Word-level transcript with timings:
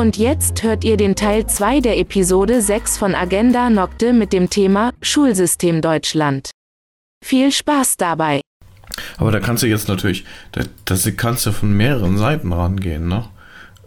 Und 0.00 0.16
jetzt 0.16 0.62
hört 0.62 0.82
ihr 0.82 0.96
den 0.96 1.14
Teil 1.14 1.46
2 1.46 1.82
der 1.82 1.98
Episode 1.98 2.62
6 2.62 2.96
von 2.96 3.14
Agenda 3.14 3.68
Nocte 3.68 4.14
mit 4.14 4.32
dem 4.32 4.48
Thema 4.48 4.94
Schulsystem 5.02 5.82
Deutschland. 5.82 6.52
Viel 7.22 7.52
Spaß 7.52 7.98
dabei! 7.98 8.40
Aber 9.18 9.30
da 9.30 9.40
kannst 9.40 9.62
du 9.62 9.66
jetzt 9.66 9.88
natürlich, 9.88 10.24
da, 10.52 10.62
da 10.86 10.96
kannst 11.14 11.44
du 11.44 11.52
von 11.52 11.76
mehreren 11.76 12.16
Seiten 12.16 12.50
rangehen, 12.50 13.08
ne? 13.08 13.26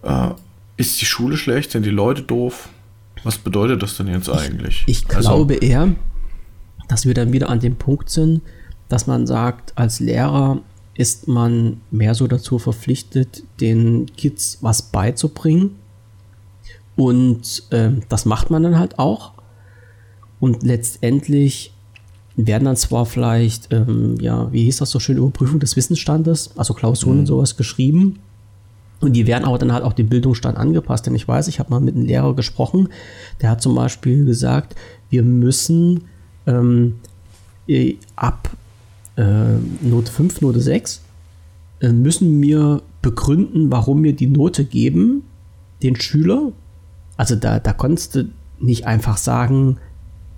Äh, 0.04 0.30
ist 0.78 1.02
die 1.02 1.06
Schule 1.06 1.36
schlecht? 1.36 1.72
Sind 1.72 1.84
die 1.84 1.90
Leute 1.90 2.22
doof? 2.22 2.70
Was 3.24 3.40
bedeutet 3.40 3.82
das 3.82 3.98
denn 3.98 4.06
jetzt 4.06 4.30
eigentlich? 4.30 4.84
Ich, 4.86 5.06
ich 5.08 5.16
also 5.16 5.30
glaube 5.30 5.56
also, 5.56 5.66
eher, 5.66 5.96
dass 6.90 7.08
wir 7.08 7.16
dann 7.16 7.34
wieder 7.34 7.50
an 7.50 7.60
dem 7.60 7.76
Punkt 7.76 8.12
sind, 8.12 8.44
dass 8.88 9.08
man 9.08 9.26
sagt, 9.26 9.76
als 9.80 10.00
Lehrer 10.00 10.62
ist 10.94 11.28
man 11.28 11.82
mehr 11.90 12.14
so 12.14 12.28
dazu 12.28 12.60
verpflichtet, 12.60 13.42
den 13.60 14.06
Kids 14.16 14.60
was 14.62 14.84
beizubringen. 14.84 15.80
Und 16.96 17.64
äh, 17.72 17.92
das 18.10 18.26
macht 18.26 18.50
man 18.52 18.64
dann 18.64 18.78
halt 18.78 19.00
auch. 19.00 19.34
Und 20.40 20.64
letztendlich 20.64 21.74
werden 22.36 22.66
dann 22.66 22.76
zwar 22.76 23.06
vielleicht, 23.06 23.72
ähm, 23.72 24.18
ja, 24.20 24.52
wie 24.52 24.64
hieß 24.64 24.78
das 24.78 24.92
so 24.92 25.00
schön, 25.00 25.18
Überprüfung 25.18 25.60
des 25.60 25.76
Wissensstandes, 25.76 26.52
also 26.58 26.74
Klausuren 26.74 27.16
mhm. 27.16 27.20
und 27.22 27.26
sowas 27.28 27.58
geschrieben. 27.58 28.20
Und 29.02 29.14
die 29.14 29.28
werden 29.28 29.44
aber 29.44 29.58
dann 29.58 29.74
halt 29.74 29.84
auch 29.84 29.94
dem 29.94 30.08
Bildungsstand 30.08 30.58
angepasst. 30.58 31.06
Denn 31.06 31.16
ich 31.16 31.28
weiß, 31.28 31.48
ich 31.48 31.60
habe 31.60 31.70
mal 31.70 31.80
mit 31.80 31.96
einem 31.96 32.06
Lehrer 32.06 32.36
gesprochen, 32.36 32.90
der 33.42 33.50
hat 33.50 33.62
zum 33.62 33.76
Beispiel 33.76 34.26
gesagt, 34.26 34.76
wir 35.10 35.24
müssen 35.24 36.06
ähm, 36.48 36.96
äh, 37.68 37.96
ab 38.16 38.50
äh, 39.18 39.58
Note 39.82 40.12
5, 40.12 40.42
Note 40.42 40.62
6, 40.62 41.02
äh, 41.82 41.90
müssen 41.92 42.42
wir 42.42 42.82
begründen, 43.02 43.72
warum 43.72 44.04
wir 44.04 44.14
die 44.14 44.28
Note 44.28 44.64
geben, 44.64 45.24
den 45.84 45.96
Schüler. 46.00 46.52
Also 47.18 47.36
da, 47.36 47.60
da 47.60 47.74
konntest 47.74 48.16
du 48.16 48.30
nicht 48.60 48.86
einfach 48.88 49.18
sagen, 49.18 49.78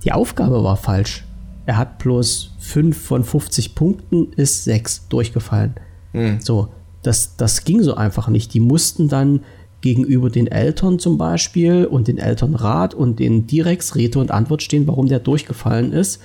die 0.04 0.12
Aufgabe 0.12 0.64
war 0.64 0.78
falsch. 0.78 1.26
Er 1.66 1.78
hat 1.78 1.98
bloß 1.98 2.52
5 2.60 2.98
von 2.98 3.24
50 3.24 3.76
Punkten, 3.76 4.32
ist 4.34 4.66
6 4.66 5.08
durchgefallen. 5.08 5.76
Mhm. 6.14 6.40
So, 6.42 6.70
das, 7.02 7.38
das 7.38 7.64
ging 7.64 7.82
so 7.82 7.96
einfach 7.96 8.28
nicht. 8.28 8.54
Die 8.54 8.60
mussten 8.60 9.08
dann 9.10 9.42
gegenüber 9.82 10.30
den 10.30 10.48
Eltern 10.48 11.00
zum 11.00 11.18
Beispiel 11.18 11.86
und 11.86 12.08
den 12.08 12.18
Elternrat 12.18 12.94
und 12.94 13.20
den 13.20 13.48
Direx 13.48 13.96
Rede 13.96 14.20
und 14.20 14.32
Antwort 14.32 14.64
stehen, 14.64 14.88
warum 14.88 15.08
der 15.08 15.20
durchgefallen 15.20 15.92
ist. 15.92 16.22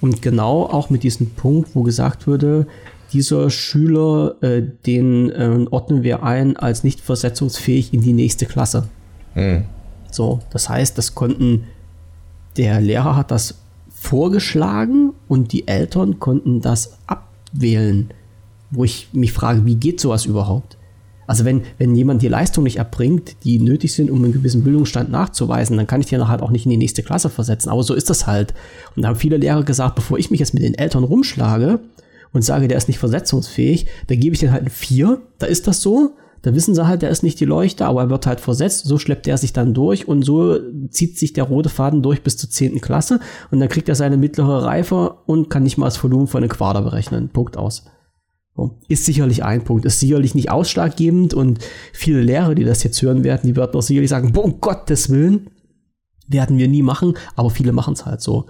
Und 0.00 0.22
genau 0.22 0.64
auch 0.64 0.90
mit 0.90 1.02
diesem 1.02 1.30
Punkt, 1.30 1.74
wo 1.74 1.82
gesagt 1.82 2.26
wurde, 2.26 2.66
dieser 3.12 3.50
Schüler, 3.50 4.36
äh, 4.40 4.62
den 4.86 5.30
äh, 5.30 5.66
ordnen 5.70 6.02
wir 6.02 6.22
ein 6.22 6.56
als 6.56 6.84
nicht 6.84 7.00
versetzungsfähig 7.00 7.92
in 7.92 8.00
die 8.00 8.12
nächste 8.12 8.46
Klasse. 8.46 8.88
Mhm. 9.34 9.64
So, 10.14 10.40
das 10.50 10.68
heißt, 10.68 10.96
das 10.98 11.14
konnten, 11.14 11.64
der 12.56 12.80
Lehrer 12.80 13.16
hat 13.16 13.30
das 13.30 13.60
vorgeschlagen 13.90 15.12
und 15.28 15.52
die 15.52 15.68
Eltern 15.68 16.18
konnten 16.18 16.60
das 16.60 16.98
abwählen 17.06 18.12
wo 18.70 18.84
ich 18.84 19.08
mich 19.12 19.32
frage, 19.32 19.66
wie 19.66 19.74
geht 19.74 20.00
sowas 20.00 20.24
überhaupt? 20.24 20.76
Also 21.26 21.44
wenn, 21.44 21.62
wenn 21.78 21.94
jemand 21.94 22.22
die 22.22 22.28
Leistung 22.28 22.64
nicht 22.64 22.78
erbringt, 22.78 23.44
die 23.44 23.60
nötig 23.60 23.92
sind, 23.92 24.10
um 24.10 24.22
einen 24.24 24.32
gewissen 24.32 24.64
Bildungsstand 24.64 25.10
nachzuweisen, 25.10 25.76
dann 25.76 25.86
kann 25.86 26.00
ich 26.00 26.08
den 26.08 26.26
halt 26.26 26.42
auch 26.42 26.50
nicht 26.50 26.66
in 26.66 26.70
die 26.70 26.76
nächste 26.76 27.04
Klasse 27.04 27.30
versetzen. 27.30 27.68
Aber 27.68 27.84
so 27.84 27.94
ist 27.94 28.10
das 28.10 28.26
halt. 28.26 28.52
Und 28.96 29.02
da 29.02 29.08
haben 29.08 29.16
viele 29.16 29.36
Lehrer 29.36 29.62
gesagt, 29.62 29.94
bevor 29.94 30.18
ich 30.18 30.30
mich 30.30 30.40
jetzt 30.40 30.54
mit 30.54 30.62
den 30.62 30.74
Eltern 30.74 31.04
rumschlage 31.04 31.78
und 32.32 32.42
sage, 32.42 32.66
der 32.66 32.78
ist 32.78 32.88
nicht 32.88 32.98
versetzungsfähig, 32.98 33.86
da 34.08 34.16
gebe 34.16 34.34
ich 34.34 34.40
den 34.40 34.50
halt 34.50 34.64
ein 34.64 34.70
4, 34.70 35.20
da 35.38 35.46
ist 35.46 35.68
das 35.68 35.80
so. 35.80 36.16
Da 36.42 36.54
wissen 36.54 36.74
sie 36.74 36.86
halt, 36.86 37.02
der 37.02 37.10
ist 37.10 37.22
nicht 37.22 37.38
die 37.40 37.44
Leuchte, 37.44 37.86
aber 37.86 38.02
er 38.02 38.10
wird 38.10 38.26
halt 38.26 38.40
versetzt. 38.40 38.86
So 38.86 38.98
schleppt 38.98 39.28
er 39.28 39.36
sich 39.36 39.52
dann 39.52 39.74
durch 39.74 40.08
und 40.08 40.22
so 40.22 40.58
zieht 40.88 41.18
sich 41.18 41.32
der 41.32 41.44
rote 41.44 41.68
Faden 41.68 42.02
durch 42.02 42.22
bis 42.22 42.36
zur 42.36 42.48
10. 42.48 42.80
Klasse 42.80 43.20
und 43.50 43.60
dann 43.60 43.68
kriegt 43.68 43.88
er 43.88 43.94
seine 43.94 44.16
mittlere 44.16 44.64
Reife 44.64 45.16
und 45.26 45.50
kann 45.50 45.62
nicht 45.62 45.76
mal 45.76 45.86
das 45.86 46.02
Volumen 46.02 46.26
von 46.26 46.42
einem 46.42 46.50
Quader 46.50 46.82
berechnen. 46.82 47.28
Punkt 47.28 47.56
aus. 47.56 47.84
Ist 48.88 49.06
sicherlich 49.06 49.42
ein 49.42 49.64
Punkt, 49.64 49.86
ist 49.86 50.00
sicherlich 50.00 50.34
nicht 50.34 50.50
ausschlaggebend 50.50 51.32
und 51.32 51.60
viele 51.92 52.20
Lehrer, 52.20 52.54
die 52.54 52.64
das 52.64 52.82
jetzt 52.82 53.00
hören 53.00 53.24
werden, 53.24 53.46
die 53.46 53.56
werden 53.56 53.74
auch 53.74 53.82
sicherlich 53.82 54.10
sagen, 54.10 54.36
um 54.36 54.60
Gottes 54.60 55.08
Willen, 55.08 55.48
werden 56.26 56.58
wir 56.58 56.68
nie 56.68 56.82
machen, 56.82 57.14
aber 57.36 57.50
viele 57.50 57.72
machen 57.72 57.94
es 57.94 58.04
halt 58.06 58.20
so. 58.20 58.46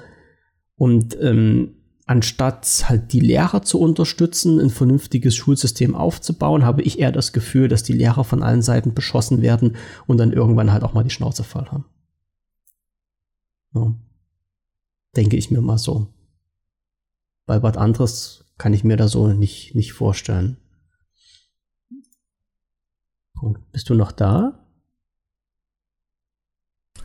Und 0.76 1.16
ähm, 1.20 1.76
anstatt 2.10 2.86
halt 2.88 3.12
die 3.12 3.20
Lehrer 3.20 3.62
zu 3.62 3.78
unterstützen, 3.78 4.58
ein 4.58 4.70
vernünftiges 4.70 5.36
Schulsystem 5.36 5.94
aufzubauen, 5.94 6.64
habe 6.64 6.82
ich 6.82 6.98
eher 6.98 7.12
das 7.12 7.32
Gefühl, 7.32 7.68
dass 7.68 7.84
die 7.84 7.92
Lehrer 7.92 8.24
von 8.24 8.42
allen 8.42 8.62
Seiten 8.62 8.94
beschossen 8.94 9.42
werden 9.42 9.76
und 10.08 10.18
dann 10.18 10.32
irgendwann 10.32 10.72
halt 10.72 10.82
auch 10.82 10.92
mal 10.92 11.04
die 11.04 11.10
Schnauze 11.10 11.44
voll 11.44 11.66
haben. 11.66 11.84
Ja. 13.74 13.94
Denke 15.14 15.36
ich 15.36 15.52
mir 15.52 15.60
mal 15.60 15.78
so. 15.78 16.08
Weil 17.46 17.62
was 17.62 17.76
anderes 17.76 18.44
kann 18.58 18.74
ich 18.74 18.82
mir 18.82 18.96
da 18.96 19.06
so 19.06 19.28
nicht, 19.28 19.76
nicht 19.76 19.92
vorstellen. 19.92 20.56
Punkt. 23.34 23.70
Bist 23.70 23.88
du 23.88 23.94
noch 23.94 24.10
da? 24.10 24.58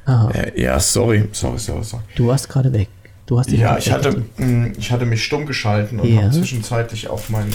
Aha. 0.06 0.32
Äh, 0.32 0.60
ja, 0.60 0.80
sorry, 0.80 1.30
sorry, 1.32 1.60
sorry, 1.60 1.84
sorry. 1.84 2.04
Du 2.16 2.26
warst 2.26 2.50
gerade 2.50 2.74
weg. 2.74 2.90
Du 3.25 3.40
hast 3.40 3.52
ja, 3.52 3.78
ich 3.78 3.91
hatte, 3.91 4.24
mh, 4.38 4.74
ich 4.78 4.91
hatte 4.91 5.06
mich 5.06 5.24
stumm 5.24 5.46
geschalten 5.46 6.00
und 6.00 6.08
ja. 6.08 6.24
habe 6.24 6.31
zwischenzeitlich 6.31 7.08
auf 7.08 7.30
meinen 7.30 7.53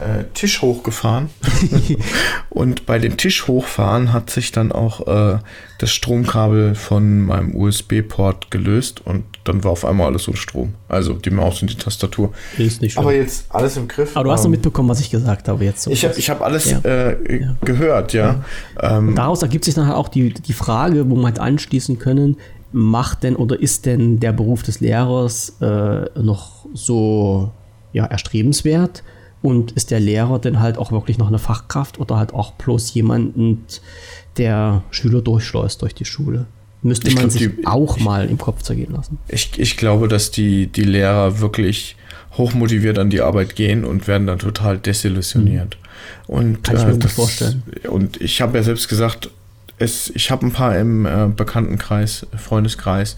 äh, 0.00 0.24
Tisch 0.34 0.62
hochgefahren. 0.62 1.28
und 2.50 2.86
bei 2.86 2.98
dem 2.98 3.16
Tisch 3.16 3.46
hochfahren 3.48 4.12
hat 4.12 4.30
sich 4.30 4.52
dann 4.52 4.72
auch 4.72 5.06
äh, 5.06 5.38
das 5.78 5.90
Stromkabel 5.90 6.74
von 6.74 7.26
meinem 7.26 7.54
USB-Port 7.54 8.50
gelöst 8.50 9.02
und 9.04 9.24
dann 9.44 9.64
war 9.64 9.72
auf 9.72 9.84
einmal 9.84 10.06
alles 10.06 10.28
ohne 10.28 10.36
Strom. 10.36 10.74
Also 10.88 11.14
die 11.14 11.30
Maus 11.30 11.62
und 11.62 11.70
die 11.70 11.76
Tastatur. 11.76 12.32
Ist 12.56 12.80
nicht 12.80 12.92
schlimm. 12.92 13.04
Aber 13.04 13.14
jetzt 13.14 13.46
alles 13.50 13.76
im 13.76 13.88
Griff. 13.88 14.16
Aber 14.16 14.24
du 14.24 14.32
hast 14.32 14.44
ähm, 14.44 14.52
mitbekommen, 14.52 14.88
was 14.88 15.00
ich 15.00 15.10
gesagt 15.10 15.48
habe 15.48 15.64
jetzt. 15.64 15.82
So 15.82 15.90
ich 15.90 16.04
habe 16.04 16.14
hab 16.14 16.42
alles 16.42 16.70
ja. 16.70 16.78
Äh, 16.78 17.40
ja. 17.40 17.56
gehört, 17.62 18.12
ja. 18.12 18.44
ja. 18.80 18.98
Ähm, 18.98 19.14
daraus 19.14 19.42
ergibt 19.42 19.64
sich 19.64 19.74
dann 19.74 19.86
halt 19.86 19.96
auch 19.96 20.08
die, 20.08 20.32
die 20.32 20.52
Frage, 20.52 21.08
wo 21.10 21.14
man 21.16 21.26
halt 21.26 21.38
anschließen 21.38 21.98
können, 21.98 22.36
macht 22.72 23.22
denn 23.22 23.36
oder 23.36 23.60
ist 23.60 23.86
denn 23.86 24.20
der 24.20 24.32
Beruf 24.32 24.62
des 24.62 24.80
Lehrers 24.80 25.56
äh, 25.60 26.06
noch 26.20 26.66
so 26.74 27.50
ja, 27.92 28.06
erstrebenswert? 28.06 29.02
Und 29.40 29.72
ist 29.72 29.92
der 29.92 30.00
Lehrer 30.00 30.40
denn 30.40 30.58
halt 30.58 30.78
auch 30.78 30.90
wirklich 30.90 31.16
noch 31.16 31.28
eine 31.28 31.38
Fachkraft 31.38 32.00
oder 32.00 32.16
halt 32.16 32.34
auch 32.34 32.54
bloß 32.54 32.92
jemanden, 32.94 33.64
der 34.36 34.82
Schüler 34.90 35.22
durchschleust 35.22 35.80
durch 35.80 35.94
die 35.94 36.04
Schule? 36.04 36.46
Müsste 36.82 37.08
ich 37.08 37.14
man 37.14 37.28
glaub, 37.28 37.32
sich 37.32 37.56
die, 37.56 37.66
auch 37.66 37.96
ich, 37.96 38.04
mal 38.04 38.28
im 38.28 38.38
Kopf 38.38 38.62
zergehen 38.62 38.92
lassen. 38.92 39.18
Ich, 39.28 39.58
ich 39.58 39.76
glaube, 39.76 40.08
dass 40.08 40.30
die, 40.30 40.66
die 40.66 40.82
Lehrer 40.82 41.40
wirklich 41.40 41.96
hochmotiviert 42.36 42.98
an 42.98 43.10
die 43.10 43.20
Arbeit 43.20 43.56
gehen 43.56 43.84
und 43.84 44.06
werden 44.06 44.26
dann 44.26 44.38
total 44.38 44.78
desillusioniert. 44.78 45.76
Mhm. 46.28 46.34
Und, 46.34 46.64
Kann 46.64 46.76
ich 46.76 46.84
mir 46.84 46.92
äh, 46.92 46.98
das, 46.98 47.12
vorstellen. 47.12 47.62
Und 47.88 48.20
ich 48.20 48.40
habe 48.40 48.58
ja 48.58 48.62
selbst 48.62 48.88
gesagt, 48.88 49.30
es, 49.78 50.10
ich 50.14 50.30
habe 50.30 50.46
ein 50.46 50.52
paar 50.52 50.76
im 50.78 51.06
äh, 51.06 51.28
Bekanntenkreis, 51.34 52.26
Freundeskreis 52.36 53.16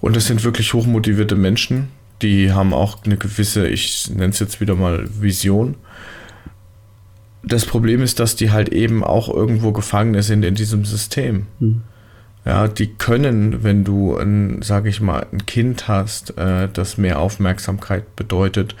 und 0.00 0.16
es 0.16 0.26
sind 0.26 0.44
wirklich 0.44 0.74
hochmotivierte 0.74 1.36
Menschen, 1.36 1.88
die 2.22 2.52
haben 2.52 2.72
auch 2.72 3.04
eine 3.04 3.16
gewisse, 3.16 3.66
ich 3.68 4.10
nenne 4.10 4.30
es 4.30 4.38
jetzt 4.38 4.60
wieder 4.60 4.76
mal 4.76 5.08
Vision. 5.20 5.74
Das 7.42 7.66
Problem 7.66 8.02
ist, 8.02 8.20
dass 8.20 8.36
die 8.36 8.52
halt 8.52 8.68
eben 8.68 9.02
auch 9.02 9.28
irgendwo 9.28 9.72
Gefangene 9.72 10.22
sind 10.22 10.44
in 10.44 10.54
diesem 10.54 10.84
System. 10.84 11.46
Hm. 11.58 11.82
Ja, 12.44 12.66
die 12.66 12.88
können, 12.88 13.62
wenn 13.62 13.84
du 13.84 14.16
ein, 14.16 14.62
sage 14.62 14.88
ich 14.88 15.00
mal, 15.00 15.26
ein 15.32 15.46
Kind 15.46 15.86
hast, 15.86 16.36
äh, 16.38 16.68
das 16.72 16.98
mehr 16.98 17.20
Aufmerksamkeit 17.20 18.16
bedeutet, 18.16 18.74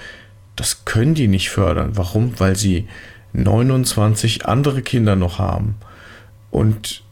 das 0.56 0.84
können 0.84 1.14
die 1.14 1.28
nicht 1.28 1.50
fördern. 1.50 1.92
Warum? 1.94 2.38
Weil 2.38 2.56
sie 2.56 2.88
29 3.32 4.46
andere 4.46 4.82
Kinder 4.82 5.16
noch 5.16 5.38
haben. 5.38 5.76
Und 6.52 7.02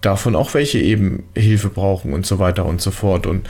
davon 0.00 0.36
auch 0.36 0.54
welche 0.54 0.78
eben 0.78 1.24
Hilfe 1.34 1.68
brauchen 1.68 2.12
und 2.12 2.26
so 2.26 2.38
weiter 2.38 2.64
und 2.64 2.80
so 2.80 2.90
fort. 2.90 3.26
Und 3.26 3.48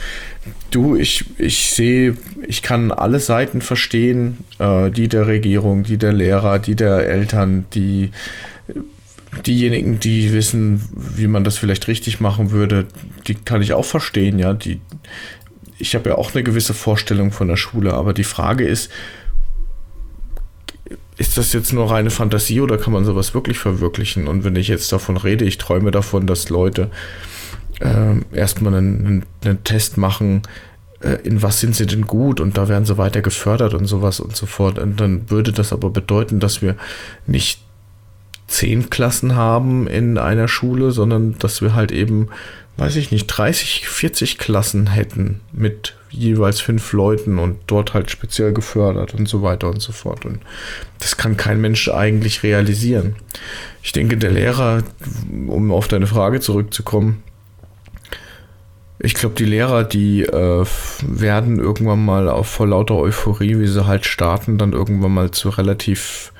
du, 0.71 0.95
ich, 0.95 1.25
ich 1.37 1.71
sehe, 1.71 2.17
ich 2.47 2.61
kann 2.61 2.91
alle 2.91 3.19
Seiten 3.19 3.61
verstehen, 3.61 4.39
äh, 4.59 4.89
die 4.89 5.07
der 5.07 5.27
Regierung, 5.27 5.83
die 5.83 5.97
der 5.97 6.13
Lehrer, 6.13 6.59
die 6.59 6.75
der 6.75 7.07
Eltern, 7.07 7.65
die 7.73 8.11
diejenigen, 9.45 9.99
die 9.99 10.33
wissen, 10.33 10.81
wie 10.93 11.27
man 11.27 11.43
das 11.43 11.57
vielleicht 11.57 11.87
richtig 11.87 12.19
machen 12.19 12.51
würde, 12.51 12.87
die 13.27 13.35
kann 13.35 13.61
ich 13.61 13.73
auch 13.73 13.85
verstehen, 13.85 14.39
ja. 14.39 14.53
Die, 14.53 14.81
ich 15.77 15.95
habe 15.95 16.09
ja 16.09 16.15
auch 16.17 16.33
eine 16.33 16.43
gewisse 16.43 16.73
Vorstellung 16.73 17.31
von 17.31 17.47
der 17.47 17.55
Schule, 17.57 17.93
aber 17.93 18.13
die 18.13 18.23
Frage 18.23 18.65
ist, 18.65 18.91
ist 21.21 21.37
das 21.37 21.53
jetzt 21.53 21.71
nur 21.71 21.91
reine 21.91 22.09
Fantasie 22.09 22.61
oder 22.61 22.79
kann 22.79 22.93
man 22.93 23.05
sowas 23.05 23.35
wirklich 23.35 23.59
verwirklichen? 23.59 24.27
Und 24.27 24.43
wenn 24.43 24.55
ich 24.55 24.67
jetzt 24.67 24.91
davon 24.91 25.17
rede, 25.17 25.45
ich 25.45 25.59
träume 25.59 25.91
davon, 25.91 26.25
dass 26.25 26.49
Leute 26.49 26.89
äh, 27.79 28.15
erstmal 28.35 28.73
einen, 28.73 29.23
einen, 29.45 29.63
Test 29.63 29.97
machen, 29.97 30.41
äh, 31.01 31.19
in 31.23 31.43
was 31.43 31.59
sind 31.59 31.75
sie 31.75 31.85
denn 31.85 32.07
gut 32.07 32.39
und 32.39 32.57
da 32.57 32.67
werden 32.67 32.85
sie 32.85 32.97
weiter 32.97 33.21
gefördert 33.21 33.75
und 33.75 33.85
sowas 33.85 34.19
und 34.19 34.35
so 34.35 34.47
fort. 34.47 34.79
Und 34.79 34.99
dann 34.99 35.29
würde 35.29 35.51
das 35.51 35.71
aber 35.71 35.91
bedeuten, 35.91 36.39
dass 36.39 36.63
wir 36.63 36.75
nicht 37.27 37.61
zehn 38.47 38.89
Klassen 38.89 39.35
haben 39.35 39.85
in 39.85 40.17
einer 40.17 40.47
Schule, 40.47 40.89
sondern 40.89 41.37
dass 41.37 41.61
wir 41.61 41.75
halt 41.75 41.91
eben, 41.91 42.29
weiß 42.77 42.95
ich 42.95 43.11
nicht, 43.11 43.27
30, 43.27 43.87
40 43.87 44.39
Klassen 44.39 44.87
hätten 44.87 45.41
mit 45.51 45.93
jeweils 46.11 46.59
fünf 46.59 46.91
Leuten 46.93 47.39
und 47.39 47.57
dort 47.67 47.93
halt 47.93 48.11
speziell 48.11 48.53
gefördert 48.53 49.13
und 49.13 49.27
so 49.27 49.41
weiter 49.41 49.69
und 49.69 49.81
so 49.81 49.91
fort. 49.91 50.25
Und 50.25 50.39
das 50.99 51.17
kann 51.17 51.37
kein 51.37 51.61
Mensch 51.61 51.89
eigentlich 51.89 52.43
realisieren. 52.43 53.15
Ich 53.81 53.93
denke, 53.93 54.17
der 54.17 54.31
Lehrer, 54.31 54.83
um 55.47 55.71
auf 55.71 55.87
deine 55.87 56.07
Frage 56.07 56.39
zurückzukommen, 56.39 57.23
ich 59.03 59.15
glaube, 59.15 59.33
die 59.35 59.45
Lehrer, 59.45 59.83
die 59.83 60.21
äh, 60.21 60.65
werden 61.01 61.59
irgendwann 61.59 62.05
mal 62.05 62.29
auf 62.29 62.47
vor 62.47 62.67
lauter 62.67 62.95
Euphorie, 62.95 63.57
wie 63.57 63.67
sie 63.67 63.87
halt 63.87 64.05
starten, 64.05 64.59
dann 64.59 64.73
irgendwann 64.73 65.13
mal 65.13 65.31
zu 65.31 65.49
relativ 65.49 66.31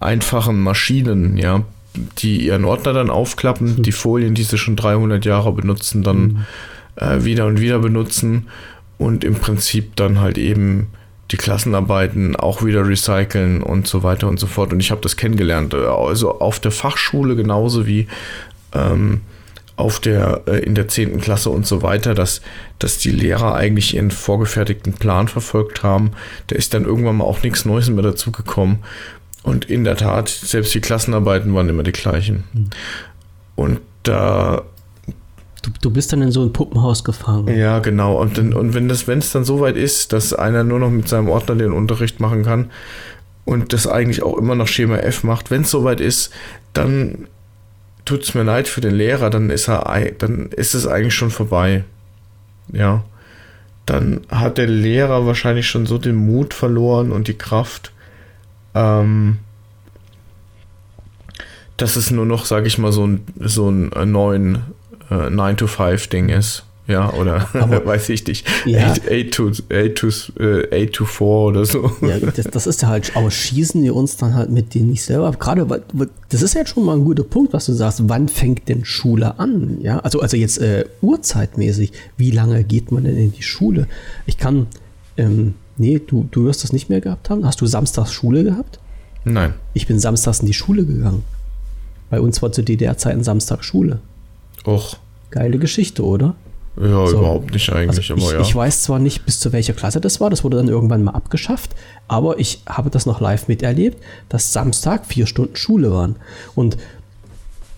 einfachen 0.00 0.60
Maschinen, 0.60 1.36
ja, 1.38 1.62
die 2.18 2.44
ihren 2.44 2.64
Ordner 2.64 2.92
dann 2.92 3.08
aufklappen, 3.08 3.76
mhm. 3.76 3.82
die 3.82 3.92
Folien, 3.92 4.34
die 4.34 4.42
sie 4.42 4.58
schon 4.58 4.74
300 4.74 5.24
Jahre 5.24 5.52
benutzen, 5.52 6.02
dann 6.02 6.18
mhm. 6.18 6.44
äh, 6.96 7.24
wieder 7.24 7.46
und 7.46 7.60
wieder 7.60 7.78
benutzen 7.78 8.48
und 8.98 9.24
im 9.24 9.34
Prinzip 9.34 9.96
dann 9.96 10.20
halt 10.20 10.38
eben 10.38 10.88
die 11.30 11.36
Klassenarbeiten 11.36 12.36
auch 12.36 12.64
wieder 12.64 12.86
recyceln 12.86 13.62
und 13.62 13.88
so 13.88 14.02
weiter 14.02 14.28
und 14.28 14.38
so 14.38 14.46
fort. 14.46 14.72
Und 14.72 14.80
ich 14.80 14.90
habe 14.90 15.00
das 15.00 15.16
kennengelernt. 15.16 15.74
Also 15.74 16.38
auf 16.38 16.60
der 16.60 16.70
Fachschule 16.70 17.34
genauso 17.34 17.86
wie 17.86 18.06
ähm, 18.72 19.22
auf 19.76 20.00
der, 20.00 20.42
äh, 20.46 20.58
in 20.60 20.74
der 20.74 20.88
10. 20.88 21.20
Klasse 21.20 21.50
und 21.50 21.66
so 21.66 21.82
weiter, 21.82 22.14
dass, 22.14 22.40
dass 22.78 22.98
die 22.98 23.10
Lehrer 23.10 23.54
eigentlich 23.54 23.94
ihren 23.94 24.10
vorgefertigten 24.10 24.94
Plan 24.94 25.28
verfolgt 25.28 25.82
haben. 25.82 26.12
Da 26.46 26.56
ist 26.56 26.72
dann 26.74 26.84
irgendwann 26.84 27.16
mal 27.16 27.24
auch 27.24 27.42
nichts 27.42 27.64
Neues 27.64 27.90
mehr 27.90 28.02
dazugekommen. 28.02 28.78
Und 29.42 29.66
in 29.66 29.84
der 29.84 29.96
Tat, 29.96 30.28
selbst 30.28 30.74
die 30.74 30.80
Klassenarbeiten 30.80 31.54
waren 31.54 31.68
immer 31.68 31.82
die 31.82 31.92
gleichen. 31.92 32.44
Mhm. 32.52 32.70
Und 33.54 33.80
da. 34.02 34.62
Du, 35.66 35.72
du 35.82 35.90
bist 35.90 36.12
dann 36.12 36.22
in 36.22 36.30
so 36.30 36.42
ein 36.42 36.52
Puppenhaus 36.52 37.02
gefangen. 37.02 37.56
Ja, 37.56 37.80
genau. 37.80 38.20
Und, 38.20 38.38
dann, 38.38 38.52
und 38.52 38.74
wenn 38.74 38.88
es 38.88 39.32
dann 39.32 39.44
so 39.44 39.60
weit 39.60 39.76
ist, 39.76 40.12
dass 40.12 40.32
einer 40.32 40.62
nur 40.62 40.78
noch 40.78 40.90
mit 40.90 41.08
seinem 41.08 41.28
Ordner 41.28 41.56
den 41.56 41.72
Unterricht 41.72 42.20
machen 42.20 42.44
kann 42.44 42.70
und 43.44 43.72
das 43.72 43.88
eigentlich 43.88 44.22
auch 44.22 44.36
immer 44.36 44.54
noch 44.54 44.68
Schema 44.68 44.98
F 44.98 45.24
macht, 45.24 45.50
wenn 45.50 45.62
es 45.62 45.70
so 45.70 45.82
weit 45.82 46.00
ist, 46.00 46.30
dann 46.72 47.26
tut 48.04 48.22
es 48.22 48.34
mir 48.34 48.44
leid 48.44 48.68
für 48.68 48.80
den 48.80 48.94
Lehrer, 48.94 49.28
dann 49.28 49.50
ist 49.50 49.68
er, 49.68 50.12
dann 50.18 50.50
ist 50.52 50.74
es 50.74 50.86
eigentlich 50.86 51.14
schon 51.14 51.30
vorbei. 51.30 51.82
Ja. 52.72 53.02
Dann 53.86 54.20
hat 54.28 54.58
der 54.58 54.68
Lehrer 54.68 55.26
wahrscheinlich 55.26 55.66
schon 55.66 55.86
so 55.86 55.98
den 55.98 56.14
Mut 56.14 56.54
verloren 56.54 57.10
und 57.10 57.26
die 57.26 57.38
Kraft, 57.38 57.92
ähm, 58.74 59.38
dass 61.76 61.96
es 61.96 62.12
nur 62.12 62.24
noch, 62.24 62.44
sag 62.46 62.66
ich 62.66 62.78
mal, 62.78 62.92
so 62.92 63.04
ein, 63.04 63.24
so 63.40 63.68
ein 63.68 64.12
neuen 64.12 64.62
äh, 65.10 65.14
9-to-5-Ding 65.14 66.28
ist. 66.28 66.64
Ja, 66.88 67.12
oder 67.14 67.48
aber, 67.54 67.84
weiß 67.86 68.10
ich 68.10 68.26
nicht. 68.26 68.46
Ja. 68.64 68.92
8, 68.92 69.02
8, 69.10 69.30
to, 69.32 69.50
8, 69.72 69.94
to, 69.94 70.08
äh, 70.40 70.84
8 70.86 70.92
to 70.92 71.04
4 71.04 71.26
oder 71.26 71.64
so. 71.64 71.90
Ja, 72.00 72.18
das, 72.20 72.46
das 72.46 72.66
ist 72.66 72.82
ja 72.82 72.88
halt, 72.88 73.16
aber 73.16 73.30
schießen 73.30 73.82
wir 73.82 73.94
uns 73.94 74.16
dann 74.16 74.34
halt 74.34 74.50
mit 74.50 74.74
denen 74.74 74.90
nicht 74.90 75.02
selber 75.02 75.26
ab. 75.26 75.40
Gerade, 75.40 75.66
das 76.28 76.42
ist 76.42 76.54
ja 76.54 76.60
jetzt 76.60 76.70
schon 76.70 76.84
mal 76.84 76.96
ein 76.96 77.04
guter 77.04 77.24
Punkt, 77.24 77.52
was 77.52 77.66
du 77.66 77.72
sagst. 77.72 78.08
Wann 78.08 78.28
fängt 78.28 78.68
denn 78.68 78.84
Schule 78.84 79.38
an? 79.38 79.78
Ja, 79.80 79.98
also, 79.98 80.20
also 80.20 80.36
jetzt 80.36 80.58
äh, 80.58 80.84
uhrzeitmäßig. 81.02 81.92
Wie 82.16 82.30
lange 82.30 82.62
geht 82.62 82.92
man 82.92 83.04
denn 83.04 83.16
in 83.16 83.32
die 83.32 83.42
Schule? 83.42 83.88
Ich 84.26 84.38
kann, 84.38 84.68
ähm, 85.16 85.54
nee, 85.76 86.00
du, 86.04 86.28
du 86.30 86.44
wirst 86.44 86.62
das 86.62 86.72
nicht 86.72 86.88
mehr 86.88 87.00
gehabt 87.00 87.30
haben. 87.30 87.44
Hast 87.44 87.60
du 87.60 87.66
samstags 87.66 88.12
Schule 88.12 88.44
gehabt? 88.44 88.78
Nein. 89.24 89.54
Ich 89.74 89.88
bin 89.88 89.98
samstags 89.98 90.38
in 90.38 90.46
die 90.46 90.54
Schule 90.54 90.84
gegangen. 90.84 91.24
Bei 92.10 92.20
uns 92.20 92.40
war 92.42 92.52
zu 92.52 92.62
DDR-Zeiten 92.62 93.24
Samstag 93.24 93.64
Schule. 93.64 93.98
Och. 94.66 94.96
Geile 95.30 95.58
Geschichte, 95.58 96.04
oder? 96.04 96.34
Ja, 96.78 97.06
so. 97.06 97.18
überhaupt 97.18 97.52
nicht 97.52 97.72
eigentlich, 97.72 98.10
also 98.10 98.26
ich, 98.26 98.32
ja. 98.32 98.40
Ich 98.40 98.54
weiß 98.54 98.82
zwar 98.82 98.98
nicht, 98.98 99.24
bis 99.24 99.40
zu 99.40 99.52
welcher 99.52 99.72
Klasse 99.72 100.00
das 100.00 100.20
war, 100.20 100.28
das 100.28 100.44
wurde 100.44 100.58
dann 100.58 100.68
irgendwann 100.68 101.04
mal 101.04 101.12
abgeschafft, 101.12 101.74
aber 102.06 102.38
ich 102.38 102.62
habe 102.66 102.90
das 102.90 103.06
noch 103.06 103.20
live 103.20 103.48
miterlebt, 103.48 104.02
dass 104.28 104.52
Samstag 104.52 105.06
vier 105.06 105.26
Stunden 105.26 105.56
Schule 105.56 105.90
waren. 105.90 106.16
Und 106.54 106.76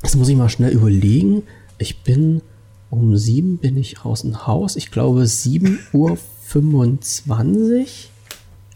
das 0.03 0.17
muss 0.17 0.29
ich 0.29 0.37
mal 0.37 0.49
schnell 0.49 0.73
überlegen. 0.73 1.45
Ich 1.79 2.03
bin 2.03 2.43
um 2.91 3.17
sieben 3.17 3.59
bin 3.59 3.77
ich 3.77 4.05
aus 4.05 4.23
dem 4.23 4.47
Haus. 4.47 4.75
Ich 4.77 4.91
glaube, 4.91 5.23
7.25 5.23 5.93
Uhr 5.93 7.87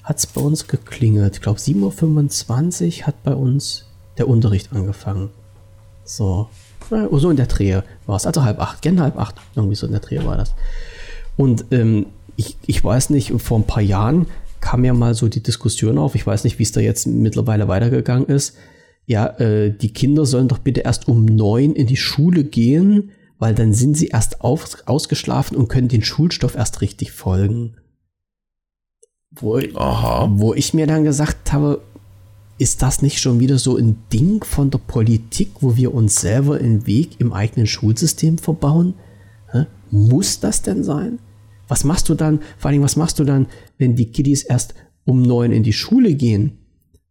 hat 0.04 0.18
es 0.18 0.26
bei 0.26 0.40
uns 0.40 0.66
geklingelt. 0.68 1.36
Ich 1.36 1.42
glaube, 1.42 1.58
7.25 1.58 3.00
Uhr 3.00 3.06
hat 3.06 3.22
bei 3.22 3.34
uns 3.34 3.86
der 4.18 4.28
Unterricht 4.28 4.72
angefangen. 4.72 5.30
So, 6.04 6.48
so 7.18 7.30
in 7.30 7.36
der 7.36 7.46
Drehe 7.46 7.84
war 8.06 8.16
es. 8.16 8.26
Also 8.26 8.44
halb 8.44 8.60
acht, 8.60 8.82
gerne 8.82 9.02
halb 9.02 9.18
acht. 9.18 9.36
Irgendwie 9.54 9.76
so 9.76 9.86
in 9.86 9.92
der 9.92 10.00
Drehe 10.00 10.24
war 10.24 10.36
das. 10.36 10.54
Und 11.36 11.66
ähm, 11.70 12.06
ich, 12.36 12.56
ich 12.66 12.82
weiß 12.82 13.10
nicht, 13.10 13.32
vor 13.40 13.58
ein 13.58 13.66
paar 13.66 13.82
Jahren 13.82 14.26
kam 14.60 14.84
ja 14.84 14.94
mal 14.94 15.14
so 15.14 15.28
die 15.28 15.42
Diskussion 15.42 15.98
auf. 15.98 16.14
Ich 16.14 16.26
weiß 16.26 16.44
nicht, 16.44 16.58
wie 16.58 16.62
es 16.62 16.72
da 16.72 16.80
jetzt 16.80 17.06
mittlerweile 17.06 17.68
weitergegangen 17.68 18.26
ist. 18.28 18.56
Ja, 19.06 19.26
äh, 19.38 19.76
die 19.76 19.92
Kinder 19.92 20.24
sollen 20.24 20.48
doch 20.48 20.58
bitte 20.58 20.80
erst 20.80 21.08
um 21.08 21.24
neun 21.24 21.74
in 21.74 21.86
die 21.86 21.96
Schule 21.96 22.44
gehen, 22.44 23.10
weil 23.38 23.54
dann 23.54 23.74
sind 23.74 23.96
sie 23.96 24.06
erst 24.08 24.40
auf, 24.40 24.76
ausgeschlafen 24.86 25.56
und 25.56 25.68
können 25.68 25.88
den 25.88 26.04
Schulstoff 26.04 26.54
erst 26.54 26.80
richtig 26.80 27.10
folgen. 27.10 27.76
Wo, 29.34 29.54
wo 29.54 30.54
ich 30.54 30.74
mir 30.74 30.86
dann 30.86 31.04
gesagt 31.04 31.52
habe, 31.52 31.82
ist 32.62 32.80
das 32.80 33.02
nicht 33.02 33.18
schon 33.18 33.40
wieder 33.40 33.58
so 33.58 33.76
ein 33.76 33.96
Ding 34.12 34.44
von 34.44 34.70
der 34.70 34.78
Politik, 34.78 35.50
wo 35.58 35.74
wir 35.74 35.92
uns 35.92 36.20
selber 36.20 36.58
einen 36.58 36.86
Weg 36.86 37.20
im 37.20 37.32
eigenen 37.32 37.66
Schulsystem 37.66 38.38
verbauen? 38.38 38.94
Hä? 39.50 39.66
Muss 39.90 40.38
das 40.38 40.62
denn 40.62 40.84
sein? 40.84 41.18
Was 41.66 41.82
machst 41.82 42.08
du 42.08 42.14
dann, 42.14 42.38
vor 42.58 42.70
allem, 42.70 42.82
was 42.82 42.94
machst 42.94 43.18
du 43.18 43.24
dann, 43.24 43.48
wenn 43.78 43.96
die 43.96 44.12
Kiddies 44.12 44.44
erst 44.44 44.74
um 45.04 45.22
neun 45.22 45.50
in 45.50 45.64
die 45.64 45.72
Schule 45.72 46.14
gehen? 46.14 46.58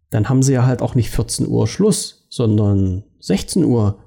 Dann 0.09 0.29
haben 0.29 0.41
sie 0.41 0.53
ja 0.53 0.65
halt 0.65 0.81
auch 0.81 0.95
nicht 0.95 1.09
14 1.09 1.45
Uhr 1.49 1.67
Schluss, 1.67 2.27
sondern 2.29 3.03
16 3.19 3.65
Uhr. 3.65 3.99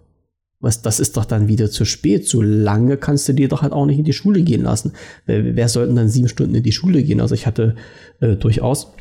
Was, 0.61 0.81
das 0.81 0.99
ist 0.99 1.19
doch 1.19 1.27
dann 1.27 1.47
wieder 1.47 1.71
zu 1.71 1.85
spät. 1.85 2.27
So 2.27 2.41
lange 2.41 2.97
kannst 2.97 3.29
du 3.29 3.35
dir 3.35 3.49
doch 3.49 3.61
halt 3.61 3.75
auch 3.75 3.85
nicht 3.85 3.99
in 3.99 4.07
die 4.07 4.15
Schule 4.15 4.41
gehen 4.43 4.63
lassen. 4.63 4.93
Wer, 5.27 5.57
wer 5.57 5.69
sollten 5.69 5.95
dann 5.95 6.09
sieben 6.09 6.29
Stunden 6.29 6.55
in 6.55 6.63
die 6.63 6.73
Schule 6.73 7.03
gehen? 7.03 7.21
Also 7.21 7.35
ich 7.35 7.47
hatte 7.47 7.77
äh, 8.21 8.37
durchaus 8.37 8.95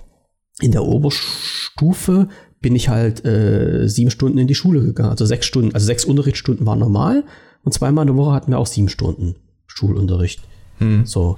in 0.62 0.72
der 0.72 0.84
Oberstufe 0.84 2.30
bin 2.62 2.76
ich 2.76 2.90
halt 2.90 3.26
äh, 3.26 3.88
sieben 3.88 4.12
Stunden 4.12 4.38
in 4.38 4.48
die 4.48 4.56
Schule 4.56 4.82
gegangen. 4.82 5.10
Also 5.10 5.26
sechs 5.26 5.46
Stunden, 5.46 5.74
also 5.74 5.86
sechs 5.86 6.06
Unterrichtsstunden 6.06 6.66
waren 6.66 6.80
normal 6.80 7.24
und 7.64 7.74
zweimal 7.74 8.04
in 8.04 8.16
der 8.16 8.18
Woche 8.18 8.34
hatten 8.34 8.52
wir 8.52 8.60
auch 8.60 8.68
sieben 8.68 8.90
Stunden 8.90 9.36
Schulunterricht. 9.68 10.42
Hm. 10.78 11.06
So. 11.06 11.38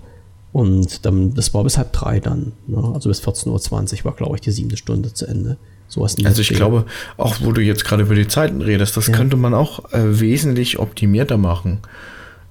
Und 0.51 1.06
dann, 1.06 1.34
das 1.34 1.54
war 1.54 1.63
bis 1.63 1.78
halb 1.78 1.92
drei 1.92 2.20
dann. 2.20 2.54
Ne? 2.68 2.78
Also 2.94 3.10
bis 3.10 3.22
14.20 3.22 4.00
Uhr 4.00 4.06
war, 4.06 4.16
glaube 4.16 4.36
ich, 4.36 4.42
die 4.42 4.51
siebte 4.51 4.78
Stunde 4.78 5.13
zu 5.13 5.25
Ende. 5.25 5.58
So 5.88 6.04
also 6.04 6.42
ich 6.42 6.50
glaube, 6.50 6.86
auch 7.18 7.36
wo 7.42 7.51
du 7.51 7.62
jetzt 7.62 7.86
gerade 7.86 8.04
über 8.04 8.16
die 8.16 8.28
Zeiten 8.28 8.62
redest, 8.62 8.98
das 8.98 9.08
ja. 9.08 9.13
könnte 9.16 9.38
man 9.38 9.54
auch 9.54 9.94
äh, 9.94 10.20
wesentlich 10.20 10.80
optimierter 10.80 11.38
machen. 11.38 11.80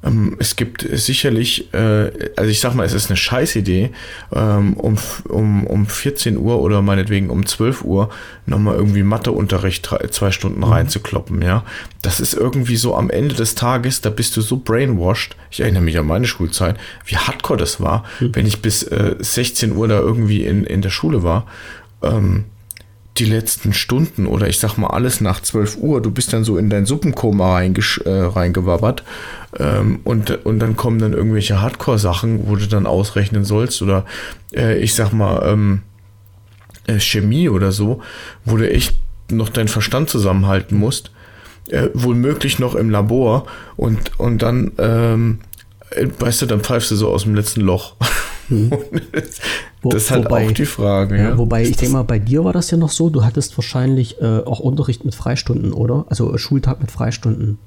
Ähm, 0.04 0.36
es 0.38 0.56
gibt 0.56 0.86
sicherlich, 0.92 1.72
äh, 1.72 2.10
also 2.36 2.50
ich 2.50 2.60
sag 2.60 2.74
mal, 2.74 2.84
es 2.84 2.92
ist 2.92 3.08
eine 3.08 3.16
Scheißidee, 3.16 3.90
ähm, 4.32 4.74
um, 4.74 4.96
um, 5.28 5.66
um 5.66 5.86
14 5.86 6.36
Uhr 6.36 6.60
oder 6.60 6.82
meinetwegen 6.82 7.30
um 7.30 7.46
12 7.46 7.84
Uhr 7.84 8.10
nochmal 8.46 8.76
irgendwie 8.76 9.02
Matheunterricht 9.02 9.88
zwei 10.10 10.30
Stunden 10.30 10.58
mhm. 10.58 10.64
reinzukloppen, 10.64 11.42
ja. 11.42 11.64
Das 12.02 12.20
ist 12.20 12.34
irgendwie 12.34 12.76
so 12.76 12.94
am 12.94 13.10
Ende 13.10 13.34
des 13.34 13.54
Tages, 13.54 14.00
da 14.00 14.10
bist 14.10 14.36
du 14.36 14.42
so 14.42 14.58
brainwashed. 14.58 15.36
Ich 15.50 15.60
erinnere 15.60 15.82
mich 15.82 15.98
an 15.98 16.06
meine 16.06 16.26
Schulzeit, 16.26 16.76
wie 17.06 17.16
hardcore 17.16 17.58
das 17.58 17.80
war, 17.80 18.04
mhm. 18.20 18.34
wenn 18.34 18.46
ich 18.46 18.60
bis 18.60 18.82
äh, 18.82 19.16
16 19.18 19.74
Uhr 19.74 19.88
da 19.88 19.98
irgendwie 19.98 20.44
in, 20.44 20.64
in 20.64 20.82
der 20.82 20.90
Schule 20.90 21.22
war. 21.22 21.46
Ähm, 22.02 22.44
die 23.16 23.24
letzten 23.24 23.72
Stunden 23.72 24.26
oder 24.26 24.48
ich 24.48 24.58
sag 24.58 24.76
mal 24.76 24.88
alles 24.88 25.20
nach 25.20 25.40
12 25.40 25.76
Uhr, 25.76 26.02
du 26.02 26.10
bist 26.10 26.32
dann 26.32 26.42
so 26.42 26.58
in 26.58 26.68
dein 26.68 26.84
Suppenkoma 26.84 27.62
äh, 27.62 27.70
reingewabbert 28.06 29.04
ähm, 29.58 30.00
und, 30.02 30.44
und 30.44 30.58
dann 30.58 30.76
kommen 30.76 30.98
dann 30.98 31.12
irgendwelche 31.12 31.60
Hardcore-Sachen, 31.60 32.48
wo 32.48 32.56
du 32.56 32.66
dann 32.66 32.86
ausrechnen 32.86 33.44
sollst 33.44 33.82
oder 33.82 34.04
äh, 34.52 34.78
ich 34.78 34.94
sag 34.94 35.12
mal 35.12 35.46
ähm, 35.46 35.82
äh, 36.86 36.98
Chemie 36.98 37.48
oder 37.48 37.70
so, 37.70 38.02
wo 38.44 38.56
du 38.56 38.68
echt 38.68 38.96
noch 39.30 39.48
deinen 39.48 39.68
Verstand 39.68 40.10
zusammenhalten 40.10 40.76
musst, 40.76 41.12
äh, 41.70 41.88
wohl 41.94 42.16
möglich 42.16 42.58
noch 42.58 42.74
im 42.74 42.90
Labor 42.90 43.46
und, 43.76 44.18
und 44.18 44.42
dann 44.42 44.72
ähm, 44.78 45.38
äh, 45.90 46.08
weißt 46.18 46.42
du, 46.42 46.46
dann 46.46 46.60
pfeifst 46.60 46.90
du 46.90 46.96
so 46.96 47.10
aus 47.10 47.22
dem 47.22 47.34
letzten 47.34 47.60
Loch. 47.60 47.94
Hm. 48.48 48.70
das 49.82 49.94
ist 49.94 50.10
halt 50.10 50.24
wobei, 50.26 50.46
auch 50.46 50.52
die 50.52 50.66
Frage. 50.66 51.16
Ja, 51.16 51.22
ja. 51.30 51.38
Wobei, 51.38 51.62
ich 51.62 51.76
denke 51.76 51.94
mal, 51.94 52.02
bei 52.02 52.18
dir 52.18 52.44
war 52.44 52.52
das 52.52 52.70
ja 52.70 52.76
noch 52.76 52.90
so, 52.90 53.10
du 53.10 53.24
hattest 53.24 53.56
wahrscheinlich 53.56 54.20
äh, 54.20 54.40
auch 54.44 54.60
Unterricht 54.60 55.04
mit 55.04 55.14
Freistunden, 55.14 55.72
oder? 55.72 56.06
Also 56.08 56.34
äh, 56.34 56.38
Schultag 56.38 56.80
mit 56.80 56.90
Freistunden. 56.90 57.58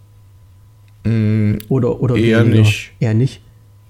Mm, 1.03 1.55
oder 1.69 2.01
oder 2.01 2.15
eher 2.15 2.45
weniger. 2.45 2.59
nicht. 2.59 2.91
Eher 2.99 3.13
nicht. 3.13 3.41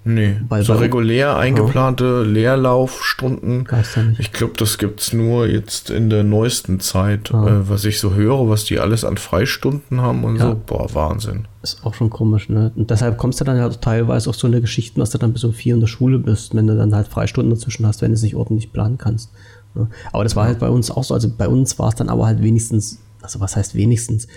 Nee, 0.10 0.38
Weil 0.48 0.64
so 0.64 0.74
bei- 0.74 0.80
regulär 0.80 1.36
eingeplante 1.36 2.24
Leerlaufstunden. 2.24 3.66
Gab's 3.66 3.96
da 3.96 4.04
nicht. 4.04 4.20
Ich 4.22 4.32
glaube, 4.32 4.54
das 4.58 4.78
gibt's 4.78 5.12
nur 5.12 5.48
jetzt 5.48 5.90
in 5.90 6.10
der 6.10 6.24
neuesten 6.24 6.80
Zeit, 6.80 7.34
Ah. 7.34 7.46
äh, 7.48 7.70
was 7.70 7.84
ich 7.84 8.00
so 8.00 8.14
höre, 8.14 8.48
was 8.48 8.64
die 8.64 8.80
alles 8.80 9.04
an 9.04 9.18
Freistunden 9.18 10.00
haben 10.02 10.24
und 10.24 10.38
Ja. 10.38 10.52
so. 10.52 10.62
Boah, 10.66 10.88
Wahnsinn. 10.94 11.48
Ist 11.62 11.84
auch 11.86 11.94
schon 11.94 12.10
komisch, 12.10 12.48
ne? 12.48 12.72
Und 12.76 12.90
deshalb 12.90 13.18
kommst 13.18 13.42
du 13.42 13.44
dann 13.44 13.58
ja 13.58 13.68
teilweise 13.70 14.30
auch 14.30 14.34
so 14.34 14.48
eine 14.48 14.62
Geschichten, 14.62 15.00
dass 15.02 15.10
du 15.10 15.18
dann 15.18 15.34
bis 15.34 15.44
um 15.44 15.52
vier 15.54 15.74
in 15.74 15.82
der 15.82 15.88
Schule 15.88 16.20
bist, 16.20 16.56
wenn 16.56 16.68
du 16.68 16.78
dann 16.78 16.96
halt 16.96 17.08
Freistunden 17.10 17.54
dazwischen 17.54 17.86
hast, 17.86 18.02
wenn 18.02 18.12
du 18.12 18.16
es 18.16 18.22
nicht 18.24 18.36
ordentlich 18.36 18.72
planen 18.72 18.98
kannst. 18.98 19.32
Ne? 19.76 19.90
Aber 20.14 20.24
das 20.24 20.38
war 20.38 20.46
halt 20.46 20.60
bei 20.60 20.70
uns 20.70 20.90
auch 20.90 21.04
so. 21.04 21.14
Also 21.16 21.30
bei 21.38 21.50
uns 21.50 21.78
war 21.80 21.90
es 21.90 21.96
dann 21.96 22.08
aber 22.08 22.26
halt 22.28 22.42
wenigstens, 22.42 23.02
also 23.22 23.42
was 23.42 23.58
heißt 23.58 23.76
wenigstens, 23.76 24.28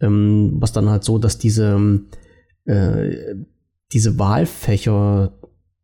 ähm, 0.00 0.54
was 0.58 0.72
dann 0.72 0.88
halt 0.90 1.04
so, 1.04 1.18
dass 1.18 1.38
diese, 1.38 1.68
ähm, 1.70 2.06
äh, 2.64 3.34
diese 3.92 4.18
Wahlfächer 4.18 5.32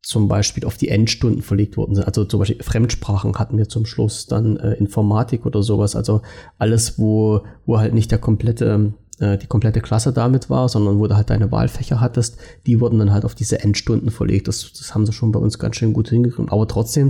zum 0.07 0.29
Beispiel 0.29 0.65
auf 0.65 0.77
die 0.77 0.89
Endstunden 0.89 1.43
verlegt 1.43 1.77
worden 1.77 1.97
sind. 1.97 2.05
Also 2.07 2.25
zum 2.25 2.39
Beispiel 2.39 2.63
Fremdsprachen 2.63 3.35
hatten 3.35 3.59
wir 3.59 3.69
zum 3.69 3.87
Schluss, 3.87 4.27
dann 4.27 4.57
äh, 4.57 4.75
Informatik 4.75 5.45
oder 5.45 5.65
sowas. 5.65 5.97
Also 5.97 6.23
alles, 6.59 6.97
wo, 6.97 7.41
wo 7.65 7.79
halt 7.79 7.93
nicht 7.93 8.13
der 8.13 8.19
komplette, 8.19 8.95
äh, 9.19 9.37
die 9.37 9.49
komplette 9.49 9.81
Klasse 9.81 10.13
damit 10.13 10.49
war, 10.49 10.69
sondern 10.69 11.01
wo 11.01 11.09
du 11.09 11.17
halt 11.17 11.31
deine 11.31 11.51
Wahlfächer 11.51 12.01
hattest, 12.01 12.39
die 12.67 12.81
wurden 12.81 13.01
dann 13.01 13.13
halt 13.13 13.25
auf 13.25 13.35
diese 13.35 13.61
Endstunden 13.65 14.11
verlegt. 14.11 14.47
Das, 14.47 14.73
das 14.79 14.95
haben 14.95 15.07
sie 15.07 15.13
schon 15.13 15.33
bei 15.33 15.41
uns 15.41 15.59
ganz 15.59 15.75
schön 15.75 15.93
gut 15.93 16.09
hingekriegt. 16.09 16.53
Aber 16.53 16.69
trotzdem 16.69 17.09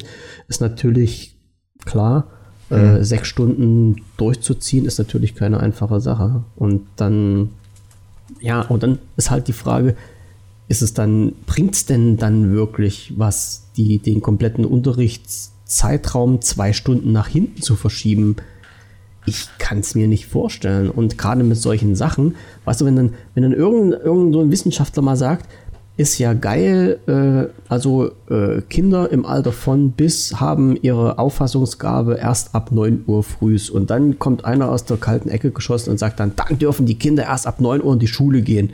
ist 0.49 0.63
natürlich 0.63 1.39
klar, 1.85 2.31
äh, 2.71 3.05
sechs 3.05 3.29
Stunden 3.29 3.97
durchzuziehen, 4.17 4.87
ist 4.87 4.99
natürlich 4.99 5.35
keine 5.35 5.61
einfache 5.61 6.01
Sache. 6.01 6.45
Und 6.57 6.87
dann, 6.97 7.51
ja, 8.41 8.63
und 8.63 8.83
dann 8.83 8.99
ist 9.19 9.31
halt 9.31 9.49
die 9.49 9.53
Frage, 9.53 9.97
ist 10.69 10.83
es 10.83 10.95
dann, 10.95 11.33
bringt 11.47 11.75
es 11.75 11.87
denn 11.87 12.17
dann 12.17 12.53
wirklich 12.53 13.15
was, 13.17 13.69
die, 13.77 13.99
den 13.99 14.21
kompletten 14.21 14.65
Unterrichtszeitraum 14.65 16.41
zwei 16.41 16.73
Stunden 16.73 17.13
nach 17.13 17.29
hinten 17.29 17.63
zu 17.63 17.77
verschieben? 17.77 18.37
Ich 19.27 19.49
kann 19.59 19.81
es 19.81 19.95
mir 19.95 20.09
nicht 20.09 20.27
vorstellen. 20.27 20.91
Und 20.91 21.19
gerade 21.19 21.45
mit 21.45 21.57
solchen 21.57 21.95
Sachen, 21.95 22.37
weißt 22.65 22.81
du, 22.81 22.85
wenn 22.85 22.97
dann, 22.97 23.15
wenn 23.35 23.43
dann 23.43 23.53
irgendein, 23.53 24.01
irgend 24.01 24.35
so 24.35 24.41
ein 24.41 24.51
Wissenschaftler 24.51 25.03
mal 25.03 25.17
sagt, 25.17 25.49
ist 25.97 26.19
ja 26.19 26.35
geil, 26.35 26.99
äh, 27.07 27.71
also 27.71 28.11
äh, 28.29 28.61
Kinder 28.69 29.11
im 29.11 29.25
Alter 29.25 29.53
von 29.53 29.93
bis 29.93 30.41
haben 30.41 30.77
ihre 30.77 31.19
Auffassungsgabe 31.19 32.17
erst 32.17 32.55
ab 32.55 32.71
9 32.71 33.05
Uhr 33.07 33.23
frühs. 33.23 33.71
Und 33.71 33.91
dann 33.91 34.19
kommt 34.19 34.45
einer 34.45 34.71
aus 34.71 34.85
der 34.85 34.99
kalten 34.99 35.31
Ecke 35.31 35.53
geschossen 35.53 35.91
und 35.91 35.99
sagt 35.99 36.21
dann, 36.21 36.33
dann 36.37 36.59
dürfen 36.59 36.87
die 36.87 36.99
Kinder 36.99 37.25
erst 37.25 37.47
ab 37.47 37.61
9 37.61 37.83
Uhr 37.83 37.95
in 37.95 37.99
die 37.99 38.09
Schule 38.09 38.43
gehen. 38.43 38.73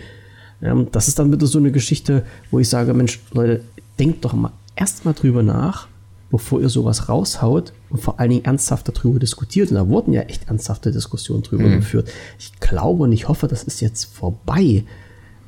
Ja, 0.62 0.74
das 0.92 1.08
ist 1.08 1.18
dann 1.18 1.32
wieder 1.32 1.46
so 1.46 1.58
eine 1.58 1.72
Geschichte, 1.72 2.24
wo 2.50 2.58
ich 2.60 2.68
sage, 2.68 2.94
Mensch, 2.94 3.20
Leute, 3.32 3.62
denkt 3.98 4.24
doch 4.24 4.32
mal 4.32 4.52
erst 4.76 5.04
mal 5.04 5.12
drüber 5.12 5.42
nach, 5.42 5.88
bevor 6.30 6.60
ihr 6.60 6.68
sowas 6.70 7.08
raushaut 7.08 7.72
und 7.90 8.00
vor 8.00 8.18
allen 8.20 8.30
Dingen 8.30 8.44
ernsthaft 8.44 8.88
darüber 8.88 9.18
diskutiert. 9.18 9.70
Und 9.70 9.76
da 9.76 9.88
wurden 9.88 10.12
ja 10.14 10.22
echt 10.22 10.48
ernsthafte 10.48 10.92
Diskussionen 10.92 11.42
drüber 11.42 11.68
geführt. 11.68 12.08
Ich 12.38 12.58
glaube 12.60 13.02
und 13.02 13.12
ich 13.12 13.28
hoffe, 13.28 13.48
das 13.48 13.64
ist 13.64 13.80
jetzt 13.80 14.04
vorbei. 14.04 14.84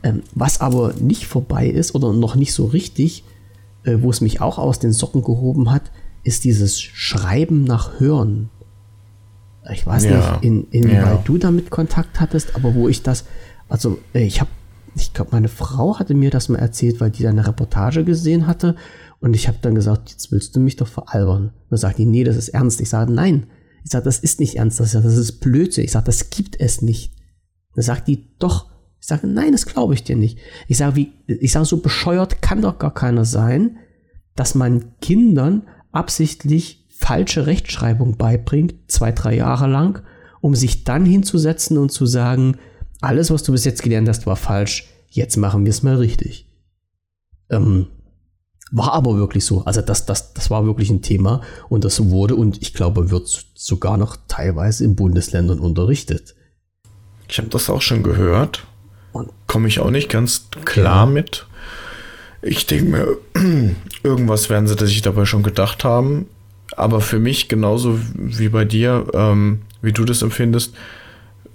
Ähm, 0.02 0.22
was 0.34 0.60
aber 0.60 0.92
nicht 1.00 1.26
vorbei 1.26 1.66
ist 1.68 1.94
oder 1.94 2.12
noch 2.12 2.34
nicht 2.34 2.52
so 2.52 2.66
richtig, 2.66 3.24
äh, 3.84 3.96
wo 4.00 4.10
es 4.10 4.20
mich 4.20 4.40
auch 4.42 4.58
aus 4.58 4.78
den 4.78 4.92
Socken 4.92 5.22
gehoben 5.22 5.70
hat, 5.70 5.90
ist 6.24 6.44
dieses 6.44 6.82
Schreiben 6.82 7.64
nach 7.64 8.00
Hören. 8.00 8.50
Ich 9.72 9.86
weiß 9.86 10.04
Ja. 10.04 10.32
nicht, 10.32 10.44
in, 10.44 10.66
inwieweit 10.70 11.04
Ja. 11.18 11.22
du 11.24 11.38
damit 11.38 11.70
Kontakt 11.70 12.20
hattest, 12.20 12.54
aber 12.56 12.74
wo 12.74 12.88
ich 12.88 13.02
das, 13.02 13.24
also 13.68 13.98
äh, 14.12 14.24
ich 14.24 14.40
habe, 14.40 14.50
ich 14.96 15.12
glaube, 15.12 15.30
meine 15.32 15.48
Frau 15.48 15.98
hatte 15.98 16.14
mir 16.14 16.30
das 16.30 16.48
mal 16.48 16.58
erzählt, 16.58 17.00
weil 17.00 17.10
die 17.10 17.22
da 17.22 17.30
eine 17.30 17.46
Reportage 17.46 18.04
gesehen 18.04 18.46
hatte 18.46 18.76
und 19.24 19.34
ich 19.34 19.48
habe 19.48 19.56
dann 19.62 19.74
gesagt, 19.74 20.10
jetzt 20.10 20.32
willst 20.32 20.54
du 20.54 20.60
mich 20.60 20.76
doch 20.76 20.86
veralbern. 20.86 21.44
Und 21.44 21.52
dann 21.70 21.78
sagt 21.78 21.96
die, 21.96 22.04
nee, 22.04 22.24
das 22.24 22.36
ist 22.36 22.50
ernst. 22.50 22.82
Ich 22.82 22.90
sage, 22.90 23.10
nein. 23.10 23.46
Ich 23.82 23.90
sage, 23.90 24.04
das 24.04 24.18
ist 24.18 24.38
nicht 24.38 24.56
ernst, 24.56 24.80
das 24.80 24.94
ist, 24.94 25.40
Blödsinn. 25.40 25.84
Ich 25.84 25.92
sage, 25.92 26.04
das 26.04 26.28
gibt 26.28 26.60
es 26.60 26.82
nicht. 26.82 27.14
Dann 27.74 27.84
sagt 27.84 28.06
die, 28.06 28.36
doch. 28.38 28.70
Ich 29.00 29.06
sage, 29.06 29.26
nein, 29.26 29.52
das 29.52 29.64
glaube 29.64 29.94
ich 29.94 30.04
dir 30.04 30.16
nicht. 30.16 30.38
Ich 30.68 30.76
sage, 30.76 30.96
wie, 30.96 31.12
ich 31.26 31.52
sage, 31.52 31.64
so 31.64 31.78
bescheuert 31.78 32.42
kann 32.42 32.60
doch 32.60 32.78
gar 32.78 32.92
keiner 32.92 33.24
sein, 33.24 33.78
dass 34.36 34.54
man 34.54 34.98
Kindern 35.00 35.68
absichtlich 35.90 36.86
falsche 36.90 37.46
Rechtschreibung 37.46 38.18
beibringt, 38.18 38.74
zwei, 38.88 39.10
drei 39.10 39.36
Jahre 39.36 39.68
lang, 39.68 40.02
um 40.42 40.54
sich 40.54 40.84
dann 40.84 41.06
hinzusetzen 41.06 41.78
und 41.78 41.92
zu 41.92 42.04
sagen, 42.04 42.58
alles, 43.04 43.30
was 43.30 43.42
du 43.42 43.52
bis 43.52 43.64
jetzt 43.64 43.82
gelernt 43.82 44.08
hast, 44.08 44.26
war 44.26 44.36
falsch, 44.36 44.88
jetzt 45.10 45.36
machen 45.36 45.64
wir 45.64 45.70
es 45.70 45.82
mal 45.82 45.96
richtig. 45.96 46.46
Ähm, 47.50 47.86
war 48.72 48.92
aber 48.92 49.16
wirklich 49.16 49.44
so. 49.44 49.64
Also 49.64 49.80
das, 49.80 50.06
das, 50.06 50.32
das 50.34 50.50
war 50.50 50.66
wirklich 50.66 50.90
ein 50.90 51.02
Thema 51.02 51.42
und 51.68 51.84
das 51.84 52.10
wurde 52.10 52.34
und 52.34 52.60
ich 52.60 52.74
glaube, 52.74 53.10
wird 53.10 53.28
sogar 53.54 53.96
noch 53.96 54.16
teilweise 54.26 54.84
in 54.84 54.96
Bundesländern 54.96 55.60
unterrichtet. 55.60 56.34
Ich 57.28 57.38
habe 57.38 57.48
das 57.48 57.70
auch 57.70 57.82
schon 57.82 58.02
gehört. 58.02 58.66
Und 59.12 59.30
Komme 59.46 59.68
ich 59.68 59.78
auch 59.78 59.90
nicht 59.90 60.10
ganz 60.10 60.48
klar 60.64 61.06
mit. 61.06 61.46
Ich 62.42 62.66
denke 62.66 62.84
mir, 62.84 63.74
irgendwas 64.02 64.50
werden 64.50 64.66
sie 64.66 64.86
sich 64.86 65.02
dabei 65.02 65.24
schon 65.24 65.42
gedacht 65.42 65.84
haben. 65.84 66.26
Aber 66.76 67.00
für 67.00 67.20
mich, 67.20 67.48
genauso 67.48 67.98
wie 68.14 68.48
bei 68.48 68.64
dir, 68.64 69.06
ähm, 69.14 69.62
wie 69.80 69.92
du 69.92 70.04
das 70.04 70.22
empfindest, 70.22 70.74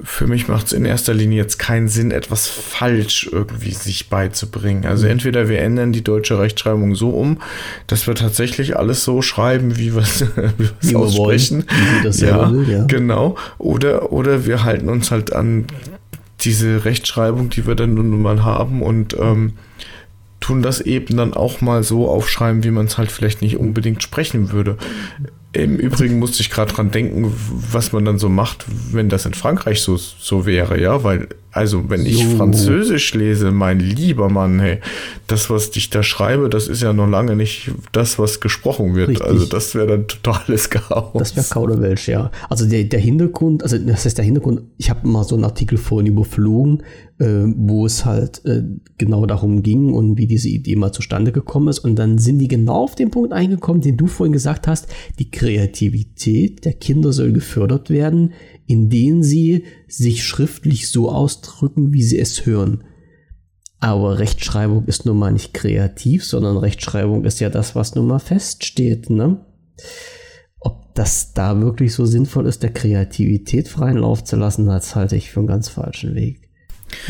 für 0.01 0.27
mich 0.27 0.47
macht 0.47 0.67
es 0.67 0.73
in 0.73 0.85
erster 0.85 1.13
Linie 1.13 1.37
jetzt 1.37 1.59
keinen 1.59 1.87
Sinn, 1.89 2.11
etwas 2.11 2.47
falsch 2.47 3.29
irgendwie 3.31 3.71
sich 3.73 4.07
beizubringen. 4.09 4.85
Also 4.85 5.05
Mhm. 5.05 5.11
entweder 5.11 5.49
wir 5.49 5.59
ändern 5.59 5.91
die 5.91 6.03
deutsche 6.03 6.39
Rechtschreibung 6.39 6.95
so 6.95 7.09
um, 7.09 7.41
dass 7.87 8.07
wir 8.07 8.15
tatsächlich 8.15 8.77
alles 8.77 9.03
so 9.03 9.21
schreiben, 9.21 9.77
wie 9.77 9.93
wir 9.93 10.01
es 10.03 10.21
Wie 10.21 10.89
wir 10.91 10.93
wollen, 10.99 11.03
aussprechen. 11.05 11.65
wie 11.69 12.03
das 12.03 12.17
selber 12.17 12.51
will, 12.53 12.69
ja. 12.69 12.85
Genau. 12.85 13.35
Oder, 13.57 14.11
oder 14.13 14.45
wir 14.45 14.63
halten 14.63 14.87
uns 14.89 15.11
halt 15.11 15.33
an 15.33 15.65
diese 16.41 16.85
Rechtschreibung, 16.85 17.49
die 17.49 17.67
wir 17.67 17.75
dann 17.75 17.93
nun 17.93 18.21
mal 18.21 18.43
haben 18.45 18.81
und 18.81 19.17
ähm, 19.19 19.53
tun 20.39 20.61
das 20.61 20.79
eben 20.79 21.17
dann 21.17 21.33
auch 21.33 21.59
mal 21.59 21.83
so 21.83 22.07
aufschreiben, 22.07 22.63
wie 22.63 22.71
man 22.71 22.85
es 22.85 22.97
halt 22.97 23.11
vielleicht 23.11 23.41
nicht 23.41 23.57
unbedingt 23.57 24.01
sprechen 24.01 24.53
würde. 24.53 24.77
Im 25.51 25.77
Übrigen 25.77 26.19
musste 26.19 26.41
ich 26.41 26.51
gerade 26.51 26.71
dran 26.73 26.91
denken, 26.91 27.33
was 27.71 27.91
man 27.91 28.05
dann 28.05 28.19
so 28.19 28.29
macht, 28.29 28.65
wenn 28.91 29.09
das 29.09 29.25
in 29.25 29.33
Frankreich 29.33 29.81
so, 29.81 29.97
so 29.97 30.45
wäre, 30.45 30.79
ja, 30.79 31.03
weil, 31.03 31.27
also 31.51 31.89
wenn 31.89 32.05
ich 32.05 32.19
So. 32.23 32.37
Französisch 32.37 33.13
lese, 33.13 33.51
mein 33.51 33.79
lieber 33.79 34.29
Mann, 34.29 34.59
hey, 34.59 34.79
das, 35.27 35.49
was 35.49 35.75
ich 35.75 35.89
da 35.89 36.03
schreibe, 36.03 36.49
das 36.49 36.67
ist 36.67 36.81
ja 36.81 36.93
noch 36.93 37.07
lange 37.07 37.35
nicht 37.35 37.71
das, 37.91 38.19
was 38.19 38.39
gesprochen 38.39 38.95
wird. 38.95 39.09
Richtig. 39.09 39.27
Also 39.27 39.45
das 39.45 39.73
wäre 39.73 39.87
dann 39.87 40.07
totales 40.07 40.69
Chaos. 40.69 41.13
Das 41.13 41.35
wäre 41.35 41.45
Kauderwelsch, 41.49 42.07
ja. 42.07 42.31
Also 42.49 42.67
der, 42.67 42.83
der 42.83 42.99
Hintergrund, 42.99 43.63
also 43.63 43.77
das 43.77 44.05
heißt 44.05 44.17
der 44.17 44.25
Hintergrund, 44.25 44.61
ich 44.77 44.89
habe 44.89 45.07
mal 45.07 45.23
so 45.23 45.35
einen 45.35 45.43
Artikel 45.43 45.77
vorhin 45.77 46.07
überflogen, 46.07 46.83
äh, 47.17 47.45
wo 47.55 47.85
es 47.85 48.05
halt 48.05 48.45
äh, 48.45 48.63
genau 48.97 49.25
darum 49.25 49.63
ging 49.63 49.93
und 49.93 50.17
wie 50.17 50.27
diese 50.27 50.49
Idee 50.49 50.75
mal 50.75 50.91
zustande 50.91 51.31
gekommen 51.31 51.67
ist. 51.67 51.79
Und 51.79 51.95
dann 51.95 52.17
sind 52.17 52.39
die 52.39 52.47
genau 52.47 52.83
auf 52.83 52.95
den 52.95 53.11
Punkt 53.11 53.33
eingekommen, 53.33 53.81
den 53.81 53.97
du 53.97 54.07
vorhin 54.07 54.33
gesagt 54.33 54.67
hast, 54.67 54.87
die 55.17 55.31
Kreativität 55.31 56.63
der 56.65 56.73
Kinder 56.73 57.11
soll 57.11 57.31
gefördert 57.31 57.89
werden, 57.89 58.33
indem 58.69 59.23
sie 59.23 59.63
sich 59.87 60.23
schriftlich 60.23 60.89
so 60.91 61.11
ausdrücken, 61.11 61.91
wie 61.91 62.03
sie 62.03 62.19
es 62.19 62.45
hören. 62.45 62.83
Aber 63.79 64.19
Rechtschreibung 64.19 64.85
ist 64.85 65.07
nun 65.07 65.17
mal 65.17 65.31
nicht 65.31 65.55
kreativ, 65.55 66.23
sondern 66.23 66.55
Rechtschreibung 66.55 67.25
ist 67.25 67.39
ja 67.39 67.49
das, 67.49 67.73
was 67.75 67.95
nun 67.95 68.05
mal 68.05 68.19
feststeht, 68.19 69.09
ne? 69.09 69.43
Ob 70.59 70.93
das 70.93 71.33
da 71.33 71.59
wirklich 71.61 71.93
so 71.93 72.05
sinnvoll 72.05 72.45
ist, 72.45 72.61
der 72.61 72.71
Kreativität 72.71 73.67
freien 73.69 73.97
Lauf 73.97 74.23
zu 74.23 74.35
lassen, 74.35 74.67
das 74.67 74.95
halte 74.95 75.15
ich 75.15 75.31
für 75.31 75.39
einen 75.39 75.47
ganz 75.47 75.67
falschen 75.67 76.13
Weg. 76.13 76.47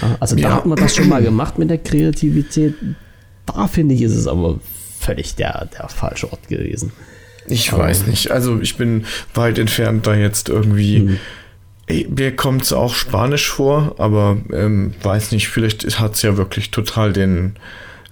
Ja, 0.01 0.15
also 0.21 0.37
da 0.37 0.41
Ja. 0.43 0.55
hat 0.55 0.65
man 0.65 0.77
das 0.77 0.95
schon 0.95 1.09
mal 1.09 1.21
gemacht 1.21 1.59
mit 1.59 1.69
der 1.69 1.79
Kreativität. 1.79 2.75
Da 3.47 3.67
finde 3.67 3.95
ich, 3.95 4.01
ist 4.03 4.15
es 4.15 4.27
aber 4.27 4.61
völlig 4.97 5.35
der, 5.35 5.67
der 5.77 5.89
falsche 5.89 6.31
Ort 6.31 6.47
gewesen. 6.47 6.93
Ich 7.47 7.73
weiß 7.73 8.05
nicht. 8.07 8.29
Also 8.31 8.61
ich 8.61 8.77
bin 8.77 9.05
weit 9.33 9.57
entfernt, 9.57 10.05
da 10.07 10.15
jetzt 10.15 10.47
irgendwie. 10.49 10.97
Hm. 10.99 11.17
Mir 11.89 12.35
kommt 12.35 12.63
es 12.63 12.73
auch 12.73 12.93
Spanisch 12.93 13.49
vor, 13.49 13.95
aber 13.97 14.37
ähm, 14.53 14.93
weiß 15.01 15.31
nicht, 15.31 15.47
vielleicht 15.47 15.99
hat 15.99 16.15
es 16.15 16.21
ja 16.21 16.37
wirklich 16.37 16.71
total 16.71 17.13
den 17.13 17.55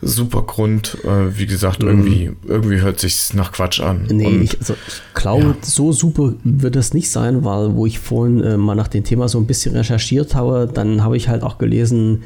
super 0.02 0.44
Grund. 0.44 0.98
Äh, 1.04 1.38
wie 1.38 1.46
gesagt, 1.46 1.84
irgendwie, 1.84 2.32
irgendwie 2.48 2.82
hört 2.82 3.00
sich 3.00 3.34
nach 3.34 3.52
Quatsch 3.52 3.80
an. 3.80 4.08
Nee, 4.10 4.26
Und 4.26 4.44
ich, 4.44 4.60
also 4.60 4.74
ich 4.88 5.02
glaube, 5.14 5.46
ja. 5.46 5.56
so 5.62 5.92
super 5.92 6.34
wird 6.44 6.76
das 6.76 6.94
nicht 6.94 7.12
sein, 7.12 7.44
weil 7.44 7.76
wo 7.76 7.86
ich 7.86 8.00
vorhin 8.00 8.44
äh, 8.44 8.58
mal 8.58 8.76
nach 8.76 8.88
dem 8.88 9.04
Thema 9.04 9.28
so 9.28 9.38
ein 9.40 9.46
bisschen 9.46 9.76
recherchiert 9.76 10.36
habe, 10.36 10.70
dann 10.72 11.04
habe 11.04 11.18
ich 11.18 11.28
halt 11.28 11.44
auch 11.44 11.58
gelesen, 11.58 12.24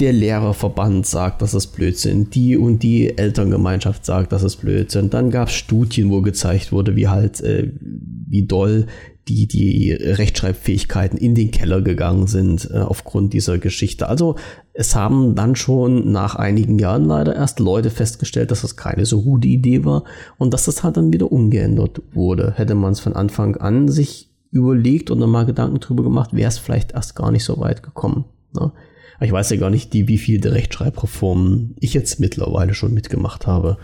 der 0.00 0.12
Lehrerverband 0.12 1.06
sagt, 1.06 1.42
das 1.42 1.54
ist 1.54 1.68
Blödsinn. 1.68 2.30
Die 2.30 2.56
und 2.56 2.84
die 2.84 3.18
Elterngemeinschaft 3.18 4.04
sagt, 4.04 4.32
das 4.32 4.44
ist 4.44 4.56
Blödsinn. 4.56 5.10
Dann 5.10 5.30
gab 5.30 5.48
es 5.48 5.54
Studien, 5.54 6.10
wo 6.10 6.22
gezeigt 6.22 6.70
wurde, 6.70 6.94
wie 6.94 7.08
halt, 7.08 7.40
äh, 7.40 7.72
wie 7.80 8.44
doll 8.44 8.86
die, 9.28 9.46
die 9.46 9.92
Rechtschreibfähigkeiten 9.92 11.18
in 11.18 11.34
den 11.34 11.50
Keller 11.50 11.82
gegangen 11.82 12.26
sind 12.26 12.70
äh, 12.72 12.78
aufgrund 12.78 13.32
dieser 13.32 13.58
Geschichte. 13.58 14.08
Also 14.08 14.36
es 14.72 14.94
haben 14.94 15.34
dann 15.34 15.54
schon 15.54 16.10
nach 16.10 16.34
einigen 16.34 16.78
Jahren 16.78 17.04
leider 17.04 17.34
erst 17.34 17.60
Leute 17.60 17.90
festgestellt, 17.90 18.50
dass 18.50 18.62
das 18.62 18.76
keine 18.76 19.04
so 19.06 19.22
gute 19.22 19.48
Idee 19.48 19.84
war 19.84 20.04
und 20.38 20.54
dass 20.54 20.64
das 20.64 20.82
halt 20.82 20.96
dann 20.96 21.12
wieder 21.12 21.30
umgeändert 21.30 22.00
wurde. 22.12 22.54
Hätte 22.56 22.74
man 22.74 22.92
es 22.92 23.00
von 23.00 23.14
Anfang 23.14 23.56
an 23.56 23.88
sich 23.88 24.30
überlegt 24.50 25.10
und 25.10 25.20
dann 25.20 25.30
mal 25.30 25.44
Gedanken 25.44 25.80
drüber 25.80 26.02
gemacht, 26.02 26.30
wäre 26.32 26.48
es 26.48 26.58
vielleicht 26.58 26.92
erst 26.92 27.14
gar 27.14 27.30
nicht 27.30 27.44
so 27.44 27.58
weit 27.58 27.82
gekommen. 27.82 28.24
Ne? 28.54 28.72
Ich 29.20 29.32
weiß 29.32 29.50
ja 29.50 29.56
gar 29.56 29.70
nicht, 29.70 29.92
die, 29.92 30.08
wie 30.08 30.18
viele 30.18 30.52
Rechtschreibreformen 30.52 31.74
ich 31.80 31.92
jetzt 31.92 32.20
mittlerweile 32.20 32.72
schon 32.72 32.94
mitgemacht 32.94 33.46
habe. 33.46 33.78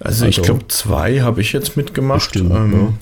Also, 0.00 0.24
also 0.24 0.26
ich 0.26 0.42
glaube, 0.42 0.66
zwei 0.68 1.20
habe 1.20 1.40
ich 1.40 1.52
jetzt 1.52 1.76
mitgemacht. 1.76 2.30
Bestimmt, 2.30 2.52
ähm, 2.54 2.72
ja. 2.72 2.92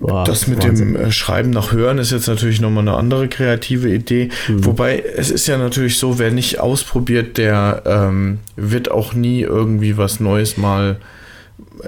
Wow, 0.00 0.26
das 0.26 0.46
mit 0.46 0.64
Wahnsinn. 0.64 0.94
dem 0.94 0.96
äh, 0.96 1.12
Schreiben 1.12 1.50
nach 1.50 1.72
Hören 1.72 1.98
ist 1.98 2.10
jetzt 2.10 2.26
natürlich 2.26 2.60
nochmal 2.60 2.88
eine 2.88 2.96
andere 2.96 3.28
kreative 3.28 3.92
Idee. 3.92 4.30
Mhm. 4.48 4.64
Wobei 4.64 4.98
es 4.98 5.30
ist 5.30 5.46
ja 5.46 5.58
natürlich 5.58 5.98
so, 5.98 6.18
wer 6.18 6.30
nicht 6.30 6.58
ausprobiert, 6.58 7.36
der 7.36 7.82
ähm, 7.84 8.38
wird 8.56 8.90
auch 8.90 9.12
nie 9.12 9.42
irgendwie 9.42 9.98
was 9.98 10.18
Neues 10.18 10.56
mal 10.56 11.00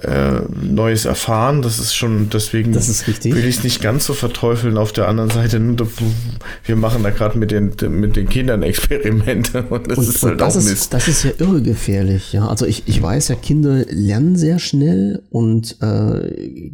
äh, 0.02 0.40
Neues 0.60 1.06
erfahren. 1.06 1.62
Das 1.62 1.78
ist 1.78 1.94
schon, 1.94 2.28
deswegen 2.30 2.74
ist 2.74 3.06
will 3.06 3.44
ich 3.46 3.56
es 3.58 3.64
nicht 3.64 3.80
ganz 3.80 4.04
so 4.04 4.12
verteufeln. 4.12 4.76
Auf 4.76 4.92
der 4.92 5.08
anderen 5.08 5.30
Seite, 5.30 5.58
wir 6.64 6.76
machen 6.76 7.02
da 7.02 7.10
gerade 7.10 7.38
mit 7.38 7.50
den, 7.50 7.72
mit 7.98 8.16
den 8.16 8.28
Kindern 8.28 8.62
Experimente 8.62 9.62
und 9.70 9.90
das 9.90 9.98
und, 9.98 10.08
ist 10.08 10.22
halt 10.22 10.40
das 10.40 10.54
auch 10.54 10.58
ist, 10.58 10.68
Mist. 10.68 10.94
Das 10.94 11.08
ist 11.08 11.24
ja 11.24 11.30
irre 11.38 11.62
gefährlich. 11.62 12.34
Ja? 12.34 12.48
Also 12.48 12.66
ich, 12.66 12.82
ich 12.86 13.00
weiß 13.00 13.28
ja, 13.28 13.36
Kinder 13.36 13.84
lernen 13.88 14.36
sehr 14.36 14.58
schnell 14.58 15.22
und 15.30 15.76
äh, 15.80 16.72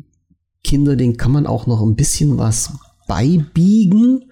Kinder, 0.68 0.96
denen 0.96 1.16
kann 1.16 1.32
man 1.32 1.46
auch 1.46 1.66
noch 1.66 1.80
ein 1.80 1.96
bisschen 1.96 2.36
was 2.36 2.74
beibiegen, 3.06 4.30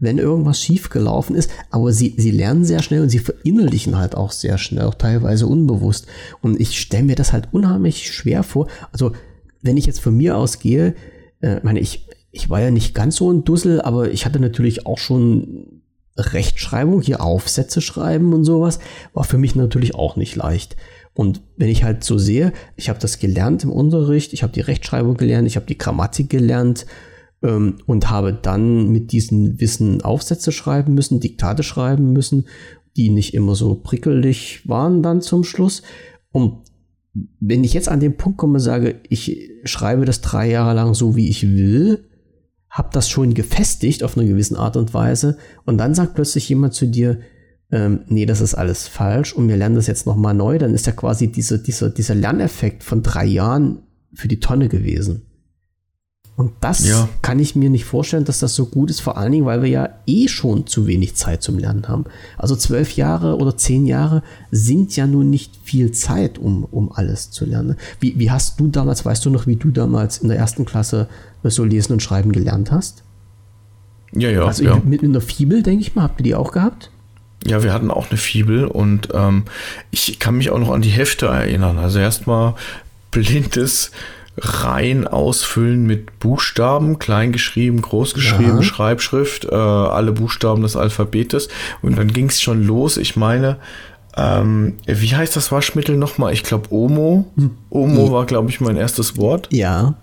wenn 0.00 0.16
irgendwas 0.16 0.62
schiefgelaufen 0.62 1.36
ist. 1.36 1.50
Aber 1.70 1.92
sie, 1.92 2.14
sie 2.16 2.30
lernen 2.30 2.64
sehr 2.64 2.82
schnell 2.82 3.02
und 3.02 3.10
sie 3.10 3.18
verinnerlichen 3.18 3.98
halt 3.98 4.14
auch 4.16 4.32
sehr 4.32 4.56
schnell, 4.56 4.86
auch 4.86 4.94
teilweise 4.94 5.46
unbewusst. 5.46 6.06
Und 6.40 6.58
ich 6.58 6.80
stelle 6.80 7.04
mir 7.04 7.16
das 7.16 7.34
halt 7.34 7.48
unheimlich 7.52 8.10
schwer 8.10 8.42
vor. 8.42 8.68
Also, 8.92 9.12
wenn 9.60 9.76
ich 9.76 9.84
jetzt 9.84 10.00
von 10.00 10.16
mir 10.16 10.38
ausgehe, 10.38 10.94
äh, 11.42 11.60
meine, 11.62 11.80
ich, 11.80 12.08
ich 12.30 12.48
war 12.48 12.62
ja 12.62 12.70
nicht 12.70 12.94
ganz 12.94 13.16
so 13.16 13.30
ein 13.30 13.44
Dussel, 13.44 13.82
aber 13.82 14.10
ich 14.10 14.24
hatte 14.24 14.40
natürlich 14.40 14.86
auch 14.86 14.98
schon 14.98 15.82
Rechtschreibung, 16.16 17.02
hier 17.02 17.22
Aufsätze 17.22 17.82
schreiben 17.82 18.32
und 18.32 18.44
sowas, 18.44 18.78
war 19.12 19.24
für 19.24 19.38
mich 19.38 19.54
natürlich 19.54 19.94
auch 19.94 20.16
nicht 20.16 20.34
leicht. 20.34 20.76
Und 21.14 21.42
wenn 21.56 21.68
ich 21.68 21.84
halt 21.84 22.02
so 22.02 22.18
sehe, 22.18 22.52
ich 22.76 22.88
habe 22.88 22.98
das 22.98 23.18
gelernt 23.18 23.62
im 23.62 23.70
Unterricht, 23.70 24.32
ich 24.32 24.42
habe 24.42 24.52
die 24.52 24.60
Rechtschreibung 24.60 25.16
gelernt, 25.16 25.46
ich 25.46 25.56
habe 25.56 25.66
die 25.66 25.78
Grammatik 25.78 26.28
gelernt 26.28 26.86
ähm, 27.42 27.76
und 27.86 28.10
habe 28.10 28.32
dann 28.32 28.90
mit 28.90 29.12
diesem 29.12 29.60
Wissen 29.60 30.02
Aufsätze 30.02 30.50
schreiben 30.50 30.94
müssen, 30.94 31.20
Diktate 31.20 31.62
schreiben 31.62 32.12
müssen, 32.12 32.46
die 32.96 33.10
nicht 33.10 33.32
immer 33.32 33.54
so 33.54 33.76
prickelig 33.76 34.68
waren 34.68 35.02
dann 35.02 35.20
zum 35.20 35.44
Schluss. 35.44 35.82
Und 36.32 36.62
wenn 37.40 37.62
ich 37.62 37.74
jetzt 37.74 37.88
an 37.88 38.00
den 38.00 38.16
Punkt 38.16 38.38
komme, 38.38 38.58
sage, 38.58 39.00
ich 39.08 39.50
schreibe 39.62 40.04
das 40.04 40.20
drei 40.20 40.50
Jahre 40.50 40.74
lang 40.74 40.94
so, 40.94 41.14
wie 41.14 41.28
ich 41.28 41.48
will, 41.48 42.08
habe 42.70 42.90
das 42.92 43.08
schon 43.08 43.34
gefestigt 43.34 44.02
auf 44.02 44.18
eine 44.18 44.26
gewisse 44.26 44.58
Art 44.58 44.76
und 44.76 44.94
Weise 44.94 45.38
und 45.64 45.78
dann 45.78 45.94
sagt 45.94 46.14
plötzlich 46.14 46.48
jemand 46.48 46.74
zu 46.74 46.86
dir, 46.86 47.20
ähm, 47.74 48.02
nee, 48.06 48.24
das 48.24 48.40
ist 48.40 48.54
alles 48.54 48.86
falsch 48.86 49.32
und 49.32 49.48
wir 49.48 49.56
lernen 49.56 49.74
das 49.74 49.88
jetzt 49.88 50.06
nochmal 50.06 50.32
neu, 50.32 50.58
dann 50.58 50.74
ist 50.74 50.86
ja 50.86 50.92
quasi 50.92 51.32
diese, 51.32 51.58
dieser, 51.58 51.90
dieser 51.90 52.14
Lerneffekt 52.14 52.84
von 52.84 53.02
drei 53.02 53.24
Jahren 53.26 53.80
für 54.14 54.28
die 54.28 54.38
Tonne 54.38 54.68
gewesen. 54.68 55.22
Und 56.36 56.52
das 56.60 56.86
ja. 56.86 57.08
kann 57.20 57.40
ich 57.40 57.56
mir 57.56 57.70
nicht 57.70 57.84
vorstellen, 57.84 58.24
dass 58.24 58.38
das 58.38 58.54
so 58.54 58.66
gut 58.66 58.90
ist, 58.90 59.00
vor 59.00 59.16
allen 59.18 59.32
Dingen, 59.32 59.44
weil 59.44 59.62
wir 59.62 59.68
ja 59.68 59.88
eh 60.06 60.28
schon 60.28 60.68
zu 60.68 60.86
wenig 60.86 61.16
Zeit 61.16 61.42
zum 61.42 61.58
Lernen 61.58 61.88
haben. 61.88 62.04
Also 62.38 62.54
zwölf 62.54 62.96
Jahre 62.96 63.36
oder 63.38 63.56
zehn 63.56 63.86
Jahre 63.86 64.22
sind 64.52 64.94
ja 64.94 65.08
nun 65.08 65.30
nicht 65.30 65.58
viel 65.64 65.90
Zeit, 65.90 66.38
um, 66.38 66.64
um 66.64 66.92
alles 66.92 67.32
zu 67.32 67.44
lernen. 67.44 67.76
Wie, 67.98 68.18
wie 68.18 68.30
hast 68.30 68.58
du 68.60 68.68
damals, 68.68 69.04
weißt 69.04 69.24
du 69.24 69.30
noch, 69.30 69.48
wie 69.48 69.56
du 69.56 69.70
damals 69.70 70.18
in 70.18 70.28
der 70.28 70.38
ersten 70.38 70.64
Klasse 70.64 71.08
so 71.42 71.64
lesen 71.64 71.92
und 71.92 72.02
schreiben 72.02 72.30
gelernt 72.30 72.70
hast? 72.70 73.02
Ja, 74.12 74.30
ja. 74.30 74.44
Also 74.44 74.62
ja. 74.62 74.76
mit, 74.76 75.02
mit 75.02 75.04
einer 75.04 75.20
Fibel, 75.20 75.62
denke 75.62 75.82
ich 75.82 75.94
mal, 75.94 76.02
habt 76.02 76.20
ihr 76.20 76.24
die 76.24 76.34
auch 76.34 76.52
gehabt? 76.52 76.90
Ja, 77.46 77.62
wir 77.62 77.72
hatten 77.72 77.90
auch 77.90 78.10
eine 78.10 78.18
Fibel 78.18 78.66
und 78.66 79.08
ähm, 79.12 79.44
ich 79.90 80.18
kann 80.18 80.36
mich 80.36 80.50
auch 80.50 80.58
noch 80.58 80.72
an 80.72 80.82
die 80.82 80.90
Hefte 80.90 81.26
erinnern. 81.26 81.78
Also 81.78 81.98
erstmal 81.98 82.54
blindes 83.10 83.90
rein 84.36 85.06
ausfüllen 85.06 85.86
mit 85.86 86.18
Buchstaben, 86.18 86.98
klein 86.98 87.32
geschrieben, 87.32 87.82
groß 87.82 88.14
geschrieben, 88.14 88.56
ja. 88.56 88.62
Schreibschrift, 88.62 89.44
äh, 89.44 89.54
alle 89.54 90.12
Buchstaben 90.12 90.62
des 90.62 90.76
Alphabetes. 90.76 91.48
Und 91.82 91.98
dann 91.98 92.12
ging 92.12 92.28
es 92.28 92.42
schon 92.42 92.64
los. 92.64 92.96
Ich 92.96 93.14
meine, 93.16 93.58
ähm, 94.16 94.74
wie 94.86 95.14
heißt 95.14 95.36
das 95.36 95.52
Waschmittel 95.52 95.96
nochmal? 95.96 96.32
Ich 96.32 96.42
glaube 96.42 96.72
Omo. 96.72 97.30
Hm. 97.36 97.50
Omo 97.70 98.10
war, 98.10 98.26
glaube 98.26 98.50
ich, 98.50 98.60
mein 98.60 98.76
erstes 98.76 99.16
Wort. 99.16 99.48
Ja. 99.52 99.94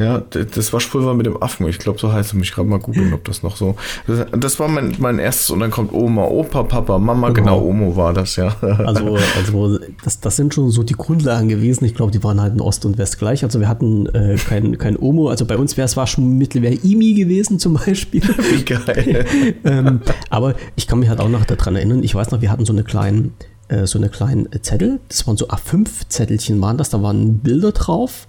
Ja, 0.00 0.20
das 0.20 0.72
Waschpulver 0.72 1.12
mit 1.12 1.26
dem 1.26 1.42
Affen. 1.42 1.68
Ich 1.68 1.78
glaube, 1.78 1.98
so 1.98 2.10
heißt 2.10 2.30
es. 2.30 2.34
Mich 2.34 2.52
gerade 2.52 2.68
mal 2.68 2.78
googeln, 2.78 3.12
ob 3.12 3.24
das 3.24 3.42
noch 3.42 3.56
so. 3.56 3.76
Das 4.06 4.58
war 4.58 4.68
mein, 4.68 4.94
mein 4.98 5.18
erstes 5.18 5.50
und 5.50 5.60
dann 5.60 5.70
kommt 5.70 5.92
Oma, 5.92 6.24
Opa, 6.24 6.62
Papa, 6.62 6.98
Mama. 6.98 7.28
Genau, 7.30 7.60
genau 7.60 7.68
Omo 7.68 7.96
war 7.96 8.14
das, 8.14 8.36
ja. 8.36 8.56
Also, 8.90 9.18
also 9.36 9.78
das, 10.02 10.20
das 10.20 10.36
sind 10.36 10.54
schon 10.54 10.70
so 10.70 10.82
die 10.82 10.94
Grundlagen 10.94 11.48
gewesen. 11.48 11.84
Ich 11.84 11.94
glaube, 11.94 12.12
die 12.12 12.22
waren 12.24 12.40
halt 12.40 12.54
in 12.54 12.60
Ost 12.60 12.86
und 12.86 12.96
West 12.98 13.18
gleich. 13.18 13.44
Also 13.44 13.60
wir 13.60 13.68
hatten 13.68 14.06
äh, 14.06 14.36
kein, 14.36 14.78
kein 14.78 14.96
Omo. 14.96 15.28
Also 15.28 15.44
bei 15.44 15.58
uns 15.58 15.76
wäre 15.76 15.84
es 15.84 15.96
Waschmittel 15.96 16.64
IMI 16.64 17.14
gewesen 17.14 17.58
zum 17.58 17.74
Beispiel. 17.74 18.22
Wie 18.50 18.64
geil. 18.64 19.26
ähm, 19.64 20.00
aber 20.30 20.54
ich 20.76 20.86
kann 20.86 20.98
mich 21.00 21.08
halt 21.08 21.20
auch 21.20 21.28
noch 21.28 21.44
daran 21.44 21.76
erinnern. 21.76 22.02
Ich 22.02 22.14
weiß 22.14 22.30
noch, 22.30 22.40
wir 22.40 22.50
hatten 22.50 22.64
so 22.64 22.72
eine 22.72 22.84
kleinen 22.84 23.34
äh, 23.68 23.86
so 23.86 23.98
eine 23.98 24.08
kleinen 24.08 24.48
Zettel. 24.62 25.00
Das 25.08 25.26
waren 25.26 25.36
so 25.36 25.48
A5-Zettelchen 25.48 26.60
waren 26.60 26.78
das. 26.78 26.90
Da 26.90 27.02
waren 27.02 27.38
Bilder 27.38 27.72
drauf 27.72 28.26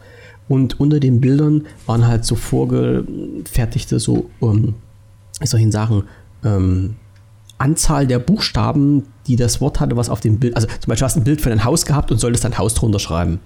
und 0.52 0.82
unter 0.82 1.00
den 1.00 1.22
Bildern 1.22 1.66
waren 1.86 2.06
halt 2.06 2.26
so 2.26 2.36
vorgefertigte, 2.36 4.02
so, 4.02 4.30
ähm, 4.42 4.74
wie 5.40 5.48
soll 5.48 5.62
ich 5.62 5.72
sagen, 5.72 6.04
ähm, 6.44 6.96
Anzahl 7.58 8.06
der 8.06 8.20
Buchstaben, 8.20 9.04
die 9.28 9.38
das 9.38 9.62
Wort 9.62 9.80
hatte, 9.80 9.96
was 9.96 10.10
auf 10.10 10.20
dem 10.20 10.40
Bild, 10.40 10.58
also 10.58 10.68
zum 10.68 10.90
Beispiel 10.90 11.06
hast 11.06 11.16
du 11.16 11.22
ein 11.22 11.24
Bild 11.24 11.40
von 11.40 11.54
einem 11.54 11.64
Haus 11.64 11.86
gehabt 11.86 12.12
und 12.12 12.18
solltest 12.18 12.44
dein 12.44 12.58
Haus 12.58 12.74
drunter 12.74 13.00
schreiben. 13.00 13.40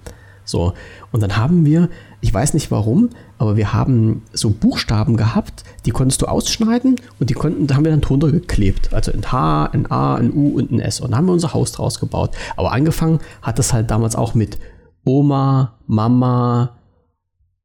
So, 0.44 0.72
und 1.12 1.22
dann 1.22 1.36
haben 1.36 1.64
wir, 1.64 1.90
ich 2.20 2.34
weiß 2.34 2.54
nicht 2.54 2.72
warum, 2.72 3.10
aber 3.38 3.56
wir 3.56 3.72
haben 3.72 4.22
so 4.32 4.50
Buchstaben 4.50 5.16
gehabt, 5.16 5.62
die 5.84 5.92
konntest 5.92 6.22
du 6.22 6.26
ausschneiden 6.26 6.96
und 7.20 7.30
die 7.30 7.34
konnten, 7.34 7.68
da 7.68 7.76
haben 7.76 7.84
wir 7.84 7.92
dann 7.92 8.00
drunter 8.00 8.32
geklebt. 8.32 8.92
Also 8.92 9.12
ein 9.12 9.30
H, 9.30 9.66
ein 9.66 9.88
A, 9.92 10.16
ein 10.16 10.32
U 10.32 10.58
und 10.58 10.72
ein 10.72 10.80
S. 10.80 10.98
Und 10.98 11.12
dann 11.12 11.18
haben 11.18 11.26
wir 11.26 11.32
unser 11.32 11.54
Haus 11.54 11.70
draus 11.70 12.00
gebaut. 12.00 12.34
Aber 12.56 12.72
angefangen 12.72 13.20
hat 13.42 13.60
das 13.60 13.72
halt 13.72 13.92
damals 13.92 14.16
auch 14.16 14.34
mit 14.34 14.58
Oma, 15.04 15.74
Mama, 15.86 16.75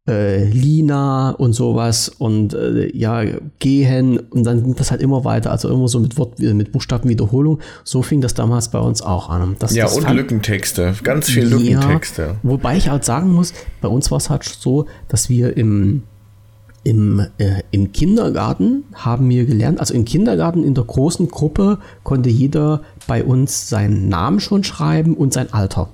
äh, 0.08 0.46
Lina 0.46 1.32
und 1.32 1.54
sowas 1.54 2.10
und 2.10 2.54
äh, 2.54 2.96
ja, 2.96 3.24
gehen 3.60 4.18
und 4.18 4.44
dann 4.44 4.64
ging 4.64 4.76
das 4.76 4.90
halt 4.90 5.02
immer 5.02 5.24
weiter, 5.26 5.52
also 5.52 5.70
immer 5.70 5.88
so 5.88 6.00
mit 6.00 6.18
Wort, 6.18 6.40
mit 6.40 6.72
Buchstabenwiederholung. 6.72 7.60
So 7.84 8.02
fing 8.02 8.22
das 8.22 8.34
damals 8.34 8.70
bei 8.70 8.80
uns 8.80 9.02
auch 9.02 9.30
an. 9.30 9.56
Das, 9.60 9.76
ja, 9.76 9.86
das 9.86 9.96
und 9.96 10.04
fand, 10.04 10.18
Lückentexte, 10.18 10.96
ganz 11.04 11.30
viel 11.30 11.46
Lückentexte. 11.46 12.22
Ja, 12.22 12.36
wobei 12.42 12.78
ich 12.78 12.90
halt 12.90 13.06
sagen 13.06 13.32
muss, 13.32 13.54
bei 13.80 13.88
uns 13.88 14.10
war 14.10 14.18
es 14.18 14.30
halt 14.30 14.44
so, 14.44 14.88
dass 15.08 15.30
wir 15.30 15.56
im 15.56 16.04
im, 16.84 17.20
äh, 17.38 17.62
Im 17.70 17.92
Kindergarten 17.92 18.86
haben 18.96 19.30
wir 19.30 19.46
gelernt, 19.46 19.80
also 19.80 19.94
im 19.94 20.04
Kindergarten 20.04 20.64
in 20.64 20.74
der 20.74 20.84
großen 20.84 21.28
Gruppe 21.28 21.78
konnte 22.02 22.30
jeder 22.30 22.82
bei 23.06 23.24
uns 23.24 23.70
seinen 23.70 24.10
Namen 24.10 24.40
schon 24.40 24.64
schreiben 24.64 25.16
und 25.16 25.32
sein 25.32 25.54
Alter. 25.54 25.90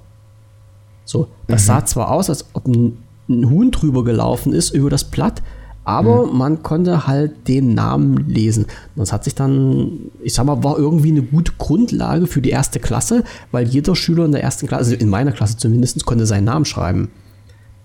So, 1.04 1.28
das 1.48 1.64
mhm. 1.64 1.68
sah 1.68 1.86
zwar 1.86 2.12
aus, 2.12 2.30
als 2.30 2.46
ob 2.54 2.68
ein 2.68 3.00
ein 3.30 3.50
Huhn 3.50 3.72
drüber 3.72 4.04
gelaufen 4.04 4.54
ist 4.54 4.72
über 4.72 4.90
das 4.90 5.06
Blatt, 5.06 5.42
aber 5.84 6.26
mhm. 6.26 6.38
man 6.38 6.64
konnte 6.64 7.08
halt 7.08 7.48
den 7.48 7.74
Namen 7.74 8.28
lesen. 8.28 8.66
Das 8.96 9.14
hat 9.14 9.24
sich 9.24 9.36
dann, 9.36 10.12
ich 10.22 10.34
sag 10.34 10.46
mal, 10.46 10.64
war 10.64 10.78
irgendwie 10.78 11.12
eine 11.12 11.24
gute 11.24 11.54
Grundlage 11.58 12.28
für 12.28 12.42
die 12.42 12.50
erste 12.50 12.80
Klasse, 12.80 13.24
weil 13.52 13.68
jeder 13.68 13.96
Schüler 13.96 14.26
in 14.26 14.34
der 14.34 14.44
ersten 14.44 14.68
Klasse, 14.68 14.92
also 14.92 14.96
in 14.96 15.10
meiner 15.10 15.32
Klasse 15.32 15.58
zumindest, 15.58 16.06
konnte 16.06 16.26
seinen 16.26 16.44
Namen 16.44 16.66
schreiben. 16.66 17.10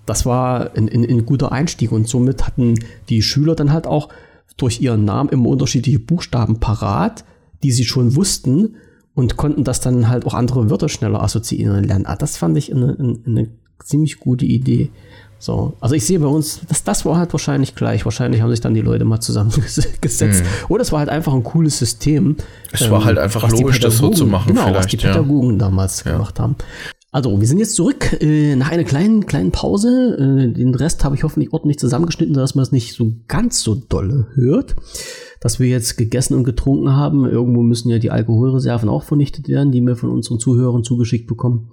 Das 0.05 0.27
war 0.27 0.77
ein, 0.77 0.89
ein, 0.89 1.09
ein 1.09 1.27
guter 1.27 1.53
Einstieg 1.53 1.93
und 1.93 2.09
somit 2.09 2.45
hatten 2.45 2.75
die 3.09 3.23
Schüler 3.23 3.55
dann 3.55 3.73
halt 3.73 3.87
auch 3.87 4.09
durch 4.57 4.81
ihren 4.81 5.05
Namen 5.05 5.31
immer 5.31 5.49
unterschiedliche 5.49 6.01
Buchstaben 6.01 6.59
parat, 6.59 7.25
die 7.63 7.71
sie 7.71 7.85
schon 7.85 8.17
wussten 8.17 8.75
und 9.15 9.37
konnten 9.37 9.65
das 9.65 9.81
dann 9.81 10.09
halt 10.09 10.27
auch 10.27 10.35
andere 10.35 10.71
Wörter 10.71 10.89
schneller 10.89 11.23
assoziieren 11.23 11.77
und 11.77 11.85
lernen. 11.85 12.07
Ah, 12.07 12.17
das 12.17 12.37
fand 12.37 12.57
ich 12.59 12.75
eine, 12.75 12.97
eine, 12.99 13.19
eine 13.27 13.49
ziemlich 13.85 14.19
gute 14.19 14.45
Idee. 14.45 14.91
So, 15.43 15.73
also 15.81 15.97
ich 15.97 16.07
sehe 16.07 16.21
bei 16.21 16.29
uns, 16.29 16.61
das, 16.69 16.85
das 16.85 17.05
war 17.05 17.17
halt 17.17 17.33
wahrscheinlich 17.35 17.75
gleich. 17.75 18.05
Wahrscheinlich 18.05 18.43
haben 18.43 18.51
sich 18.51 18.61
dann 18.61 18.75
die 18.75 18.81
Leute 18.81 19.05
mal 19.05 19.19
zusammengesetzt. 19.19 20.23
Mhm. 20.23 20.47
Oder 20.69 20.83
es 20.83 20.93
war 20.93 21.01
halt 21.01 21.09
einfach 21.09 21.35
ein 21.35 21.43
cooles 21.43 21.81
System. 21.81 22.37
Es 22.71 22.83
ähm, 22.83 22.93
war 22.93 23.05
halt 23.05 23.19
einfach 23.19 23.51
logisch, 23.51 23.81
das 23.81 23.99
so 23.99 24.11
zu 24.11 24.25
machen. 24.25 24.55
Genau, 24.55 24.73
was 24.73 24.87
die 24.87 24.99
Pädagogen 24.99 25.55
ja. 25.55 25.59
damals 25.59 26.05
ja. 26.05 26.13
gemacht 26.13 26.39
haben. 26.39 26.55
Also, 27.11 27.41
wir 27.41 27.47
sind 27.49 27.59
jetzt 27.59 27.75
zurück 27.75 28.23
äh, 28.23 28.55
nach 28.55 28.71
einer 28.71 28.85
kleinen, 28.85 29.27
kleinen 29.27 29.51
Pause. 29.51 30.17
Äh, 30.17 30.53
den 30.53 30.77
Rest 30.77 31.03
habe 31.03 31.17
ich 31.17 31.25
hoffentlich 31.25 31.53
ordentlich 31.53 31.81
zusammengeschnitten, 31.81 32.35
dass 32.35 32.55
man 32.55 32.63
es 32.63 32.71
nicht 32.71 32.95
so 32.95 33.13
ganz 33.27 33.65
so 33.65 33.75
dolle 33.75 34.29
hört. 34.35 34.77
Dass 35.41 35.59
wir 35.59 35.67
jetzt 35.67 35.97
gegessen 35.97 36.37
und 36.37 36.45
getrunken 36.45 36.95
haben. 36.95 37.27
Irgendwo 37.27 37.63
müssen 37.63 37.91
ja 37.91 37.99
die 37.99 38.13
Alkoholreserven 38.13 38.89
auch 38.89 39.03
vernichtet 39.03 39.49
werden, 39.49 39.73
die 39.73 39.81
wir 39.81 39.97
von 39.97 40.11
unseren 40.11 40.39
Zuhörern 40.39 40.85
zugeschickt 40.85 41.27
bekommen. 41.27 41.69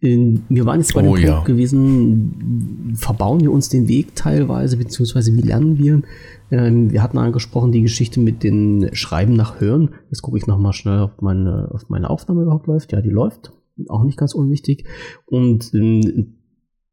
Äh, 0.00 0.38
wir 0.48 0.64
waren 0.64 0.80
jetzt 0.80 0.94
bei 0.94 1.02
dem 1.02 1.08
Oh, 1.08 1.14
Punkt 1.14 1.26
ja. 1.28 1.42
gewesen, 1.44 2.94
verbauen 2.94 3.40
wir 3.40 3.52
uns 3.52 3.68
den 3.68 3.88
Weg 3.88 4.14
teilweise, 4.14 4.76
beziehungsweise 4.76 5.34
wie 5.34 5.42
lernen 5.42 5.78
wir? 5.78 6.02
Ähm, 6.50 6.90
wir 6.90 7.02
hatten 7.02 7.18
angesprochen 7.18 7.72
die 7.72 7.82
Geschichte 7.82 8.20
mit 8.20 8.42
den 8.42 8.90
Schreiben 8.92 9.34
nach 9.34 9.60
Hören. 9.60 9.90
Jetzt 10.10 10.22
gucke 10.22 10.38
ich 10.38 10.46
nochmal 10.46 10.72
schnell, 10.72 11.02
ob 11.02 11.20
meine, 11.22 11.68
ob 11.72 11.88
meine 11.90 12.08
Aufnahme 12.10 12.42
überhaupt 12.42 12.66
läuft. 12.66 12.92
Ja, 12.92 13.00
die 13.00 13.10
läuft. 13.10 13.52
Auch 13.88 14.04
nicht 14.04 14.18
ganz 14.18 14.34
unwichtig. 14.34 14.84
Und 15.26 15.72
ähm, 15.74 16.34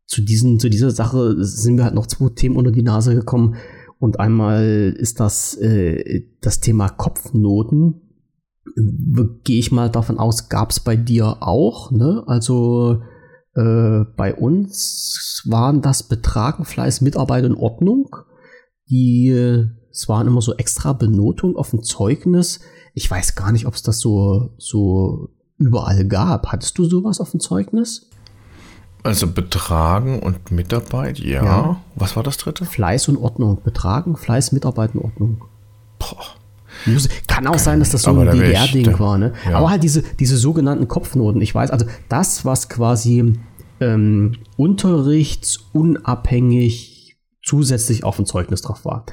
zu, 0.08 0.22
diesen, 0.22 0.60
zu 0.60 0.70
dieser 0.70 0.92
Sache 0.92 1.36
sind 1.44 1.78
wir 1.78 1.84
halt 1.84 1.96
noch 1.96 2.08
zwei 2.08 2.30
Themen 2.30 2.58
unter 2.58 2.72
die 2.72 2.84
Nase 2.84 3.16
gekommen. 3.16 3.56
Und 3.98 4.20
einmal 4.20 4.94
ist 4.98 5.20
das 5.20 5.56
äh, 5.56 6.26
das 6.42 6.60
Thema 6.60 6.90
Kopfnoten. 6.90 8.02
Gehe 9.44 9.60
ich 9.60 9.72
mal 9.72 9.90
davon 9.90 10.18
aus, 10.18 10.50
gab 10.50 10.72
es 10.72 10.80
bei 10.80 10.96
dir 10.96 11.38
auch. 11.42 11.92
Ne? 11.92 12.24
Also 12.26 13.02
äh, 13.56 14.04
bei 14.16 14.36
uns 14.36 15.44
waren 15.46 15.82
das 15.82 16.04
Betragen, 16.04 16.66
Fleiß, 16.66 17.02
Mitarbeit 17.02 17.46
und 17.46 17.56
Ordnung. 17.56 18.16
Die, 18.90 19.30
es 19.92 20.10
waren 20.10 20.28
immer 20.28 20.42
so 20.42 20.56
extra 20.56 20.94
Benotungen 20.94 21.56
auf 21.56 21.72
dem 21.72 21.84
Zeugnis. 21.84 22.60
Ich 22.94 23.10
weiß 23.10 23.36
gar 23.36 23.52
nicht, 23.52 23.66
ob 23.66 23.74
es 23.74 23.84
das 23.84 24.00
so, 24.00 24.54
so 24.58 25.30
überall 25.58 26.06
gab. 26.06 26.48
Hattest 26.48 26.78
du 26.78 26.86
sowas 26.86 27.20
auf 27.20 27.32
dem 27.32 27.40
Zeugnis? 27.40 28.10
Also 29.04 29.28
Betragen 29.28 30.20
und 30.20 30.52
Mitarbeit, 30.52 31.20
ja. 31.20 31.44
Ja. 31.44 31.82
Was 31.96 32.16
war 32.16 32.24
das 32.24 32.38
dritte? 32.38 32.66
Fleiß 32.66 33.08
und 33.10 33.18
Ordnung. 33.18 33.62
Betragen, 33.64 34.18
Fleiß, 34.18 34.52
Mitarbeit 34.52 34.96
und 34.96 35.02
Ordnung. 35.04 35.44
Boah. 36.00 36.26
Kann 37.28 37.48
auch 37.48 37.58
sein, 37.58 37.80
dass 37.80 37.90
das 37.92 38.04
so 38.04 38.12
Aber 38.12 38.22
ein 38.22 38.28
ich- 38.30 38.34
DDR-Ding 38.42 39.00
war, 39.00 39.18
ne? 39.18 39.34
ja. 39.50 39.58
Aber 39.58 39.70
halt 39.70 39.84
diese, 39.84 40.04
diese 40.20 40.38
sogenannten 40.38 40.88
Kopfnoten. 40.88 41.42
Ich 41.42 41.54
weiß, 41.56 41.72
also 41.72 41.86
das, 42.10 42.46
was 42.46 42.70
quasi 42.70 43.34
ähm, 43.80 44.34
unterrichtsunabhängig 44.58 47.16
zusätzlich 47.44 48.04
auf 48.04 48.16
dem 48.16 48.26
Zeugnis 48.26 48.62
drauf 48.62 48.86
war. 48.86 49.06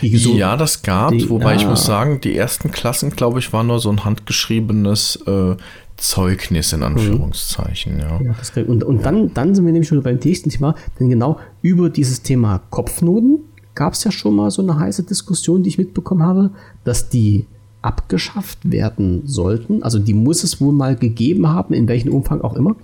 Ja, 0.00 0.56
das 0.56 0.82
gab, 0.82 1.12
die- 1.12 1.30
wobei 1.30 1.54
ich 1.54 1.66
ah. 1.66 1.70
muss 1.70 1.86
sagen, 1.86 2.20
die 2.20 2.36
ersten 2.36 2.72
Klassen, 2.72 3.10
glaube 3.10 3.38
ich, 3.38 3.52
war 3.52 3.62
nur 3.62 3.78
so 3.78 3.90
ein 3.90 4.04
handgeschriebenes 4.04 5.20
äh, 5.26 5.54
Zeugnis 5.96 6.72
in 6.72 6.82
Anführungszeichen, 6.82 8.00
ja. 8.00 8.20
Ja, 8.20 8.34
kann, 8.52 8.64
und 8.64 8.82
und 8.84 9.06
dann, 9.06 9.32
dann 9.32 9.54
sind 9.54 9.64
wir 9.64 9.72
nämlich 9.72 9.88
schon 9.88 10.02
beim 10.02 10.16
nächsten 10.16 10.50
Thema, 10.50 10.74
denn 10.98 11.08
genau 11.08 11.38
über 11.62 11.88
dieses 11.88 12.22
Thema 12.22 12.60
Kopfnoten 12.70 13.38
gab 13.76 13.92
es 13.92 14.02
ja 14.02 14.10
schon 14.10 14.34
mal 14.34 14.50
so 14.50 14.62
eine 14.62 14.78
heiße 14.78 15.04
Diskussion, 15.04 15.62
die 15.62 15.68
ich 15.68 15.78
mitbekommen 15.78 16.24
habe, 16.24 16.50
dass 16.82 17.08
die 17.08 17.46
abgeschafft 17.82 18.70
werden 18.70 19.22
sollten. 19.26 19.84
Also 19.84 20.00
die 20.00 20.14
muss 20.14 20.42
es 20.42 20.60
wohl 20.60 20.72
mal 20.72 20.96
gegeben 20.96 21.48
haben, 21.48 21.72
in 21.72 21.86
welchem 21.86 22.12
Umfang 22.12 22.40
auch 22.40 22.54
immer. 22.54 22.74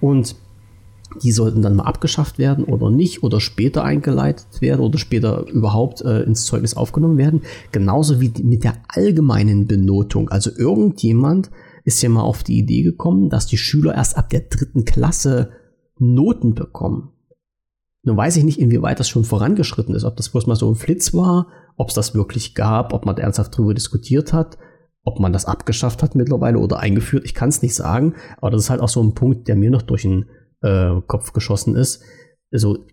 Und 0.00 0.36
die 1.22 1.32
sollten 1.32 1.62
dann 1.62 1.76
mal 1.76 1.84
abgeschafft 1.84 2.38
werden 2.38 2.64
oder 2.64 2.90
nicht 2.90 3.22
oder 3.22 3.40
später 3.40 3.84
eingeleitet 3.84 4.60
werden 4.60 4.80
oder 4.80 4.98
später 4.98 5.46
überhaupt 5.48 6.02
äh, 6.02 6.22
ins 6.22 6.44
Zeugnis 6.44 6.74
aufgenommen 6.74 7.18
werden. 7.18 7.42
Genauso 7.72 8.20
wie 8.20 8.32
mit 8.42 8.64
der 8.64 8.74
allgemeinen 8.88 9.66
Benotung. 9.66 10.28
Also 10.28 10.50
irgendjemand 10.56 11.50
ist 11.84 12.02
ja 12.02 12.08
mal 12.08 12.22
auf 12.22 12.42
die 12.42 12.58
Idee 12.58 12.82
gekommen, 12.82 13.28
dass 13.28 13.46
die 13.46 13.58
Schüler 13.58 13.94
erst 13.94 14.16
ab 14.16 14.30
der 14.30 14.40
dritten 14.40 14.84
Klasse 14.84 15.50
Noten 15.98 16.54
bekommen. 16.54 17.10
Nun 18.04 18.16
weiß 18.16 18.36
ich 18.36 18.44
nicht, 18.44 18.60
inwieweit 18.60 19.00
das 19.00 19.08
schon 19.08 19.24
vorangeschritten 19.24 19.94
ist, 19.94 20.04
ob 20.04 20.16
das 20.16 20.28
bloß 20.28 20.46
mal 20.46 20.56
so 20.56 20.70
ein 20.70 20.76
Flitz 20.76 21.14
war, 21.14 21.48
ob 21.76 21.88
es 21.88 21.94
das 21.94 22.14
wirklich 22.14 22.54
gab, 22.54 22.92
ob 22.92 23.06
man 23.06 23.16
ernsthaft 23.16 23.54
darüber 23.54 23.74
diskutiert 23.74 24.32
hat, 24.32 24.58
ob 25.04 25.20
man 25.20 25.32
das 25.32 25.46
abgeschafft 25.46 26.02
hat 26.02 26.14
mittlerweile 26.14 26.58
oder 26.58 26.80
eingeführt. 26.80 27.24
Ich 27.24 27.34
kann 27.34 27.48
es 27.48 27.62
nicht 27.62 27.74
sagen, 27.74 28.14
aber 28.38 28.50
das 28.50 28.64
ist 28.64 28.70
halt 28.70 28.80
auch 28.80 28.88
so 28.88 29.02
ein 29.02 29.14
Punkt, 29.14 29.48
der 29.48 29.56
mir 29.56 29.70
noch 29.70 29.82
durch 29.82 30.02
den 30.02 30.26
äh, 30.60 31.00
Kopf 31.06 31.32
geschossen 31.32 31.76
ist. 31.76 32.02
Also, 32.52 32.86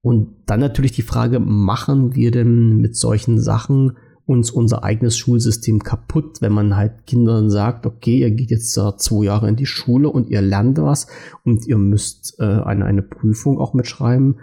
und 0.00 0.36
dann 0.46 0.60
natürlich 0.60 0.92
die 0.92 1.02
Frage, 1.02 1.38
machen 1.38 2.14
wir 2.14 2.30
denn 2.30 2.78
mit 2.78 2.96
solchen 2.96 3.38
Sachen 3.38 3.96
uns 4.26 4.50
unser 4.50 4.82
eigenes 4.82 5.16
Schulsystem 5.16 5.82
kaputt, 5.82 6.42
wenn 6.42 6.52
man 6.52 6.76
halt 6.76 7.06
Kindern 7.06 7.48
sagt, 7.48 7.86
okay, 7.86 8.18
ihr 8.18 8.32
geht 8.32 8.50
jetzt 8.50 8.76
äh, 8.76 8.96
zwei 8.96 9.24
Jahre 9.24 9.48
in 9.48 9.56
die 9.56 9.66
Schule 9.66 10.08
und 10.10 10.28
ihr 10.28 10.42
lernt 10.42 10.78
was 10.78 11.06
und 11.44 11.66
ihr 11.66 11.78
müsst 11.78 12.38
äh, 12.40 12.44
eine, 12.44 12.84
eine 12.84 13.02
Prüfung 13.02 13.58
auch 13.58 13.72
mitschreiben, 13.72 14.36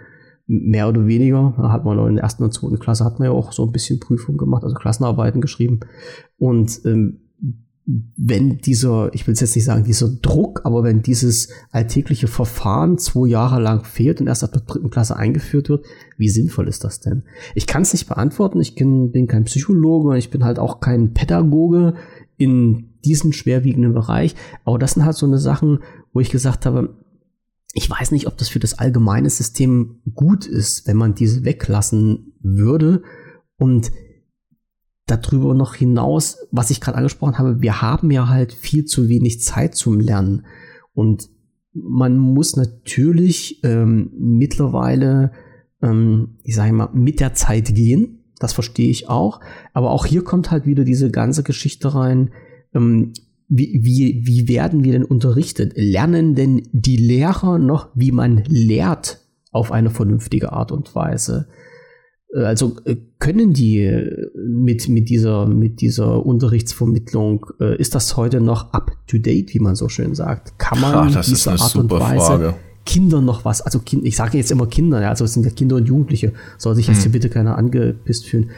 mehr 0.46 0.88
oder 0.88 1.06
weniger. 1.06 1.54
Da 1.58 1.70
hat 1.70 1.84
man 1.84 1.98
in 2.08 2.14
der 2.14 2.24
ersten 2.24 2.44
und 2.44 2.54
zweiten 2.54 2.78
Klasse 2.78 3.04
hat 3.04 3.18
man 3.18 3.26
ja 3.26 3.32
auch 3.32 3.52
so 3.52 3.64
ein 3.64 3.72
bisschen 3.72 4.00
Prüfung 4.00 4.38
gemacht, 4.38 4.64
also 4.64 4.74
Klassenarbeiten 4.74 5.42
geschrieben. 5.42 5.80
Und 6.38 6.80
ähm, 6.86 7.20
wenn 7.86 8.58
dieser, 8.58 9.12
ich 9.12 9.26
will 9.26 9.34
jetzt 9.34 9.54
nicht 9.54 9.64
sagen, 9.64 9.84
dieser 9.84 10.08
Druck, 10.08 10.62
aber 10.64 10.84
wenn 10.84 11.02
dieses 11.02 11.50
alltägliche 11.70 12.28
Verfahren 12.28 12.96
zwei 12.96 13.28
Jahre 13.28 13.60
lang 13.60 13.84
fehlt 13.84 14.20
und 14.20 14.26
erst 14.26 14.42
ab 14.42 14.52
der 14.52 14.62
dritten 14.62 14.88
Klasse 14.88 15.16
eingeführt 15.16 15.68
wird, 15.68 15.84
wie 16.16 16.30
sinnvoll 16.30 16.68
ist 16.68 16.82
das 16.82 17.00
denn? 17.00 17.24
Ich 17.54 17.66
kann 17.66 17.82
es 17.82 17.92
nicht 17.92 18.08
beantworten, 18.08 18.60
ich 18.60 18.74
bin, 18.74 19.12
bin 19.12 19.26
kein 19.26 19.44
Psychologe, 19.44 20.16
ich 20.16 20.30
bin 20.30 20.44
halt 20.44 20.58
auch 20.58 20.80
kein 20.80 21.12
Pädagoge 21.12 21.94
in 22.38 22.94
diesem 23.04 23.32
schwerwiegenden 23.32 23.92
Bereich, 23.92 24.34
aber 24.64 24.78
das 24.78 24.92
sind 24.92 25.04
halt 25.04 25.16
so 25.16 25.26
eine 25.26 25.38
Sachen, 25.38 25.80
wo 26.14 26.20
ich 26.20 26.30
gesagt 26.30 26.64
habe, 26.64 26.96
ich 27.74 27.90
weiß 27.90 28.12
nicht, 28.12 28.26
ob 28.28 28.38
das 28.38 28.48
für 28.48 28.60
das 28.60 28.78
allgemeine 28.78 29.28
System 29.28 30.00
gut 30.14 30.46
ist, 30.46 30.86
wenn 30.86 30.96
man 30.96 31.14
diese 31.14 31.44
weglassen 31.44 32.32
würde 32.40 33.02
und 33.58 33.90
darüber 35.06 35.54
noch 35.54 35.74
hinaus, 35.74 36.38
was 36.50 36.70
ich 36.70 36.80
gerade 36.80 36.98
angesprochen 36.98 37.38
habe, 37.38 37.60
wir 37.60 37.82
haben 37.82 38.10
ja 38.10 38.28
halt 38.28 38.52
viel 38.52 38.84
zu 38.84 39.08
wenig 39.08 39.40
Zeit 39.42 39.74
zum 39.74 40.00
Lernen. 40.00 40.46
Und 40.94 41.28
man 41.72 42.16
muss 42.16 42.56
natürlich 42.56 43.62
ähm, 43.64 44.10
mittlerweile, 44.16 45.32
ähm, 45.82 46.38
ich 46.42 46.54
sage 46.54 46.72
mal, 46.72 46.90
mit 46.92 47.20
der 47.20 47.34
Zeit 47.34 47.74
gehen. 47.74 48.20
Das 48.38 48.52
verstehe 48.52 48.90
ich 48.90 49.08
auch. 49.08 49.40
Aber 49.72 49.90
auch 49.90 50.06
hier 50.06 50.24
kommt 50.24 50.50
halt 50.50 50.66
wieder 50.66 50.84
diese 50.84 51.10
ganze 51.10 51.42
Geschichte 51.42 51.94
rein. 51.94 52.30
Ähm, 52.74 53.12
wie, 53.48 53.80
wie, 53.82 54.26
wie 54.26 54.48
werden 54.48 54.84
wir 54.84 54.92
denn 54.92 55.04
unterrichtet? 55.04 55.72
Lernen 55.76 56.34
denn 56.34 56.62
die 56.72 56.96
Lehrer 56.96 57.58
noch, 57.58 57.88
wie 57.94 58.12
man 58.12 58.42
lehrt 58.46 59.20
auf 59.52 59.70
eine 59.70 59.90
vernünftige 59.90 60.52
Art 60.52 60.72
und 60.72 60.94
Weise? 60.94 61.48
Äh, 62.34 62.44
Also 62.44 62.76
äh, 62.84 62.96
können 63.18 63.52
die 63.52 63.80
äh, 63.80 64.30
mit, 64.36 64.88
mit, 64.88 65.08
dieser, 65.08 65.46
mit 65.46 65.80
dieser 65.80 66.24
Unterrichtsvermittlung, 66.24 67.46
ist 67.78 67.94
das 67.94 68.16
heute 68.16 68.40
noch 68.40 68.72
up 68.72 68.92
to 69.06 69.18
date, 69.18 69.54
wie 69.54 69.60
man 69.60 69.74
so 69.74 69.88
schön 69.88 70.14
sagt? 70.14 70.58
Kann 70.58 70.80
man 70.80 70.94
Ach, 70.94 71.24
diese 71.24 71.52
Art 71.52 71.76
und 71.76 71.90
Weise 71.90 72.26
Frage. 72.26 72.54
Kindern 72.84 73.24
noch 73.24 73.44
was, 73.44 73.62
also 73.62 73.78
kind, 73.78 74.04
ich 74.04 74.16
sage 74.16 74.36
jetzt 74.36 74.50
immer 74.50 74.66
Kinder, 74.66 75.00
ja, 75.00 75.08
also 75.08 75.24
es 75.24 75.32
sind 75.32 75.46
ja 75.46 75.50
Kinder 75.50 75.76
und 75.76 75.86
Jugendliche, 75.86 76.34
soll 76.58 76.74
sich 76.74 76.86
jetzt 76.86 77.02
hier 77.02 77.12
bitte 77.12 77.30
keiner 77.30 77.56
angepisst 77.56 78.26
fühlen. 78.26 78.50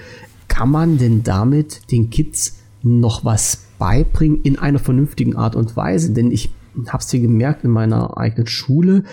Kann 0.49 0.71
man 0.71 0.99
denn 0.99 1.23
damit 1.23 1.93
den 1.93 2.11
Kids 2.11 2.57
noch 2.83 3.25
was 3.25 3.67
beibringen 3.79 4.41
in 4.43 4.59
einer 4.59 4.81
vernünftigen 4.81 5.37
Art 5.37 5.55
und 5.55 5.77
Weise? 5.77 6.13
Denn 6.13 6.33
ich 6.33 6.51
habe 6.89 7.03
es 7.03 7.11
hier 7.11 7.21
gemerkt 7.21 7.63
in 7.63 7.71
meiner 7.71 8.17
eigenen 8.17 8.49
Schule, 8.49 9.05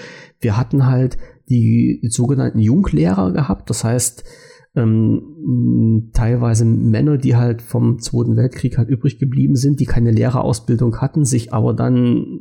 wir 0.41 0.57
hatten 0.57 0.87
halt 0.87 1.17
die 1.49 1.99
sogenannten 2.09 2.59
Junglehrer 2.59 3.31
gehabt, 3.31 3.69
das 3.69 3.83
heißt 3.83 4.23
ähm, 4.75 6.09
teilweise 6.13 6.65
Männer, 6.65 7.17
die 7.17 7.35
halt 7.35 7.61
vom 7.61 7.99
Zweiten 7.99 8.35
Weltkrieg 8.35 8.77
halt 8.77 8.89
übrig 8.89 9.19
geblieben 9.19 9.55
sind, 9.55 9.79
die 9.79 9.85
keine 9.85 10.11
Lehrerausbildung 10.11 10.99
hatten, 10.99 11.25
sich 11.25 11.53
aber 11.53 11.73
dann 11.73 12.39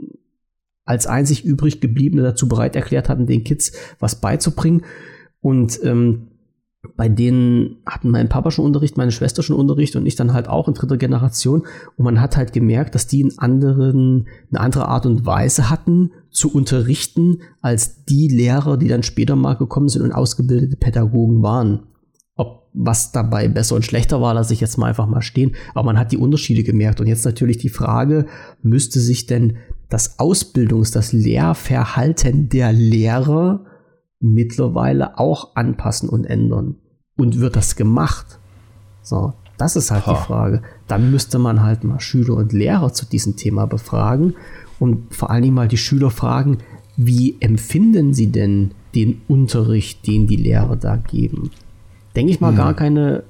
als 0.84 1.06
einzig 1.06 1.44
übrig 1.44 1.80
gebliebene 1.80 2.22
dazu 2.22 2.48
bereit 2.48 2.74
erklärt 2.74 3.08
hatten, 3.08 3.26
den 3.26 3.44
Kids 3.44 3.72
was 3.98 4.20
beizubringen. 4.20 4.82
Und 5.40 5.78
ähm, 5.84 6.28
bei 6.96 7.08
denen 7.08 7.76
hatten 7.86 8.10
mein 8.10 8.28
Papa 8.28 8.50
schon 8.50 8.64
Unterricht, 8.64 8.96
meine 8.96 9.12
Schwester 9.12 9.42
schon 9.42 9.56
Unterricht 9.56 9.94
und 9.94 10.04
ich 10.04 10.16
dann 10.16 10.32
halt 10.32 10.48
auch 10.48 10.66
in 10.66 10.74
dritter 10.74 10.96
Generation. 10.96 11.62
Und 11.96 12.04
man 12.04 12.20
hat 12.20 12.36
halt 12.36 12.52
gemerkt, 12.52 12.94
dass 12.94 13.06
die 13.06 13.22
einen 13.22 13.38
anderen, 13.38 14.26
eine 14.50 14.60
andere 14.60 14.88
Art 14.88 15.06
und 15.06 15.24
Weise 15.24 15.70
hatten 15.70 16.10
zu 16.30 16.52
unterrichten, 16.52 17.38
als 17.60 18.04
die 18.04 18.26
Lehrer, 18.26 18.76
die 18.76 18.88
dann 18.88 19.04
später 19.04 19.36
mal 19.36 19.54
gekommen 19.54 19.88
sind 19.88 20.02
und 20.02 20.12
ausgebildete 20.12 20.76
Pädagogen 20.76 21.42
waren. 21.42 21.84
Was 22.74 23.12
dabei 23.12 23.48
besser 23.48 23.76
und 23.76 23.84
schlechter 23.84 24.20
war, 24.20 24.34
lasse 24.34 24.54
ich 24.54 24.60
jetzt 24.60 24.78
mal 24.78 24.86
einfach 24.86 25.06
mal 25.06 25.20
stehen. 25.20 25.54
Aber 25.74 25.84
man 25.84 25.98
hat 25.98 26.12
die 26.12 26.16
Unterschiede 26.16 26.62
gemerkt. 26.62 27.00
Und 27.00 27.06
jetzt 27.06 27.24
natürlich 27.24 27.58
die 27.58 27.68
Frage, 27.68 28.26
müsste 28.62 28.98
sich 28.98 29.26
denn 29.26 29.58
das 29.90 30.18
Ausbildungs-, 30.18 30.92
das 30.92 31.12
Lehrverhalten 31.12 32.48
der 32.48 32.72
Lehrer 32.72 33.66
mittlerweile 34.20 35.18
auch 35.18 35.54
anpassen 35.54 36.08
und 36.08 36.24
ändern? 36.24 36.76
Und 37.16 37.40
wird 37.40 37.56
das 37.56 37.76
gemacht? 37.76 38.38
So, 39.02 39.34
das 39.58 39.76
ist 39.76 39.90
halt 39.90 40.06
Ha. 40.06 40.14
die 40.14 40.26
Frage. 40.26 40.62
Dann 40.88 41.10
müsste 41.10 41.38
man 41.38 41.62
halt 41.62 41.84
mal 41.84 42.00
Schüler 42.00 42.36
und 42.36 42.52
Lehrer 42.52 42.92
zu 42.92 43.04
diesem 43.04 43.36
Thema 43.36 43.66
befragen 43.66 44.34
und 44.78 45.14
vor 45.14 45.30
allen 45.30 45.42
Dingen 45.42 45.54
mal 45.54 45.68
die 45.68 45.76
Schüler 45.76 46.10
fragen, 46.10 46.58
wie 46.96 47.36
empfinden 47.40 48.12
Sie 48.12 48.32
denn 48.32 48.72
den 48.94 49.22
Unterricht, 49.28 50.06
den 50.06 50.26
die 50.26 50.36
Lehrer 50.36 50.76
da 50.76 50.96
geben? 50.96 51.50
Denke 52.16 52.32
ich 52.32 52.40
mal, 52.40 52.50
hm. 52.50 52.56
gar 52.56 52.74
keine 52.74 53.24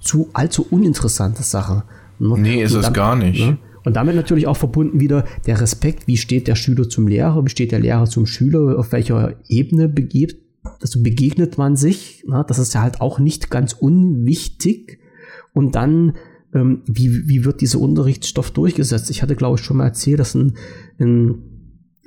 zu 0.00 0.28
allzu 0.32 0.66
uninteressante 0.70 1.42
Sache. 1.42 1.84
Ne? 2.18 2.34
Nee, 2.38 2.62
ist 2.62 2.74
es 2.74 2.92
gar 2.92 3.16
nicht. 3.16 3.40
Ne? 3.40 3.58
Und 3.84 3.94
damit 3.94 4.16
natürlich 4.16 4.46
auch 4.46 4.56
verbunden 4.56 5.00
wieder 5.00 5.24
der 5.46 5.60
Respekt, 5.60 6.06
wie 6.06 6.16
steht 6.16 6.48
der 6.48 6.56
Schüler 6.56 6.88
zum 6.88 7.06
Lehrer, 7.06 7.44
wie 7.44 7.50
steht 7.50 7.72
der 7.72 7.78
Lehrer 7.78 8.06
zum 8.06 8.26
Schüler, 8.26 8.78
auf 8.78 8.92
welcher 8.92 9.36
Ebene 9.48 9.88
begebt, 9.88 10.36
also 10.80 11.02
begegnet 11.02 11.58
man 11.58 11.76
sich. 11.76 12.24
Ne? 12.26 12.44
Das 12.48 12.58
ist 12.58 12.74
ja 12.74 12.82
halt 12.82 13.00
auch 13.00 13.18
nicht 13.18 13.50
ganz 13.50 13.72
unwichtig. 13.74 14.98
Und 15.52 15.74
dann, 15.74 16.14
ähm, 16.52 16.82
wie, 16.86 17.28
wie 17.28 17.44
wird 17.44 17.60
dieser 17.60 17.80
Unterrichtsstoff 17.80 18.50
durchgesetzt? 18.50 19.10
Ich 19.10 19.22
hatte, 19.22 19.36
glaube 19.36 19.58
ich, 19.58 19.64
schon 19.64 19.76
mal 19.76 19.84
erzählt, 19.84 20.18
dass 20.18 20.34
ein, 20.34 20.54
ein 20.98 21.42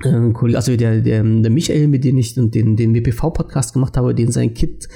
ein 0.02 0.32
Kollege, 0.32 0.56
also 0.56 0.74
der, 0.76 1.02
der, 1.02 1.22
der 1.22 1.50
Michael, 1.50 1.86
mit 1.86 2.04
dem 2.04 2.16
ich 2.16 2.34
den, 2.34 2.50
den 2.50 2.94
WPV-Podcast 2.94 3.74
gemacht 3.74 3.98
habe, 3.98 4.14
den 4.14 4.32
sein 4.32 4.54
Kit, 4.54 4.88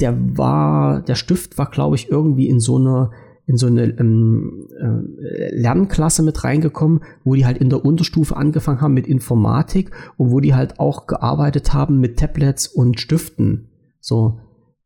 der 0.00 0.36
war, 0.36 1.02
der 1.02 1.14
Stift 1.14 1.58
war, 1.58 1.70
glaube 1.70 1.96
ich, 1.96 2.10
irgendwie 2.10 2.48
in 2.48 2.60
so 2.60 2.76
einer 2.76 3.10
in 3.48 3.56
so 3.56 3.66
eine 3.66 3.84
ähm, 3.98 4.68
äh, 4.78 5.54
Lernklasse 5.56 6.22
mit 6.22 6.44
reingekommen, 6.44 7.00
wo 7.24 7.34
die 7.34 7.46
halt 7.46 7.56
in 7.56 7.70
der 7.70 7.82
Unterstufe 7.82 8.36
angefangen 8.36 8.82
haben 8.82 8.92
mit 8.92 9.06
Informatik 9.06 9.90
und 10.18 10.30
wo 10.30 10.40
die 10.40 10.54
halt 10.54 10.78
auch 10.78 11.06
gearbeitet 11.06 11.72
haben 11.72 11.98
mit 11.98 12.18
Tablets 12.18 12.66
und 12.66 13.00
Stiften. 13.00 13.70
So, 14.00 14.38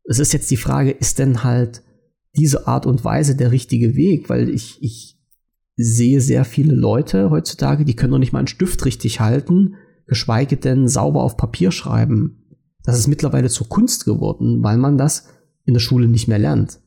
es 0.05 0.21
ist 0.21 0.33
jetzt 0.33 0.49
die 0.53 0.57
Frage, 0.57 0.93
ist 0.93 1.19
denn 1.19 1.43
halt 1.43 1.83
diese 2.37 2.69
Art 2.69 2.87
und 2.87 3.05
Weise 3.05 3.35
der 3.35 3.51
richtige 3.51 3.97
Weg? 3.97 4.31
Weil 4.31 4.49
ich, 4.49 4.81
ich 4.81 5.19
sehe 5.75 6.21
sehr 6.21 6.45
viele 6.45 6.75
Leute 6.75 7.31
heutzutage, 7.31 7.85
die 7.85 7.97
können 7.97 8.13
noch 8.13 8.19
nicht 8.19 8.33
mal 8.33 8.39
einen 8.39 8.47
Stift 8.47 8.85
richtig 8.85 9.19
halten, 9.19 9.75
geschweige 10.07 10.57
denn 10.57 10.87
sauber 10.87 11.25
auf 11.25 11.37
Papier 11.37 11.73
schreiben. 11.73 12.42
Das 12.85 12.99
ist 12.99 13.07
mittlerweile 13.07 13.49
zur 13.49 13.69
Kunst 13.69 14.05
geworden, 14.05 14.63
weil 14.63 14.77
man 14.77 14.99
das 14.99 15.29
in 15.65 15.75
der 15.75 15.81
Schule 15.81 16.09
nicht 16.09 16.29
mehr 16.29 16.39
lernt. 16.39 16.81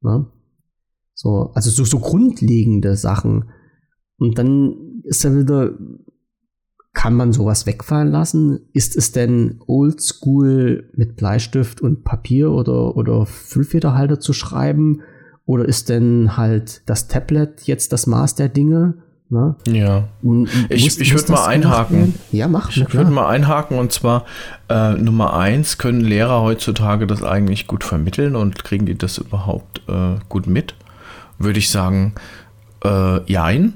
Ne? 0.00 0.26
So, 1.14 1.50
also 1.54 1.70
so, 1.70 1.84
so 1.84 1.98
grundlegende 1.98 2.96
Sachen. 2.96 3.50
Und 4.18 4.38
dann 4.38 5.02
ist 5.04 5.24
dann 5.24 5.38
wieder, 5.38 5.78
kann 6.92 7.14
man 7.14 7.32
sowas 7.32 7.66
wegfallen 7.66 8.08
lassen? 8.08 8.68
Ist 8.72 8.96
es 8.96 9.12
denn 9.12 9.60
oldschool 9.66 10.90
mit 10.94 11.16
Bleistift 11.16 11.80
und 11.80 12.04
Papier 12.04 12.50
oder, 12.50 12.96
oder 12.96 13.26
Füllfederhalter 13.26 14.18
zu 14.18 14.32
schreiben? 14.32 15.02
Oder 15.44 15.66
ist 15.66 15.88
denn 15.88 16.36
halt 16.36 16.82
das 16.86 17.06
Tablet 17.06 17.62
jetzt 17.62 17.92
das 17.92 18.06
Maß 18.06 18.34
der 18.34 18.48
Dinge? 18.48 19.02
Ne? 19.28 19.56
Ja. 19.66 20.04
ich, 20.68 21.00
ich 21.00 21.12
würde 21.12 21.32
mal 21.32 21.46
einhaken. 21.46 22.14
Ja, 22.30 22.46
mach. 22.46 22.70
Ich 22.70 22.94
würde 22.94 23.10
mal 23.10 23.28
einhaken 23.28 23.78
und 23.78 23.90
zwar 23.90 24.24
äh, 24.68 24.92
Nummer 24.92 25.34
eins, 25.34 25.78
können 25.78 26.00
Lehrer 26.00 26.42
heutzutage 26.42 27.08
das 27.08 27.24
eigentlich 27.24 27.66
gut 27.66 27.82
vermitteln 27.82 28.36
und 28.36 28.62
kriegen 28.62 28.86
die 28.86 28.96
das 28.96 29.18
überhaupt 29.18 29.82
äh, 29.88 30.14
gut 30.28 30.46
mit? 30.46 30.74
Würde 31.38 31.58
ich 31.58 31.70
sagen, 31.70 32.14
äh, 32.84 33.20
jein. 33.30 33.74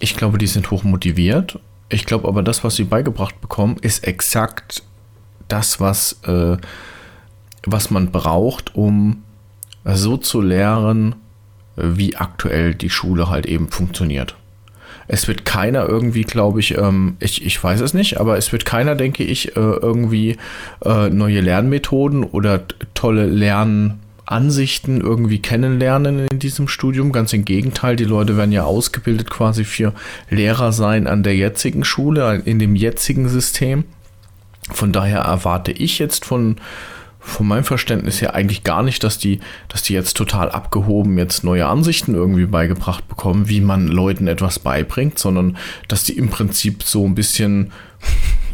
Ich 0.00 0.16
glaube, 0.16 0.38
die 0.38 0.46
sind 0.46 0.70
hoch 0.70 0.82
motiviert. 0.82 1.58
Ich 1.90 2.06
glaube 2.06 2.26
aber, 2.26 2.42
das, 2.42 2.64
was 2.64 2.76
sie 2.76 2.84
beigebracht 2.84 3.40
bekommen, 3.42 3.76
ist 3.82 4.06
exakt 4.06 4.82
das, 5.48 5.78
was, 5.78 6.20
äh, 6.26 6.56
was 7.66 7.90
man 7.90 8.10
braucht, 8.10 8.74
um 8.74 9.22
so 9.84 10.16
zu 10.16 10.40
lehren, 10.40 11.16
wie 11.76 12.16
aktuell 12.16 12.74
die 12.74 12.88
Schule 12.88 13.28
halt 13.28 13.44
eben 13.44 13.68
funktioniert. 13.68 14.36
Es 15.06 15.28
wird 15.28 15.44
keiner 15.44 15.88
irgendwie, 15.88 16.22
glaube 16.22 16.60
ich, 16.60 16.76
ähm, 16.76 17.16
ich, 17.20 17.44
ich 17.44 17.62
weiß 17.62 17.80
es 17.80 17.94
nicht, 17.94 18.20
aber 18.20 18.36
es 18.36 18.52
wird 18.52 18.64
keiner, 18.64 18.94
denke 18.94 19.24
ich, 19.24 19.56
äh, 19.56 19.60
irgendwie 19.60 20.36
äh, 20.84 21.10
neue 21.10 21.40
Lernmethoden 21.40 22.24
oder 22.24 22.62
tolle 22.94 23.26
Lernansichten 23.26 25.00
irgendwie 25.00 25.40
kennenlernen 25.40 26.26
in 26.30 26.38
diesem 26.38 26.68
Studium. 26.68 27.12
Ganz 27.12 27.32
im 27.32 27.44
Gegenteil, 27.44 27.96
die 27.96 28.04
Leute 28.04 28.36
werden 28.36 28.52
ja 28.52 28.64
ausgebildet 28.64 29.30
quasi 29.30 29.64
für 29.64 29.92
Lehrer 30.30 30.72
sein 30.72 31.06
an 31.06 31.22
der 31.22 31.36
jetzigen 31.36 31.84
Schule, 31.84 32.42
in 32.44 32.58
dem 32.58 32.76
jetzigen 32.76 33.28
System. 33.28 33.84
Von 34.72 34.92
daher 34.92 35.20
erwarte 35.20 35.72
ich 35.72 35.98
jetzt 35.98 36.24
von, 36.24 36.56
von 37.24 37.48
meinem 37.48 37.64
Verständnis 37.64 38.20
her 38.20 38.34
eigentlich 38.34 38.64
gar 38.64 38.82
nicht, 38.82 39.02
dass 39.02 39.18
die, 39.18 39.40
dass 39.68 39.82
die 39.82 39.94
jetzt 39.94 40.16
total 40.16 40.50
abgehoben 40.50 41.16
jetzt 41.16 41.42
neue 41.42 41.66
Ansichten 41.66 42.14
irgendwie 42.14 42.44
beigebracht 42.44 43.08
bekommen, 43.08 43.48
wie 43.48 43.62
man 43.62 43.88
Leuten 43.88 44.28
etwas 44.28 44.58
beibringt, 44.58 45.18
sondern 45.18 45.56
dass 45.88 46.04
die 46.04 46.18
im 46.18 46.28
Prinzip 46.28 46.82
so 46.82 47.04
ein 47.04 47.14
bisschen 47.14 47.72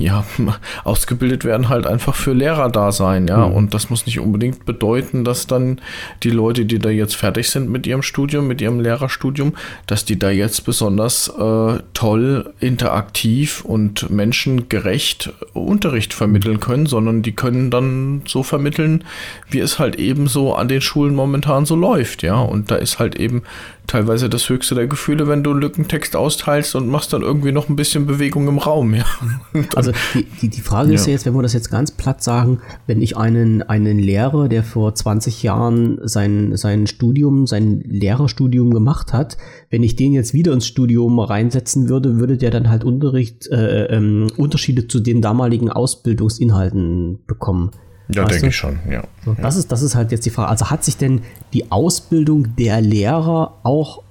ja, 0.00 0.24
ausgebildet 0.84 1.44
werden 1.44 1.68
halt 1.68 1.86
einfach 1.86 2.14
für 2.14 2.32
Lehrer 2.32 2.70
da 2.70 2.90
sein, 2.90 3.28
ja. 3.28 3.46
Mhm. 3.46 3.54
Und 3.54 3.74
das 3.74 3.90
muss 3.90 4.06
nicht 4.06 4.18
unbedingt 4.18 4.64
bedeuten, 4.64 5.24
dass 5.24 5.46
dann 5.46 5.80
die 6.22 6.30
Leute, 6.30 6.64
die 6.64 6.78
da 6.78 6.88
jetzt 6.88 7.16
fertig 7.16 7.50
sind 7.50 7.70
mit 7.70 7.86
ihrem 7.86 8.02
Studium, 8.02 8.46
mit 8.46 8.60
ihrem 8.60 8.80
Lehrerstudium, 8.80 9.54
dass 9.86 10.04
die 10.04 10.18
da 10.18 10.30
jetzt 10.30 10.64
besonders 10.64 11.28
äh, 11.28 11.78
toll, 11.92 12.52
interaktiv 12.60 13.64
und 13.64 14.10
menschengerecht 14.10 15.32
Unterricht 15.52 16.14
vermitteln 16.14 16.60
können, 16.60 16.86
sondern 16.86 17.22
die 17.22 17.32
können 17.32 17.70
dann 17.70 18.22
so 18.26 18.42
vermitteln, 18.42 19.04
wie 19.50 19.60
es 19.60 19.78
halt 19.78 19.96
eben 19.96 20.26
so 20.26 20.54
an 20.54 20.68
den 20.68 20.80
Schulen 20.80 21.14
momentan 21.14 21.66
so 21.66 21.76
läuft, 21.76 22.22
ja. 22.22 22.40
Und 22.40 22.70
da 22.70 22.76
ist 22.76 22.98
halt 22.98 23.16
eben 23.16 23.42
teilweise 23.90 24.28
das 24.28 24.48
höchste 24.48 24.76
der 24.76 24.86
Gefühle, 24.86 25.26
wenn 25.26 25.42
du 25.42 25.50
einen 25.50 25.60
Lückentext 25.60 26.14
austeilst 26.14 26.76
und 26.76 26.88
machst 26.88 27.12
dann 27.12 27.22
irgendwie 27.22 27.50
noch 27.50 27.68
ein 27.68 27.74
bisschen 27.74 28.06
Bewegung 28.06 28.46
im 28.46 28.58
Raum, 28.58 28.94
ja. 28.94 29.04
also 29.74 29.90
die, 30.14 30.24
die, 30.40 30.48
die 30.48 30.60
Frage 30.60 30.92
ist 30.92 31.06
ja 31.06 31.12
jetzt, 31.12 31.26
wenn 31.26 31.34
wir 31.34 31.42
das 31.42 31.54
jetzt 31.54 31.70
ganz 31.70 31.90
platt 31.90 32.22
sagen, 32.22 32.60
wenn 32.86 33.02
ich 33.02 33.16
einen, 33.16 33.62
einen 33.62 33.98
Lehrer, 33.98 34.48
der 34.48 34.62
vor 34.62 34.94
20 34.94 35.42
Jahren 35.42 35.98
sein, 36.04 36.56
sein 36.56 36.86
Studium, 36.86 37.48
sein 37.48 37.80
Lehrerstudium 37.80 38.72
gemacht 38.72 39.12
hat, 39.12 39.36
wenn 39.70 39.82
ich 39.82 39.96
den 39.96 40.12
jetzt 40.12 40.34
wieder 40.34 40.52
ins 40.52 40.68
Studium 40.68 41.18
reinsetzen 41.18 41.88
würde, 41.88 42.18
würde 42.18 42.36
der 42.36 42.52
dann 42.52 42.70
halt 42.70 42.84
Unterricht, 42.84 43.48
äh, 43.48 43.86
ähm, 43.86 44.28
Unterschiede 44.36 44.86
zu 44.86 45.00
den 45.00 45.20
damaligen 45.20 45.68
Ausbildungsinhalten 45.68 47.18
bekommen. 47.26 47.72
Ja, 48.14 48.24
denke 48.24 48.48
ich 48.48 48.56
schon, 48.56 48.78
ja. 48.90 49.04
So, 49.24 49.34
das, 49.34 49.56
Ist, 49.56 49.72
das 49.72 49.82
ist 49.82 49.94
halt 49.94 50.12
jetzt 50.12 50.26
die 50.26 50.30
Frage. 50.30 50.48
Also 50.48 50.70
hat 50.70 50.84
sich 50.84 50.96
denn 50.96 51.22
die 51.52 51.70
Ausbildung 51.70 52.56
der 52.56 52.80
Lehrer 52.80 53.54
auch 53.62 54.02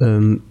ähm, 0.00 0.42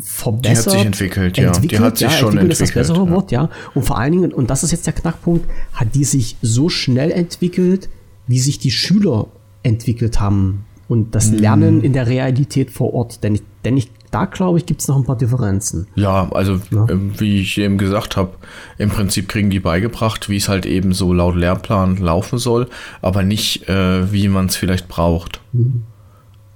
verbessert? 0.00 0.66
Die 0.66 0.70
hat 0.70 0.78
sich 0.78 0.86
entwickelt, 0.86 1.38
ja. 1.38 1.46
Entwickelt, 1.48 1.72
die 1.72 1.78
hat 1.84 1.98
sich 1.98 2.10
ja, 2.10 2.16
schon 2.16 2.38
entwickelt. 2.38 2.52
Ist 2.52 2.60
das 2.60 2.72
bessere 2.72 3.04
ja. 3.04 3.10
Wort, 3.10 3.32
ja. 3.32 3.50
Und 3.74 3.84
vor 3.84 3.98
allen 3.98 4.12
Dingen, 4.12 4.32
und 4.32 4.50
das 4.50 4.62
ist 4.62 4.72
jetzt 4.72 4.86
der 4.86 4.94
Knackpunkt, 4.94 5.46
hat 5.72 5.94
die 5.94 6.04
sich 6.04 6.36
so 6.42 6.68
schnell 6.68 7.10
entwickelt, 7.10 7.88
wie 8.26 8.38
sich 8.38 8.58
die 8.58 8.70
Schüler 8.70 9.26
entwickelt 9.62 10.20
haben 10.20 10.64
und 10.88 11.14
das 11.14 11.30
hm. 11.30 11.38
Lernen 11.38 11.82
in 11.82 11.92
der 11.92 12.06
Realität 12.06 12.70
vor 12.70 12.94
Ort. 12.94 13.22
Denn 13.24 13.34
ich, 13.36 13.42
denn 13.64 13.76
ich 13.76 13.90
da 14.14 14.26
glaube 14.26 14.58
ich, 14.58 14.66
gibt 14.66 14.80
es 14.80 14.86
noch 14.86 14.96
ein 14.96 15.02
paar 15.02 15.18
Differenzen. 15.18 15.88
Ja, 15.96 16.30
also 16.30 16.60
ja. 16.70 16.84
Äh, 16.84 17.18
wie 17.18 17.40
ich 17.40 17.58
eben 17.58 17.78
gesagt 17.78 18.16
habe, 18.16 18.30
im 18.78 18.88
Prinzip 18.88 19.28
kriegen 19.28 19.50
die 19.50 19.58
beigebracht, 19.58 20.28
wie 20.28 20.36
es 20.36 20.48
halt 20.48 20.66
eben 20.66 20.92
so 20.92 21.12
laut 21.12 21.34
Lehrplan 21.34 21.96
laufen 21.96 22.38
soll, 22.38 22.68
aber 23.02 23.24
nicht, 23.24 23.68
äh, 23.68 24.12
wie 24.12 24.28
man 24.28 24.46
es 24.46 24.54
vielleicht 24.54 24.86
braucht. 24.86 25.40
Mhm. 25.52 25.82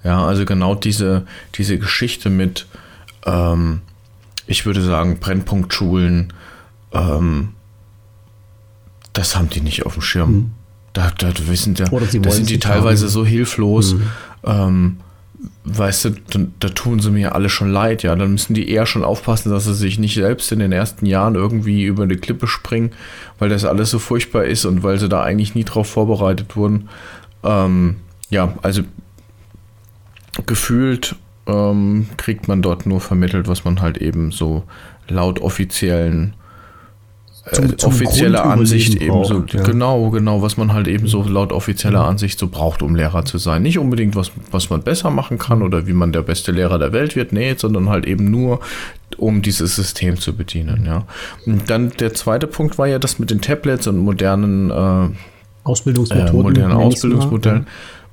Ja, 0.04 0.24
also 0.24 0.44
genau 0.44 0.76
diese, 0.76 1.26
diese 1.56 1.78
Geschichte 1.80 2.30
mit, 2.30 2.68
ähm, 3.26 3.80
ich 4.46 4.64
würde 4.64 4.80
sagen, 4.80 5.18
Brennpunktschulen, 5.18 6.32
ähm, 6.92 7.48
das 9.12 9.34
haben 9.34 9.50
die 9.50 9.62
nicht 9.62 9.84
auf 9.84 9.94
dem 9.94 10.02
Schirm. 10.02 10.32
Mhm. 10.32 10.50
Da, 10.92 11.10
da, 11.18 11.32
wissen 11.48 11.74
da, 11.74 11.86
da 11.86 12.30
sind 12.30 12.50
die 12.50 12.60
teilweise 12.60 13.06
haben. 13.06 13.12
so 13.12 13.26
hilflos. 13.26 13.94
Mhm. 13.94 14.02
Ähm, 14.44 14.96
weißt 15.64 16.04
du, 16.06 16.10
da, 16.58 16.68
tun 16.68 17.00
sie 17.00 17.10
mir 17.10 17.34
alle 17.34 17.48
schon 17.48 17.70
leid, 17.70 18.02
ja. 18.02 18.14
Dann 18.14 18.32
müssen 18.32 18.54
die 18.54 18.70
eher 18.70 18.86
schon 18.86 19.04
aufpassen, 19.04 19.50
dass 19.50 19.64
sie 19.64 19.74
sich 19.74 19.98
nicht 19.98 20.14
selbst 20.14 20.50
in 20.52 20.58
den 20.58 20.72
ersten 20.72 21.06
Jahren 21.06 21.34
irgendwie 21.34 21.84
über 21.84 22.02
eine 22.02 22.16
Klippe 22.16 22.46
springen, 22.46 22.90
weil 23.38 23.48
das 23.48 23.64
alles 23.64 23.90
so 23.90 23.98
furchtbar 23.98 24.44
ist 24.44 24.64
und 24.64 24.82
weil 24.82 24.98
sie 24.98 25.08
da 25.08 25.22
eigentlich 25.22 25.54
nie 25.54 25.64
drauf 25.64 25.88
vorbereitet 25.88 26.56
wurden. 26.56 26.88
Ähm, 27.44 27.96
ja, 28.30 28.54
also 28.62 28.82
gefühlt 30.46 31.16
ähm, 31.46 32.08
kriegt 32.16 32.48
man 32.48 32.62
dort 32.62 32.86
nur 32.86 33.00
vermittelt, 33.00 33.48
was 33.48 33.64
man 33.64 33.80
halt 33.80 33.98
eben 33.98 34.32
so 34.32 34.64
laut 35.08 35.40
offiziellen 35.40 36.34
zum, 37.52 37.64
äh, 37.64 37.76
zum 37.76 37.92
offizielle 37.92 38.42
Ansicht 38.42 38.96
eben 38.96 39.24
so, 39.24 39.44
ja. 39.48 39.62
genau, 39.62 40.10
genau, 40.10 40.42
was 40.42 40.56
man 40.56 40.72
halt 40.72 40.88
eben 40.88 41.06
so 41.06 41.22
laut 41.22 41.52
offizieller 41.52 42.04
Ansicht 42.04 42.38
so 42.38 42.48
braucht, 42.48 42.82
um 42.82 42.94
Lehrer 42.94 43.24
zu 43.24 43.38
sein. 43.38 43.62
Nicht 43.62 43.78
unbedingt, 43.78 44.16
was, 44.16 44.32
was 44.50 44.70
man 44.70 44.82
besser 44.82 45.10
machen 45.10 45.38
kann 45.38 45.62
oder 45.62 45.86
wie 45.86 45.92
man 45.92 46.12
der 46.12 46.22
beste 46.22 46.52
Lehrer 46.52 46.78
der 46.78 46.92
Welt 46.92 47.16
wird, 47.16 47.32
nee, 47.32 47.54
sondern 47.56 47.88
halt 47.88 48.06
eben 48.06 48.30
nur, 48.30 48.60
um 49.16 49.42
dieses 49.42 49.76
System 49.76 50.18
zu 50.18 50.36
bedienen, 50.36 50.84
ja. 50.86 51.04
Und 51.46 51.70
dann 51.70 51.90
der 51.98 52.14
zweite 52.14 52.46
Punkt 52.46 52.78
war 52.78 52.86
ja 52.86 52.98
das 52.98 53.18
mit 53.18 53.30
den 53.30 53.40
Tablets 53.40 53.86
und 53.86 53.98
modernen 53.98 54.70
äh, 54.70 55.08
Ausbildungsmethoden. 55.64 56.40
Äh, 56.40 56.42
modernen 56.42 56.72
Ausbildungsmodellen. 56.72 57.62
Ja, 57.62 57.66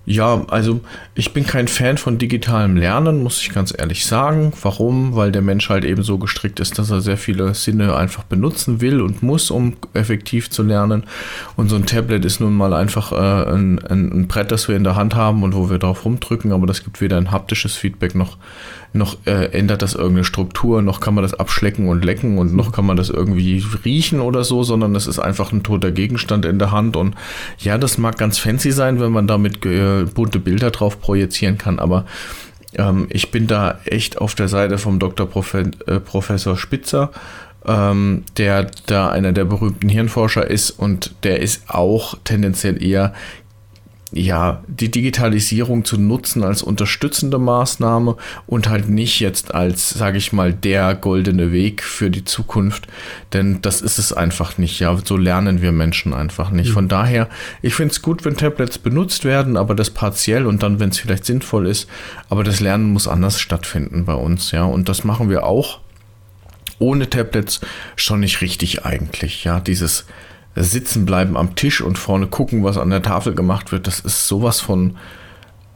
also 0.07 0.81
ich 1.15 1.33
bin 1.33 1.47
kein 1.47 1.67
Fan 1.67 1.97
von 1.97 2.19
digitalem 2.19 2.77
Lernen, 2.77 3.23
muss 3.23 3.41
ich 3.41 3.53
ganz 3.53 3.73
ehrlich 3.75 4.05
sagen. 4.05 4.53
Warum? 4.61 5.15
Weil 5.15 5.31
der 5.31 5.41
Mensch 5.41 5.69
halt 5.69 5.83
eben 5.83 6.03
so 6.03 6.19
gestrickt 6.19 6.59
ist, 6.59 6.77
dass 6.77 6.91
er 6.91 7.01
sehr 7.01 7.17
viele 7.17 7.55
Sinne 7.55 7.95
einfach 7.95 8.23
benutzen 8.23 8.81
will 8.81 9.01
und 9.01 9.23
muss, 9.23 9.49
um 9.49 9.77
effektiv 9.93 10.51
zu 10.51 10.61
lernen. 10.61 11.05
Und 11.55 11.69
so 11.69 11.75
ein 11.75 11.87
Tablet 11.87 12.23
ist 12.23 12.39
nun 12.39 12.53
mal 12.53 12.73
einfach 12.73 13.11
äh, 13.11 13.51
ein, 13.51 13.79
ein, 13.79 14.27
Brett, 14.27 14.51
das 14.51 14.67
wir 14.67 14.75
in 14.75 14.83
der 14.83 14.95
Hand 14.95 15.15
haben 15.15 15.41
und 15.41 15.55
wo 15.55 15.69
wir 15.69 15.79
drauf 15.79 16.05
rumdrücken, 16.05 16.51
aber 16.51 16.67
das 16.67 16.83
gibt 16.83 17.01
weder 17.01 17.17
ein 17.17 17.31
haptisches 17.31 17.75
Feedback 17.75 18.13
noch, 18.13 18.37
noch 18.95 19.17
äh, 19.25 19.51
ändert 19.51 19.81
das 19.81 19.93
irgendeine 19.93 20.23
Struktur, 20.23 20.81
noch 20.81 20.99
kann 20.99 21.13
man 21.13 21.23
das 21.23 21.33
abschlecken 21.33 21.87
und 21.87 22.03
lecken 22.03 22.37
und 22.37 22.55
noch 22.55 22.71
kann 22.71 22.85
man 22.85 22.97
das 22.97 23.09
irgendwie 23.09 23.63
riechen 23.83 24.19
oder 24.19 24.43
so, 24.43 24.63
sondern 24.63 24.95
es 24.95 25.07
ist 25.07 25.19
einfach 25.19 25.51
ein 25.51 25.63
toter 25.63 25.91
Gegenstand 25.91 26.45
in 26.45 26.59
der 26.59 26.71
Hand. 26.71 26.95
Und 26.95 27.15
ja, 27.59 27.77
das 27.77 27.97
mag 27.97 28.17
ganz 28.17 28.37
fancy 28.37 28.71
sein, 28.71 28.99
wenn 28.99 29.11
man 29.11 29.27
damit 29.27 29.65
äh, 29.65 30.05
bunte 30.05 30.39
Bilder 30.39 30.71
drauf 30.71 30.99
projizieren 30.99 31.57
kann, 31.57 31.79
aber 31.79 32.05
ähm, 32.77 33.07
ich 33.09 33.31
bin 33.31 33.47
da 33.47 33.79
echt 33.85 34.19
auf 34.19 34.35
der 34.35 34.47
Seite 34.47 34.77
vom 34.77 34.99
Dr. 34.99 35.27
Profe 35.27 35.71
äh, 35.87 35.99
Professor 35.99 36.57
Spitzer, 36.57 37.11
ähm, 37.65 38.23
der 38.37 38.69
da 38.85 39.09
einer 39.09 39.31
der 39.31 39.45
berühmten 39.45 39.89
Hirnforscher 39.89 40.49
ist 40.49 40.71
und 40.71 41.15
der 41.23 41.41
ist 41.41 41.63
auch 41.67 42.17
tendenziell 42.23 42.81
eher 42.83 43.13
ja, 44.15 44.63
die 44.67 44.89
Digitalisierung 44.89 45.83
zu 45.83 45.99
nutzen 45.99 46.43
als 46.43 46.63
unterstützende 46.63 47.37
Maßnahme 47.37 48.15
und 48.47 48.69
halt 48.69 48.87
nicht 48.87 49.19
jetzt 49.19 49.53
als, 49.53 49.89
sage 49.89 50.17
ich 50.17 50.31
mal, 50.31 50.53
der 50.53 50.95
goldene 50.95 51.51
Weg 51.51 51.83
für 51.83 52.09
die 52.09 52.23
Zukunft, 52.23 52.87
denn 53.33 53.61
das 53.61 53.81
ist 53.81 53.97
es 53.97 54.13
einfach 54.13 54.57
nicht. 54.57 54.79
Ja, 54.79 54.97
so 55.03 55.17
lernen 55.17 55.61
wir 55.61 55.73
Menschen 55.73 56.13
einfach 56.13 56.49
nicht. 56.49 56.69
Mhm. 56.69 56.73
Von 56.73 56.87
daher, 56.87 57.27
ich 57.61 57.75
finde 57.75 57.91
es 57.91 58.01
gut, 58.01 58.23
wenn 58.23 58.37
Tablets 58.37 58.77
benutzt 58.77 59.25
werden, 59.25 59.57
aber 59.57 59.75
das 59.75 59.89
partiell 59.89 60.45
und 60.45 60.63
dann, 60.63 60.79
wenn 60.79 60.89
es 60.89 60.99
vielleicht 60.99 61.25
sinnvoll 61.25 61.67
ist, 61.67 61.89
aber 62.29 62.45
das 62.45 62.61
Lernen 62.61 62.93
muss 62.93 63.09
anders 63.09 63.41
stattfinden 63.41 64.05
bei 64.05 64.15
uns, 64.15 64.51
ja, 64.51 64.63
und 64.63 64.87
das 64.87 65.03
machen 65.03 65.29
wir 65.29 65.43
auch 65.43 65.81
ohne 66.79 67.09
Tablets 67.09 67.59
schon 67.97 68.21
nicht 68.21 68.39
richtig 68.39 68.85
eigentlich, 68.85 69.43
ja, 69.43 69.59
dieses 69.59 70.05
sitzen 70.63 71.05
bleiben 71.05 71.37
am 71.37 71.55
Tisch 71.55 71.81
und 71.81 71.97
vorne 71.97 72.27
gucken, 72.27 72.63
was 72.63 72.77
an 72.77 72.89
der 72.89 73.01
Tafel 73.01 73.35
gemacht 73.35 73.71
wird, 73.71 73.87
das 73.87 73.99
ist 73.99 74.27
sowas 74.27 74.61
von 74.61 74.95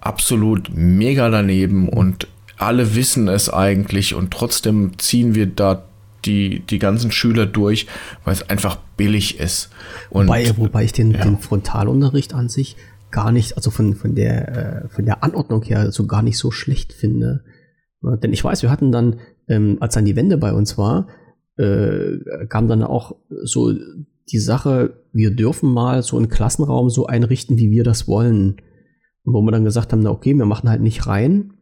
absolut 0.01 0.69
mega 0.73 1.29
daneben 1.29 1.89
und 1.89 2.27
alle 2.57 2.95
wissen 2.95 3.27
es 3.27 3.49
eigentlich 3.49 4.15
und 4.15 4.31
trotzdem 4.31 4.97
ziehen 4.97 5.35
wir 5.35 5.47
da 5.47 5.83
die, 6.25 6.61
die 6.61 6.79
ganzen 6.79 7.11
Schüler 7.11 7.45
durch, 7.45 7.87
weil 8.25 8.33
es 8.33 8.49
einfach 8.49 8.77
billig 8.97 9.39
ist. 9.39 9.69
Und, 10.09 10.27
wobei, 10.27 10.57
wobei 10.57 10.83
ich 10.83 10.93
den, 10.93 11.11
ja. 11.11 11.23
den 11.23 11.37
Frontalunterricht 11.37 12.33
an 12.33 12.49
sich 12.49 12.75
gar 13.11 13.31
nicht, 13.31 13.55
also 13.55 13.71
von, 13.71 13.95
von, 13.95 14.15
der, 14.15 14.83
äh, 14.83 14.89
von 14.89 15.05
der 15.05 15.23
Anordnung 15.23 15.63
her 15.63 15.91
so 15.91 16.05
gar 16.05 16.21
nicht 16.21 16.37
so 16.37 16.51
schlecht 16.51 16.93
finde. 16.93 17.43
Ja, 18.01 18.17
denn 18.17 18.33
ich 18.33 18.43
weiß, 18.43 18.61
wir 18.61 18.69
hatten 18.69 18.91
dann, 18.91 19.19
ähm, 19.47 19.77
als 19.79 19.93
dann 19.93 20.05
die 20.05 20.15
Wende 20.15 20.37
bei 20.37 20.53
uns 20.53 20.77
war, 20.77 21.07
äh, 21.57 22.45
kam 22.47 22.67
dann 22.67 22.83
auch 22.83 23.15
so 23.43 23.73
die 24.31 24.39
Sache, 24.39 25.03
wir 25.11 25.31
dürfen 25.31 25.71
mal 25.71 26.03
so 26.03 26.17
einen 26.17 26.29
Klassenraum 26.29 26.89
so 26.89 27.07
einrichten, 27.07 27.57
wie 27.57 27.71
wir 27.71 27.83
das 27.83 28.07
wollen. 28.07 28.57
Und 29.23 29.33
wo 29.33 29.41
wir 29.41 29.51
dann 29.51 29.63
gesagt 29.63 29.91
haben, 29.91 30.01
na 30.01 30.11
okay, 30.11 30.33
wir 30.33 30.45
machen 30.45 30.69
halt 30.69 30.81
nicht 30.81 31.07
rein 31.07 31.53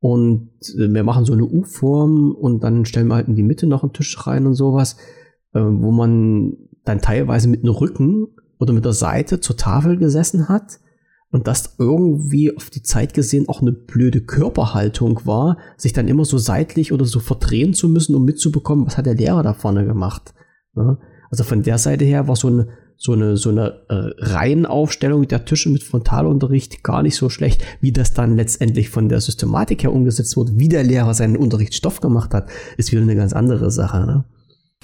und 0.00 0.50
äh, 0.78 0.92
wir 0.92 1.04
machen 1.04 1.24
so 1.24 1.32
eine 1.32 1.44
U-Form 1.44 2.32
und 2.32 2.62
dann 2.62 2.84
stellen 2.84 3.08
wir 3.08 3.14
halt 3.14 3.28
in 3.28 3.36
die 3.36 3.42
Mitte 3.42 3.66
noch 3.66 3.82
einen 3.82 3.92
Tisch 3.92 4.26
rein 4.26 4.46
und 4.46 4.54
sowas, 4.54 4.96
äh, 5.52 5.60
wo 5.60 5.90
man 5.90 6.56
dann 6.84 7.00
teilweise 7.00 7.48
mit 7.48 7.62
dem 7.62 7.70
Rücken 7.70 8.28
oder 8.58 8.72
mit 8.72 8.84
der 8.84 8.92
Seite 8.92 9.40
zur 9.40 9.56
Tafel 9.56 9.96
gesessen 9.96 10.48
hat 10.48 10.80
und 11.30 11.46
das 11.46 11.76
irgendwie 11.78 12.56
auf 12.56 12.70
die 12.70 12.82
Zeit 12.82 13.14
gesehen 13.14 13.48
auch 13.48 13.60
eine 13.60 13.72
blöde 13.72 14.20
Körperhaltung 14.20 15.20
war, 15.24 15.58
sich 15.76 15.92
dann 15.92 16.08
immer 16.08 16.24
so 16.24 16.38
seitlich 16.38 16.92
oder 16.92 17.04
so 17.04 17.20
verdrehen 17.20 17.74
zu 17.74 17.88
müssen, 17.88 18.14
um 18.14 18.24
mitzubekommen, 18.24 18.86
was 18.86 18.96
hat 18.96 19.06
der 19.06 19.14
Lehrer 19.14 19.42
da 19.42 19.52
vorne 19.52 19.84
gemacht. 19.84 20.34
Ja? 20.76 20.98
Also 21.36 21.44
von 21.44 21.62
der 21.62 21.76
Seite 21.76 22.06
her 22.06 22.28
war 22.28 22.36
so 22.36 22.48
eine, 22.48 22.66
so 22.96 23.12
eine, 23.12 23.36
so 23.36 23.50
eine 23.50 23.82
äh, 23.90 24.10
Reihenaufstellung 24.24 25.28
der 25.28 25.44
Tische 25.44 25.68
mit 25.68 25.82
Frontalunterricht 25.82 26.82
gar 26.82 27.02
nicht 27.02 27.16
so 27.16 27.28
schlecht, 27.28 27.62
wie 27.82 27.92
das 27.92 28.14
dann 28.14 28.36
letztendlich 28.36 28.88
von 28.88 29.10
der 29.10 29.20
Systematik 29.20 29.82
her 29.82 29.92
umgesetzt 29.92 30.34
wurde, 30.38 30.52
wie 30.56 30.70
der 30.70 30.82
Lehrer 30.82 31.12
seinen 31.12 31.36
Unterrichtsstoff 31.36 32.00
gemacht 32.00 32.32
hat, 32.32 32.48
ist 32.78 32.90
wieder 32.90 33.02
eine 33.02 33.16
ganz 33.16 33.34
andere 33.34 33.70
Sache. 33.70 34.06
Ne? 34.06 34.24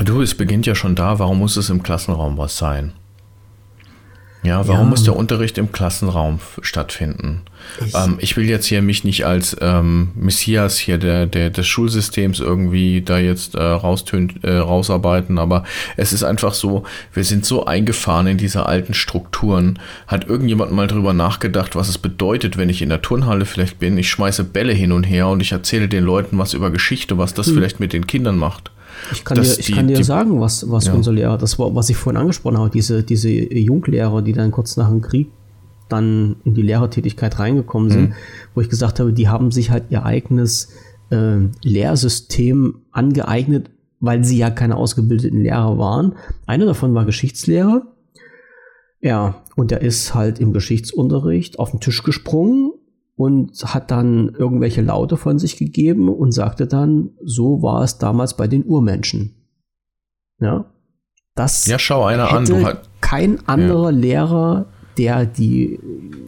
Du, 0.05 0.21
es 0.21 0.35
beginnt 0.35 0.67
ja 0.67 0.75
schon 0.75 0.95
da, 0.95 1.19
warum 1.19 1.38
muss 1.38 1.57
es 1.57 1.71
im 1.71 1.83
Klassenraum 1.83 2.37
was 2.37 2.59
sein? 2.59 2.93
Ja, 4.44 4.66
warum 4.66 4.87
ja. 4.87 4.90
muss 4.90 5.05
der 5.05 5.14
Unterricht 5.14 5.57
im 5.57 5.70
Klassenraum 5.70 6.40
stattfinden? 6.62 7.42
Ich, 7.87 7.94
ähm, 7.94 8.16
ich 8.18 8.37
will 8.37 8.48
jetzt 8.48 8.66
hier 8.66 8.83
mich 8.83 9.05
nicht 9.05 9.24
als 9.24 9.57
ähm, 9.61 10.11
Messias 10.16 10.78
hier 10.78 10.98
der, 10.98 11.26
der, 11.26 11.50
des 11.50 11.68
Schulsystems 11.68 12.40
irgendwie 12.40 13.02
da 13.02 13.18
jetzt 13.18 13.55
äh, 13.55 13.62
raustön, 13.62 14.33
äh, 14.42 14.57
rausarbeiten, 14.57 15.38
aber 15.38 15.62
es 15.96 16.12
ist 16.12 16.24
einfach 16.24 16.55
so, 16.55 16.83
wir 17.12 17.22
sind 17.22 17.46
so 17.46 17.66
eingefahren 17.66 18.26
in 18.26 18.37
diese 18.37 18.66
alten 18.66 18.94
Strukturen. 18.94 19.78
Hat 20.09 20.26
irgendjemand 20.26 20.72
mal 20.72 20.88
drüber 20.88 21.12
nachgedacht, 21.12 21.76
was 21.76 21.88
es 21.88 21.98
bedeutet, 21.98 22.57
wenn 22.57 22.68
ich 22.68 22.83
in 22.83 22.88
der 22.88 23.00
Turnhalle 23.00 23.44
vielleicht 23.44 23.78
bin, 23.78 23.96
ich 23.96 24.11
schmeiße 24.11 24.42
Bälle 24.42 24.72
hin 24.72 24.90
und 24.90 25.05
her 25.05 25.28
und 25.28 25.40
ich 25.40 25.52
erzähle 25.52 25.88
den 25.88 26.02
Leuten 26.02 26.37
was 26.38 26.52
über 26.52 26.70
Geschichte, 26.72 27.16
was 27.16 27.33
das 27.33 27.46
hm. 27.46 27.55
vielleicht 27.55 27.78
mit 27.78 27.92
den 27.92 28.09
Kindern 28.09 28.38
macht? 28.38 28.72
Ich 29.11 29.25
kann 29.25 29.37
dir, 29.37 29.43
ich 29.43 29.67
die, 29.67 29.73
kann 29.73 29.88
dir 29.88 29.97
die, 29.97 30.05
sagen, 30.05 30.41
was, 30.41 30.71
was 30.71 30.87
ja. 30.87 30.95
unser 30.95 31.12
Lehrer, 31.12 31.38
das 31.38 31.59
war, 31.59 31.75
was 31.75 31.91
ich 31.91 31.97
vorhin 31.97 32.21
angesprochen 32.21 32.59
habe, 32.59 32.71
diese, 32.71 33.03
diese 33.03 33.31
Junglehrer, 33.31 34.23
die 34.23 34.33
dann 34.33 34.51
kurz 34.51 34.77
nach 34.77 34.88
dem 34.88 35.03
Krieg 35.03 35.31
dann 35.88 36.37
in 36.45 36.55
die 36.55 36.62
Lehrertätigkeit 36.62 37.38
reingekommen 37.38 37.91
sind, 37.91 38.11
mhm. 38.11 38.15
wo 38.55 38.61
ich 38.61 38.69
gesagt 38.69 39.01
habe, 39.01 39.12
die 39.12 39.29
haben 39.29 39.51
sich 39.51 39.71
halt 39.71 39.85
ihr 39.91 40.05
eigenes 40.05 40.69
äh, 41.11 41.38
Lehrsystem 41.62 42.77
angeeignet, 42.93 43.71
weil 44.01 44.25
sie 44.25 44.38
ja 44.38 44.51
keine 44.51 44.77
ausgebildeten 44.77 45.43
Lehrer 45.43 45.79
waren. 45.79 46.15
Einer 46.47 46.65
davon 46.65 46.95
war 46.95 47.05
Geschichtslehrer. 47.05 47.83
Ja, 49.01 49.43
und 49.57 49.71
der 49.71 49.83
ist 49.83 50.15
halt 50.15 50.38
im 50.38 50.53
Geschichtsunterricht 50.53 51.59
auf 51.59 51.73
den 51.73 51.81
Tisch 51.81 52.03
gesprungen 52.03 52.73
und 53.16 53.53
hat 53.64 53.90
dann 53.90 54.31
irgendwelche 54.31 54.83
Laute 54.83 55.16
von 55.16 55.38
sich 55.38 55.57
gegeben 55.57 56.09
und 56.09 56.33
sagte 56.33 56.66
dann, 56.66 57.11
so 57.22 57.62
war 57.62 57.83
es 57.83 57.98
damals 57.98 58.37
bei 58.37 58.48
den 58.48 58.64
Urmenschen. 58.64 59.35
Ja, 60.40 60.72
das 61.35 61.66
ja, 61.66 61.79
schau 61.79 62.05
einer 62.05 62.27
hätte 62.27 62.37
an. 62.37 62.44
Du 62.44 62.79
kein 63.01 63.46
anderer 63.46 63.90
ja. 63.90 63.96
Lehrer, 63.96 64.66
der 64.98 65.25
die, 65.25 65.79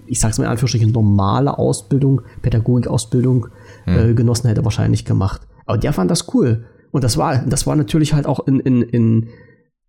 ich 0.07 0.20
sag's 0.20 0.38
mal 0.38 0.44
in 0.44 0.51
Anführungsstrichen, 0.51 0.92
normale 0.92 1.59
Ausbildung, 1.59 2.23
Pädagogikausbildung 2.42 3.49
hm. 3.85 3.99
äh, 3.99 4.14
genossen 4.14 4.49
hätte, 4.49 4.64
wahrscheinlich 4.64 5.05
gemacht. 5.05 5.42
Aber 5.66 5.79
der 5.79 5.92
fand 5.92 6.11
das 6.11 6.33
cool. 6.35 6.66
Und 6.90 7.05
das 7.05 7.16
war, 7.16 7.38
das 7.38 7.66
war 7.66 7.77
natürlich 7.77 8.14
halt 8.14 8.27
auch 8.27 8.47
in, 8.47 8.61
in, 8.61 8.83
in 8.83 9.29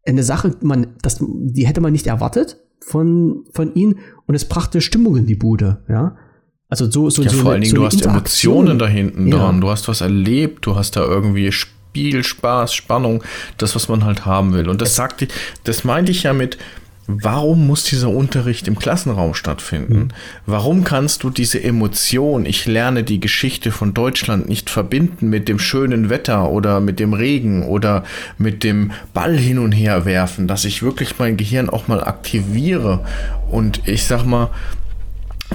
eine 0.05 0.23
Sache, 0.23 0.55
man, 0.62 0.95
das, 1.01 1.19
die 1.21 1.67
hätte 1.67 1.81
man 1.81 1.91
nicht 1.91 2.08
erwartet 2.08 2.58
von, 2.79 3.45
von 3.51 3.73
ihm 3.73 3.97
und 4.25 4.36
es 4.36 4.45
brachte 4.45 4.81
Stimmung 4.81 5.17
in 5.17 5.25
die 5.25 5.36
Bude, 5.36 5.84
ja. 5.88 6.17
Also 6.69 6.89
so, 6.89 7.10
so, 7.10 7.21
ja, 7.21 7.30
so 7.30 7.38
vor 7.38 7.51
allen 7.51 7.62
Dingen, 7.62 7.75
so 7.75 7.82
du 7.82 7.86
hast 7.86 8.06
Emotionen 8.06 8.80
da 8.80 8.88
hinten 8.88 9.28
ja. 9.28 9.38
dran, 9.38 9.62
du 9.62 9.69
hast 9.69 9.88
was 9.88 10.01
erlebt, 10.01 10.65
du 10.65 10.75
hast 10.75 10.95
da 10.95 11.01
irgendwie 11.01 11.51
Spiel, 11.51 12.23
Spaß, 12.23 12.73
Spannung, 12.73 13.23
das, 13.58 13.75
was 13.75 13.88
man 13.88 14.04
halt 14.04 14.25
haben 14.25 14.54
will. 14.54 14.67
Und 14.67 14.82
das 14.82 14.95
sagte, 14.95 15.28
das 15.63 15.84
meinte 15.84 16.12
ich 16.12 16.23
ja 16.23 16.34
mit, 16.34 16.58
warum 17.08 17.67
muss 17.67 17.84
dieser 17.84 18.10
Unterricht 18.10 18.67
im 18.67 18.78
Klassenraum 18.78 19.34
stattfinden? 19.36 19.95
Mhm. 19.95 20.08
Warum 20.45 20.84
kannst 20.84 21.23
du 21.23 21.30
diese 21.30 21.63
Emotion, 21.63 22.45
ich 22.45 22.65
lerne 22.65 23.04
die 23.04 23.19
Geschichte 23.19 23.71
von 23.71 23.93
Deutschland 23.93 24.49
nicht 24.49 24.69
verbinden 24.69 25.30
mit 25.30 25.47
dem 25.47 25.60
schönen 25.60 26.10
Wetter 26.10 26.49
oder 26.49 26.80
mit 26.80 26.99
dem 26.99 27.13
Regen 27.13 27.63
oder 27.63 28.04
mit 28.38 28.63
dem 28.63 28.91
Ball 29.13 29.38
hin 29.38 29.60
und 29.60 29.71
her 29.71 30.06
werfen, 30.06 30.47
dass 30.47 30.65
ich 30.65 30.82
wirklich 30.82 31.19
mein 31.19 31.38
Gehirn 31.38 31.69
auch 31.69 31.88
mal 31.88 32.04
aktiviere 32.04 33.06
und 33.51 33.88
ich 33.88 34.06
sag 34.06 34.25
mal, 34.25 34.49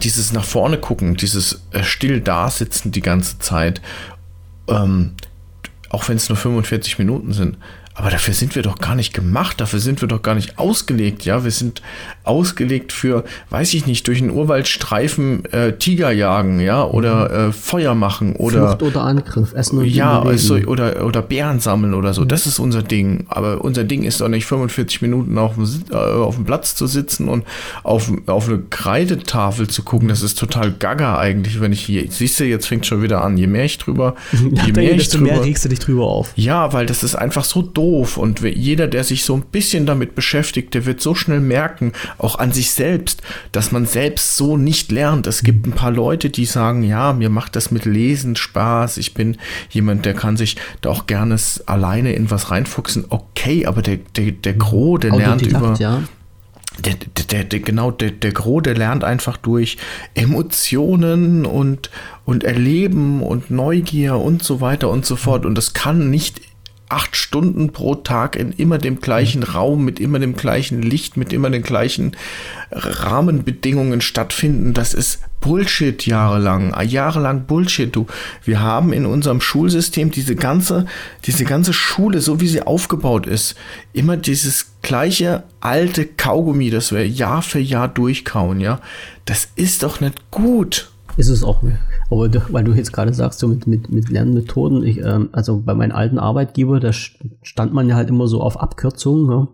dieses 0.02 0.32
nach 0.32 0.44
vorne 0.44 0.78
gucken, 0.78 1.16
dieses 1.16 1.62
äh, 1.72 1.82
still 1.82 2.20
dasitzen 2.20 2.92
die 2.92 3.02
ganze 3.02 3.38
Zeit, 3.38 3.80
ähm, 4.68 5.14
auch 5.88 6.08
wenn 6.08 6.16
es 6.16 6.28
nur 6.28 6.38
45 6.38 6.98
Minuten 6.98 7.32
sind, 7.32 7.56
aber 8.00 8.08
dafür 8.08 8.32
sind 8.32 8.54
wir 8.54 8.62
doch 8.62 8.78
gar 8.78 8.94
nicht 8.94 9.12
gemacht, 9.12 9.60
dafür 9.60 9.78
sind 9.78 10.00
wir 10.00 10.08
doch 10.08 10.22
gar 10.22 10.34
nicht 10.34 10.58
ausgelegt, 10.58 11.26
ja. 11.26 11.44
Wir 11.44 11.50
sind 11.50 11.82
ausgelegt 12.24 12.92
für, 12.92 13.24
weiß 13.50 13.74
ich 13.74 13.84
nicht, 13.84 14.08
durch 14.08 14.22
einen 14.22 14.30
Urwaldstreifen 14.30 15.44
äh, 15.52 15.74
Tiger 15.74 16.10
jagen, 16.10 16.60
ja, 16.60 16.82
oder 16.82 17.28
mhm. 17.28 17.50
äh, 17.50 17.52
Feuer 17.52 17.94
machen 17.94 18.36
oder. 18.36 18.68
Flucht 18.78 18.82
oder 18.94 19.02
Angriff, 19.02 19.52
Essen 19.52 19.80
und 19.80 19.84
Ja, 19.84 20.22
also, 20.22 20.54
oder, 20.54 21.04
oder 21.04 21.20
Bären 21.20 21.60
sammeln 21.60 21.92
oder 21.92 22.14
so. 22.14 22.22
Mhm. 22.22 22.28
Das 22.28 22.46
ist 22.46 22.58
unser 22.58 22.82
Ding. 22.82 23.26
Aber 23.28 23.62
unser 23.62 23.84
Ding 23.84 24.04
ist 24.04 24.22
doch 24.22 24.28
nicht 24.28 24.46
45 24.46 25.02
Minuten 25.02 25.36
auf 25.36 25.56
dem, 25.56 25.68
äh, 25.90 25.94
auf 25.94 26.36
dem 26.36 26.46
Platz 26.46 26.74
zu 26.74 26.86
sitzen 26.86 27.28
und 27.28 27.44
auf, 27.82 28.10
auf 28.24 28.48
eine 28.48 28.60
Kreidetafel 28.70 29.68
zu 29.68 29.82
gucken. 29.82 30.08
Das 30.08 30.22
ist 30.22 30.38
total 30.38 30.72
gaga 30.72 31.18
eigentlich, 31.18 31.60
wenn 31.60 31.72
ich 31.72 31.82
hier, 31.82 32.06
siehst 32.08 32.40
du, 32.40 32.44
jetzt 32.46 32.66
fängt 32.66 32.86
schon 32.86 33.02
wieder 33.02 33.22
an. 33.22 33.36
Je 33.36 33.46
mehr 33.46 33.66
ich 33.66 33.76
drüber, 33.76 34.14
je 34.32 34.72
mehr 34.72 34.94
ich 34.94 35.10
drüber. 35.10 35.24
mehr 35.24 35.44
regst 35.44 35.66
du 35.66 35.68
dich 35.68 35.80
drüber 35.80 36.06
auf. 36.06 36.32
Ja, 36.36 36.72
weil 36.72 36.86
das 36.86 37.02
ist 37.02 37.14
einfach 37.14 37.44
so 37.44 37.60
doof 37.60 37.89
doof. 37.90 38.16
Und 38.16 38.40
jeder, 38.40 38.86
der 38.86 39.04
sich 39.04 39.24
so 39.24 39.34
ein 39.34 39.42
bisschen 39.42 39.86
damit 39.86 40.14
beschäftigt, 40.14 40.74
der 40.74 40.86
wird 40.86 41.00
so 41.00 41.14
schnell 41.14 41.40
merken, 41.40 41.92
auch 42.18 42.38
an 42.38 42.52
sich 42.52 42.70
selbst, 42.72 43.22
dass 43.52 43.72
man 43.72 43.86
selbst 43.86 44.36
so 44.36 44.56
nicht 44.56 44.92
lernt. 44.92 45.26
Es 45.26 45.42
gibt 45.42 45.66
ein 45.66 45.72
paar 45.72 45.90
Leute, 45.90 46.30
die 46.30 46.44
sagen, 46.44 46.82
ja, 46.82 47.12
mir 47.12 47.30
macht 47.30 47.56
das 47.56 47.70
mit 47.70 47.84
Lesen 47.84 48.36
Spaß. 48.36 48.98
Ich 48.98 49.14
bin 49.14 49.36
jemand, 49.70 50.04
der 50.04 50.14
kann 50.14 50.36
sich 50.36 50.56
da 50.80 50.90
auch 50.90 51.06
gerne 51.06 51.36
alleine 51.66 52.12
in 52.12 52.30
was 52.30 52.50
reinfuchsen. 52.50 53.06
Okay, 53.08 53.66
aber 53.66 53.82
der, 53.82 53.98
der, 54.16 54.32
der 54.32 54.54
Gro, 54.54 54.98
der 54.98 55.12
lernt 55.12 55.42
über. 55.42 55.74
Ja 55.78 56.02
der, 56.78 56.94
der, 57.30 57.44
der, 57.44 57.60
genau, 57.60 57.90
der, 57.90 58.10
der 58.10 58.32
Gro, 58.32 58.60
der 58.60 58.74
lernt 58.74 59.04
einfach 59.04 59.36
durch 59.36 59.76
Emotionen 60.14 61.44
und, 61.44 61.90
und 62.24 62.44
Erleben 62.44 63.22
und 63.22 63.50
Neugier 63.50 64.16
und 64.16 64.42
so 64.42 64.60
weiter 64.60 64.88
und 64.88 65.04
so 65.04 65.16
fort. 65.16 65.44
Und 65.44 65.56
das 65.56 65.74
kann 65.74 66.10
nicht 66.10 66.40
acht 66.90 67.16
Stunden 67.16 67.72
pro 67.72 67.94
Tag 67.94 68.36
in 68.36 68.52
immer 68.52 68.78
dem 68.78 69.00
gleichen 69.00 69.42
Raum, 69.42 69.84
mit 69.84 70.00
immer 70.00 70.18
dem 70.18 70.36
gleichen 70.36 70.82
Licht, 70.82 71.16
mit 71.16 71.32
immer 71.32 71.50
den 71.50 71.62
gleichen 71.62 72.16
Rahmenbedingungen 72.72 74.00
stattfinden. 74.00 74.74
Das 74.74 74.94
ist 74.94 75.20
Bullshit 75.40 76.04
jahrelang, 76.04 76.74
jahrelang 76.82 77.46
Bullshit. 77.46 77.94
Du, 77.94 78.06
wir 78.44 78.60
haben 78.60 78.92
in 78.92 79.06
unserem 79.06 79.40
Schulsystem 79.40 80.10
diese 80.10 80.36
ganze, 80.36 80.86
diese 81.24 81.44
ganze 81.44 81.72
Schule, 81.72 82.20
so 82.20 82.40
wie 82.40 82.48
sie 82.48 82.62
aufgebaut 82.62 83.26
ist, 83.26 83.54
immer 83.92 84.16
dieses 84.16 84.72
gleiche 84.82 85.44
alte 85.60 86.06
Kaugummi, 86.06 86.70
das 86.70 86.92
wir 86.92 87.06
Jahr 87.06 87.42
für 87.42 87.60
Jahr 87.60 87.88
durchkauen, 87.88 88.60
ja. 88.60 88.80
Das 89.24 89.48
ist 89.54 89.82
doch 89.82 90.00
nicht 90.00 90.30
gut. 90.30 90.90
Ist 91.16 91.28
es 91.28 91.42
auch 91.42 91.62
mehr. 91.62 91.78
Aber 92.10 92.28
du, 92.28 92.40
weil 92.50 92.64
du 92.64 92.72
jetzt 92.72 92.92
gerade 92.92 93.14
sagst, 93.14 93.38
so 93.38 93.46
mit, 93.46 93.66
mit, 93.66 93.90
mit 93.90 94.08
Lernmethoden, 94.10 94.82
ich, 94.82 94.98
ähm, 94.98 95.28
also 95.32 95.62
bei 95.64 95.74
meinem 95.74 95.92
alten 95.92 96.18
Arbeitgeber, 96.18 96.80
da 96.80 96.92
stand 96.92 97.72
man 97.72 97.88
ja 97.88 97.94
halt 97.94 98.10
immer 98.10 98.26
so 98.26 98.40
auf 98.40 98.60
Abkürzungen. 98.60 99.26
Ne? 99.26 99.48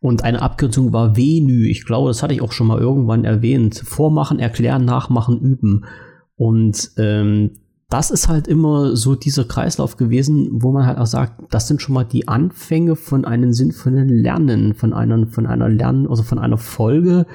Und 0.00 0.22
eine 0.22 0.42
Abkürzung 0.42 0.92
war 0.92 1.16
Venü. 1.16 1.66
Ich 1.66 1.86
glaube, 1.86 2.08
das 2.08 2.22
hatte 2.22 2.34
ich 2.34 2.42
auch 2.42 2.52
schon 2.52 2.66
mal 2.66 2.78
irgendwann 2.78 3.24
erwähnt. 3.24 3.82
Vormachen, 3.84 4.38
erklären, 4.38 4.84
nachmachen, 4.84 5.40
üben. 5.40 5.86
Und 6.36 6.90
ähm, 6.98 7.52
das 7.88 8.10
ist 8.10 8.28
halt 8.28 8.46
immer 8.46 8.96
so 8.96 9.14
dieser 9.14 9.44
Kreislauf 9.44 9.96
gewesen, 9.96 10.48
wo 10.52 10.72
man 10.72 10.86
halt 10.86 10.98
auch 10.98 11.06
sagt, 11.06 11.40
das 11.50 11.68
sind 11.68 11.80
schon 11.80 11.94
mal 11.94 12.04
die 12.04 12.28
Anfänge 12.28 12.96
von 12.96 13.24
einem 13.24 13.52
sinnvollen 13.52 14.08
Lernen, 14.08 14.74
von 14.74 14.92
einer, 14.92 15.26
von 15.28 15.46
einer 15.46 15.68
Lernen, 15.68 16.08
also 16.08 16.22
von 16.22 16.38
einer 16.38 16.58
Folge, 16.58 17.26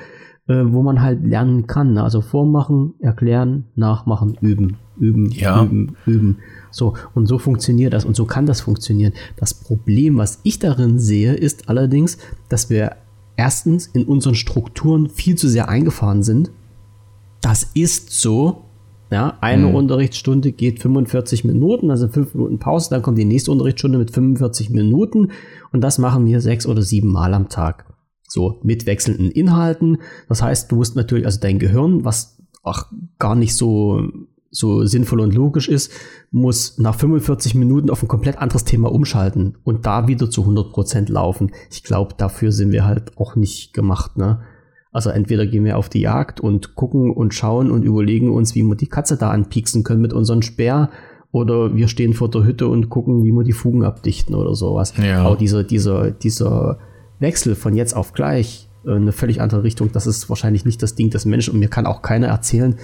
wo 0.52 0.82
man 0.82 1.02
halt 1.02 1.26
lernen 1.26 1.68
kann. 1.68 1.93
Ne? 1.93 2.04
Also 2.04 2.22
vormachen, 2.22 2.93
erklären, 2.99 3.66
nachmachen, 3.76 4.38
üben, 4.41 4.78
üben, 4.97 5.32
ja. 5.32 5.64
üben, 5.64 5.95
üben. 6.06 6.38
So, 6.72 6.93
und 7.14 7.26
so 7.26 7.38
funktioniert 7.38 7.93
das 7.93 8.06
und 8.06 8.16
so 8.16 8.26
kann 8.26 8.45
das 8.45 8.62
funktionieren. 8.62 9.14
Das 9.38 9.54
Problem, 9.54 10.18
was 10.18 10.39
ich 10.43 10.60
darin 10.60 10.99
sehe, 10.99 11.34
ist 11.34 11.70
allerdings, 11.70 12.18
dass 12.49 12.70
wir 12.70 12.95
erstens 13.36 13.88
in 13.88 14.06
unseren 14.06 14.36
Strukturen 14.36 15.10
viel 15.10 15.36
zu 15.36 15.47
sehr 15.47 15.70
eingefahren 15.70 16.24
sind. 16.24 16.52
Das 17.41 17.64
ist 17.74 18.12
so. 18.12 18.64
Ja, 19.12 19.38
eine 19.41 19.68
mhm. 19.68 19.76
Unterrichtsstunde 19.76 20.54
geht 20.54 20.80
45 20.80 21.43
Minuten, 21.43 21.91
also 21.91 22.08
fünf 22.08 22.34
Minuten 22.34 22.60
Pause, 22.60 22.91
dann 22.91 23.02
kommt 23.02 23.18
die 23.18 23.26
nächste 23.26 23.52
Unterrichtsstunde 23.52 23.97
mit 23.97 24.12
45 24.12 24.70
Minuten 24.70 25.32
und 25.74 25.82
das 25.82 25.97
machen 25.97 26.26
wir 26.26 26.39
sechs 26.39 26.66
oder 26.66 26.82
sieben 26.82 27.10
Mal 27.10 27.34
am 27.34 27.49
Tag. 27.49 27.91
So, 28.34 28.62
mit 28.64 28.86
wechselnden 28.86 29.30
Inhalten. 29.30 29.98
Das 30.30 30.42
heißt, 30.42 30.72
du 30.72 30.78
musst 30.78 30.96
natürlich, 30.96 31.26
also 31.26 31.42
dein 31.42 31.60
Gehirn, 31.60 32.06
was 32.06 32.38
auch 32.64 32.86
gar 33.20 33.36
nicht 33.36 33.58
so, 33.58 34.08
so 34.50 34.86
sinnvoll 34.86 35.20
und 35.20 35.36
logisch 35.36 35.68
ist, 35.68 35.92
muss 36.32 36.78
nach 36.78 36.96
45 36.96 37.56
Minuten 37.56 37.90
auf 37.90 38.02
ein 38.02 38.08
komplett 38.08 38.38
anderes 38.38 38.64
Thema 38.64 38.90
umschalten 38.90 39.58
und 39.66 39.86
da 39.86 40.08
wieder 40.08 40.30
zu 40.30 40.44
100 40.44 40.72
Prozent 40.72 41.10
laufen. 41.10 41.52
Ich 41.70 41.84
glaube, 41.84 42.16
dafür 42.16 42.54
sind 42.54 42.72
wir 42.72 42.86
halt 42.86 43.18
auch 43.18 43.36
nicht 43.36 43.74
gemacht, 43.74 44.16
ne? 44.16 44.40
Also 44.94 45.10
entweder 45.10 45.46
gehen 45.46 45.66
wir 45.66 45.78
auf 45.78 45.90
die 45.90 46.00
Jagd 46.00 46.40
und 46.40 46.76
gucken 46.76 47.12
und 47.12 47.34
schauen 47.34 47.70
und 47.70 47.84
überlegen 47.84 48.32
uns, 48.32 48.56
wie 48.56 48.64
wir 48.64 48.76
die 48.76 48.88
Katze 48.88 49.18
da 49.18 49.32
anpieksen 49.32 49.84
können 49.84 50.02
mit 50.02 50.14
unserem 50.14 50.42
Speer 50.42 50.90
oder 51.34 51.76
wir 51.76 51.90
stehen 51.90 52.14
vor 52.14 52.30
der 52.30 52.46
Hütte 52.46 52.70
und 52.70 52.88
gucken, 52.88 53.26
wie 53.26 53.34
wir 53.34 53.44
die 53.44 53.52
Fugen 53.52 53.84
abdichten 53.84 54.36
oder 54.36 54.56
sowas. 54.56 54.94
Ja. 54.96 55.26
Aber 55.26 55.36
dieser, 55.36 55.66
dieser, 55.66 56.12
dieser 56.12 56.80
Wechsel 57.22 57.56
von 57.56 57.76
jetzt 57.76 57.96
auf 57.96 58.14
gleich 58.14 58.68
äh, 58.86 58.92
eine 58.92 59.12
völlig 59.12 59.42
andere 59.42 59.64
Richtung, 59.64 59.92
das 59.92 60.08
ist 60.08 60.30
wahrscheinlich 60.30 60.66
nicht 60.66 60.82
das 60.84 60.96
Ding 60.96 61.10
des 61.10 61.26
Menschen. 61.26 61.54
Und 61.54 61.60
mir 61.60 61.70
kann 61.70 61.86
auch 61.86 62.02
keiner 62.02 62.28
erzählen, 62.28 62.76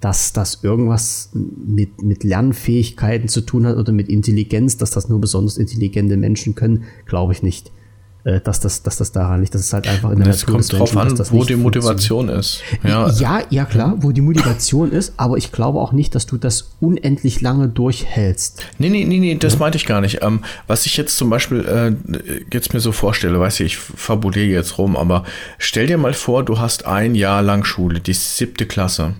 dass 0.00 0.32
das 0.32 0.64
irgendwas 0.64 1.30
mit, 1.32 2.02
mit 2.02 2.24
Lernfähigkeiten 2.24 3.28
zu 3.28 3.40
tun 3.42 3.66
hat 3.66 3.76
oder 3.76 3.92
mit 3.92 4.08
Intelligenz, 4.08 4.76
dass 4.76 4.90
das 4.90 5.08
nur 5.08 5.20
besonders 5.20 5.58
intelligente 5.58 6.16
Menschen 6.16 6.56
können, 6.56 6.84
glaube 7.06 7.32
ich 7.32 7.44
nicht. 7.44 7.70
Äh, 8.24 8.40
dass 8.40 8.60
das, 8.60 8.84
dass 8.84 8.98
das 8.98 9.10
daran 9.10 9.40
liegt. 9.40 9.52
Das 9.54 9.62
ist 9.62 9.72
halt 9.72 9.88
einfach 9.88 10.10
in 10.10 10.20
der 10.20 10.28
Es 10.28 10.46
kommt 10.46 10.72
drauf 10.72 10.96
an, 10.96 11.18
wo 11.30 11.44
die 11.44 11.56
Motivation 11.56 12.28
ist. 12.28 12.62
Ja. 12.84 13.10
ja, 13.10 13.40
ja, 13.50 13.64
klar, 13.64 13.96
wo 13.98 14.12
die 14.12 14.20
Motivation 14.20 14.92
ist, 14.92 15.14
aber 15.16 15.38
ich 15.38 15.50
glaube 15.50 15.80
auch 15.80 15.90
nicht, 15.90 16.14
dass 16.14 16.26
du 16.26 16.36
das 16.36 16.70
unendlich 16.80 17.40
lange 17.40 17.68
durchhältst. 17.68 18.64
Nee, 18.78 18.90
nee, 18.90 19.04
nee, 19.04 19.18
nee 19.18 19.34
das 19.34 19.58
meinte 19.58 19.76
ich 19.76 19.86
gar 19.86 20.00
nicht. 20.00 20.22
Ähm, 20.22 20.44
was 20.68 20.86
ich 20.86 20.96
jetzt 20.96 21.16
zum 21.16 21.30
Beispiel 21.30 21.64
äh, 21.64 22.44
jetzt 22.52 22.72
mir 22.72 22.80
so 22.80 22.92
vorstelle, 22.92 23.40
weiß 23.40 23.58
ich, 23.58 23.66
ich 23.66 23.76
fabuliere 23.76 24.46
jetzt 24.46 24.78
rum, 24.78 24.96
aber 24.96 25.24
stell 25.58 25.88
dir 25.88 25.98
mal 25.98 26.12
vor, 26.12 26.44
du 26.44 26.60
hast 26.60 26.86
ein 26.86 27.16
Jahr 27.16 27.42
lang 27.42 27.64
Schule, 27.64 27.98
die 27.98 28.14
siebte 28.14 28.66
Klasse. 28.66 29.14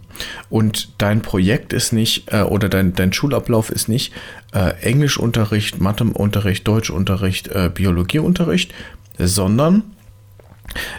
Und 0.50 0.90
dein 0.98 1.22
Projekt 1.22 1.72
ist 1.72 1.92
nicht, 1.92 2.32
äh, 2.32 2.42
oder 2.42 2.68
dein, 2.68 2.94
dein 2.94 3.12
Schulablauf 3.12 3.70
ist 3.70 3.88
nicht 3.88 4.12
äh, 4.52 4.74
Englischunterricht, 4.82 5.80
Matheunterricht, 5.80 6.66
Deutschunterricht, 6.66 7.48
äh, 7.48 7.70
Biologieunterricht, 7.72 8.72
sondern 9.18 9.84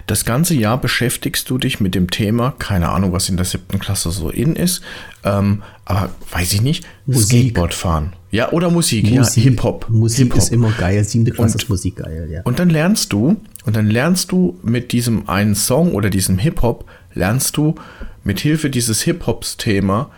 das 0.07 0.26
ganze 0.26 0.53
Jahr 0.53 0.80
beschäftigst 0.80 1.49
du 1.49 1.57
dich 1.57 1.80
mit 1.80 1.95
dem 1.95 2.09
Thema, 2.09 2.53
keine 2.59 2.89
Ahnung, 2.89 3.11
was 3.11 3.30
in 3.30 3.38
der 3.38 3.45
siebten 3.45 3.80
Klasse 3.80 4.11
so 4.11 4.30
in 4.30 4.55
ist, 4.55 4.82
ähm, 5.24 5.64
aber 5.86 6.09
weiß 6.32 6.53
ich 6.53 6.61
nicht, 6.61 6.86
Musik. 7.05 7.39
Skateboard 7.39 7.74
fahren. 7.74 8.14
Ja, 8.32 8.51
oder 8.51 8.70
Musik, 8.70 9.09
Musik. 9.11 9.43
ja, 9.43 9.49
Hip-Hop. 9.49 9.88
Musik 9.89 10.34
Hip 10.34 10.36
ist 10.36 10.51
immer 10.51 10.72
geil, 10.72 11.03
siebte 11.03 11.32
Klasse 11.32 11.55
und, 11.55 11.64
ist 11.64 11.70
Musik 11.70 11.97
geil, 11.97 12.30
ja. 12.32 12.41
Und 12.43 12.59
dann 12.59 12.70
lernst 12.70 13.14
du, 13.14 13.38
und 13.66 13.76
dann 13.76 13.89
lernst 13.89 14.32
du 14.32 14.59
mit 14.64 14.91
diesem 14.91 15.30
einen 15.30 15.55
Song 15.55 15.93
oder 15.93 16.09
diesem 16.09 16.38
Hip-Hop, 16.38 16.86
lernst 17.14 17.57
du 17.57 17.76
mit 18.24 18.40
Hilfe 18.40 18.70
dieses 18.70 19.02
Hip-Hops-Thema 19.04 20.12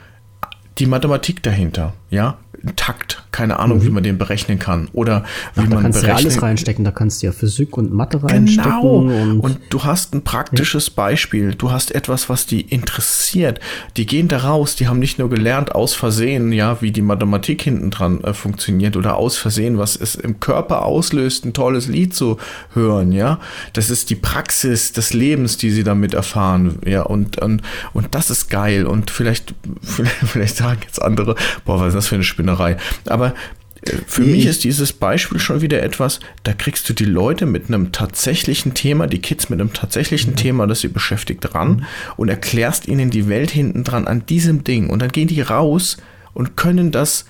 die 0.78 0.86
Mathematik 0.86 1.42
dahinter, 1.44 1.94
ja, 2.10 2.38
Takt, 2.76 3.25
keine 3.36 3.60
Ahnung, 3.60 3.80
mhm. 3.80 3.84
wie 3.84 3.90
man 3.90 4.04
den 4.04 4.18
berechnen 4.18 4.60
kann 4.60 4.88
oder 4.94 5.26
wie 5.56 5.62
Ach, 5.62 5.64
da 5.64 5.76
man 5.76 5.84
kannst 5.84 6.00
berechnen. 6.00 6.02
Du 6.02 6.08
ja 6.08 6.16
alles 6.30 6.42
reinstecken, 6.42 6.86
da 6.86 6.92
kannst 6.92 7.22
du 7.22 7.26
ja 7.26 7.34
Physik 7.34 7.76
und 7.76 7.92
Mathe 7.92 8.24
reinstecken. 8.24 8.72
Genau. 8.72 8.98
Und, 9.00 9.40
und 9.42 9.60
du 9.70 9.84
hast 9.84 10.16
ein 10.16 10.22
praktisches 10.22 10.88
ja. 10.88 10.94
Beispiel, 10.96 11.54
du 11.54 11.70
hast 11.70 11.94
etwas, 11.94 12.30
was 12.30 12.46
die 12.46 12.62
interessiert. 12.62 13.60
Die 13.98 14.06
gehen 14.06 14.30
da 14.30 14.38
raus, 14.38 14.78
die 14.78 14.88
haben 14.88 15.00
nicht 15.00 15.20
nur 15.20 15.30
gelernt 15.30 15.76
aus 15.76 15.94
Versehen, 15.94 16.54
ja, 16.54 16.82
wie 16.82 16.92
die 16.92 17.02
Mathematik 17.02 17.62
hinten 17.62 17.92
dran 17.92 18.24
äh, 18.24 18.34
funktioniert 18.34 18.96
oder 18.96 19.18
aus 19.18 19.36
Versehen, 19.36 19.78
was 19.78 19.98
es 19.98 20.16
im 20.16 20.40
Körper 20.40 20.84
auslöst, 20.84 21.44
ein 21.44 21.52
tolles 21.52 21.88
Lied 21.88 22.16
zu 22.16 22.38
hören, 22.74 23.12
ja. 23.12 23.40
Das 23.74 23.90
ist 23.90 24.10
die 24.12 24.16
Praxis 24.16 24.94
des 24.94 25.14
Lebens, 25.14 25.58
die 25.58 25.72
sie 25.72 25.84
damit 25.84 26.14
erfahren, 26.14 26.80
ja, 26.86 27.02
und, 27.02 27.40
und, 27.40 27.64
und 27.92 28.16
das 28.16 28.30
ist 28.30 28.50
geil 28.50 28.86
und 28.86 29.12
vielleicht, 29.12 29.56
vielleicht, 29.82 30.16
vielleicht 30.26 30.56
sagen 30.56 30.80
jetzt 30.84 31.02
andere, 31.02 31.36
boah, 31.66 31.82
was 31.82 31.90
ist 31.90 31.96
das 31.96 32.08
für 32.08 32.16
eine 32.16 32.24
Spinnerei. 32.24 32.78
Aber 33.10 33.25
äh, 33.28 33.92
für 34.06 34.22
nee. 34.22 34.34
mich 34.34 34.46
ist 34.46 34.64
dieses 34.64 34.94
Beispiel 34.94 35.40
schon 35.40 35.62
wieder 35.62 35.82
etwas, 35.82 36.20
da 36.44 36.54
kriegst 36.54 36.90
du 36.90 36.94
die 36.94 37.06
Leute 37.06 37.46
mit 37.46 37.68
einem 37.68 37.92
tatsächlichen 37.92 38.74
Thema, 38.74 39.08
die 39.08 39.22
Kids 39.22 39.50
mit 39.50 39.60
einem 39.60 39.74
tatsächlichen 39.74 40.32
mhm. 40.32 40.38
Thema, 40.38 40.68
das 40.68 40.82
sie 40.82 40.88
beschäftigt, 40.88 41.54
ran 41.56 41.70
mhm. 41.70 41.86
und 42.18 42.30
erklärst 42.30 42.88
ihnen 42.88 43.10
die 43.10 43.28
Welt 43.28 43.52
hinten 43.52 43.84
dran 43.84 44.08
an 44.08 44.26
diesem 44.26 44.64
Ding. 44.64 44.90
Und 44.90 45.02
dann 45.02 45.12
gehen 45.12 45.28
die 45.28 45.42
raus 45.42 45.98
und 46.34 46.58
können 46.58 46.92
das 46.92 47.26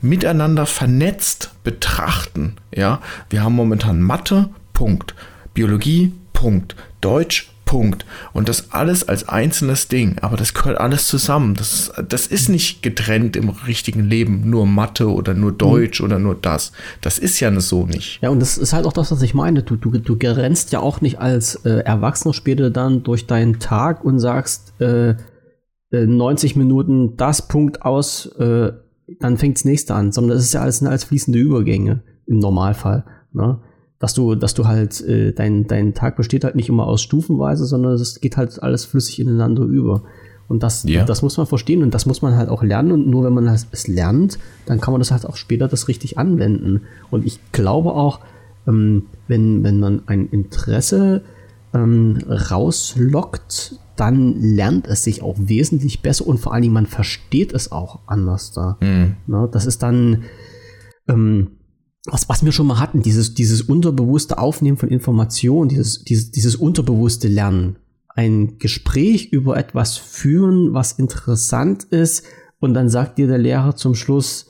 miteinander 0.00 0.66
vernetzt 0.66 1.50
betrachten. 1.64 2.56
Ja, 2.74 3.00
wir 3.30 3.42
haben 3.42 3.54
momentan 3.54 4.00
Mathe, 4.00 4.50
Punkt. 4.72 5.14
Biologie, 5.54 6.12
Punkt. 6.32 6.76
Deutsch, 7.00 7.50
Punkt. 7.66 8.06
Und 8.32 8.48
das 8.48 8.72
alles 8.72 9.06
als 9.06 9.28
einzelnes 9.28 9.88
Ding. 9.88 10.16
Aber 10.22 10.38
das 10.38 10.54
gehört 10.54 10.80
alles 10.80 11.06
zusammen. 11.06 11.54
Das, 11.54 11.92
das 12.08 12.26
ist 12.26 12.48
nicht 12.48 12.82
getrennt 12.82 13.36
im 13.36 13.50
richtigen 13.50 14.04
Leben. 14.04 14.48
Nur 14.48 14.66
Mathe 14.66 15.12
oder 15.12 15.34
nur. 15.34 15.52
Deutsch 15.52 16.00
mhm. 16.00 16.06
oder 16.06 16.18
nur 16.18 16.34
das. 16.34 16.72
Das 17.02 17.18
ist 17.18 17.38
ja 17.40 17.60
so 17.60 17.84
nicht. 17.84 18.20
Ja, 18.22 18.30
und 18.30 18.40
das 18.40 18.56
ist 18.56 18.72
halt 18.72 18.86
auch 18.86 18.92
das, 18.92 19.12
was 19.12 19.20
ich 19.20 19.34
meine. 19.34 19.62
Du, 19.62 19.76
du, 19.76 19.90
du 19.90 20.18
grenzt 20.18 20.72
ja 20.72 20.80
auch 20.80 21.00
nicht 21.02 21.18
als 21.18 21.56
äh, 21.66 21.80
Erwachsener 21.80 22.32
später 22.32 22.70
dann 22.70 23.02
durch 23.02 23.26
deinen 23.26 23.58
Tag 23.58 24.04
und 24.04 24.18
sagst, 24.18 24.80
äh, 24.80 25.14
90 25.90 26.54
äh, 26.54 26.58
Minuten 26.58 27.16
das 27.16 27.48
Punkt 27.48 27.82
aus, 27.82 28.26
äh, 28.38 28.72
dann 29.20 29.36
fängt 29.36 29.56
das 29.56 29.64
nächste 29.64 29.94
an. 29.94 30.12
Sondern 30.12 30.36
das 30.36 30.46
ist 30.46 30.54
ja 30.54 30.62
alles 30.62 30.82
als 30.82 31.04
fließende 31.04 31.38
Übergänge 31.38 32.02
im 32.26 32.38
Normalfall. 32.38 33.04
Ne? 33.32 33.60
Dass 33.98 34.14
du, 34.14 34.34
dass 34.34 34.54
du 34.54 34.66
halt, 34.66 35.00
äh, 35.02 35.32
dein, 35.32 35.66
dein 35.66 35.94
Tag 35.94 36.16
besteht 36.16 36.44
halt 36.44 36.54
nicht 36.54 36.68
immer 36.68 36.86
aus 36.86 37.02
Stufenweise, 37.02 37.64
sondern 37.64 37.94
es 37.94 38.20
geht 38.20 38.36
halt 38.36 38.62
alles 38.62 38.84
flüssig 38.84 39.20
ineinander 39.20 39.64
über. 39.64 40.02
Und 40.48 40.62
das, 40.62 40.84
ja. 40.84 41.04
das 41.04 41.22
muss 41.22 41.36
man 41.36 41.46
verstehen 41.46 41.82
und 41.82 41.92
das 41.92 42.06
muss 42.06 42.22
man 42.22 42.36
halt 42.36 42.48
auch 42.48 42.62
lernen. 42.62 42.92
Und 42.92 43.08
nur 43.08 43.24
wenn 43.24 43.34
man 43.34 43.48
es 43.48 43.88
lernt, 43.88 44.38
dann 44.66 44.80
kann 44.80 44.92
man 44.92 45.00
das 45.00 45.10
halt 45.10 45.26
auch 45.26 45.36
später 45.36 45.66
das 45.66 45.88
richtig 45.88 46.18
anwenden. 46.18 46.82
Und 47.10 47.26
ich 47.26 47.40
glaube 47.52 47.92
auch, 47.94 48.20
ähm, 48.66 49.06
wenn, 49.28 49.64
wenn 49.64 49.80
man 49.80 50.02
ein 50.06 50.28
Interesse 50.28 51.22
ähm, 51.74 52.18
rauslockt, 52.28 53.80
dann 53.96 54.40
lernt 54.40 54.86
es 54.86 55.02
sich 55.02 55.22
auch 55.22 55.36
wesentlich 55.38 56.02
besser 56.02 56.26
und 56.26 56.38
vor 56.38 56.52
allen 56.52 56.62
Dingen 56.62 56.74
man 56.74 56.86
versteht 56.86 57.52
es 57.52 57.72
auch 57.72 58.00
anders 58.06 58.52
da. 58.52 58.76
Mhm. 58.80 59.16
Na, 59.26 59.46
das 59.46 59.66
ist 59.66 59.82
dann, 59.82 60.24
ähm, 61.08 61.48
was, 62.06 62.28
was 62.28 62.44
wir 62.44 62.52
schon 62.52 62.66
mal 62.66 62.80
hatten, 62.80 63.02
dieses, 63.02 63.34
dieses 63.34 63.62
unterbewusste 63.62 64.38
Aufnehmen 64.38 64.76
von 64.76 64.88
Informationen, 64.88 65.68
dieses, 65.68 66.04
dieses, 66.04 66.30
dieses 66.30 66.56
unterbewusste 66.56 67.28
Lernen. 67.28 67.76
Ein 68.08 68.58
Gespräch 68.58 69.32
über 69.32 69.56
etwas 69.56 69.96
führen, 69.96 70.72
was 70.72 70.92
interessant 70.92 71.84
ist, 71.84 72.24
und 72.58 72.72
dann 72.72 72.88
sagt 72.88 73.18
dir 73.18 73.26
der 73.26 73.38
Lehrer 73.38 73.76
zum 73.76 73.94
Schluss, 73.94 74.46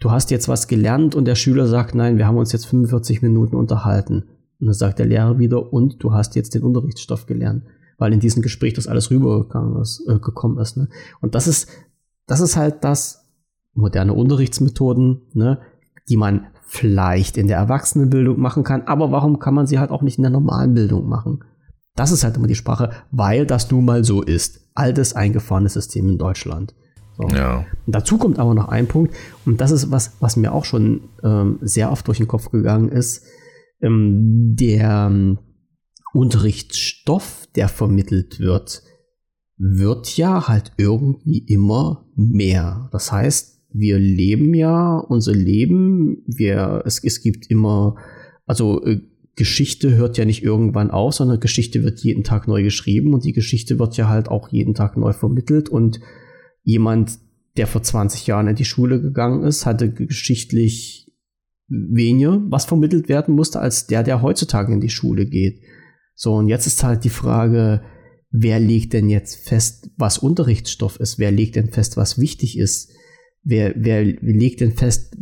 du 0.00 0.10
hast 0.10 0.30
jetzt 0.30 0.48
was 0.48 0.66
gelernt 0.66 1.14
und 1.14 1.26
der 1.26 1.34
Schüler 1.34 1.66
sagt, 1.66 1.94
nein, 1.94 2.16
wir 2.16 2.26
haben 2.26 2.38
uns 2.38 2.52
jetzt 2.52 2.66
45 2.66 3.20
Minuten 3.20 3.54
unterhalten. 3.54 4.24
Und 4.60 4.66
dann 4.66 4.74
sagt 4.74 4.98
der 4.98 5.06
Lehrer 5.06 5.38
wieder, 5.38 5.72
und 5.72 6.02
du 6.02 6.12
hast 6.14 6.36
jetzt 6.36 6.54
den 6.54 6.62
Unterrichtsstoff 6.62 7.26
gelernt, 7.26 7.64
weil 7.98 8.14
in 8.14 8.20
diesem 8.20 8.40
Gespräch 8.40 8.72
das 8.72 8.86
alles 8.86 9.10
rübergekommen 9.10 9.80
ist. 9.82 10.02
Äh, 10.08 10.18
gekommen 10.20 10.58
ist 10.58 10.78
ne? 10.78 10.88
Und 11.20 11.34
das 11.34 11.46
ist, 11.46 11.68
das 12.26 12.40
ist 12.40 12.56
halt 12.56 12.82
das, 12.82 13.28
moderne 13.78 14.12
Unterrichtsmethoden, 14.12 15.22
ne, 15.32 15.60
die 16.08 16.16
man 16.16 16.48
vielleicht 16.68 17.38
in 17.38 17.48
der 17.48 17.56
Erwachsenenbildung 17.56 18.38
machen 18.38 18.62
kann, 18.62 18.82
aber 18.82 19.10
warum 19.10 19.38
kann 19.38 19.54
man 19.54 19.66
sie 19.66 19.78
halt 19.78 19.90
auch 19.90 20.02
nicht 20.02 20.18
in 20.18 20.22
der 20.22 20.30
normalen 20.30 20.74
Bildung 20.74 21.08
machen? 21.08 21.42
Das 21.96 22.12
ist 22.12 22.22
halt 22.22 22.36
immer 22.36 22.46
die 22.46 22.54
Sprache, 22.54 22.90
weil 23.10 23.46
das 23.46 23.70
nun 23.70 23.86
mal 23.86 24.04
so 24.04 24.22
ist. 24.22 24.60
Altes 24.74 25.16
eingefahrenes 25.16 25.72
System 25.72 26.08
in 26.10 26.18
Deutschland. 26.18 26.74
So. 27.16 27.26
Ja. 27.34 27.64
Und 27.86 27.94
dazu 27.94 28.18
kommt 28.18 28.38
aber 28.38 28.54
noch 28.54 28.68
ein 28.68 28.86
Punkt, 28.86 29.14
und 29.46 29.60
das 29.60 29.70
ist 29.70 29.90
was, 29.90 30.12
was 30.20 30.36
mir 30.36 30.52
auch 30.52 30.66
schon 30.66 31.08
ähm, 31.24 31.58
sehr 31.62 31.90
oft 31.90 32.06
durch 32.06 32.18
den 32.18 32.28
Kopf 32.28 32.50
gegangen 32.50 32.90
ist. 32.90 33.24
Ähm, 33.80 34.54
der 34.54 35.08
ähm, 35.10 35.38
Unterrichtsstoff, 36.12 37.48
der 37.56 37.68
vermittelt 37.68 38.40
wird, 38.40 38.82
wird 39.56 40.16
ja 40.16 40.48
halt 40.48 40.72
irgendwie 40.76 41.38
immer 41.38 42.06
mehr. 42.14 42.88
Das 42.92 43.10
heißt, 43.10 43.57
wir 43.70 43.98
leben 43.98 44.54
ja 44.54 44.96
unser 44.98 45.34
Leben, 45.34 46.22
wir, 46.26 46.82
es, 46.86 47.02
es 47.02 47.20
gibt 47.20 47.50
immer, 47.50 47.96
also 48.46 48.84
äh, 48.84 49.00
Geschichte 49.36 49.96
hört 49.96 50.18
ja 50.18 50.24
nicht 50.24 50.42
irgendwann 50.42 50.90
auf, 50.90 51.14
sondern 51.14 51.38
Geschichte 51.38 51.84
wird 51.84 52.00
jeden 52.00 52.24
Tag 52.24 52.48
neu 52.48 52.62
geschrieben 52.62 53.14
und 53.14 53.24
die 53.24 53.32
Geschichte 53.32 53.78
wird 53.78 53.96
ja 53.96 54.08
halt 54.08 54.28
auch 54.28 54.48
jeden 54.48 54.74
Tag 54.74 54.96
neu 54.96 55.12
vermittelt 55.12 55.68
und 55.68 56.00
jemand, 56.64 57.18
der 57.56 57.66
vor 57.66 57.82
20 57.82 58.26
Jahren 58.26 58.48
in 58.48 58.56
die 58.56 58.64
Schule 58.64 59.00
gegangen 59.00 59.44
ist, 59.44 59.64
hatte 59.64 59.92
geschichtlich 59.92 61.12
weniger, 61.68 62.42
was 62.48 62.64
vermittelt 62.64 63.08
werden 63.08 63.34
musste, 63.34 63.60
als 63.60 63.86
der, 63.86 64.02
der 64.02 64.22
heutzutage 64.22 64.72
in 64.72 64.80
die 64.80 64.88
Schule 64.88 65.26
geht. 65.26 65.60
So, 66.14 66.34
und 66.34 66.48
jetzt 66.48 66.66
ist 66.66 66.82
halt 66.82 67.04
die 67.04 67.10
Frage, 67.10 67.82
wer 68.30 68.58
legt 68.58 68.92
denn 68.92 69.08
jetzt 69.08 69.36
fest, 69.48 69.90
was 69.96 70.18
Unterrichtsstoff 70.18 70.98
ist? 70.98 71.18
Wer 71.18 71.30
legt 71.30 71.56
denn 71.56 71.70
fest, 71.70 71.96
was 71.96 72.18
wichtig 72.18 72.58
ist? 72.58 72.90
Wer, 73.48 73.72
wer 73.76 74.04
legt 74.04 74.60
denn 74.60 74.72
fest, 74.72 75.16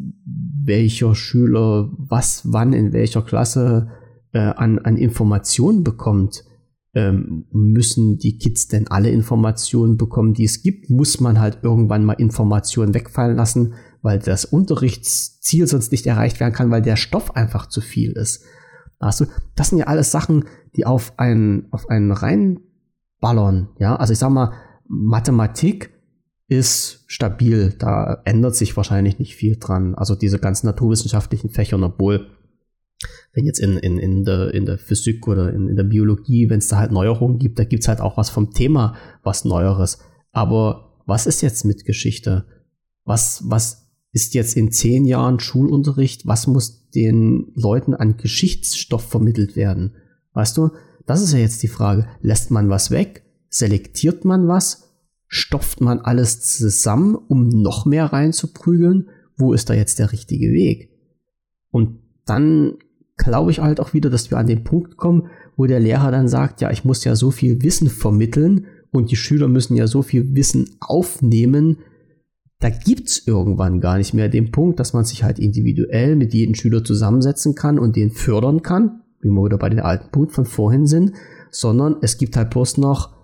welcher 0.64 1.14
Schüler 1.14 1.90
was, 1.96 2.42
wann, 2.52 2.72
in 2.72 2.92
welcher 2.92 3.22
Klasse 3.22 3.88
äh, 4.32 4.38
an, 4.38 4.80
an 4.80 4.96
Informationen 4.96 5.84
bekommt? 5.84 6.44
Ähm, 6.92 7.44
müssen 7.52 8.18
die 8.18 8.38
Kids 8.38 8.68
denn 8.68 8.88
alle 8.88 9.10
Informationen 9.10 9.96
bekommen, 9.96 10.34
die 10.34 10.44
es 10.44 10.62
gibt? 10.62 10.90
Muss 10.90 11.20
man 11.20 11.38
halt 11.38 11.58
irgendwann 11.62 12.04
mal 12.04 12.14
Informationen 12.14 12.94
wegfallen 12.94 13.36
lassen, 13.36 13.74
weil 14.02 14.18
das 14.18 14.44
Unterrichtsziel 14.44 15.66
sonst 15.66 15.92
nicht 15.92 16.06
erreicht 16.06 16.40
werden 16.40 16.54
kann, 16.54 16.70
weil 16.70 16.82
der 16.82 16.96
Stoff 16.96 17.36
einfach 17.36 17.66
zu 17.66 17.80
viel 17.80 18.12
ist? 18.12 18.44
Also, 18.98 19.26
das 19.54 19.68
sind 19.68 19.78
ja 19.78 19.86
alles 19.86 20.10
Sachen, 20.10 20.46
die 20.74 20.86
auf 20.86 21.18
einen, 21.18 21.66
auf 21.70 21.90
einen 21.90 22.12
reinballern. 22.12 23.68
Ja, 23.78 23.96
also 23.96 24.14
ich 24.14 24.18
sag 24.18 24.30
mal, 24.30 24.52
Mathematik 24.88 25.95
ist 26.48 27.04
stabil. 27.06 27.74
Da 27.78 28.22
ändert 28.24 28.56
sich 28.56 28.76
wahrscheinlich 28.76 29.18
nicht 29.18 29.34
viel 29.34 29.56
dran. 29.56 29.94
Also 29.94 30.14
diese 30.14 30.38
ganzen 30.38 30.66
naturwissenschaftlichen 30.66 31.50
Fächer, 31.50 31.80
obwohl, 31.82 32.28
wenn 33.32 33.44
jetzt 33.46 33.58
in, 33.58 33.76
in, 33.78 33.98
in, 33.98 34.24
der, 34.24 34.54
in 34.54 34.64
der 34.64 34.78
Physik 34.78 35.26
oder 35.26 35.52
in, 35.52 35.68
in 35.68 35.76
der 35.76 35.84
Biologie, 35.84 36.48
wenn 36.48 36.58
es 36.58 36.68
da 36.68 36.76
halt 36.78 36.92
Neuerungen 36.92 37.38
gibt, 37.38 37.58
da 37.58 37.64
gibt 37.64 37.82
es 37.82 37.88
halt 37.88 38.00
auch 38.00 38.16
was 38.16 38.30
vom 38.30 38.52
Thema, 38.52 38.96
was 39.22 39.44
Neueres. 39.44 39.98
Aber 40.32 41.02
was 41.06 41.26
ist 41.26 41.40
jetzt 41.40 41.64
mit 41.64 41.84
Geschichte? 41.84 42.46
Was, 43.04 43.42
was 43.46 43.90
ist 44.12 44.34
jetzt 44.34 44.56
in 44.56 44.72
zehn 44.72 45.04
Jahren 45.04 45.40
Schulunterricht? 45.40 46.26
Was 46.26 46.46
muss 46.46 46.88
den 46.90 47.52
Leuten 47.54 47.94
an 47.94 48.16
Geschichtsstoff 48.16 49.02
vermittelt 49.08 49.56
werden? 49.56 49.96
Weißt 50.32 50.56
du, 50.56 50.70
das 51.06 51.22
ist 51.22 51.32
ja 51.32 51.38
jetzt 51.38 51.62
die 51.62 51.68
Frage. 51.68 52.08
Lässt 52.20 52.50
man 52.50 52.68
was 52.68 52.90
weg? 52.90 53.24
Selektiert 53.48 54.24
man 54.24 54.48
was? 54.48 54.85
Stopft 55.28 55.80
man 55.80 56.00
alles 56.00 56.40
zusammen, 56.40 57.14
um 57.14 57.48
noch 57.48 57.86
mehr 57.86 58.06
reinzuprügeln? 58.06 59.08
Wo 59.36 59.52
ist 59.52 59.68
da 59.68 59.74
jetzt 59.74 59.98
der 59.98 60.12
richtige 60.12 60.52
Weg? 60.52 60.90
Und 61.70 61.98
dann 62.24 62.78
glaube 63.16 63.50
ich 63.50 63.60
halt 63.60 63.80
auch 63.80 63.94
wieder, 63.94 64.10
dass 64.10 64.30
wir 64.30 64.38
an 64.38 64.46
den 64.46 64.64
Punkt 64.64 64.96
kommen, 64.96 65.28
wo 65.56 65.66
der 65.66 65.80
Lehrer 65.80 66.10
dann 66.10 66.28
sagt, 66.28 66.60
ja, 66.60 66.70
ich 66.70 66.84
muss 66.84 67.04
ja 67.04 67.16
so 67.16 67.30
viel 67.30 67.62
Wissen 67.62 67.88
vermitteln 67.88 68.66
und 68.92 69.10
die 69.10 69.16
Schüler 69.16 69.48
müssen 69.48 69.76
ja 69.76 69.86
so 69.86 70.02
viel 70.02 70.34
Wissen 70.34 70.76
aufnehmen. 70.80 71.78
Da 72.60 72.70
gibt's 72.70 73.26
irgendwann 73.26 73.80
gar 73.80 73.98
nicht 73.98 74.14
mehr 74.14 74.28
den 74.28 74.50
Punkt, 74.50 74.80
dass 74.80 74.92
man 74.92 75.04
sich 75.04 75.24
halt 75.24 75.38
individuell 75.38 76.16
mit 76.16 76.32
jedem 76.34 76.54
Schüler 76.54 76.84
zusammensetzen 76.84 77.54
kann 77.54 77.78
und 77.78 77.96
den 77.96 78.10
fördern 78.10 78.62
kann, 78.62 79.02
wie 79.20 79.28
wir 79.28 79.44
wieder 79.44 79.58
bei 79.58 79.68
den 79.68 79.80
alten 79.80 80.10
Punkt 80.10 80.32
von 80.32 80.46
vorhin 80.46 80.86
sind, 80.86 81.12
sondern 81.50 81.96
es 82.02 82.18
gibt 82.18 82.36
halt 82.36 82.50
bloß 82.50 82.78
noch 82.78 83.15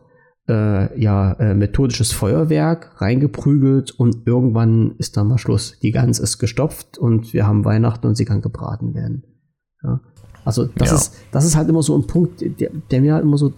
äh, 0.49 1.01
ja, 1.01 1.33
äh, 1.35 1.55
methodisches 1.55 2.13
Feuerwerk 2.13 3.01
reingeprügelt 3.01 3.93
und 3.93 4.27
irgendwann 4.27 4.95
ist 4.99 5.17
dann 5.17 5.29
mal 5.29 5.39
Schluss. 5.39 5.79
Die 5.83 5.93
Gans 5.93 6.19
ist 6.19 6.39
gestopft 6.39 6.99
und 6.99 7.33
wir 7.33 7.47
haben 7.47 7.65
Weihnachten 7.65 8.07
und 8.07 8.17
sie 8.17 8.25
kann 8.25 8.43
gebraten 8.43 8.95
werden. 8.95 9.25
Ja. 9.83 10.01
Also 10.45 10.67
das 10.67 10.91
ja. 10.91 10.97
ist, 10.97 11.15
das 11.31 11.45
ist 11.45 11.57
halt 11.57 11.69
immer 11.69 11.83
so 11.83 11.97
ein 11.97 12.07
Punkt, 12.07 12.41
der, 12.41 12.71
der 12.91 13.01
mir 13.01 13.15
halt 13.15 13.25
immer 13.25 13.39
so, 13.39 13.53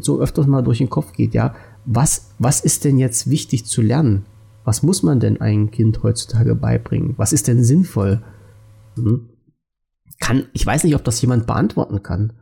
so 0.00 0.20
öfters 0.20 0.46
mal 0.46 0.62
durch 0.62 0.78
den 0.78 0.90
Kopf 0.90 1.12
geht, 1.12 1.34
ja. 1.34 1.54
Was, 1.84 2.34
was 2.38 2.60
ist 2.60 2.84
denn 2.84 2.98
jetzt 2.98 3.30
wichtig 3.30 3.64
zu 3.66 3.82
lernen? 3.82 4.26
Was 4.64 4.82
muss 4.82 5.02
man 5.02 5.18
denn 5.18 5.40
einem 5.40 5.70
Kind 5.70 6.02
heutzutage 6.02 6.54
beibringen? 6.54 7.14
Was 7.16 7.32
ist 7.32 7.48
denn 7.48 7.64
sinnvoll? 7.64 8.22
Hm? 8.96 9.30
Kann, 10.20 10.44
ich 10.52 10.66
weiß 10.66 10.84
nicht, 10.84 10.94
ob 10.94 11.04
das 11.04 11.20
jemand 11.22 11.46
beantworten 11.46 12.02
kann. 12.02 12.34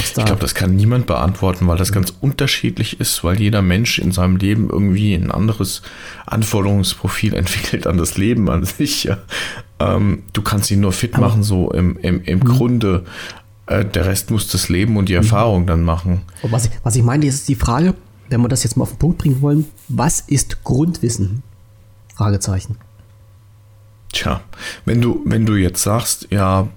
Ich 0.00 0.14
glaube, 0.14 0.40
das 0.40 0.54
kann 0.54 0.76
niemand 0.76 1.06
beantworten, 1.06 1.66
weil 1.66 1.78
das 1.78 1.92
ganz 1.92 2.12
unterschiedlich 2.20 3.00
ist, 3.00 3.24
weil 3.24 3.40
jeder 3.40 3.62
Mensch 3.62 3.98
in 3.98 4.12
seinem 4.12 4.36
Leben 4.36 4.68
irgendwie 4.70 5.14
ein 5.14 5.30
anderes 5.30 5.82
Anforderungsprofil 6.26 7.34
entwickelt 7.34 7.86
an 7.86 7.98
das 7.98 8.16
Leben 8.16 8.50
an 8.50 8.64
sich. 8.64 9.04
Ja. 9.04 9.18
Ähm, 9.78 10.24
du 10.32 10.42
kannst 10.42 10.70
ihn 10.70 10.80
nur 10.80 10.92
fit 10.92 11.14
Aber 11.14 11.28
machen, 11.28 11.42
so 11.42 11.70
im, 11.70 11.96
im, 11.98 12.22
im 12.22 12.38
mhm. 12.40 12.44
Grunde. 12.44 13.04
Äh, 13.66 13.84
der 13.84 14.06
Rest 14.06 14.30
muss 14.30 14.48
das 14.48 14.68
Leben 14.68 14.96
und 14.96 15.08
die 15.08 15.14
mhm. 15.14 15.22
Erfahrung 15.22 15.66
dann 15.66 15.82
machen. 15.82 16.22
Und 16.42 16.52
was, 16.52 16.66
ich, 16.66 16.72
was 16.82 16.96
ich 16.96 17.02
meine, 17.02 17.26
ist 17.26 17.48
die 17.48 17.54
Frage, 17.54 17.94
wenn 18.28 18.40
wir 18.40 18.48
das 18.48 18.64
jetzt 18.64 18.76
mal 18.76 18.82
auf 18.82 18.90
den 18.90 18.98
Punkt 18.98 19.18
bringen 19.18 19.40
wollen, 19.40 19.66
was 19.88 20.20
ist 20.20 20.64
Grundwissen? 20.64 21.42
Fragezeichen. 22.14 22.76
Tja, 24.12 24.40
wenn 24.84 25.00
du, 25.00 25.22
wenn 25.24 25.46
du 25.46 25.54
jetzt 25.54 25.82
sagst, 25.82 26.28
ja, 26.30 26.68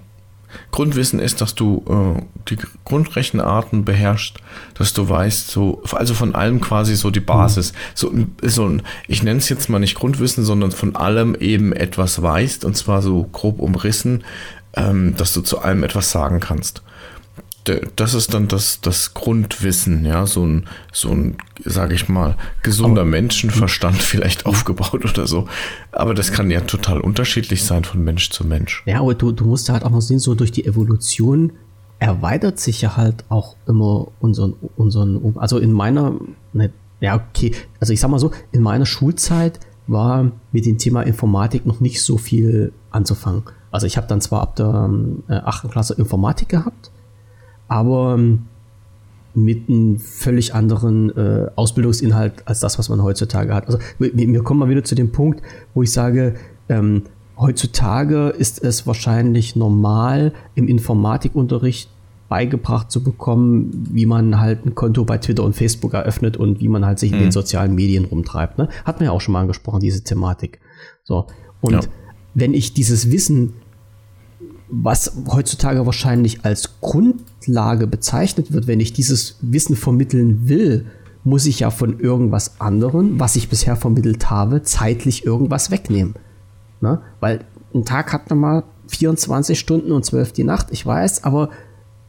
Grundwissen 0.70 1.20
ist, 1.20 1.40
dass 1.40 1.54
du 1.54 1.84
äh, 1.88 2.22
die 2.48 2.58
Grundrechenarten 2.84 3.84
beherrschst, 3.84 4.38
dass 4.74 4.92
du 4.92 5.08
weißt, 5.08 5.50
so, 5.50 5.82
also 5.92 6.14
von 6.14 6.34
allem 6.34 6.60
quasi 6.60 6.96
so 6.96 7.10
die 7.10 7.20
Basis. 7.20 7.72
Mhm. 7.72 7.76
So, 7.94 8.12
so 8.42 8.66
ein, 8.66 8.82
ich 9.08 9.22
nenne 9.22 9.38
es 9.38 9.48
jetzt 9.48 9.68
mal 9.68 9.78
nicht 9.78 9.94
Grundwissen, 9.94 10.44
sondern 10.44 10.72
von 10.72 10.96
allem 10.96 11.34
eben 11.34 11.72
etwas 11.72 12.22
weißt, 12.22 12.64
und 12.64 12.76
zwar 12.76 13.02
so 13.02 13.24
grob 13.32 13.60
umrissen, 13.60 14.24
ähm, 14.74 15.14
dass 15.16 15.34
du 15.34 15.42
zu 15.42 15.60
allem 15.60 15.84
etwas 15.84 16.10
sagen 16.10 16.40
kannst 16.40 16.82
das 17.64 18.14
ist 18.14 18.34
dann 18.34 18.48
das, 18.48 18.80
das 18.80 19.14
Grundwissen, 19.14 20.04
ja, 20.04 20.26
so 20.26 20.44
ein, 20.44 20.66
so 20.92 21.10
ein, 21.10 21.36
sage 21.64 21.94
ich 21.94 22.08
mal, 22.08 22.36
gesunder 22.62 23.04
Menschenverstand 23.04 23.96
vielleicht 24.02 24.46
aufgebaut 24.46 25.04
oder 25.04 25.26
so. 25.26 25.48
Aber 25.92 26.14
das 26.14 26.32
kann 26.32 26.50
ja 26.50 26.60
total 26.62 27.00
unterschiedlich 27.00 27.64
sein 27.64 27.84
von 27.84 28.02
Mensch 28.02 28.30
zu 28.30 28.46
Mensch. 28.46 28.82
Ja, 28.86 29.00
aber 29.00 29.14
du, 29.14 29.32
du 29.32 29.44
musst 29.44 29.68
halt 29.68 29.84
auch 29.84 29.90
mal 29.90 30.00
sehen, 30.00 30.18
so 30.18 30.34
durch 30.34 30.52
die 30.52 30.64
Evolution 30.64 31.52
erweitert 31.98 32.58
sich 32.58 32.80
ja 32.80 32.96
halt 32.96 33.24
auch 33.28 33.56
immer 33.66 34.08
unseren, 34.18 34.54
unseren, 34.76 35.36
also 35.36 35.58
in 35.58 35.72
meiner, 35.72 36.14
ne, 36.52 36.72
ja, 37.00 37.16
okay, 37.16 37.52
also 37.80 37.92
ich 37.92 38.00
sag 38.00 38.10
mal 38.10 38.18
so, 38.18 38.32
in 38.50 38.62
meiner 38.62 38.86
Schulzeit 38.86 39.60
war 39.86 40.30
mit 40.52 40.66
dem 40.66 40.78
Thema 40.78 41.02
Informatik 41.02 41.66
noch 41.66 41.80
nicht 41.80 42.02
so 42.02 42.16
viel 42.16 42.72
anzufangen. 42.90 43.42
Also 43.70 43.86
ich 43.86 43.96
habe 43.96 44.06
dann 44.06 44.20
zwar 44.20 44.42
ab 44.42 44.56
der 44.56 44.90
äh, 45.28 45.34
8. 45.34 45.70
Klasse 45.70 45.94
Informatik 45.94 46.48
gehabt, 46.48 46.91
aber 47.72 48.14
ähm, 48.18 48.42
mit 49.34 49.68
einem 49.68 49.98
völlig 49.98 50.54
anderen 50.54 51.10
äh, 51.16 51.48
Ausbildungsinhalt 51.56 52.46
als 52.46 52.60
das, 52.60 52.78
was 52.78 52.90
man 52.90 53.02
heutzutage 53.02 53.54
hat. 53.54 53.66
Also 53.66 53.78
wir, 53.98 54.14
wir 54.14 54.42
kommen 54.42 54.60
mal 54.60 54.68
wieder 54.68 54.84
zu 54.84 54.94
dem 54.94 55.10
Punkt, 55.10 55.40
wo 55.72 55.82
ich 55.82 55.90
sage, 55.90 56.34
ähm, 56.68 57.04
heutzutage 57.38 58.28
ist 58.28 58.62
es 58.62 58.86
wahrscheinlich 58.86 59.56
normal, 59.56 60.34
im 60.54 60.68
Informatikunterricht 60.68 61.88
beigebracht 62.28 62.90
zu 62.90 63.02
bekommen, 63.02 63.88
wie 63.90 64.04
man 64.04 64.38
halt 64.38 64.66
ein 64.66 64.74
Konto 64.74 65.04
bei 65.06 65.16
Twitter 65.16 65.42
und 65.42 65.56
Facebook 65.56 65.94
eröffnet 65.94 66.36
und 66.36 66.60
wie 66.60 66.68
man 66.68 66.84
halt 66.84 66.98
sich 66.98 67.12
in 67.12 67.18
den 67.18 67.32
sozialen 67.32 67.74
Medien 67.74 68.04
rumtreibt. 68.04 68.58
Ne? 68.58 68.68
Hatten 68.84 69.00
wir 69.00 69.06
ja 69.06 69.12
auch 69.12 69.20
schon 69.22 69.32
mal 69.32 69.40
angesprochen, 69.40 69.80
diese 69.80 70.04
Thematik. 70.04 70.60
So. 71.04 71.26
Und 71.62 71.72
Ja. 71.72 71.80
wenn 72.34 72.52
ich 72.52 72.74
dieses 72.74 73.10
Wissen, 73.10 73.54
was 74.74 75.12
heutzutage 75.28 75.84
wahrscheinlich 75.84 76.46
als 76.46 76.80
Grundlage 76.80 77.86
bezeichnet 77.86 78.52
wird, 78.54 78.66
wenn 78.66 78.80
ich 78.80 78.94
dieses 78.94 79.36
Wissen 79.42 79.76
vermitteln 79.76 80.48
will, 80.48 80.86
muss 81.24 81.44
ich 81.44 81.60
ja 81.60 81.70
von 81.70 82.00
irgendwas 82.00 82.58
anderem, 82.58 83.20
was 83.20 83.36
ich 83.36 83.50
bisher 83.50 83.76
vermittelt 83.76 84.30
habe, 84.30 84.62
zeitlich 84.62 85.26
irgendwas 85.26 85.70
wegnehmen. 85.70 86.14
Ne? 86.80 87.02
Weil 87.20 87.44
ein 87.74 87.84
Tag 87.84 88.14
hat 88.14 88.30
nochmal 88.30 88.64
24 88.88 89.58
Stunden 89.60 89.92
und 89.92 90.06
12 90.06 90.32
die 90.32 90.44
Nacht, 90.44 90.68
ich 90.70 90.84
weiß, 90.86 91.24
aber 91.24 91.50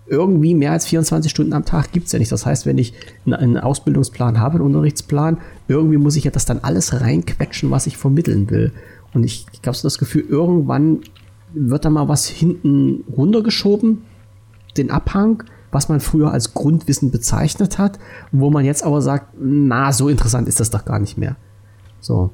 irgendwie 0.08 0.56
mehr 0.56 0.72
als 0.72 0.86
24 0.86 1.30
Stunden 1.30 1.54
am 1.54 1.66
Tag 1.66 1.92
gibt 1.92 2.06
es 2.08 2.14
ja 2.14 2.20
nicht. 2.20 2.32
Das 2.32 2.46
heißt, 2.46 2.66
wenn 2.66 2.78
ich 2.78 2.94
einen- 3.26 3.58
Ausbildungsplan 3.58 4.40
habe, 4.40 4.56
einen 4.56 4.66
Unterrichtsplan, 4.66 5.38
irgendwie 5.68 5.98
muss 5.98 6.16
ich 6.16 6.24
ja 6.24 6.32
das 6.32 6.46
dann 6.46 6.60
alles 6.60 7.02
reinquetschen, 7.02 7.72
was 7.72 7.88
ich 7.88 7.98
vermitteln 7.98 8.50
will. 8.50 8.72
Und 9.14 9.26
ich, 9.26 9.46
ich 9.52 9.60
habe 9.66 9.76
so 9.76 9.84
das 9.84 9.98
Gefühl, 9.98 10.26
irgendwann 10.28 11.02
wird 11.54 11.86
da 11.86 11.90
mal 11.90 12.08
was 12.08 12.28
hinten 12.28 13.04
runtergeschoben, 13.16 14.04
den 14.78 14.92
Abhang, 14.92 15.44
was 15.72 15.90
man 15.90 16.00
früher 16.00 16.32
als 16.32 16.54
Grundwissen 16.54 17.12
bezeichnet 17.12 17.78
hat, 17.78 18.00
wo 18.32 18.50
man 18.50 18.66
jetzt 18.66 18.84
aber 18.84 19.02
sagt, 19.02 19.34
na, 19.40 19.92
so 19.92 20.10
interessant 20.10 20.48
ist 20.48 20.60
das 20.60 20.70
doch 20.70 20.86
gar 20.86 21.00
nicht 21.00 21.18
mehr. 21.18 21.36
So. 22.00 22.32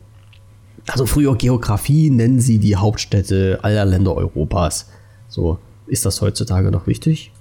Also 0.87 1.05
früher 1.05 1.35
Geografie 1.35 2.09
nennen 2.09 2.39
sie 2.39 2.57
die 2.57 2.75
Hauptstädte 2.75 3.59
aller 3.61 3.85
Länder 3.85 4.15
Europas. 4.15 4.87
So, 5.27 5.59
ist 5.87 6.05
das 6.05 6.21
heutzutage 6.21 6.71
noch 6.71 6.87
wichtig? 6.87 7.31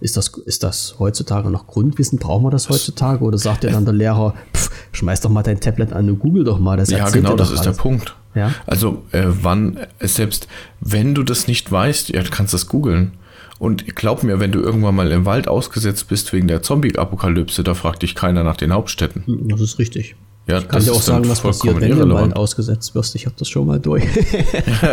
Ist 0.00 0.16
das, 0.16 0.28
ist 0.44 0.62
das 0.62 0.96
heutzutage 0.98 1.50
noch 1.50 1.66
Grundwissen? 1.66 2.18
Brauchen 2.18 2.44
wir 2.44 2.50
das 2.50 2.68
heutzutage? 2.68 3.24
Oder 3.24 3.38
sagt 3.38 3.62
dir 3.62 3.70
dann 3.70 3.84
der 3.84 3.94
Lehrer, 3.94 4.34
pff, 4.52 4.70
schmeiß 4.92 5.20
doch 5.20 5.30
mal 5.30 5.42
dein 5.42 5.60
Tablet 5.60 5.92
an 5.92 6.10
und 6.10 6.18
google 6.18 6.44
doch 6.44 6.58
mal. 6.58 6.76
Das 6.76 6.90
Ja, 6.90 7.08
genau, 7.08 7.36
das 7.36 7.48
doch 7.48 7.54
ist 7.54 7.60
der 7.62 7.68
alles. 7.68 7.78
Punkt. 7.78 8.16
Ja. 8.34 8.52
Also, 8.66 9.02
äh, 9.12 9.24
wann, 9.26 9.78
äh, 9.98 10.08
selbst 10.08 10.48
wenn 10.80 11.14
du 11.14 11.22
das 11.22 11.46
nicht 11.48 11.70
weißt, 11.70 12.08
ja, 12.10 12.22
du 12.22 12.30
kannst 12.30 12.54
das 12.54 12.66
googeln. 12.68 13.12
Und 13.58 13.94
glaub 13.94 14.22
mir, 14.24 14.40
wenn 14.40 14.52
du 14.52 14.60
irgendwann 14.60 14.94
mal 14.96 15.10
im 15.12 15.26
Wald 15.26 15.48
ausgesetzt 15.48 16.08
bist 16.08 16.32
wegen 16.32 16.48
der 16.48 16.62
Zombie-Apokalypse, 16.62 17.62
da 17.62 17.74
fragt 17.74 18.02
dich 18.02 18.14
keiner 18.14 18.42
nach 18.42 18.56
den 18.56 18.72
Hauptstädten. 18.72 19.48
Das 19.48 19.60
ist 19.60 19.78
richtig. 19.78 20.16
Ja, 20.46 20.58
Ich 20.58 20.68
kann 20.68 20.84
dir 20.84 20.92
auch 20.92 21.00
sagen, 21.00 21.26
was 21.28 21.40
passiert, 21.40 21.80
wenn 21.80 21.90
du 21.92 22.02
im 22.02 22.12
Wald 22.12 22.36
ausgesetzt 22.36 22.94
wirst. 22.94 23.14
Ich 23.14 23.24
habe 23.24 23.34
das 23.38 23.48
schon 23.48 23.66
mal 23.66 23.80
durch. 23.80 24.04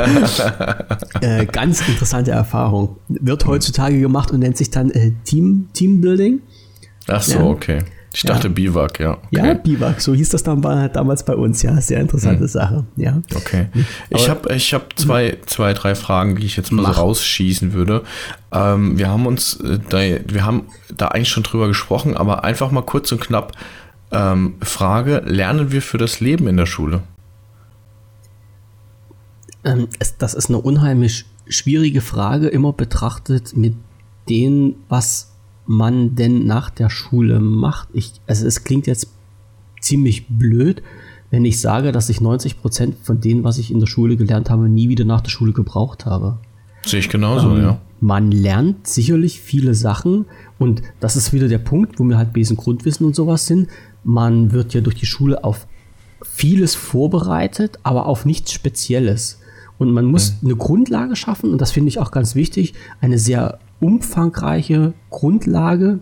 äh, 1.21 1.45
ganz 1.45 1.87
interessante 1.87 2.31
Erfahrung. 2.31 2.97
Wird 3.09 3.45
heutzutage 3.45 3.99
gemacht 3.99 4.31
und 4.31 4.39
nennt 4.39 4.57
sich 4.57 4.69
dann 4.69 4.91
äh, 4.91 5.11
Team, 5.25 5.67
Teambuilding. 5.73 6.39
Ach 7.07 7.21
so, 7.21 7.33
Ja. 7.39 7.43
okay. 7.43 7.79
Ich 8.13 8.23
dachte 8.23 8.49
Biwak, 8.49 8.99
ja. 8.99 9.17
Ja, 9.31 9.43
Okay. 9.43 9.59
Biwak, 9.63 10.01
so 10.01 10.13
hieß 10.13 10.29
das 10.29 10.43
dann 10.43 10.61
damals 10.61 11.23
bei 11.23 11.35
uns. 11.35 11.61
Ja, 11.61 11.79
sehr 11.79 12.01
interessante 12.01 12.47
Sache. 12.47 12.85
Ja. 12.97 13.21
Okay. 13.33 13.67
Ich 14.09 14.29
habe 14.29 14.53
ich 14.53 14.73
hab 14.73 14.97
zwei, 14.99 15.37
zwei, 15.45 15.73
drei 15.73 15.95
Fragen, 15.95 16.35
die 16.35 16.45
ich 16.45 16.57
jetzt 16.57 16.71
mal 16.71 16.81
Mach. 16.81 16.95
so 16.95 17.01
rausschießen 17.01 17.71
würde. 17.71 18.03
Ähm, 18.51 18.97
wir 18.97 19.09
haben 19.09 19.25
uns 19.25 19.55
äh, 19.61 19.79
da, 19.89 19.99
wir 19.99 20.45
haben 20.45 20.63
da 20.95 21.07
eigentlich 21.07 21.29
schon 21.29 21.43
drüber 21.43 21.69
gesprochen, 21.69 22.17
aber 22.17 22.43
einfach 22.43 22.71
mal 22.71 22.81
kurz 22.83 23.11
und 23.13 23.21
knapp. 23.21 23.53
Ähm, 24.11 24.55
Frage: 24.61 25.23
Lernen 25.25 25.71
wir 25.71 25.81
für 25.81 25.97
das 25.97 26.19
Leben 26.19 26.47
in 26.47 26.57
der 26.57 26.65
Schule? 26.65 27.03
Ähm, 29.63 29.87
es, 29.99 30.17
das 30.17 30.33
ist 30.33 30.49
eine 30.49 30.57
unheimlich 30.57 31.25
schwierige 31.47 32.01
Frage, 32.01 32.49
immer 32.49 32.73
betrachtet 32.73 33.55
mit 33.55 33.75
dem, 34.29 34.75
was 34.89 35.30
man 35.65 36.15
denn 36.15 36.45
nach 36.45 36.69
der 36.69 36.89
Schule 36.89 37.39
macht. 37.39 37.89
Ich, 37.93 38.13
also 38.27 38.45
es 38.45 38.63
klingt 38.63 38.87
jetzt 38.87 39.07
ziemlich 39.79 40.27
blöd, 40.27 40.81
wenn 41.29 41.45
ich 41.45 41.61
sage, 41.61 41.91
dass 41.91 42.09
ich 42.09 42.21
90 42.21 42.59
Prozent 42.61 42.95
von 43.01 43.21
dem, 43.21 43.43
was 43.43 43.57
ich 43.57 43.71
in 43.71 43.79
der 43.79 43.87
Schule 43.87 44.17
gelernt 44.17 44.49
habe, 44.49 44.69
nie 44.69 44.89
wieder 44.89 45.05
nach 45.05 45.21
der 45.21 45.29
Schule 45.29 45.53
gebraucht 45.53 46.05
habe. 46.05 46.39
Sehe 46.85 46.99
ich 46.99 47.09
genauso, 47.09 47.55
Ähm, 47.55 47.61
ja. 47.61 47.81
Man 47.99 48.31
lernt 48.31 48.87
sicherlich 48.87 49.39
viele 49.39 49.75
Sachen 49.75 50.25
und 50.57 50.81
das 50.99 51.15
ist 51.15 51.33
wieder 51.33 51.47
der 51.47 51.59
Punkt, 51.59 51.99
wo 51.99 52.03
wir 52.03 52.17
halt 52.17 52.35
diesem 52.35 52.57
Grundwissen 52.57 53.05
und 53.05 53.15
sowas 53.15 53.45
sind. 53.45 53.69
Man 54.03 54.51
wird 54.51 54.73
ja 54.73 54.81
durch 54.81 54.95
die 54.95 55.05
Schule 55.05 55.43
auf 55.43 55.67
vieles 56.23 56.73
vorbereitet, 56.73 57.77
aber 57.83 58.07
auf 58.07 58.25
nichts 58.25 58.51
Spezielles. 58.53 59.39
Und 59.77 59.91
man 59.91 60.05
muss 60.05 60.35
eine 60.43 60.55
Grundlage 60.55 61.15
schaffen 61.15 61.51
und 61.51 61.61
das 61.61 61.71
finde 61.71 61.89
ich 61.89 61.99
auch 61.99 62.11
ganz 62.11 62.35
wichtig, 62.35 62.73
eine 63.01 63.19
sehr 63.19 63.59
umfangreiche 63.81 64.93
Grundlage 65.09 65.99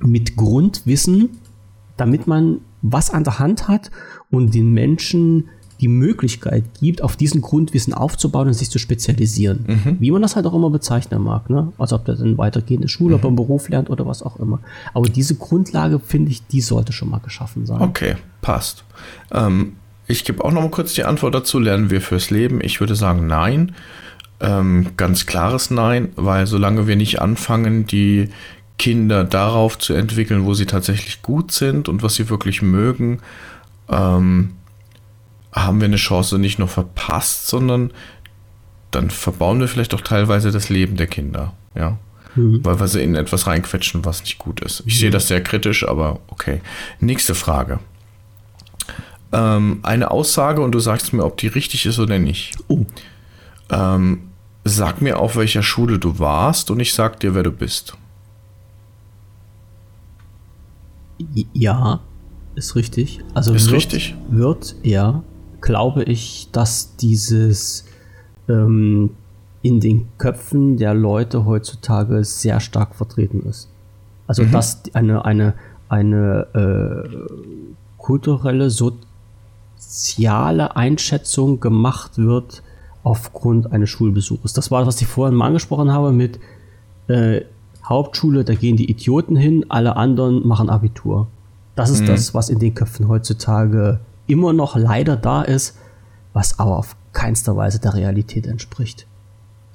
mit 0.00 0.36
Grundwissen, 0.36 1.30
damit 1.96 2.26
man 2.26 2.58
was 2.82 3.10
an 3.10 3.24
der 3.24 3.38
Hand 3.38 3.68
hat 3.68 3.90
und 4.30 4.54
den 4.54 4.72
Menschen 4.74 5.48
die 5.80 5.88
Möglichkeit 5.88 6.64
gibt, 6.80 7.02
auf 7.02 7.16
diesen 7.16 7.40
Grundwissen 7.40 7.94
aufzubauen 7.94 8.48
und 8.48 8.54
sich 8.54 8.70
zu 8.70 8.78
spezialisieren. 8.78 9.64
Wie 10.00 10.10
man 10.10 10.22
das 10.22 10.36
halt 10.36 10.46
auch 10.46 10.54
immer 10.54 10.70
bezeichnen 10.70 11.22
mag. 11.22 11.50
Ne? 11.50 11.72
Also 11.78 11.96
ob 11.96 12.04
der 12.04 12.14
dann 12.14 12.38
weitergehende 12.38 12.88
Schule, 12.88 13.16
ob 13.16 13.24
er 13.24 13.28
einen 13.28 13.36
Beruf 13.36 13.68
lernt 13.68 13.90
oder 13.90 14.06
was 14.06 14.22
auch 14.22 14.38
immer. 14.38 14.60
Aber 14.92 15.08
diese 15.08 15.34
Grundlage, 15.34 15.98
finde 15.98 16.30
ich, 16.30 16.46
die 16.46 16.60
sollte 16.60 16.92
schon 16.92 17.10
mal 17.10 17.18
geschaffen 17.18 17.66
sein. 17.66 17.80
Okay, 17.80 18.16
passt. 18.40 18.84
Ähm, 19.32 19.74
ich 20.06 20.24
gebe 20.24 20.44
auch 20.44 20.52
noch 20.52 20.62
mal 20.62 20.70
kurz 20.70 20.94
die 20.94 21.04
Antwort 21.04 21.34
dazu. 21.34 21.58
Lernen 21.58 21.90
wir 21.90 22.00
fürs 22.00 22.30
Leben? 22.30 22.60
Ich 22.62 22.80
würde 22.80 22.94
sagen, 22.94 23.26
nein. 23.26 23.72
Ähm, 24.40 24.88
ganz 24.96 25.26
klares 25.26 25.70
Nein, 25.70 26.10
weil 26.16 26.46
solange 26.46 26.86
wir 26.86 26.96
nicht 26.96 27.20
anfangen, 27.20 27.86
die 27.86 28.30
Kinder 28.78 29.24
darauf 29.24 29.78
zu 29.78 29.94
entwickeln, 29.94 30.44
wo 30.44 30.54
sie 30.54 30.66
tatsächlich 30.66 31.22
gut 31.22 31.52
sind 31.52 31.88
und 31.88 32.02
was 32.02 32.14
sie 32.14 32.28
wirklich 32.28 32.60
mögen, 32.60 33.20
ähm, 33.88 34.50
haben 35.52 35.80
wir 35.80 35.86
eine 35.86 35.96
Chance 35.96 36.38
nicht 36.38 36.58
nur 36.58 36.68
verpasst, 36.68 37.46
sondern 37.46 37.92
dann 38.90 39.10
verbauen 39.10 39.60
wir 39.60 39.68
vielleicht 39.68 39.94
auch 39.94 40.00
teilweise 40.00 40.50
das 40.50 40.68
Leben 40.68 40.96
der 40.96 41.06
Kinder. 41.06 41.52
Ja. 41.74 41.98
Weil 42.36 42.80
wir 42.80 42.88
sie 42.88 43.02
in 43.02 43.14
etwas 43.14 43.46
reinquetschen, 43.46 44.04
was 44.04 44.22
nicht 44.22 44.38
gut 44.38 44.60
ist. 44.60 44.82
Ich 44.86 44.98
sehe 44.98 45.10
das 45.10 45.28
sehr 45.28 45.40
kritisch, 45.40 45.86
aber 45.86 46.18
okay. 46.26 46.60
Nächste 46.98 47.36
Frage. 47.36 47.78
Ähm, 49.32 49.78
eine 49.82 50.10
Aussage 50.10 50.60
und 50.60 50.72
du 50.72 50.80
sagst 50.80 51.12
mir, 51.12 51.24
ob 51.24 51.36
die 51.36 51.46
richtig 51.46 51.86
ist 51.86 52.00
oder 52.00 52.18
nicht. 52.18 52.56
Oh. 52.66 52.84
Ähm, 53.70 54.30
sag 54.64 55.00
mir, 55.00 55.18
auf 55.18 55.36
welcher 55.36 55.62
Schule 55.62 55.98
du 55.98 56.18
warst 56.18 56.70
und 56.70 56.80
ich 56.80 56.94
sag 56.94 57.20
dir, 57.20 57.34
wer 57.34 57.42
du 57.42 57.52
bist. 57.52 57.96
Ja, 61.52 62.00
ist 62.54 62.74
richtig. 62.76 63.20
Also 63.34 63.54
Ist 63.54 63.66
wird, 63.66 63.76
richtig? 63.76 64.14
Wird, 64.28 64.74
ja, 64.82 65.22
glaube 65.60 66.02
ich, 66.04 66.48
dass 66.52 66.96
dieses 66.96 67.84
ähm, 68.48 69.10
in 69.62 69.80
den 69.80 70.08
Köpfen 70.18 70.76
der 70.76 70.94
Leute 70.94 71.46
heutzutage 71.46 72.22
sehr 72.24 72.60
stark 72.60 72.94
vertreten 72.94 73.42
ist. 73.48 73.68
Also 74.26 74.42
Mhm. 74.42 74.52
dass 74.52 74.82
eine, 74.94 75.24
eine, 75.24 75.54
eine 75.88 76.46
äh, 76.54 77.08
kulturelle, 77.96 78.70
soziale 79.78 80.76
Einschätzung 80.76 81.60
gemacht 81.60 82.18
wird 82.18 82.62
aufgrund 83.04 83.70
eines 83.70 83.90
Schulbesuches. 83.90 84.52
Das 84.54 84.70
war, 84.72 84.84
was 84.86 85.00
ich 85.00 85.06
vorhin 85.06 85.36
mal 85.36 85.46
angesprochen 85.46 85.92
habe 85.92 86.10
mit 86.10 86.40
äh, 87.06 87.42
Hauptschule, 87.84 88.44
da 88.44 88.54
gehen 88.54 88.76
die 88.76 88.90
Idioten 88.90 89.36
hin, 89.36 89.66
alle 89.68 89.96
anderen 89.96 90.44
machen 90.48 90.68
Abitur. 90.70 91.28
Das 91.76 91.90
ist 91.90 92.08
das, 92.08 92.34
was 92.34 92.48
in 92.48 92.58
den 92.58 92.74
Köpfen 92.74 93.08
heutzutage 93.08 94.00
immer 94.26 94.52
noch 94.52 94.74
leider 94.76 95.16
da 95.16 95.42
ist, 95.42 95.76
was 96.32 96.58
aber 96.58 96.78
auf 96.78 96.96
keinster 97.12 97.56
Weise 97.56 97.78
der 97.78 97.94
Realität 97.94 98.46
entspricht. 98.46 99.06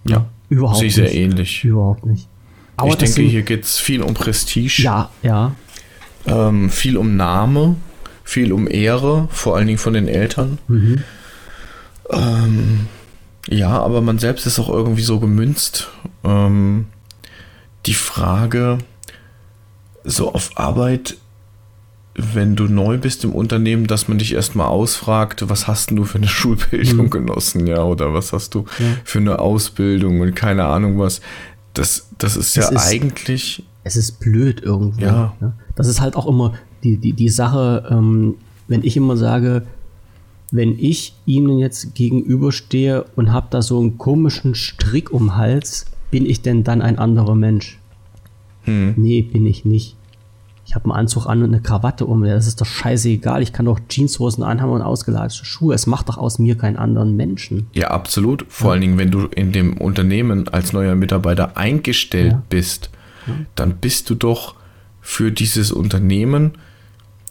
Ja. 0.06 0.26
Überhaupt 0.50 0.82
ich 0.82 0.96
sehr 0.96 1.04
nicht. 1.06 1.16
ähnlich. 1.16 1.64
Überhaupt 1.64 2.06
nicht. 2.06 2.28
Aber 2.78 2.90
ich 2.90 2.96
denke, 2.96 3.14
sind- 3.14 3.28
hier 3.30 3.44
geht 3.44 3.64
es 3.64 3.78
viel 3.78 4.02
um 4.02 4.14
Prestige, 4.14 4.82
Ja, 4.82 5.10
ja. 5.22 5.52
ähm, 6.26 6.70
viel 6.70 6.98
um 6.98 7.16
Name, 7.18 7.76
viel 8.24 8.54
um 8.54 8.68
Ehre, 8.68 9.28
vor 9.30 9.56
allen 9.58 9.68
Dingen 9.68 9.78
von 9.80 9.94
den 9.94 10.08
Eltern. 10.08 10.58
Mhm. 10.68 11.04
Ähm, 12.12 12.88
ja, 13.50 13.70
aber 13.70 14.02
man 14.02 14.20
selbst 14.20 14.46
ist 14.46 14.60
auch 14.60 14.70
irgendwie 14.70 15.02
so 15.02 15.20
gemünzt. 15.20 15.90
Ähm, 16.24 16.86
die 17.86 17.94
Frage, 17.94 18.78
so 20.04 20.34
auf 20.34 20.52
Arbeit, 20.56 21.18
wenn 22.16 22.56
du 22.56 22.66
neu 22.66 22.98
bist 22.98 23.24
im 23.24 23.32
Unternehmen, 23.32 23.88
dass 23.88 24.08
man 24.08 24.18
dich 24.18 24.34
erstmal 24.34 24.68
ausfragt, 24.68 25.48
was 25.50 25.68
hast 25.68 25.90
denn 25.90 25.98
du 25.98 26.04
für 26.04 26.18
eine 26.18 26.28
Schulbildung 26.40 27.06
Mhm. 27.06 27.10
genossen, 27.10 27.68
ja, 27.68 27.84
oder 27.84 28.14
was 28.14 28.34
hast 28.34 28.54
du 28.56 28.66
für 29.04 29.20
eine 29.20 29.40
Ausbildung 29.40 30.20
und 30.22 30.36
keine 30.36 30.66
Ahnung 30.66 31.00
was. 31.00 31.22
Das, 31.74 32.10
das 32.18 32.36
ist 32.36 32.56
ja 32.56 32.64
Es 32.64 32.72
ist- 32.72 32.88
eigentlich, 32.88 33.64
es 33.84 33.96
ist 33.96 34.20
blöd 34.20 34.62
irgendwo. 34.62 35.02
Ja. 35.02 35.34
ne? 35.40 35.54
Das 35.76 35.88
ist 35.88 36.02
halt 36.02 36.16
auch 36.16 36.28
immer 36.28 36.54
die, 36.84 36.98
die, 36.98 37.14
die 37.14 37.30
Sache, 37.30 37.88
ähm, 37.90 38.36
wenn 38.68 38.84
ich 38.84 38.98
immer 38.98 39.16
sage, 39.16 39.64
wenn 40.52 40.78
ich 40.78 41.14
Ihnen 41.26 41.60
jetzt 41.60 41.96
gegenüberstehe 41.96 43.06
und 43.16 43.32
habe 43.32 43.48
da 43.50 43.62
so 43.62 43.80
einen 43.80 43.98
komischen 43.98 44.56
Strick 44.56 45.12
um 45.12 45.28
den 45.28 45.36
Hals, 45.36 45.86
bin 46.12 46.26
ich 46.26 46.42
denn 46.42 46.64
dann 46.64 46.82
ein 46.82 46.98
anderer 46.98 47.36
Mensch? 47.36 47.80
Hm. 48.64 48.94
Nee, 48.98 49.22
bin 49.22 49.46
ich 49.46 49.66
nicht. 49.66 49.96
Ich 50.66 50.76
habe 50.76 50.86
einen 50.86 51.00
Anzug 51.00 51.26
an 51.26 51.42
und 51.42 51.50
eine 51.50 51.62
Krawatte 51.62 52.06
um. 52.06 52.24
Das 52.24 52.46
ist 52.46 52.62
doch 52.62 52.66
scheißegal. 52.66 53.42
Ich 53.42 53.54
kann 53.54 53.66
doch 53.66 53.80
Jeanshosen 53.90 54.44
anhaben 54.44 54.72
und 54.72 54.84
ausgeladete 54.84 55.44
Schuhe. 55.44 55.74
Es 55.74 55.88
macht 55.88 56.10
doch 56.10 56.20
aus 56.20 56.38
mir 56.38 56.56
keinen 56.56 56.78
anderen 56.78 57.16
Menschen. 57.16 57.66
Ja, 57.74 57.90
absolut. 57.90 58.46
Vor 58.50 58.68
ja. 58.68 58.72
allen 58.74 58.82
Dingen, 58.82 58.98
wenn 59.00 59.10
du 59.10 59.26
in 59.26 59.52
dem 59.52 59.78
Unternehmen 59.78 60.48
als 60.48 60.72
neuer 60.72 60.94
Mitarbeiter 60.94 61.58
eingestellt 61.58 62.34
ja. 62.34 62.44
bist, 62.50 62.92
ja. 63.26 63.34
dann 63.56 63.78
bist 63.78 64.12
du 64.12 64.16
doch 64.16 64.54
für 65.02 65.32
dieses 65.32 65.72
Unternehmen 65.72 66.52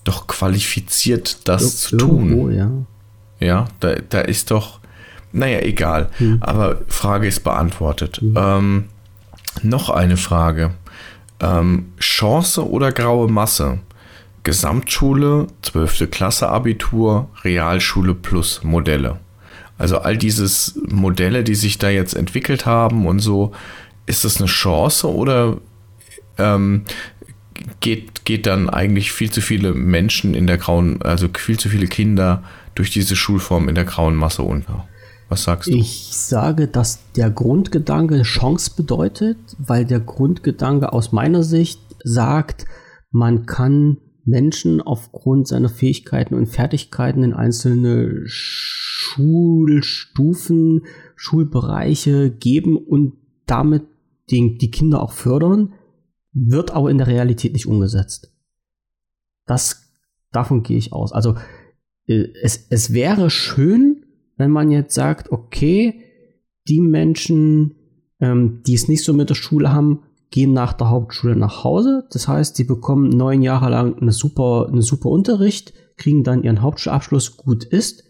doch 0.03 0.27
qualifiziert, 0.27 1.47
das 1.47 1.63
Ir 1.63 1.69
zu 1.69 1.97
irgendwo, 1.97 2.49
tun. 2.49 2.55
Ja, 2.55 2.71
ja 3.41 3.67
da, 3.81 3.95
da 4.09 4.21
ist 4.21 4.51
doch, 4.51 4.81
naja, 5.33 5.61
egal. 5.61 6.09
Hm. 6.19 6.39
Aber 6.41 6.81
Frage 6.89 7.27
ist 7.27 7.45
beantwortet. 7.45 8.19
Hm. 8.19 8.35
Ähm, 8.37 8.85
noch 9.63 9.91
eine 9.91 10.17
Frage. 10.17 10.73
Ähm, 11.41 11.93
Chance 11.99 12.69
oder 12.69 12.93
graue 12.93 13.31
Masse? 13.31 13.79
Gesamtschule, 14.45 15.49
12. 15.63 16.11
Klasse 16.11 16.49
Abitur, 16.49 17.29
Realschule 17.43 18.15
plus 18.15 18.63
Modelle. 18.65 19.19
Also 19.77 19.99
all 19.99 20.17
dieses 20.17 20.81
Modelle, 20.89 21.45
die 21.45 21.55
sich 21.55 21.79
da 21.79 21.89
jetzt 21.89 22.15
entwickelt 22.15 22.67
haben 22.67 23.07
und 23.07 23.21
so, 23.21 23.53
ist 24.07 24.25
das 24.25 24.39
eine 24.39 24.47
Chance 24.47 25.07
oder 25.07 25.59
ähm, 26.39 26.83
geht, 27.81 28.25
geht 28.25 28.47
dann 28.47 28.71
eigentlich 28.71 29.13
viel 29.13 29.31
zu 29.31 29.41
viele 29.41 29.75
Menschen 29.75 30.35
in 30.35 30.47
der 30.47 30.59
grauen, 30.59 31.03
also 31.03 31.29
viel 31.37 31.59
zu 31.59 31.69
viele 31.69 31.87
Kinder 31.87 32.43
durch 32.79 32.91
diese 32.91 33.17
Schulform 33.17 33.69
in 33.69 33.75
der 33.75 33.85
grauen 33.85 34.15
Masse 34.15 34.43
unter? 34.43 34.87
Was 35.29 35.43
sagst 35.45 35.69
du? 35.69 35.73
Ich 35.73 36.17
sage, 36.17 36.67
dass 36.69 37.13
der 37.13 37.31
Grundgedanke 37.31 38.23
Chance 38.23 38.71
bedeutet, 38.77 39.37
weil 39.59 39.85
der 39.85 40.01
Grundgedanke 40.01 40.91
aus 40.93 41.13
meiner 41.13 41.43
Sicht 41.43 41.81
sagt, 42.03 42.65
man 43.11 43.45
kann 43.47 43.99
Menschen 44.25 44.81
aufgrund 44.81 45.47
seiner 45.49 45.69
Fähigkeiten 45.69 46.35
und 46.35 46.47
Fertigkeiten 46.47 47.25
in 47.25 47.35
einzelne 47.35 48.23
Schulstufen, 48.27 50.87
Schulbereiche 51.17 52.31
geben 52.31 52.77
und 52.77 53.15
damit 53.47 53.83
den, 54.31 54.59
die 54.59 54.71
Kinder 54.71 55.03
auch 55.03 55.11
fördern, 55.13 55.73
wird 56.33 56.71
aber 56.71 56.91
in 56.91 56.99
der 56.99 57.09
Realität 57.09 57.55
nicht 57.55 57.67
umgesetzt. 57.67 58.31
Das, 59.47 59.91
davon 60.31 60.63
gehe 60.63 60.77
ich 60.77 60.93
aus. 60.93 61.13
Also, 61.13 61.35
es, 62.09 62.67
es 62.71 62.93
wäre 62.93 63.31
schön, 63.31 64.05
wenn 64.37 64.51
man 64.51 64.71
jetzt 64.71 64.95
sagt, 64.95 65.31
okay, 65.31 66.01
die 66.69 66.81
Menschen, 66.81 67.75
ähm, 68.21 68.63
die 68.67 68.75
es 68.75 68.89
nicht 68.89 69.05
so 69.05 69.13
mit 69.13 69.31
der 69.31 69.35
Schule 69.35 69.73
haben, 69.73 70.01
gehen 70.31 70.53
nach 70.53 70.73
der 70.73 70.91
Hauptschule 70.91 71.37
nach 71.37 71.65
Hause. 71.65 72.07
Das 72.11 72.29
heißt, 72.29 72.57
sie 72.57 72.65
bekommen 72.65 73.09
neun 73.09 73.43
Jahre 73.43 73.71
lang 73.71 73.99
eine 73.99 74.13
super, 74.13 74.69
einen 74.69 74.83
super 74.83 75.09
Unterricht, 75.09 75.73
kriegen 75.97 76.25
dann 76.25 76.43
ihren 76.43 76.63
Hauptschulabschluss, 76.63 77.37
gut 77.37 77.65
ist. 77.65 78.05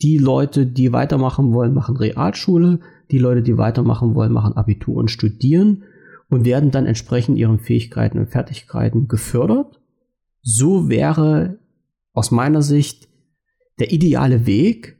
Die 0.00 0.18
Leute, 0.18 0.66
die 0.66 0.92
weitermachen 0.92 1.52
wollen, 1.52 1.74
machen 1.74 1.96
Realschule. 1.96 2.80
Die 3.10 3.18
Leute, 3.18 3.42
die 3.42 3.58
weitermachen 3.58 4.14
wollen, 4.14 4.32
machen 4.32 4.56
Abitur 4.56 4.96
und 4.96 5.10
studieren 5.10 5.84
und 6.28 6.44
werden 6.44 6.70
dann 6.70 6.86
entsprechend 6.86 7.38
ihren 7.38 7.58
Fähigkeiten 7.58 8.18
und 8.18 8.30
Fertigkeiten 8.30 9.08
gefördert. 9.08 9.80
So 10.42 10.88
wäre 10.88 11.58
aus 12.12 12.30
meiner 12.30 12.62
Sicht 12.62 13.07
der 13.78 13.92
ideale 13.92 14.46
Weg, 14.46 14.96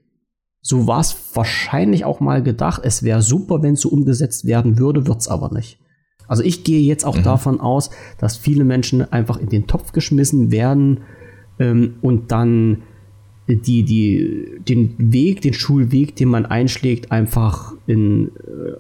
so 0.61 0.87
war 0.87 1.01
es 1.01 1.17
wahrscheinlich 1.35 2.05
auch 2.05 2.21
mal 2.21 2.43
gedacht. 2.43 2.83
Es 2.85 3.03
wäre 3.03 3.23
super, 3.23 3.63
wenn 3.63 3.75
es 3.75 3.81
so 3.81 3.89
umgesetzt 3.89 4.45
werden 4.45 4.79
würde, 4.79 5.07
wird 5.07 5.21
es 5.21 5.29
aber 5.29 5.53
nicht. 5.53 5.79
Also 6.27 6.43
ich 6.43 6.63
gehe 6.63 6.81
jetzt 6.83 7.05
auch 7.05 7.17
mhm. 7.17 7.23
davon 7.23 7.61
aus, 7.61 7.91
dass 8.19 8.37
viele 8.37 8.65
Menschen 8.65 9.11
einfach 9.13 9.39
in 9.39 9.49
den 9.49 9.67
Topf 9.67 9.93
geschmissen 9.93 10.51
werden 10.51 11.01
ähm, 11.59 11.95
und 12.03 12.31
dann 12.31 12.83
die, 13.49 13.83
die, 13.83 14.61
den 14.61 14.95
Weg, 14.99 15.41
den 15.41 15.55
Schulweg, 15.55 16.15
den 16.17 16.29
man 16.29 16.45
einschlägt, 16.45 17.11
einfach 17.11 17.73
in, 17.87 18.29
äh, 18.29 18.77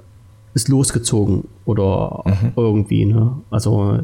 ist 0.52 0.68
losgezogen 0.68 1.44
oder 1.64 2.22
mhm. 2.26 2.52
irgendwie, 2.54 3.06
ne? 3.06 3.40
Also, 3.50 4.00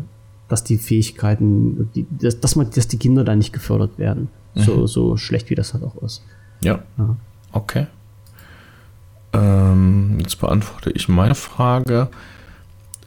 dass 0.48 0.64
die 0.64 0.78
Fähigkeiten, 0.78 1.90
die, 1.94 2.06
dass, 2.10 2.40
dass, 2.40 2.56
man, 2.56 2.70
dass 2.70 2.88
die 2.88 2.98
Kinder 2.98 3.24
da 3.24 3.36
nicht 3.36 3.52
gefördert 3.52 3.98
werden. 3.98 4.28
Mhm. 4.54 4.62
So, 4.62 4.86
so 4.86 5.16
schlecht 5.16 5.50
wie 5.50 5.54
das 5.54 5.74
halt 5.74 5.84
auch 5.84 6.00
ist. 6.02 6.22
Ja. 6.62 6.80
ja. 6.98 7.16
Okay. 7.52 7.86
Ähm, 9.32 10.18
jetzt 10.20 10.40
beantworte 10.40 10.90
ich 10.90 11.08
meine 11.08 11.34
Frage. 11.34 12.08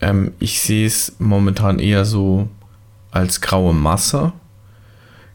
Ähm, 0.02 0.34
ich 0.40 0.62
sehe 0.62 0.86
es 0.86 1.16
momentan 1.20 1.80
eher 1.80 2.06
so 2.06 2.50
als 3.12 3.42
graue 3.42 3.74
Masse. 3.74 4.34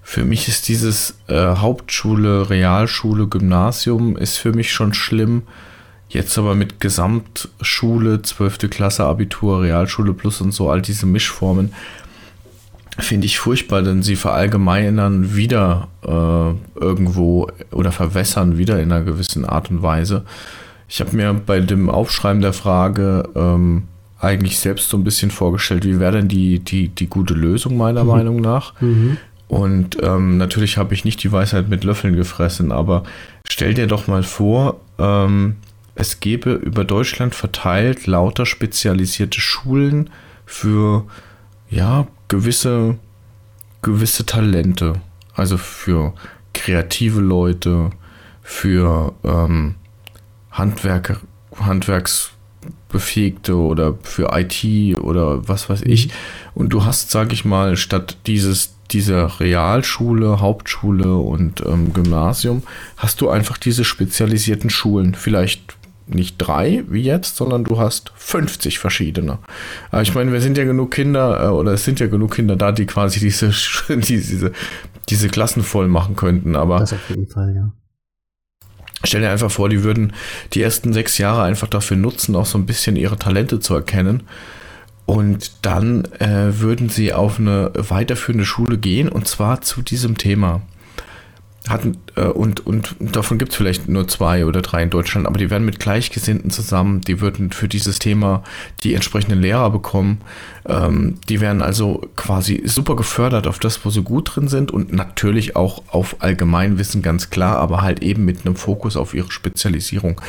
Für 0.02 0.24
mich 0.24 0.48
ist 0.48 0.68
dieses 0.68 1.16
äh, 1.28 1.56
Hauptschule, 1.56 2.50
Realschule, 2.50 3.26
Gymnasium 3.28 4.16
ist 4.16 4.36
für 4.36 4.52
mich 4.52 4.72
schon 4.72 4.94
schlimm. 4.94 5.42
Jetzt 6.08 6.36
aber 6.36 6.54
mit 6.54 6.80
Gesamtschule, 6.80 8.20
12. 8.20 8.68
Klasse, 8.68 9.04
Abitur, 9.04 9.62
Realschule 9.62 10.12
plus 10.12 10.42
und 10.42 10.52
so, 10.52 10.68
all 10.68 10.82
diese 10.82 11.06
Mischformen, 11.06 11.72
finde 12.98 13.26
ich 13.26 13.38
furchtbar, 13.38 13.82
denn 13.82 14.02
sie 14.02 14.16
verallgemeinern 14.16 15.34
wieder 15.34 15.88
äh, 16.02 16.80
irgendwo 16.80 17.48
oder 17.70 17.92
verwässern 17.92 18.58
wieder 18.58 18.80
in 18.80 18.92
einer 18.92 19.04
gewissen 19.04 19.44
Art 19.44 19.70
und 19.70 19.82
Weise. 19.82 20.24
Ich 20.88 21.00
habe 21.00 21.16
mir 21.16 21.32
bei 21.32 21.60
dem 21.60 21.88
Aufschreiben 21.88 22.42
der 22.42 22.52
Frage 22.52 23.28
ähm, 23.34 23.84
eigentlich 24.20 24.58
selbst 24.58 24.90
so 24.90 24.96
ein 24.96 25.04
bisschen 25.04 25.30
vorgestellt, 25.30 25.84
wie 25.84 25.98
wäre 25.98 26.12
denn 26.12 26.28
die, 26.28 26.58
die, 26.58 26.88
die 26.88 27.08
gute 27.08 27.34
Lösung 27.34 27.76
meiner 27.76 28.04
mhm. 28.04 28.10
Meinung 28.10 28.40
nach. 28.40 28.80
Mhm. 28.80 29.16
Und 29.48 30.02
ähm, 30.02 30.36
natürlich 30.36 30.78
habe 30.78 30.94
ich 30.94 31.04
nicht 31.04 31.22
die 31.22 31.32
Weisheit 31.32 31.68
mit 31.68 31.84
Löffeln 31.84 32.16
gefressen, 32.16 32.72
aber 32.72 33.02
stell 33.48 33.74
dir 33.74 33.86
doch 33.86 34.06
mal 34.06 34.22
vor, 34.22 34.80
ähm, 34.98 35.56
es 35.94 36.20
gäbe 36.20 36.52
über 36.52 36.84
Deutschland 36.84 37.34
verteilt 37.34 38.06
lauter 38.06 38.46
spezialisierte 38.46 39.40
Schulen 39.40 40.08
für 40.46 41.04
ja, 41.68 42.06
gewisse, 42.32 42.96
gewisse 43.82 44.24
Talente. 44.24 44.94
Also 45.34 45.58
für 45.58 46.14
kreative 46.54 47.20
Leute, 47.20 47.90
für 48.42 49.12
ähm, 49.22 49.74
Handwerker, 50.50 51.18
Handwerksbefähigte 51.56 53.54
oder 53.54 53.98
für 54.02 54.30
IT 54.32 54.64
oder 54.98 55.46
was 55.46 55.68
weiß 55.68 55.82
ich. 55.82 56.06
Mhm. 56.06 56.12
Und 56.54 56.68
du 56.70 56.86
hast, 56.86 57.10
sag 57.10 57.34
ich 57.34 57.44
mal, 57.44 57.76
statt 57.76 58.16
dieses, 58.26 58.76
dieser 58.90 59.38
Realschule, 59.38 60.40
Hauptschule 60.40 61.14
und 61.16 61.62
ähm, 61.66 61.92
Gymnasium, 61.92 62.62
hast 62.96 63.20
du 63.20 63.28
einfach 63.28 63.58
diese 63.58 63.84
spezialisierten 63.84 64.70
Schulen. 64.70 65.14
Vielleicht 65.14 65.76
nicht 66.06 66.36
drei 66.38 66.84
wie 66.88 67.02
jetzt, 67.02 67.36
sondern 67.36 67.64
du 67.64 67.78
hast 67.78 68.12
50 68.16 68.78
verschiedene. 68.78 69.38
Aber 69.90 70.02
ich 70.02 70.14
meine, 70.14 70.32
wir 70.32 70.40
sind 70.40 70.58
ja 70.58 70.64
genug 70.64 70.90
Kinder, 70.90 71.44
äh, 71.44 71.48
oder 71.48 71.72
es 71.72 71.84
sind 71.84 72.00
ja 72.00 72.06
genug 72.06 72.34
Kinder 72.34 72.56
da, 72.56 72.72
die 72.72 72.86
quasi 72.86 73.20
diese, 73.20 73.52
diese, 73.88 74.52
diese 75.08 75.28
Klassen 75.28 75.62
voll 75.62 75.88
machen 75.88 76.16
könnten. 76.16 76.56
Aber 76.56 76.80
das 76.80 76.92
auf 76.92 77.08
jeden 77.08 77.26
Fall, 77.26 77.54
ja. 77.54 77.72
Stell 79.04 79.20
dir 79.20 79.30
einfach 79.30 79.50
vor, 79.50 79.68
die 79.68 79.82
würden 79.82 80.12
die 80.52 80.62
ersten 80.62 80.92
sechs 80.92 81.18
Jahre 81.18 81.42
einfach 81.42 81.66
dafür 81.66 81.96
nutzen, 81.96 82.36
auch 82.36 82.46
so 82.46 82.56
ein 82.56 82.66
bisschen 82.66 82.94
ihre 82.94 83.16
Talente 83.16 83.58
zu 83.58 83.74
erkennen. 83.74 84.22
Und 85.06 85.52
dann 85.62 86.04
äh, 86.20 86.60
würden 86.60 86.88
sie 86.88 87.12
auf 87.12 87.40
eine 87.40 87.72
weiterführende 87.74 88.44
Schule 88.44 88.78
gehen 88.78 89.08
und 89.08 89.26
zwar 89.26 89.60
zu 89.60 89.82
diesem 89.82 90.16
Thema 90.16 90.62
hatten 91.68 91.98
äh, 92.16 92.22
und, 92.22 92.66
und 92.66 92.96
davon 93.00 93.38
gibt 93.38 93.52
es 93.52 93.56
vielleicht 93.56 93.88
nur 93.88 94.08
zwei 94.08 94.46
oder 94.46 94.62
drei 94.62 94.82
in 94.82 94.90
Deutschland, 94.90 95.26
aber 95.26 95.38
die 95.38 95.50
werden 95.50 95.64
mit 95.64 95.78
Gleichgesinnten 95.78 96.50
zusammen, 96.50 97.00
die 97.02 97.20
würden 97.20 97.52
für 97.52 97.68
dieses 97.68 97.98
Thema 97.98 98.42
die 98.82 98.94
entsprechenden 98.94 99.40
Lehrer 99.40 99.70
bekommen. 99.70 100.20
Ähm, 100.66 101.18
die 101.28 101.40
werden 101.40 101.62
also 101.62 102.02
quasi 102.16 102.62
super 102.64 102.96
gefördert 102.96 103.46
auf 103.46 103.58
das, 103.58 103.84
wo 103.84 103.90
sie 103.90 104.02
gut 104.02 104.34
drin 104.34 104.48
sind 104.48 104.70
und 104.70 104.92
natürlich 104.92 105.54
auch 105.54 105.82
auf 105.88 106.16
Allgemeinwissen 106.20 107.02
ganz 107.02 107.30
klar, 107.30 107.58
aber 107.58 107.82
halt 107.82 108.02
eben 108.02 108.24
mit 108.24 108.44
einem 108.44 108.56
Fokus 108.56 108.96
auf 108.96 109.14
ihre 109.14 109.30
Spezialisierung. 109.30 110.20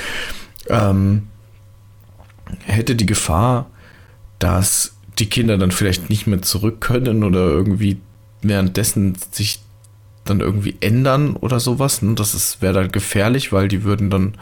Ähm, 0.68 1.24
hätte 2.66 2.96
die 2.96 3.06
Gefahr, 3.06 3.68
dass 4.40 4.96
die 5.20 5.28
Kinder 5.28 5.58
dann 5.58 5.72
vielleicht 5.72 6.10
nicht 6.10 6.28
mehr 6.28 6.42
zurück 6.42 6.82
können 6.82 7.24
oder 7.24 7.40
irgendwie 7.40 7.98
währenddessen 8.42 9.16
sich 9.32 9.62
dann 10.26 10.40
irgendwie 10.40 10.76
ändern 10.80 11.36
oder 11.36 11.60
sowas. 11.60 12.02
Ne? 12.02 12.16
Das 12.16 12.62
wäre 12.62 12.74
dann 12.74 12.92
gefährlich, 12.92 13.52
weil 13.52 13.68
die 13.68 13.84
würden 13.84 14.10
dann, 14.10 14.36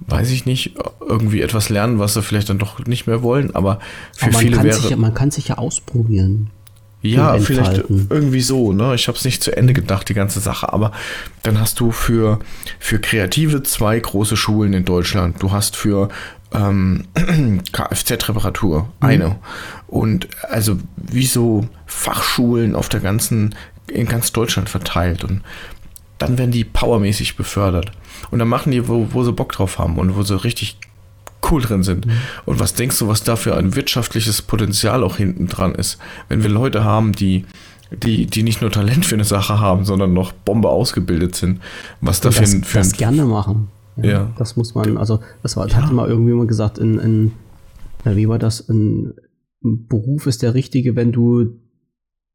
weiß 0.00 0.30
ich 0.30 0.46
nicht, 0.46 0.74
irgendwie 1.00 1.40
etwas 1.40 1.68
lernen, 1.68 1.98
was 1.98 2.14
sie 2.14 2.22
vielleicht 2.22 2.48
dann 2.48 2.58
doch 2.58 2.84
nicht 2.86 3.06
mehr 3.06 3.22
wollen. 3.22 3.54
Aber 3.54 3.78
für 4.16 4.26
Aber 4.26 4.38
viele 4.38 4.62
wäre. 4.62 4.78
Sich 4.78 4.96
man 4.96 5.14
kann 5.14 5.30
sich 5.30 5.48
ja 5.48 5.58
ausprobieren. 5.58 6.50
Ja, 7.02 7.38
vielleicht 7.38 7.84
irgendwie 7.88 8.40
so, 8.40 8.72
ne? 8.72 8.94
Ich 8.94 9.06
habe 9.06 9.16
es 9.16 9.24
nicht 9.24 9.42
zu 9.42 9.56
Ende 9.56 9.72
gedacht, 9.74 10.08
die 10.08 10.14
ganze 10.14 10.40
Sache, 10.40 10.72
aber 10.72 10.92
dann 11.42 11.60
hast 11.60 11.78
du 11.78 11.92
für, 11.92 12.40
für 12.80 12.98
Kreative 12.98 13.62
zwei 13.62 13.98
große 13.98 14.36
Schulen 14.36 14.72
in 14.72 14.84
Deutschland. 14.84 15.40
Du 15.40 15.52
hast 15.52 15.76
für 15.76 16.08
ähm, 16.52 17.04
Kfz-Reparatur 17.72 18.80
mhm. 18.80 18.88
eine. 19.00 19.36
Und 19.86 20.28
also 20.48 20.78
wie 20.96 21.26
so 21.26 21.68
Fachschulen 21.86 22.74
auf 22.74 22.88
der 22.88 23.00
ganzen, 23.00 23.54
in 23.90 24.06
ganz 24.06 24.32
Deutschland 24.32 24.68
verteilt. 24.68 25.24
Und 25.24 25.42
dann 26.18 26.38
werden 26.38 26.50
die 26.50 26.64
powermäßig 26.64 27.36
befördert. 27.36 27.92
Und 28.30 28.38
dann 28.38 28.48
machen 28.48 28.72
die, 28.72 28.88
wo, 28.88 29.08
wo 29.12 29.24
sie 29.24 29.32
Bock 29.32 29.52
drauf 29.52 29.78
haben 29.78 29.98
und 29.98 30.16
wo 30.16 30.22
sie 30.22 30.42
richtig 30.42 30.78
cool 31.50 31.62
drin 31.62 31.82
sind. 31.82 32.06
Mhm. 32.06 32.12
Und 32.44 32.60
was 32.60 32.74
denkst 32.74 32.98
du, 32.98 33.08
was 33.08 33.22
da 33.22 33.36
für 33.36 33.56
ein 33.56 33.74
wirtschaftliches 33.74 34.42
Potenzial 34.42 35.04
auch 35.04 35.16
hinten 35.16 35.46
dran 35.46 35.74
ist, 35.74 35.98
wenn 36.28 36.42
wir 36.42 36.50
Leute 36.50 36.84
haben, 36.84 37.12
die, 37.12 37.44
die, 37.90 38.26
die 38.26 38.42
nicht 38.42 38.60
nur 38.60 38.70
Talent 38.70 39.06
für 39.06 39.14
eine 39.14 39.24
Sache 39.24 39.60
haben, 39.60 39.84
sondern 39.84 40.12
noch 40.12 40.32
Bombe 40.32 40.68
ausgebildet 40.68 41.34
sind, 41.36 41.60
was 42.00 42.20
da 42.20 42.30
für, 42.30 42.40
das, 42.40 42.54
ein, 42.54 42.64
für 42.64 42.78
das 42.78 42.92
gerne 42.92 43.24
machen. 43.24 43.68
Ja, 43.96 44.04
ja, 44.04 44.32
Das 44.36 44.56
muss 44.56 44.74
man, 44.74 44.98
also 44.98 45.20
das 45.42 45.56
war, 45.56 45.68
ja. 45.68 45.76
hatte 45.76 45.94
mal 45.94 46.08
irgendwie 46.08 46.32
mal 46.32 46.46
gesagt, 46.46 46.78
in, 46.78 46.98
in, 46.98 47.32
wie 48.04 48.28
war 48.28 48.38
das, 48.38 48.68
ein 48.68 49.14
Beruf 49.62 50.26
ist 50.26 50.42
der 50.42 50.54
richtige, 50.54 50.96
wenn 50.96 51.12
du 51.12 51.58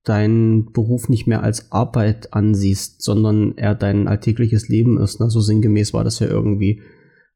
deinen 0.04 0.72
Beruf 0.72 1.10
nicht 1.10 1.28
mehr 1.28 1.44
als 1.44 1.72
Arbeit 1.72 2.34
ansiehst, 2.34 3.02
sondern 3.02 3.58
er 3.58 3.76
dein 3.76 4.08
alltägliches 4.08 4.68
Leben 4.68 5.00
ist. 5.00 5.20
Ne? 5.20 5.30
So 5.30 5.42
sinngemäß 5.42 5.94
war 5.94 6.04
das 6.04 6.20
ja 6.20 6.28
irgendwie. 6.28 6.82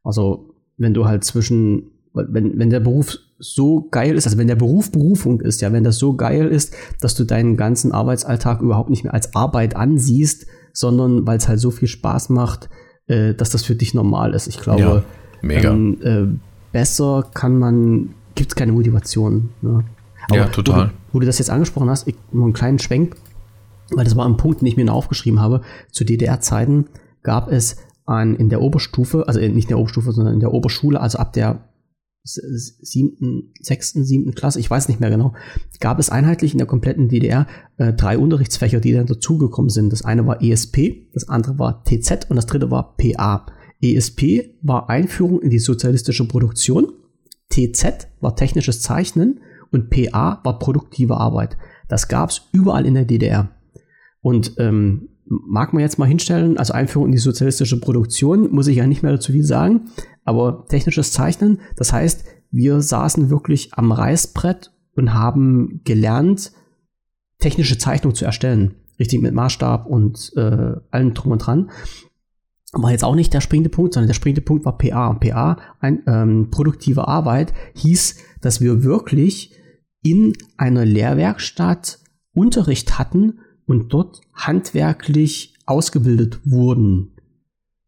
Also 0.04 0.56
wenn 0.78 0.94
du 0.94 1.06
halt 1.06 1.24
zwischen, 1.24 1.92
wenn, 2.14 2.58
wenn 2.58 2.70
der 2.70 2.80
Beruf 2.80 3.18
so 3.38 3.88
geil 3.90 4.16
ist, 4.16 4.26
also 4.26 4.38
wenn 4.38 4.48
der 4.48 4.56
Beruf 4.56 4.92
Berufung 4.92 5.42
ist, 5.42 5.62
ja, 5.62 5.74
wenn 5.74 5.84
das 5.84 5.98
so 5.98 6.16
geil 6.16 6.48
ist, 6.48 6.74
dass 7.02 7.16
du 7.16 7.24
deinen 7.24 7.58
ganzen 7.58 7.92
Arbeitsalltag 7.92 8.62
überhaupt 8.62 8.90
nicht 8.90 9.04
mehr 9.04 9.14
als 9.14 9.36
Arbeit 9.36 9.76
ansiehst, 9.76 10.48
sondern 10.74 11.28
weil 11.28 11.38
es 11.38 11.48
halt 11.48 11.60
so 11.60 11.72
viel 11.72 11.88
Spaß 11.88 12.30
macht, 12.30 12.70
äh, 13.08 13.34
dass 13.34 13.50
das 13.50 13.64
für 13.64 13.76
dich 13.76 13.94
normal 13.94 14.34
ist. 14.34 14.48
Ich 14.48 14.60
glaube, 14.60 14.82
ja, 14.82 15.04
mega. 15.42 15.72
Ähm, 15.72 15.98
äh, 16.02 16.40
besser 16.72 17.30
kann 17.34 17.60
man, 17.60 18.16
gibt 18.36 18.52
es 18.52 18.56
keine 18.56 18.72
Motivation. 18.72 19.50
Ne? 19.62 19.84
Aber 20.30 20.38
ja, 20.38 20.48
total. 20.48 20.76
Wo 20.76 20.84
du, 20.86 20.94
wo 21.14 21.20
du, 21.20 21.26
das 21.26 21.40
jetzt 21.40 21.50
angesprochen 21.50 21.90
hast, 21.90 22.08
ich, 22.08 22.16
nur 22.32 22.46
einen 22.46 22.54
kleinen 22.54 22.80
Schwenk, 22.80 23.16
weil 23.92 24.06
das 24.06 24.16
war 24.16 24.26
ein 24.26 24.38
Punkt, 24.38 24.62
den 24.62 24.68
ich 24.68 24.78
mir 24.78 24.92
aufgeschrieben 24.92 25.40
habe. 25.40 25.62
Zu 25.92 26.04
DDR-Zeiten 26.04 26.86
gab 27.24 27.52
es 27.52 27.78
an, 28.06 28.36
in 28.36 28.50
der 28.50 28.62
Oberstufe, 28.62 29.28
also 29.28 29.40
nicht 29.40 29.66
in 29.66 29.70
der 29.70 29.80
Oberstufe, 29.80 30.12
sondern 30.12 30.36
in 30.36 30.40
der 30.40 30.54
Oberschule, 30.54 31.00
also 31.00 31.18
ab 31.18 31.34
der 31.34 31.70
siebten, 32.26 33.54
sechsten, 33.62 34.04
siebten 34.04 34.34
Klasse, 34.34 34.60
ich 34.60 34.70
weiß 34.70 34.88
nicht 34.88 35.00
mehr 35.00 35.12
genau, 35.12 35.34
gab 35.80 36.00
es 36.00 36.10
einheitlich 36.10 36.54
in 36.54 36.58
der 36.58 36.66
kompletten 36.66 37.08
DDR 37.08 37.46
äh, 37.78 37.94
drei 37.94 38.18
Unterrichtsfächer, 38.18 38.80
die 38.80 38.94
dann 38.94 39.06
dazugekommen 39.06 39.70
sind. 39.70 39.94
Das 39.94 40.04
eine 40.04 40.26
war 40.26 40.42
ESP, 40.42 41.08
das 41.14 41.30
andere 41.30 41.60
war 41.60 41.84
TZ 41.84 42.28
und 42.30 42.36
das 42.36 42.48
dritte 42.48 42.72
war 42.72 42.96
PA. 42.98 43.46
ESP 43.80 44.56
war 44.64 44.90
Einführung 44.90 45.40
in 45.42 45.52
die 45.52 45.60
sozialistische 45.60 46.28
Produktion, 46.28 46.92
TZ 47.50 48.08
war 48.22 48.36
technisches 48.36 48.82
Zeichnen 48.82 49.40
und 49.72 49.90
PA 49.90 50.40
war 50.44 50.60
produktive 50.60 51.18
Arbeit. 51.18 51.58
Das 51.88 52.08
gab 52.08 52.30
es 52.30 52.42
überall 52.52 52.86
in 52.86 52.94
der 52.94 53.06
DDR. 53.06 53.50
Und 54.22 54.54
ähm, 54.58 55.10
mag 55.26 55.74
man 55.74 55.82
jetzt 55.82 56.00
mal 56.00 56.08
hinstellen, 56.08 56.58
also 56.58 56.74
Einführung 56.74 57.08
in 57.08 57.12
die 57.14 57.18
sozialistische 57.18 57.80
Produktion, 57.80 58.52
muss 58.52 58.68
ich 58.68 58.78
ja 58.78 58.88
nicht 58.88 59.04
mehr 59.04 59.12
dazu 59.12 59.32
viel 59.32 59.44
sagen, 59.44 59.90
aber 60.24 60.66
technisches 60.68 61.12
Zeichnen, 61.12 61.60
das 61.76 61.94
heißt, 61.94 62.26
wir 62.52 62.82
saßen 62.82 63.30
wirklich 63.30 63.74
am 63.74 63.92
Reißbrett 63.92 64.72
und 64.96 65.14
haben 65.14 65.82
gelernt, 65.84 66.52
technische 67.40 67.78
Zeichnung 67.78 68.16
zu 68.16 68.26
erstellen. 68.26 68.76
Richtig 68.98 69.22
mit 69.22 69.34
Maßstab 69.34 69.88
und 69.88 70.32
äh, 70.38 70.74
allem 70.90 71.14
drum 71.14 71.34
und 71.34 71.40
dran. 71.40 71.70
War 72.72 72.92
jetzt 72.92 73.04
auch 73.04 73.16
nicht 73.16 73.34
der 73.34 73.42
springende 73.42 73.70
Punkt, 73.70 73.94
sondern 73.94 74.08
der 74.08 74.14
springende 74.14 74.42
Punkt 74.42 74.64
war 74.66 74.78
PA. 74.78 75.08
Und 75.08 75.20
PA, 75.20 75.58
ein, 75.80 76.04
ähm, 76.08 76.50
produktive 76.50 77.08
Arbeit, 77.08 77.54
hieß, 77.76 78.18
dass 78.46 78.62
wir 78.62 78.84
wirklich 78.84 79.52
in 80.04 80.34
einer 80.56 80.86
Lehrwerkstatt 80.86 82.00
Unterricht 82.34 83.00
hatten 83.00 83.40
und 83.66 83.92
dort 83.92 84.22
handwerklich 84.36 85.56
ausgebildet 85.66 86.42
wurden. 86.46 87.16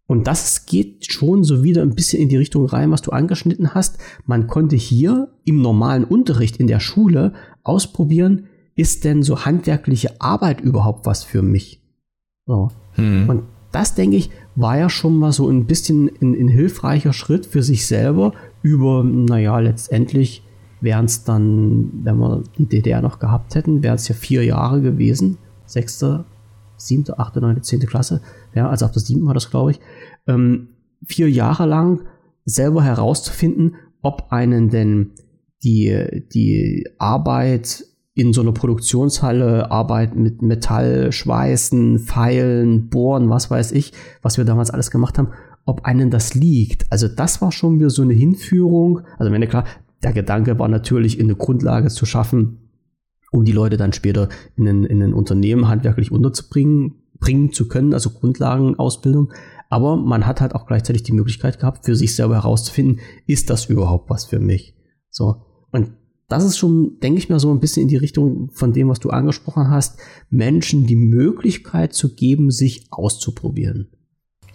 Und 0.08 0.26
das 0.26 0.66
geht 0.66 1.12
schon 1.12 1.44
so 1.44 1.64
wieder 1.64 1.84
ein 1.84 1.94
bisschen 1.94 2.22
in 2.22 2.30
die 2.30 2.38
Richtung 2.38 2.66
rein, 2.66 2.90
was 2.90 3.04
du 3.04 3.12
angeschnitten 3.12 3.76
hast. 3.76 4.00
Man 4.26 4.48
konnte 4.48 4.76
hier 4.76 5.32
im 5.46 5.62
normalen 5.62 6.06
Unterricht 6.06 6.58
in 6.58 6.66
der 6.66 6.80
Schule 6.80 7.34
ausprobieren, 7.64 8.48
ist 8.76 9.04
denn 9.04 9.22
so 9.22 9.46
handwerkliche 9.46 10.20
Arbeit 10.22 10.62
überhaupt 10.62 11.06
was 11.06 11.24
für 11.24 11.44
mich? 11.44 11.84
So. 12.48 12.72
Hm. 12.94 13.30
Und 13.30 13.44
das, 13.72 13.94
denke 13.94 14.16
ich, 14.16 14.32
war 14.56 14.78
ja 14.80 14.90
schon 14.90 15.18
mal 15.18 15.34
so 15.34 15.50
ein 15.50 15.68
bisschen 15.68 16.10
ein, 16.20 16.34
ein 16.34 16.48
hilfreicher 16.48 17.14
Schritt 17.14 17.46
für 17.46 17.62
sich 17.62 17.86
selber 17.86 18.34
über, 18.64 19.04
naja, 19.04 19.60
letztendlich 19.60 20.42
wären 20.82 21.06
es 21.06 21.24
dann, 21.24 21.92
wenn 22.04 22.18
wir 22.18 22.44
die 22.58 22.68
DDR 22.68 23.02
noch 23.02 23.20
gehabt 23.20 23.56
hätten, 23.56 23.84
wären 23.84 23.96
es 23.96 24.08
ja 24.08 24.16
vier 24.16 24.44
Jahre 24.44 24.82
gewesen 24.82 25.38
sechste, 25.68 26.26
siebte, 26.78 27.20
achte, 27.20 27.42
neunte, 27.42 27.62
zehnte 27.62 27.88
Klasse, 27.88 28.22
ja, 28.56 28.70
also 28.70 28.86
ab 28.86 28.94
der 28.94 29.02
siebten 29.02 29.26
war 29.26 29.34
das, 29.34 29.50
glaube 29.50 29.72
ich, 29.72 29.80
ähm, 30.28 30.70
vier 31.06 31.30
Jahre 31.30 31.66
lang 31.66 32.02
selber 32.46 32.84
herauszufinden, 32.84 33.76
ob 34.02 34.32
einen 34.32 34.70
denn 34.70 35.12
die, 35.64 36.24
die 36.34 36.88
Arbeit 36.98 37.84
in 38.14 38.34
so 38.34 38.42
einer 38.42 38.52
Produktionshalle, 38.52 39.70
Arbeit 39.70 40.16
mit 40.16 40.42
Metall, 40.42 41.12
Schweißen, 41.12 42.00
Pfeilen, 42.00 42.90
Bohren, 42.90 43.30
was 43.30 43.52
weiß 43.52 43.74
ich, 43.74 43.94
was 44.22 44.38
wir 44.38 44.46
damals 44.46 44.72
alles 44.72 44.90
gemacht 44.90 45.18
haben, 45.18 45.30
ob 45.66 45.86
einen 45.86 46.10
das 46.10 46.34
liegt. 46.34 46.92
Also 46.92 47.08
das 47.08 47.42
war 47.42 47.52
schon 47.52 47.78
wieder 47.78 47.90
so 47.90 48.02
eine 48.02 48.14
Hinführung. 48.14 49.02
Also 49.20 49.32
wenn 49.32 49.48
klar, 49.48 49.66
der 50.04 50.14
Gedanke 50.14 50.60
war 50.60 50.68
natürlich, 50.68 51.20
in 51.20 51.26
eine 51.26 51.36
Grundlage 51.36 51.90
zu 51.90 52.06
schaffen, 52.06 52.70
um 53.32 53.46
die 53.46 53.52
Leute 53.52 53.78
dann 53.78 53.94
später 53.94 54.30
in 54.56 54.68
ein, 54.68 54.84
in 54.86 55.02
ein 55.02 55.14
Unternehmen 55.14 55.68
handwerklich 55.68 56.12
unterzubringen, 56.12 56.96
bringen 57.20 57.52
zu 57.52 57.68
können, 57.68 57.94
also 57.94 58.12
Grundlagenausbildung. 58.12 59.34
Aber 59.70 59.98
man 59.98 60.26
hat 60.26 60.40
halt 60.40 60.56
auch 60.56 60.66
gleichzeitig 60.66 61.04
die 61.04 61.14
Möglichkeit 61.14 61.60
gehabt, 61.60 61.86
für 61.86 61.96
sich 61.96 62.16
selber 62.16 62.36
herauszufinden, 62.36 63.00
ist 63.26 63.50
das 63.50 63.66
überhaupt 63.66 64.10
was 64.10 64.26
für 64.26 64.40
mich? 64.40 64.76
So. 65.10 65.44
Und 65.72 65.92
das 66.30 66.44
ist 66.44 66.58
schon, 66.58 67.00
denke 67.02 67.20
ich 67.20 67.30
mal, 67.30 67.40
so 67.40 67.52
ein 67.52 67.60
bisschen 67.60 67.84
in 67.84 67.90
die 67.90 67.98
Richtung 67.98 68.50
von 68.52 68.74
dem, 68.74 68.90
was 68.90 69.00
du 69.00 69.10
angesprochen 69.10 69.70
hast, 69.70 70.00
Menschen 70.30 70.86
die 70.86 70.96
Möglichkeit 70.96 71.94
zu 71.94 72.16
geben, 72.16 72.52
sich 72.52 72.88
auszuprobieren. 72.92 73.90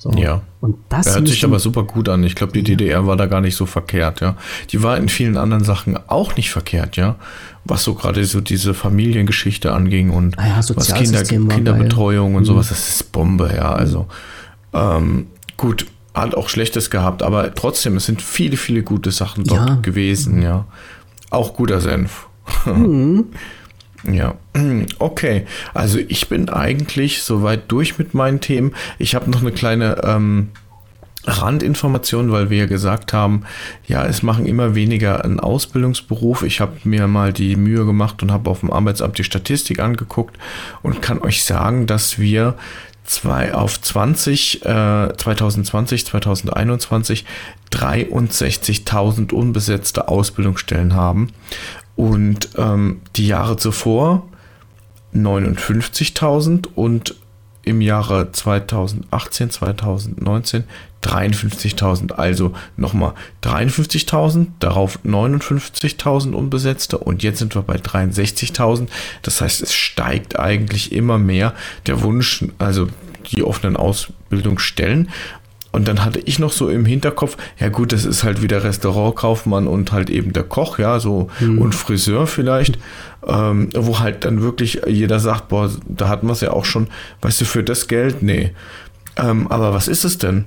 So. 0.02 0.10
Ja. 0.16 0.42
Und 0.60 0.78
das 0.88 1.14
hört 1.14 1.28
sich 1.28 1.44
aber 1.44 1.60
super 1.60 1.84
gut 1.84 2.08
an. 2.08 2.24
Ich 2.24 2.34
glaube, 2.34 2.52
die 2.52 2.64
DDR 2.64 3.06
war 3.06 3.16
da 3.16 3.26
gar 3.26 3.40
nicht 3.40 3.54
so 3.54 3.66
verkehrt, 3.66 4.20
ja. 4.20 4.36
Die 4.70 4.82
war 4.82 4.96
in 4.96 5.08
vielen 5.08 5.36
anderen 5.36 5.62
Sachen 5.62 5.96
auch 6.08 6.34
nicht 6.34 6.50
verkehrt, 6.50 6.96
ja. 6.96 7.14
Was 7.64 7.84
so 7.84 7.94
gerade 7.94 8.24
so 8.24 8.40
diese 8.40 8.74
Familiengeschichte 8.74 9.72
anging 9.72 10.10
und 10.10 10.36
ah 10.40 10.48
ja, 10.48 10.56
was 10.74 10.92
Kinder, 10.92 11.22
Kinderbetreuung 11.22 12.34
und 12.34 12.42
mhm. 12.42 12.46
sowas, 12.46 12.70
das 12.70 12.88
ist 12.88 13.12
Bombe, 13.12 13.52
ja. 13.54 13.72
Also 13.74 14.08
ähm, 14.72 15.28
gut, 15.56 15.86
hat 16.14 16.34
auch 16.34 16.48
Schlechtes 16.48 16.90
gehabt, 16.90 17.22
aber 17.22 17.54
trotzdem, 17.54 17.96
es 17.96 18.06
sind 18.06 18.20
viele, 18.20 18.56
viele 18.56 18.82
gute 18.82 19.12
Sachen 19.12 19.44
dort 19.44 19.68
ja. 19.68 19.74
gewesen, 19.76 20.42
ja. 20.42 20.64
Auch 21.30 21.54
guter 21.54 21.80
Senf. 21.80 22.26
Mhm. 22.66 23.26
Ja, 24.10 24.34
okay. 24.98 25.46
Also 25.74 25.98
ich 25.98 26.28
bin 26.28 26.48
eigentlich 26.48 27.22
soweit 27.22 27.70
durch 27.70 27.98
mit 27.98 28.14
meinen 28.14 28.40
Themen. 28.40 28.74
Ich 28.98 29.14
habe 29.14 29.30
noch 29.30 29.40
eine 29.40 29.52
kleine 29.52 30.02
ähm, 30.04 30.48
Randinformation, 31.24 32.32
weil 32.32 32.50
wir 32.50 32.58
ja 32.58 32.66
gesagt 32.66 33.12
haben, 33.12 33.44
ja, 33.86 34.04
es 34.04 34.22
machen 34.22 34.44
immer 34.46 34.74
weniger 34.74 35.24
einen 35.24 35.38
Ausbildungsberuf. 35.38 36.42
Ich 36.42 36.60
habe 36.60 36.72
mir 36.84 37.06
mal 37.06 37.32
die 37.32 37.54
Mühe 37.56 37.84
gemacht 37.86 38.22
und 38.22 38.32
habe 38.32 38.50
auf 38.50 38.60
dem 38.60 38.72
Arbeitsamt 38.72 39.18
die 39.18 39.24
Statistik 39.24 39.78
angeguckt 39.78 40.36
und 40.82 41.00
kann 41.00 41.20
euch 41.20 41.44
sagen, 41.44 41.86
dass 41.86 42.18
wir 42.18 42.56
zwei 43.04 43.54
auf 43.54 43.80
20, 43.80 44.64
äh, 44.64 45.16
2020, 45.16 46.06
2021 46.06 47.24
63.000 47.72 49.32
unbesetzte 49.32 50.08
Ausbildungsstellen 50.08 50.94
haben 50.94 51.28
und 51.96 52.50
ähm, 52.56 53.00
die 53.16 53.26
Jahre 53.26 53.56
zuvor 53.56 54.26
59.000 55.14 56.68
und 56.74 57.14
im 57.64 57.80
Jahre 57.80 58.32
2018, 58.32 59.50
2019 59.50 60.64
53.000. 61.02 62.12
Also 62.12 62.52
nochmal 62.76 63.14
53.000, 63.42 64.48
darauf 64.60 64.98
59.000 65.04 66.32
Unbesetzte 66.32 66.98
und 66.98 67.22
jetzt 67.22 67.38
sind 67.38 67.54
wir 67.54 67.62
bei 67.62 67.76
63.000. 67.76 68.88
Das 69.22 69.40
heißt, 69.40 69.62
es 69.62 69.74
steigt 69.74 70.38
eigentlich 70.38 70.92
immer 70.92 71.18
mehr 71.18 71.54
der 71.86 72.02
Wunsch, 72.02 72.44
also 72.58 72.88
die 73.30 73.42
offenen 73.42 73.76
Ausbildungsstellen. 73.76 75.10
Und 75.72 75.88
dann 75.88 76.04
hatte 76.04 76.20
ich 76.20 76.38
noch 76.38 76.52
so 76.52 76.68
im 76.68 76.84
Hinterkopf, 76.84 77.38
ja 77.58 77.70
gut, 77.70 77.92
das 77.92 78.04
ist 78.04 78.24
halt 78.24 78.42
wieder 78.42 78.62
Restaurantkaufmann 78.62 79.66
und 79.66 79.90
halt 79.90 80.10
eben 80.10 80.34
der 80.34 80.42
Koch, 80.42 80.78
ja, 80.78 81.00
so 81.00 81.28
mhm. 81.40 81.58
und 81.58 81.74
Friseur 81.74 82.26
vielleicht, 82.26 82.78
ähm, 83.26 83.70
wo 83.74 83.98
halt 83.98 84.26
dann 84.26 84.42
wirklich 84.42 84.82
jeder 84.86 85.18
sagt, 85.18 85.48
boah, 85.48 85.70
da 85.88 86.08
hatten 86.08 86.26
wir 86.26 86.34
es 86.34 86.42
ja 86.42 86.52
auch 86.52 86.66
schon, 86.66 86.88
weißt 87.22 87.40
du, 87.40 87.44
für 87.46 87.64
das 87.64 87.88
Geld, 87.88 88.22
nee. 88.22 88.52
Ähm, 89.16 89.46
aber 89.48 89.72
was 89.72 89.88
ist 89.88 90.04
es 90.04 90.18
denn? 90.18 90.44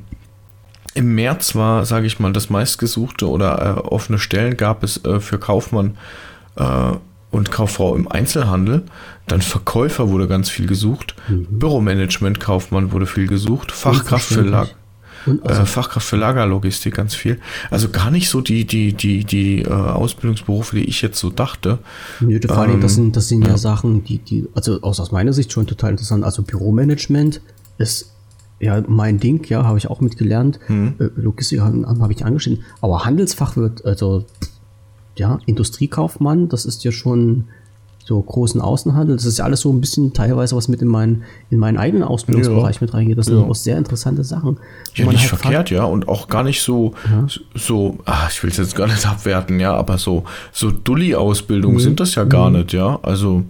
Im 0.93 1.15
März 1.15 1.55
war, 1.55 1.86
sage 1.86 2.05
ich 2.05 2.19
mal, 2.19 2.32
das 2.32 2.51
meistgesuchte 2.51 3.28
oder 3.28 3.59
äh, 3.59 3.80
offene 3.82 4.19
Stellen 4.19 4.55
gab 4.57 4.84
es 4.84 5.03
äh, 5.05 5.19
für 5.19 5.39
Kaufmann 5.39 5.97
äh, 6.55 6.91
und 7.32 7.51
Kauffrau 7.51 7.95
im 7.95 8.09
Einzelhandel. 8.09 8.84
Dann 9.28 9.41
Verkäufer 9.41 10.09
wurde 10.09 10.28
ganz 10.28 10.49
viel 10.49 10.67
gesucht. 10.67 11.15
Mhm. 11.28 11.47
Büromanagement, 11.49 12.39
Kaufmann 12.39 12.91
wurde 12.91 13.07
viel 13.07 13.28
gesucht. 13.28 13.71
Fachkraft 13.71 14.26
für 14.26 14.41
Lager. 14.41 14.69
Also 15.43 15.61
äh, 15.61 15.65
Fachkraft 15.65 16.07
für 16.07 16.17
Lagerlogistik 16.17 16.95
ganz 16.95 17.15
viel. 17.15 17.39
Also 17.71 17.89
gar 17.89 18.11
nicht 18.11 18.30
so 18.30 18.41
die, 18.41 18.65
die, 18.65 18.93
die, 18.93 19.23
die 19.23 19.61
äh, 19.61 19.69
Ausbildungsberufe, 19.69 20.76
die 20.78 20.86
ich 20.86 21.01
jetzt 21.01 21.19
so 21.19 21.30
dachte. 21.30 21.80
Nö, 22.19 22.39
vor 22.45 22.57
allem, 22.57 22.76
ähm, 22.76 22.82
das 22.82 22.95
sind, 22.95 23.15
das 23.15 23.28
sind 23.28 23.43
ja, 23.43 23.49
ja, 23.49 23.57
Sachen, 23.57 24.03
die, 24.03 24.19
die, 24.19 24.47
also 24.53 24.82
aus 24.82 25.11
meiner 25.11 25.34
Sicht 25.34 25.51
schon 25.51 25.67
total 25.67 25.91
interessant. 25.91 26.23
Also 26.23 26.43
Büromanagement 26.43 27.41
ist 27.78 28.11
ja 28.59 28.82
mein 28.88 29.19
Ding, 29.19 29.45
ja, 29.49 29.63
habe 29.63 29.78
ich 29.78 29.89
auch 29.89 30.01
mitgelernt. 30.01 30.59
Hm. 30.67 30.93
Äh, 30.99 31.09
Logistik 31.15 31.61
habe 31.61 31.86
hab 31.88 32.11
ich 32.11 32.23
angeschrieben. 32.26 32.63
Aber 32.82 33.05
Handelsfachwirt, 33.05 33.86
also 33.86 34.26
ja, 35.17 35.39
Industriekaufmann, 35.45 36.49
das 36.49 36.65
ist 36.65 36.84
ja 36.84 36.91
schon 36.91 37.45
so 38.06 38.22
großen 38.22 38.62
Außenhandel. 38.62 39.16
Das 39.16 39.26
ist 39.26 39.39
ja 39.39 39.45
alles 39.45 39.62
so 39.62 39.74
ein 39.74 39.82
bisschen 39.82 40.14
teilweise, 40.14 40.56
was 40.56 40.68
mit 40.68 40.80
in 40.84 40.88
meinen, 40.88 41.24
in 41.49 41.58
meinen 41.58 41.78
eigenen 41.78 42.03
Ausbildungsbereich 42.03 42.76
ja. 42.76 42.82
mit 42.82 42.93
reingeht. 42.93 43.18
Das 43.18 43.26
sind 43.26 43.38
auch 43.38 43.56
sehr 43.56 43.80
interessante 43.80 44.24
Sachen. 44.24 44.58
Ja, 44.93 45.08
nicht 45.08 45.32
halt 45.32 45.41
verkehrt, 45.41 45.72
ja. 45.72 45.86
Und 45.86 46.08
auch 46.08 46.28
gar 46.28 46.43
nicht 46.43 46.62
so, 46.62 46.93
ja. 47.10 47.26
so, 47.56 47.97
ach, 48.06 48.30
ich 48.30 48.43
will 48.43 48.51
es 48.51 48.58
jetzt 48.58 48.76
gar 48.76 48.86
nicht 48.86 49.06
abwerten, 49.08 49.60
ja, 49.60 49.74
aber 49.74 49.97
so, 49.97 50.24
so 50.51 50.70
Dulli-Ausbildungen 50.70 51.78
mhm. 51.78 51.82
sind 51.82 51.99
das 51.99 52.14
ja 52.14 52.26
gar 52.26 52.51
mhm. 52.51 52.58
nicht, 52.58 52.74
ja. 52.74 52.99
Also, 53.01 53.43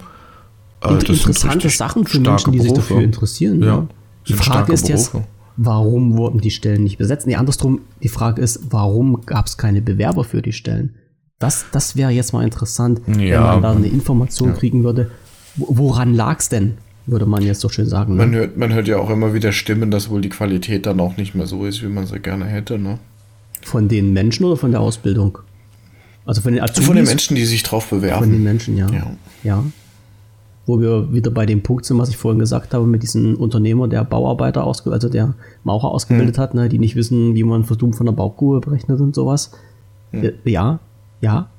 äh, 0.80 0.88
das 0.94 1.02
interessante 1.10 1.68
Sachen 1.68 2.06
für 2.06 2.18
Menschen, 2.18 2.52
die 2.52 2.60
sich 2.60 2.72
dafür 2.72 3.02
interessieren. 3.02 3.60
Ja. 3.60 3.66
ja. 3.66 3.86
Die 4.26 4.32
Frage 4.32 4.72
ist 4.72 4.88
jetzt, 4.88 5.12
warum 5.58 6.16
wurden 6.16 6.40
die 6.40 6.50
Stellen 6.50 6.82
nicht 6.82 6.96
besetzt? 6.96 7.26
Nee, 7.26 7.36
andersrum, 7.36 7.82
die 8.02 8.08
Frage 8.08 8.40
ist, 8.40 8.60
warum 8.70 9.20
gab 9.26 9.48
es 9.48 9.58
keine 9.58 9.82
Bewerber 9.82 10.24
für 10.24 10.40
die 10.40 10.54
Stellen? 10.54 10.94
Das, 11.38 11.66
das 11.70 11.96
wäre 11.96 12.10
jetzt 12.10 12.32
mal 12.32 12.44
interessant, 12.44 13.02
ja, 13.06 13.14
wenn 13.14 13.40
man 13.40 13.62
da 13.62 13.72
eine 13.72 13.88
Information 13.88 14.50
ja. 14.50 14.54
kriegen 14.54 14.84
würde. 14.84 15.10
Woran 15.56 16.14
lag 16.14 16.38
es 16.38 16.48
denn? 16.48 16.78
Würde 17.06 17.26
man 17.26 17.42
jetzt 17.42 17.60
so 17.60 17.68
schön 17.68 17.86
sagen. 17.86 18.14
Ne? 18.14 18.26
Man, 18.26 18.34
hört, 18.34 18.56
man 18.56 18.72
hört 18.72 18.88
ja 18.88 18.98
auch 18.98 19.10
immer 19.10 19.34
wieder 19.34 19.52
Stimmen, 19.52 19.90
dass 19.90 20.10
wohl 20.10 20.22
die 20.22 20.28
Qualität 20.28 20.86
dann 20.86 20.98
auch 20.98 21.16
nicht 21.16 21.34
mehr 21.34 21.46
so 21.46 21.64
ist, 21.66 21.82
wie 21.82 21.88
man 21.88 22.06
sie 22.06 22.18
gerne 22.18 22.46
hätte. 22.46 22.78
Ne? 22.78 22.98
Von 23.62 23.88
den 23.88 24.12
Menschen 24.12 24.44
oder 24.46 24.56
von 24.56 24.70
der 24.70 24.80
Ausbildung? 24.80 25.38
Also 26.24 26.40
von 26.40 26.52
den 26.52 26.62
Azubis? 26.62 26.86
Von 26.86 26.96
den 26.96 27.04
Menschen, 27.04 27.36
die 27.36 27.44
sich 27.44 27.62
drauf 27.62 27.88
bewerben. 27.90 28.24
Von 28.24 28.32
den 28.32 28.42
Menschen, 28.42 28.76
ja. 28.76 28.90
ja. 28.90 29.16
ja. 29.44 29.64
Wo 30.64 30.80
wir 30.80 31.12
wieder 31.12 31.30
bei 31.30 31.46
dem 31.46 31.62
Punkt 31.62 31.84
sind, 31.84 31.98
was 31.98 32.08
ich 32.08 32.16
vorhin 32.16 32.40
gesagt 32.40 32.74
habe, 32.74 32.86
mit 32.86 33.02
diesem 33.02 33.36
Unternehmer, 33.36 33.86
der 33.86 34.02
Bauarbeiter 34.04 34.64
ausgebildet, 34.64 35.04
also 35.04 35.12
der 35.12 35.34
Maurer 35.62 35.92
ausgebildet 35.92 36.38
hm. 36.38 36.42
hat, 36.42 36.54
ne, 36.54 36.68
die 36.68 36.80
nicht 36.80 36.96
wissen, 36.96 37.36
wie 37.36 37.44
man 37.44 37.64
Verdumm 37.64 37.92
von 37.92 38.06
der 38.06 38.14
Baugrube 38.14 38.60
berechnet 38.60 39.00
und 39.00 39.14
sowas. 39.14 39.52
Hm. 40.10 40.32
Ja, 40.44 40.80
ja, 41.26 41.50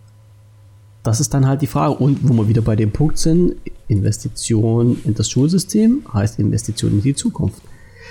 das 1.04 1.20
ist 1.20 1.34
dann 1.34 1.48
halt 1.48 1.62
die 1.62 1.68
Frage. 1.68 1.94
Und 1.96 2.20
wo 2.28 2.34
wir 2.34 2.48
wieder 2.48 2.62
bei 2.62 2.76
dem 2.76 2.92
Punkt 2.92 3.18
sind, 3.18 3.56
Investition 3.88 4.98
in 5.04 5.14
das 5.14 5.30
Schulsystem 5.30 6.04
heißt 6.14 6.40
Investition 6.40 6.92
in 6.92 7.02
die 7.02 7.16
Zukunft. 7.16 7.62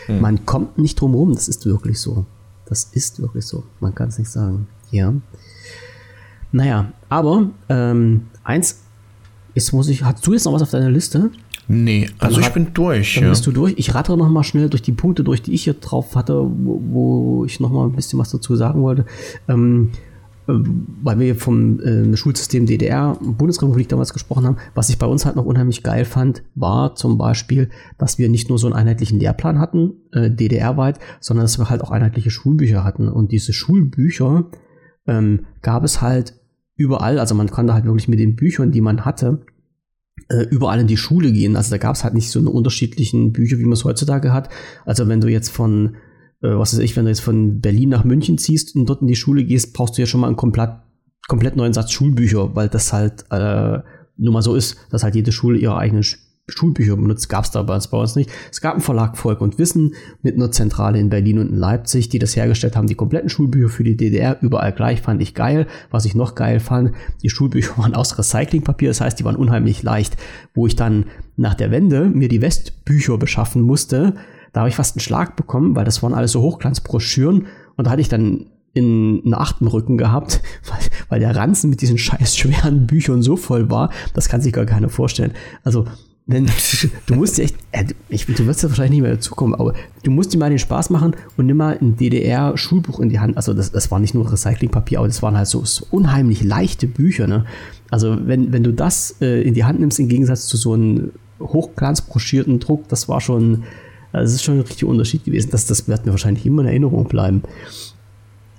Hm. 0.06 0.20
Man 0.20 0.46
kommt 0.46 0.78
nicht 0.78 1.00
drum 1.00 1.12
herum, 1.12 1.34
das 1.34 1.48
ist 1.48 1.66
wirklich 1.66 2.00
so. 2.00 2.24
Das 2.66 2.84
ist 2.92 3.20
wirklich 3.20 3.46
so. 3.46 3.64
Man 3.80 3.94
kann 3.94 4.08
es 4.08 4.18
nicht 4.18 4.30
sagen. 4.30 4.66
Ja. 4.90 5.12
Naja, 6.52 6.92
aber 7.08 7.50
ähm, 7.68 8.28
eins, 8.44 8.80
jetzt 9.54 9.72
muss 9.72 9.88
ich, 9.88 10.02
hast 10.04 10.26
du 10.26 10.32
jetzt 10.32 10.44
noch 10.44 10.52
was 10.52 10.62
auf 10.62 10.70
deiner 10.70 10.90
Liste? 10.90 11.30
Nee, 11.68 12.08
also 12.18 12.40
ich 12.40 12.48
bin 12.50 12.72
durch. 12.74 13.14
Dann 13.16 13.24
ja. 13.24 13.30
bist 13.30 13.46
du 13.46 13.50
durch. 13.50 13.74
Ich 13.76 13.94
rattere 13.94 14.16
noch 14.16 14.28
mal 14.28 14.44
schnell 14.44 14.68
durch 14.68 14.82
die 14.82 14.92
Punkte 14.92 15.24
durch, 15.24 15.42
die 15.42 15.52
ich 15.52 15.64
hier 15.64 15.74
drauf 15.74 16.14
hatte, 16.14 16.34
wo, 16.34 16.80
wo 16.90 17.44
ich 17.44 17.58
noch 17.60 17.70
mal 17.70 17.84
ein 17.86 17.92
bisschen 17.92 18.18
was 18.18 18.30
dazu 18.30 18.54
sagen 18.54 18.82
wollte. 18.82 19.04
Ähm, 19.48 19.90
weil 20.46 21.18
wir 21.18 21.34
vom 21.34 21.80
äh, 21.80 22.16
Schulsystem 22.16 22.66
DDR, 22.66 23.18
Bundesrepublik 23.20 23.88
damals 23.88 24.12
gesprochen 24.12 24.46
haben, 24.46 24.56
was 24.74 24.88
ich 24.88 24.98
bei 24.98 25.06
uns 25.06 25.26
halt 25.26 25.36
noch 25.36 25.44
unheimlich 25.44 25.82
geil 25.82 26.04
fand, 26.04 26.42
war 26.54 26.94
zum 26.94 27.18
Beispiel, 27.18 27.68
dass 27.98 28.18
wir 28.18 28.28
nicht 28.28 28.48
nur 28.48 28.58
so 28.58 28.68
einen 28.68 28.76
einheitlichen 28.76 29.18
Lehrplan 29.18 29.58
hatten, 29.58 29.94
äh, 30.12 30.30
DDR-weit, 30.30 31.00
sondern 31.20 31.44
dass 31.44 31.58
wir 31.58 31.68
halt 31.68 31.82
auch 31.82 31.90
einheitliche 31.90 32.30
Schulbücher 32.30 32.84
hatten. 32.84 33.08
Und 33.08 33.32
diese 33.32 33.52
Schulbücher 33.52 34.50
ähm, 35.06 35.46
gab 35.62 35.82
es 35.82 36.00
halt 36.00 36.34
überall, 36.76 37.18
also 37.18 37.34
man 37.34 37.50
konnte 37.50 37.74
halt 37.74 37.84
wirklich 37.84 38.08
mit 38.08 38.20
den 38.20 38.36
Büchern, 38.36 38.70
die 38.70 38.80
man 38.80 39.04
hatte, 39.04 39.40
äh, 40.28 40.42
überall 40.42 40.80
in 40.80 40.86
die 40.86 40.96
Schule 40.96 41.32
gehen. 41.32 41.56
Also 41.56 41.70
da 41.70 41.78
gab 41.78 41.94
es 41.94 42.04
halt 42.04 42.14
nicht 42.14 42.30
so 42.30 42.38
eine 42.38 42.50
unterschiedlichen 42.50 43.32
Bücher, 43.32 43.58
wie 43.58 43.64
man 43.64 43.72
es 43.72 43.84
heutzutage 43.84 44.32
hat. 44.32 44.48
Also 44.84 45.08
wenn 45.08 45.20
du 45.20 45.28
jetzt 45.28 45.50
von 45.50 45.96
äh, 46.42 46.48
was 46.48 46.72
weiß 46.72 46.80
ich, 46.80 46.96
wenn 46.96 47.04
du 47.04 47.10
jetzt 47.10 47.20
von 47.20 47.60
Berlin 47.60 47.88
nach 47.88 48.04
München 48.04 48.38
ziehst 48.38 48.76
und 48.76 48.88
dort 48.88 49.02
in 49.02 49.08
die 49.08 49.16
Schule 49.16 49.44
gehst, 49.44 49.72
brauchst 49.74 49.96
du 49.96 50.02
ja 50.02 50.06
schon 50.06 50.20
mal 50.20 50.28
einen 50.28 50.36
komplett, 50.36 50.70
komplett 51.28 51.56
neuen 51.56 51.72
Satz 51.72 51.92
Schulbücher, 51.92 52.54
weil 52.54 52.68
das 52.68 52.92
halt 52.92 53.24
äh, 53.30 53.78
nur 54.16 54.32
mal 54.32 54.42
so 54.42 54.54
ist, 54.54 54.76
dass 54.90 55.02
halt 55.02 55.14
jede 55.14 55.32
Schule 55.32 55.58
ihre 55.58 55.76
eigenen 55.76 56.04
Schulbücher 56.48 56.96
benutzt. 56.96 57.28
Gab 57.28 57.44
es 57.44 57.50
da 57.50 57.62
bei 57.62 57.74
uns, 57.74 57.88
bei 57.88 57.98
uns 57.98 58.14
nicht. 58.14 58.30
Es 58.52 58.60
gab 58.60 58.74
einen 58.74 58.82
Verlag 58.82 59.16
Volk 59.16 59.40
und 59.40 59.58
Wissen 59.58 59.94
mit 60.22 60.36
einer 60.36 60.52
Zentrale 60.52 60.98
in 60.98 61.10
Berlin 61.10 61.40
und 61.40 61.48
in 61.48 61.56
Leipzig, 61.56 62.08
die 62.08 62.20
das 62.20 62.36
hergestellt 62.36 62.76
haben. 62.76 62.86
Die 62.86 62.94
kompletten 62.94 63.28
Schulbücher 63.28 63.68
für 63.68 63.82
die 63.82 63.96
DDR 63.96 64.38
überall 64.42 64.72
gleich, 64.72 65.02
fand 65.02 65.20
ich 65.20 65.34
geil. 65.34 65.66
Was 65.90 66.04
ich 66.04 66.14
noch 66.14 66.36
geil 66.36 66.60
fand, 66.60 66.92
die 67.22 67.30
Schulbücher 67.30 67.76
waren 67.78 67.94
aus 67.94 68.16
Recyclingpapier, 68.16 68.90
das 68.90 69.00
heißt, 69.00 69.18
die 69.18 69.24
waren 69.24 69.36
unheimlich 69.36 69.82
leicht. 69.82 70.16
Wo 70.54 70.66
ich 70.66 70.76
dann 70.76 71.06
nach 71.36 71.54
der 71.54 71.70
Wende 71.70 72.08
mir 72.08 72.28
die 72.28 72.40
Westbücher 72.40 73.18
beschaffen 73.18 73.62
musste, 73.62 74.14
da 74.56 74.60
habe 74.60 74.70
ich 74.70 74.76
fast 74.76 74.96
einen 74.96 75.02
Schlag 75.02 75.36
bekommen, 75.36 75.76
weil 75.76 75.84
das 75.84 76.02
waren 76.02 76.14
alles 76.14 76.32
so 76.32 76.40
Hochglanzbroschüren 76.40 77.46
und 77.76 77.86
da 77.86 77.90
hatte 77.90 78.00
ich 78.00 78.08
dann 78.08 78.46
in 78.72 79.20
einen 79.22 79.34
achten 79.34 79.66
Rücken 79.66 79.98
gehabt, 79.98 80.40
weil, 80.66 80.78
weil 81.10 81.20
der 81.20 81.36
Ranzen 81.36 81.68
mit 81.68 81.82
diesen 81.82 81.98
scheiß 81.98 82.38
schweren 82.38 82.86
Büchern 82.86 83.20
so 83.20 83.36
voll 83.36 83.70
war, 83.70 83.90
das 84.14 84.30
kann 84.30 84.40
sich 84.40 84.54
gar 84.54 84.64
keiner 84.64 84.88
vorstellen. 84.88 85.32
Also, 85.62 85.84
denn 86.24 86.48
du 87.06 87.16
musst 87.16 87.36
dir 87.36 87.42
echt, 87.42 87.56
äh, 87.72 87.84
ich, 88.08 88.24
du 88.24 88.46
wirst 88.46 88.62
ja 88.62 88.70
wahrscheinlich 88.70 88.92
nicht 88.92 89.02
mehr 89.02 89.16
dazukommen, 89.16 89.54
aber 89.54 89.74
du 90.04 90.10
musst 90.10 90.32
dir 90.32 90.38
mal 90.38 90.48
den 90.48 90.58
Spaß 90.58 90.88
machen 90.88 91.14
und 91.36 91.44
nimm 91.44 91.58
mal 91.58 91.76
ein 91.78 91.98
DDR-Schulbuch 91.98 92.98
in 93.00 93.10
die 93.10 93.20
Hand. 93.20 93.36
Also 93.36 93.52
das, 93.52 93.72
das 93.72 93.90
war 93.90 93.98
nicht 93.98 94.14
nur 94.14 94.32
Recyclingpapier, 94.32 95.00
aber 95.00 95.08
das 95.08 95.22
waren 95.22 95.36
halt 95.36 95.48
so, 95.48 95.66
so 95.66 95.86
unheimlich 95.90 96.42
leichte 96.42 96.86
Bücher. 96.86 97.26
Ne? 97.26 97.44
Also 97.90 98.16
wenn, 98.26 98.54
wenn 98.54 98.62
du 98.62 98.72
das 98.72 99.16
äh, 99.20 99.42
in 99.42 99.52
die 99.52 99.64
Hand 99.64 99.80
nimmst, 99.80 100.00
im 100.00 100.08
Gegensatz 100.08 100.46
zu 100.46 100.56
so 100.56 100.72
einem 100.72 101.12
hochglanzbroschierten 101.40 102.58
Druck, 102.58 102.88
das 102.88 103.06
war 103.10 103.20
schon, 103.20 103.64
also 104.16 104.30
es 104.30 104.36
ist 104.36 104.44
schon 104.44 104.54
ein 104.54 104.60
richtiger 104.60 104.90
Unterschied 104.90 105.24
gewesen. 105.24 105.50
Das, 105.50 105.66
das 105.66 105.86
wird 105.88 106.06
mir 106.06 106.12
wahrscheinlich 106.12 106.46
immer 106.46 106.62
in 106.62 106.68
Erinnerung 106.68 107.04
bleiben, 107.04 107.42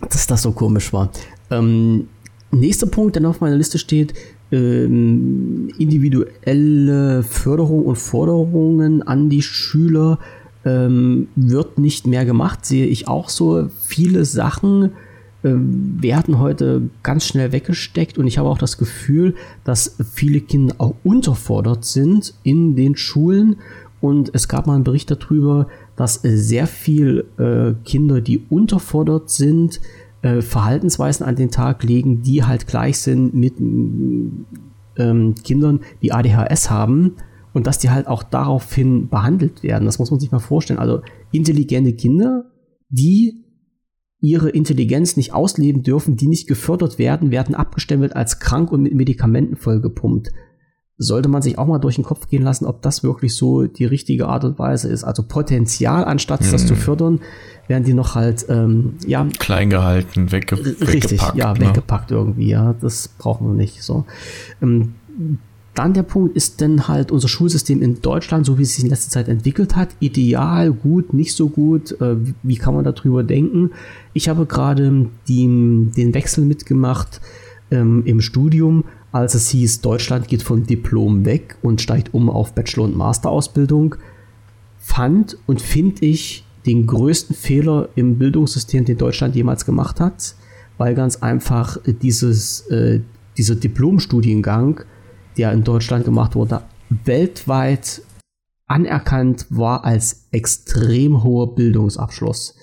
dass 0.02 0.28
das 0.28 0.44
so 0.44 0.52
komisch 0.52 0.94
war. 0.94 1.12
Ähm, 1.50 2.08
nächster 2.52 2.88
Punkt, 2.88 3.16
der 3.16 3.24
noch 3.24 3.32
auf 3.32 3.42
meiner 3.42 3.56
Liste 3.56 3.80
steht, 3.80 4.14
ähm, 4.52 5.70
individuelle 5.78 7.24
Förderung 7.24 7.86
und 7.86 7.98
Forderungen 7.98 9.02
an 9.02 9.30
die 9.30 9.42
Schüler 9.42 10.20
ähm, 10.64 11.28
wird 11.36 11.80
nicht 11.80 12.08
mehr 12.08 12.26
gemacht, 12.26 12.66
sehe 12.66 12.86
ich 12.86 13.08
auch 13.08 13.30
so. 13.30 13.70
Viele 13.82 14.26
Sachen 14.26 14.92
ähm, 15.44 15.98
werden 16.00 16.40
heute 16.40 16.90
ganz 17.04 17.26
schnell 17.26 17.52
weggesteckt 17.52 18.18
und 18.18 18.28
ich 18.28 18.38
habe 18.38 18.50
auch 18.50 18.58
das 18.58 18.78
Gefühl, 18.78 19.36
dass 19.64 19.98
viele 20.14 20.40
Kinder 20.40 20.76
auch 20.78 20.96
unterfordert 21.04 21.86
sind 21.86 22.34
in 22.44 22.76
den 22.76 22.96
Schulen 22.96 23.58
und 24.00 24.30
es 24.34 24.48
gab 24.48 24.68
mal 24.68 24.76
einen 24.76 24.84
Bericht 24.84 25.10
darüber, 25.10 25.68
dass 25.96 26.24
äh, 26.24 26.38
sehr 26.38 26.68
viel 26.68 27.26
äh, 27.38 27.74
Kinder, 27.84 28.22
die 28.22 28.46
unterfordert 28.50 29.30
sind, 29.30 29.82
äh, 30.22 30.42
Verhaltensweisen 30.42 31.26
an 31.26 31.36
den 31.36 31.52
Tag 31.52 31.84
legen, 31.84 32.22
die 32.22 32.44
halt 32.44 32.68
gleich 32.68 33.00
sind 33.00 33.34
mit 33.34 33.60
ähm, 33.60 35.36
Kindern, 35.44 35.82
die 36.02 36.12
ADHS 36.12 36.70
haben 36.70 37.16
und 37.54 37.66
dass 37.66 37.80
die 37.80 37.90
halt 37.90 38.08
auch 38.08 38.24
daraufhin 38.24 39.10
behandelt 39.10 39.64
werden. 39.64 39.86
Das 39.86 40.00
muss 40.00 40.12
man 40.12 40.20
sich 40.20 40.32
mal 40.32 40.40
vorstellen. 40.40 40.80
Also 40.80 41.02
intelligente 41.32 41.94
Kinder, 41.94 42.46
die 42.90 43.44
ihre 44.20 44.50
Intelligenz 44.50 45.16
nicht 45.18 45.34
ausleben 45.34 45.84
dürfen, 45.84 46.18
die 46.18 46.28
nicht 46.28 46.48
gefördert 46.48 46.98
werden, 46.98 47.32
werden 47.32 47.56
abgestempelt 47.56 48.16
als 48.16 48.40
krank 48.40 48.72
und 48.72 48.82
mit 48.82 48.94
Medikamenten 48.94 49.56
vollgepumpt 49.56 50.32
sollte 50.98 51.30
man 51.30 51.42
sich 51.42 51.58
auch 51.58 51.68
mal 51.68 51.78
durch 51.78 51.96
den 51.96 52.04
Kopf 52.04 52.28
gehen 52.28 52.44
lassen, 52.44 52.66
ob 52.66 52.82
das 52.82 53.04
wirklich 53.04 53.36
so 53.36 53.66
die 53.66 53.86
richtige 53.86 54.28
Art 54.28 54.44
und 54.44 54.58
Weise 54.58 54.90
ist. 54.90 55.04
Also 55.04 55.24
Potenzial, 55.24 56.04
anstatt 56.06 56.42
mhm. 56.42 56.52
das 56.52 56.66
zu 56.66 56.76
fördern, 56.76 57.20
werden 57.68 57.84
die 57.84 57.94
noch 57.94 58.16
halt, 58.16 58.46
ähm, 58.50 58.96
ja. 59.06 59.28
Klein 59.38 59.70
gehalten, 59.70 60.32
wegge 60.32 60.58
richtig, 60.58 61.12
weggepackt. 61.12 61.38
ja, 61.38 61.54
ne? 61.54 61.60
weggepackt 61.60 62.12
irgendwie, 62.12 62.50
ja. 62.50 62.74
Das 62.82 63.10
brauchen 63.10 63.48
wir 63.48 63.54
nicht, 63.54 63.84
so. 63.84 64.06
Ähm, 64.62 64.96
dann 65.76 65.94
der 65.94 66.04
Punkt, 66.04 66.36
ist 66.36 66.60
denn 66.60 66.88
halt 66.88 67.12
unser 67.12 67.28
Schulsystem 67.28 67.84
in 67.84 68.02
Deutschland, 68.02 68.48
so 68.48 68.58
wie 68.58 68.64
es 68.64 68.74
sich 68.74 68.84
in 68.84 68.90
letzter 68.90 69.12
Zeit 69.12 69.28
entwickelt 69.28 69.76
hat, 69.76 69.90
ideal, 70.00 70.72
gut, 70.72 71.14
nicht 71.14 71.36
so 71.36 71.50
gut? 71.50 71.92
Äh, 72.02 72.16
wie 72.42 72.56
kann 72.56 72.74
man 72.74 72.84
darüber 72.84 73.22
denken? 73.22 73.70
Ich 74.14 74.30
habe 74.30 74.48
gerade 74.48 75.08
den 75.30 75.92
Wechsel 75.96 76.46
mitgemacht 76.46 77.22
ähm, 77.70 78.04
im 78.06 78.22
Studium, 78.22 78.86
als 79.12 79.36
es 79.36 79.50
hieß, 79.50 79.82
Deutschland 79.82 80.28
geht 80.28 80.44
vom 80.44 80.66
Diplom 80.66 81.26
weg 81.26 81.58
und 81.62 81.82
steigt 81.82 82.14
um 82.14 82.30
auf 82.30 82.54
Bachelor- 82.54 82.86
und 82.86 82.96
Masterausbildung. 82.96 83.96
Fand 84.78 85.38
und 85.46 85.62
finde 85.62 86.06
ich 86.06 86.46
den 86.66 86.86
größten 86.86 87.36
Fehler 87.36 87.90
im 87.96 88.18
Bildungssystem, 88.18 88.86
den 88.86 88.98
Deutschland 88.98 89.36
jemals 89.36 89.66
gemacht 89.66 90.00
hat, 90.00 90.36
weil 90.78 90.96
ganz 90.96 91.18
einfach 91.18 91.78
dieses, 92.02 92.62
äh, 92.68 93.02
dieser 93.38 93.56
Diplomstudiengang 93.56 94.82
der 95.38 95.52
in 95.52 95.64
Deutschland 95.64 96.06
gemacht 96.06 96.36
wurde, 96.36 96.64
weltweit 96.90 98.02
anerkannt 98.66 99.46
war 99.50 99.86
als 99.86 100.28
extrem 100.32 101.24
hoher 101.24 101.56
Bildungsabschluss. 101.56 102.56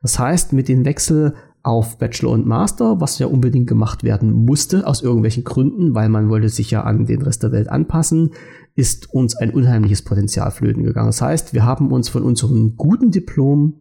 Das 0.00 0.18
heißt, 0.18 0.52
mit 0.52 0.68
dem 0.68 0.84
Wechsel 0.84 1.34
auf 1.62 1.98
Bachelor 1.98 2.32
und 2.32 2.46
Master, 2.46 3.00
was 3.00 3.18
ja 3.18 3.26
unbedingt 3.26 3.68
gemacht 3.68 4.02
werden 4.02 4.32
musste, 4.32 4.86
aus 4.86 5.02
irgendwelchen 5.02 5.44
Gründen, 5.44 5.94
weil 5.94 6.08
man 6.08 6.28
wollte 6.28 6.48
sich 6.48 6.70
ja 6.70 6.82
an 6.82 7.06
den 7.06 7.22
Rest 7.22 7.42
der 7.42 7.52
Welt 7.52 7.68
anpassen, 7.68 8.30
ist 8.74 9.12
uns 9.12 9.36
ein 9.36 9.52
unheimliches 9.52 10.02
Potenzial 10.02 10.50
flöten 10.50 10.82
gegangen. 10.82 11.08
Das 11.08 11.22
heißt, 11.22 11.54
wir 11.54 11.64
haben 11.64 11.92
uns 11.92 12.08
von 12.08 12.22
unserem 12.22 12.76
guten 12.76 13.10
Diplom 13.10 13.80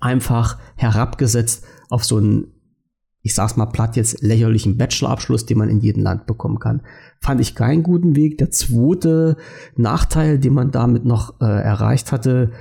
einfach 0.00 0.58
herabgesetzt 0.74 1.64
auf 1.90 2.04
so 2.04 2.16
einen 2.16 2.56
ich 3.26 3.34
sag's 3.34 3.56
mal 3.56 3.66
platt 3.66 3.96
jetzt, 3.96 4.22
lächerlichen 4.22 4.76
Bachelorabschluss, 4.76 5.46
den 5.46 5.58
man 5.58 5.68
in 5.68 5.80
jedem 5.80 6.04
Land 6.04 6.26
bekommen 6.26 6.60
kann. 6.60 6.82
Fand 7.20 7.40
ich 7.40 7.56
keinen 7.56 7.82
guten 7.82 8.14
Weg. 8.14 8.38
Der 8.38 8.52
zweite 8.52 9.36
Nachteil, 9.74 10.38
den 10.38 10.54
man 10.54 10.70
damit 10.70 11.04
noch 11.04 11.40
äh, 11.40 11.44
erreicht 11.44 12.12
hatte, 12.12 12.52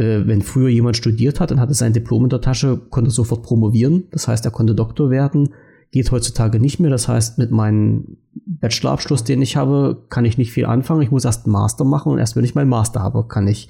äh, 0.00 0.26
wenn 0.26 0.40
früher 0.40 0.70
jemand 0.70 0.96
studiert 0.96 1.40
hat 1.40 1.52
und 1.52 1.60
hatte 1.60 1.74
sein 1.74 1.92
Diplom 1.92 2.24
in 2.24 2.30
der 2.30 2.40
Tasche, 2.40 2.78
konnte 2.88 3.10
sofort 3.10 3.42
promovieren. 3.42 4.04
Das 4.12 4.26
heißt, 4.26 4.44
er 4.46 4.50
konnte 4.50 4.74
Doktor 4.74 5.10
werden. 5.10 5.50
Geht 5.90 6.10
heutzutage 6.10 6.58
nicht 6.58 6.80
mehr. 6.80 6.90
Das 6.90 7.06
heißt, 7.06 7.36
mit 7.36 7.50
meinem 7.50 8.16
Bachelorabschluss, 8.46 9.24
den 9.24 9.42
ich 9.42 9.56
habe, 9.56 10.06
kann 10.08 10.24
ich 10.24 10.38
nicht 10.38 10.52
viel 10.52 10.64
anfangen. 10.64 11.02
Ich 11.02 11.10
muss 11.10 11.26
erst 11.26 11.44
einen 11.44 11.52
Master 11.52 11.84
machen 11.84 12.12
und 12.12 12.18
erst 12.18 12.34
wenn 12.34 12.44
ich 12.44 12.54
meinen 12.54 12.70
Master 12.70 13.02
habe, 13.02 13.26
kann 13.28 13.46
ich 13.46 13.68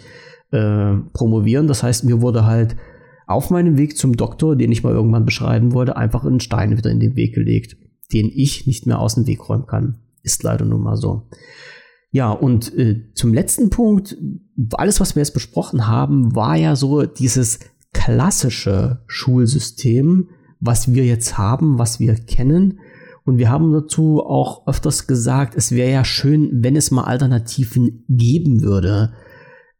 äh, 0.52 0.94
promovieren. 1.12 1.66
Das 1.66 1.82
heißt, 1.82 2.04
mir 2.04 2.20
wurde 2.20 2.46
halt 2.46 2.76
auf 3.26 3.50
meinem 3.50 3.76
Weg 3.76 3.96
zum 3.96 4.16
Doktor, 4.16 4.54
den 4.54 4.70
ich 4.70 4.84
mal 4.84 4.92
irgendwann 4.92 5.24
beschreiben 5.24 5.72
wollte, 5.72 5.96
einfach 5.96 6.24
einen 6.24 6.40
Stein 6.40 6.76
wieder 6.76 6.90
in 6.90 7.00
den 7.00 7.16
Weg 7.16 7.34
gelegt, 7.34 7.76
den 8.12 8.30
ich 8.32 8.66
nicht 8.68 8.86
mehr 8.86 9.00
aus 9.00 9.16
dem 9.16 9.26
Weg 9.26 9.48
räumen 9.48 9.66
kann. 9.66 9.98
Ist 10.22 10.44
leider 10.44 10.64
nun 10.64 10.82
mal 10.82 10.96
so. 10.96 11.26
Ja, 12.12 12.32
und 12.32 12.76
äh, 12.76 13.12
zum 13.14 13.32
letzten 13.32 13.70
Punkt, 13.70 14.16
alles, 14.72 15.00
was 15.00 15.14
wir 15.14 15.20
jetzt 15.20 15.34
besprochen 15.34 15.86
haben, 15.86 16.34
war 16.34 16.56
ja 16.56 16.74
so 16.74 17.04
dieses 17.04 17.60
klassische 17.92 19.02
Schulsystem, 19.06 20.28
was 20.58 20.92
wir 20.92 21.04
jetzt 21.04 21.38
haben, 21.38 21.78
was 21.78 22.00
wir 22.00 22.14
kennen. 22.14 22.80
Und 23.24 23.38
wir 23.38 23.50
haben 23.50 23.72
dazu 23.72 24.20
auch 24.20 24.66
öfters 24.66 25.06
gesagt, 25.06 25.54
es 25.56 25.72
wäre 25.72 25.92
ja 25.92 26.04
schön, 26.04 26.50
wenn 26.52 26.74
es 26.74 26.90
mal 26.90 27.04
Alternativen 27.04 28.04
geben 28.08 28.62
würde. 28.62 29.12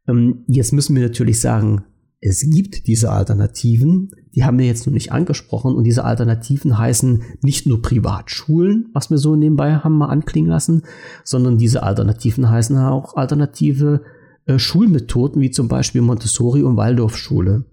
Ähm, 0.07 0.45
jetzt 0.47 0.71
müssen 0.71 0.95
wir 0.95 1.03
natürlich 1.03 1.41
sagen, 1.41 1.83
es 2.21 2.47
gibt 2.47 2.85
diese 2.85 3.11
Alternativen, 3.11 4.11
die 4.35 4.43
haben 4.43 4.59
wir 4.59 4.67
jetzt 4.67 4.85
noch 4.85 4.93
nicht 4.93 5.11
angesprochen 5.11 5.75
und 5.75 5.83
diese 5.83 6.05
Alternativen 6.05 6.77
heißen 6.77 7.23
nicht 7.41 7.65
nur 7.65 7.81
Privatschulen, 7.81 8.89
was 8.93 9.09
wir 9.09 9.17
so 9.17 9.35
nebenbei 9.35 9.73
haben 9.75 9.97
mal 9.97 10.09
anklingen 10.09 10.49
lassen, 10.49 10.83
sondern 11.23 11.57
diese 11.57 11.81
Alternativen 11.81 12.47
heißen 12.47 12.77
auch 12.77 13.15
alternative 13.17 14.03
äh, 14.45 14.59
Schulmethoden 14.59 15.41
wie 15.41 15.49
zum 15.49 15.67
Beispiel 15.67 16.01
Montessori 16.01 16.61
und 16.61 16.77
Waldorfschule. 16.77 17.65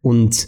Und 0.00 0.46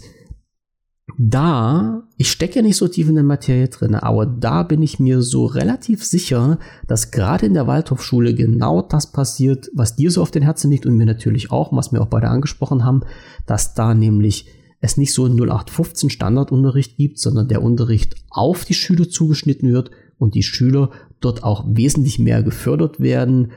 da, 1.21 2.03
ich 2.15 2.31
stecke 2.31 2.55
ja 2.55 2.61
nicht 2.61 2.77
so 2.77 2.87
tief 2.87 3.09
in 3.09 3.15
der 3.15 3.25
Materie 3.25 3.67
drin, 3.67 3.93
aber 3.93 4.25
da 4.25 4.63
bin 4.63 4.81
ich 4.81 5.01
mir 5.01 5.21
so 5.21 5.45
relativ 5.45 6.01
sicher, 6.05 6.59
dass 6.87 7.11
gerade 7.11 7.45
in 7.45 7.53
der 7.53 7.67
Waldorfschule 7.67 8.33
genau 8.33 8.81
das 8.81 9.11
passiert, 9.11 9.69
was 9.73 9.97
dir 9.97 10.11
so 10.11 10.21
auf 10.21 10.31
den 10.31 10.43
Herzen 10.43 10.71
liegt 10.71 10.85
und 10.85 10.95
mir 10.95 11.05
natürlich 11.05 11.51
auch, 11.51 11.73
was 11.73 11.91
wir 11.91 12.01
auch 12.01 12.07
beide 12.07 12.29
angesprochen 12.29 12.85
haben, 12.85 13.01
dass 13.45 13.73
da 13.73 13.93
nämlich 13.93 14.47
es 14.79 14.95
nicht 14.95 15.13
so 15.13 15.25
einen 15.25 15.35
0815 15.35 16.09
Standardunterricht 16.09 16.95
gibt, 16.95 17.19
sondern 17.19 17.49
der 17.49 17.63
Unterricht 17.63 18.15
auf 18.29 18.63
die 18.63 18.73
Schüler 18.73 19.09
zugeschnitten 19.09 19.73
wird 19.73 19.91
und 20.19 20.35
die 20.35 20.43
Schüler 20.43 20.91
dort 21.19 21.43
auch 21.43 21.65
wesentlich 21.67 22.19
mehr 22.19 22.43
gefördert 22.43 23.01
werden. 23.01 23.51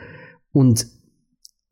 Und 0.50 0.88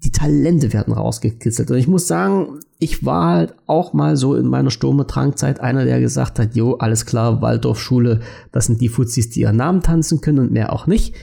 die 0.04 0.12
Talente 0.12 0.72
werden 0.72 0.94
rausgekitzelt. 0.94 1.70
Und 1.70 1.76
ich 1.76 1.88
muss 1.88 2.06
sagen, 2.06 2.60
ich 2.78 3.04
war 3.04 3.34
halt 3.34 3.54
auch 3.66 3.92
mal 3.92 4.16
so 4.16 4.34
in 4.34 4.46
meiner 4.46 4.70
Sturm- 4.70 4.98
und 4.98 5.06
Drangzeit 5.06 5.60
einer, 5.60 5.84
der 5.84 6.00
gesagt 6.00 6.38
hat, 6.38 6.56
jo, 6.56 6.74
alles 6.74 7.04
klar, 7.04 7.42
Waldorfschule, 7.42 8.20
das 8.52 8.66
sind 8.66 8.80
die 8.80 8.88
Fuzis, 8.88 9.30
die 9.30 9.40
ihren 9.40 9.56
Namen 9.56 9.82
tanzen 9.82 10.20
können 10.20 10.38
und 10.38 10.52
mehr 10.52 10.72
auch 10.72 10.86
nicht. 10.86 11.14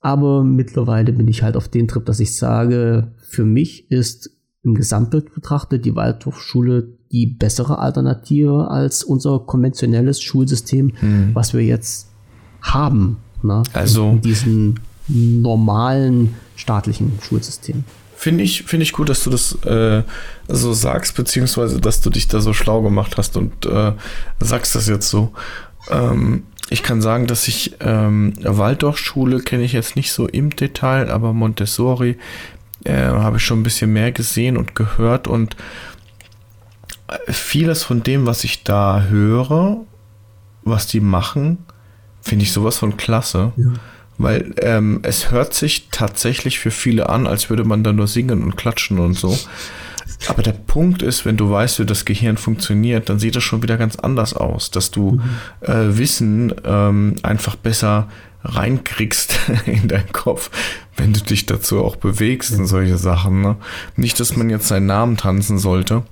Aber 0.00 0.42
mittlerweile 0.42 1.12
bin 1.12 1.28
ich 1.28 1.42
halt 1.42 1.56
auf 1.56 1.68
den 1.68 1.88
Trip, 1.88 2.04
dass 2.06 2.20
ich 2.20 2.36
sage, 2.36 3.12
für 3.18 3.44
mich 3.44 3.90
ist 3.90 4.30
im 4.64 4.74
Gesamtbild 4.74 5.34
betrachtet 5.34 5.84
die 5.84 5.94
Waldorfschule 5.94 6.96
die 7.10 7.26
bessere 7.26 7.78
Alternative 7.78 8.68
als 8.70 9.04
unser 9.04 9.40
konventionelles 9.40 10.22
Schulsystem, 10.22 10.92
mhm. 11.00 11.30
was 11.34 11.52
wir 11.52 11.62
jetzt 11.62 12.08
haben. 12.62 13.18
Ne? 13.42 13.62
Also 13.74 14.10
in 14.10 14.20
diesem 14.22 14.74
normalen 15.08 16.34
staatlichen 16.56 17.12
Schulsystem. 17.20 17.84
Finde 18.22 18.44
ich, 18.44 18.62
finde 18.62 18.84
ich 18.84 18.92
gut, 18.92 19.08
dass 19.08 19.24
du 19.24 19.30
das 19.30 19.64
äh, 19.64 20.04
so 20.46 20.72
sagst, 20.72 21.16
beziehungsweise 21.16 21.80
dass 21.80 22.02
du 22.02 22.08
dich 22.08 22.28
da 22.28 22.40
so 22.40 22.52
schlau 22.52 22.80
gemacht 22.80 23.16
hast 23.16 23.36
und 23.36 23.66
äh, 23.66 23.94
sagst 24.38 24.76
das 24.76 24.86
jetzt 24.86 25.08
so. 25.08 25.32
Ähm, 25.90 26.44
ich 26.70 26.84
kann 26.84 27.02
sagen, 27.02 27.26
dass 27.26 27.48
ich 27.48 27.74
ähm, 27.80 28.34
Waldorfschule 28.40 29.40
kenne 29.40 29.64
ich 29.64 29.72
jetzt 29.72 29.96
nicht 29.96 30.12
so 30.12 30.28
im 30.28 30.50
Detail, 30.50 31.10
aber 31.10 31.32
Montessori 31.32 32.16
äh, 32.84 32.94
habe 32.94 33.38
ich 33.38 33.44
schon 33.44 33.58
ein 33.58 33.64
bisschen 33.64 33.92
mehr 33.92 34.12
gesehen 34.12 34.56
und 34.56 34.76
gehört 34.76 35.26
und 35.26 35.56
vieles 37.26 37.82
von 37.82 38.04
dem, 38.04 38.24
was 38.24 38.44
ich 38.44 38.62
da 38.62 39.02
höre, 39.02 39.78
was 40.62 40.86
die 40.86 41.00
machen, 41.00 41.58
finde 42.20 42.44
ich 42.44 42.52
sowas 42.52 42.78
von 42.78 42.96
klasse. 42.96 43.50
Ja. 43.56 43.72
Weil 44.22 44.54
ähm, 44.58 45.00
es 45.02 45.30
hört 45.30 45.54
sich 45.54 45.88
tatsächlich 45.90 46.58
für 46.58 46.70
viele 46.70 47.08
an, 47.08 47.26
als 47.26 47.50
würde 47.50 47.64
man 47.64 47.82
da 47.82 47.92
nur 47.92 48.06
singen 48.06 48.42
und 48.42 48.56
klatschen 48.56 48.98
und 48.98 49.14
so. 49.14 49.38
Aber 50.28 50.42
der 50.42 50.52
Punkt 50.52 51.02
ist, 51.02 51.24
wenn 51.24 51.36
du 51.36 51.50
weißt, 51.50 51.80
wie 51.80 51.86
das 51.86 52.04
Gehirn 52.04 52.36
funktioniert, 52.36 53.08
dann 53.08 53.18
sieht 53.18 53.34
das 53.36 53.42
schon 53.42 53.62
wieder 53.62 53.76
ganz 53.76 53.96
anders 53.96 54.34
aus, 54.34 54.70
dass 54.70 54.90
du 54.90 55.12
mhm. 55.12 55.22
äh, 55.60 55.98
Wissen 55.98 56.54
ähm, 56.64 57.16
einfach 57.22 57.56
besser 57.56 58.08
reinkriegst 58.44 59.38
in 59.66 59.88
deinen 59.88 60.12
Kopf, 60.12 60.50
wenn 60.96 61.12
du 61.12 61.20
dich 61.20 61.46
dazu 61.46 61.84
auch 61.84 61.96
bewegst 61.96 62.52
und 62.56 62.66
solche 62.66 62.98
Sachen. 62.98 63.40
Ne? 63.40 63.56
Nicht, 63.96 64.20
dass 64.20 64.36
man 64.36 64.50
jetzt 64.50 64.68
seinen 64.68 64.86
Namen 64.86 65.16
tanzen 65.16 65.58
sollte, 65.58 66.02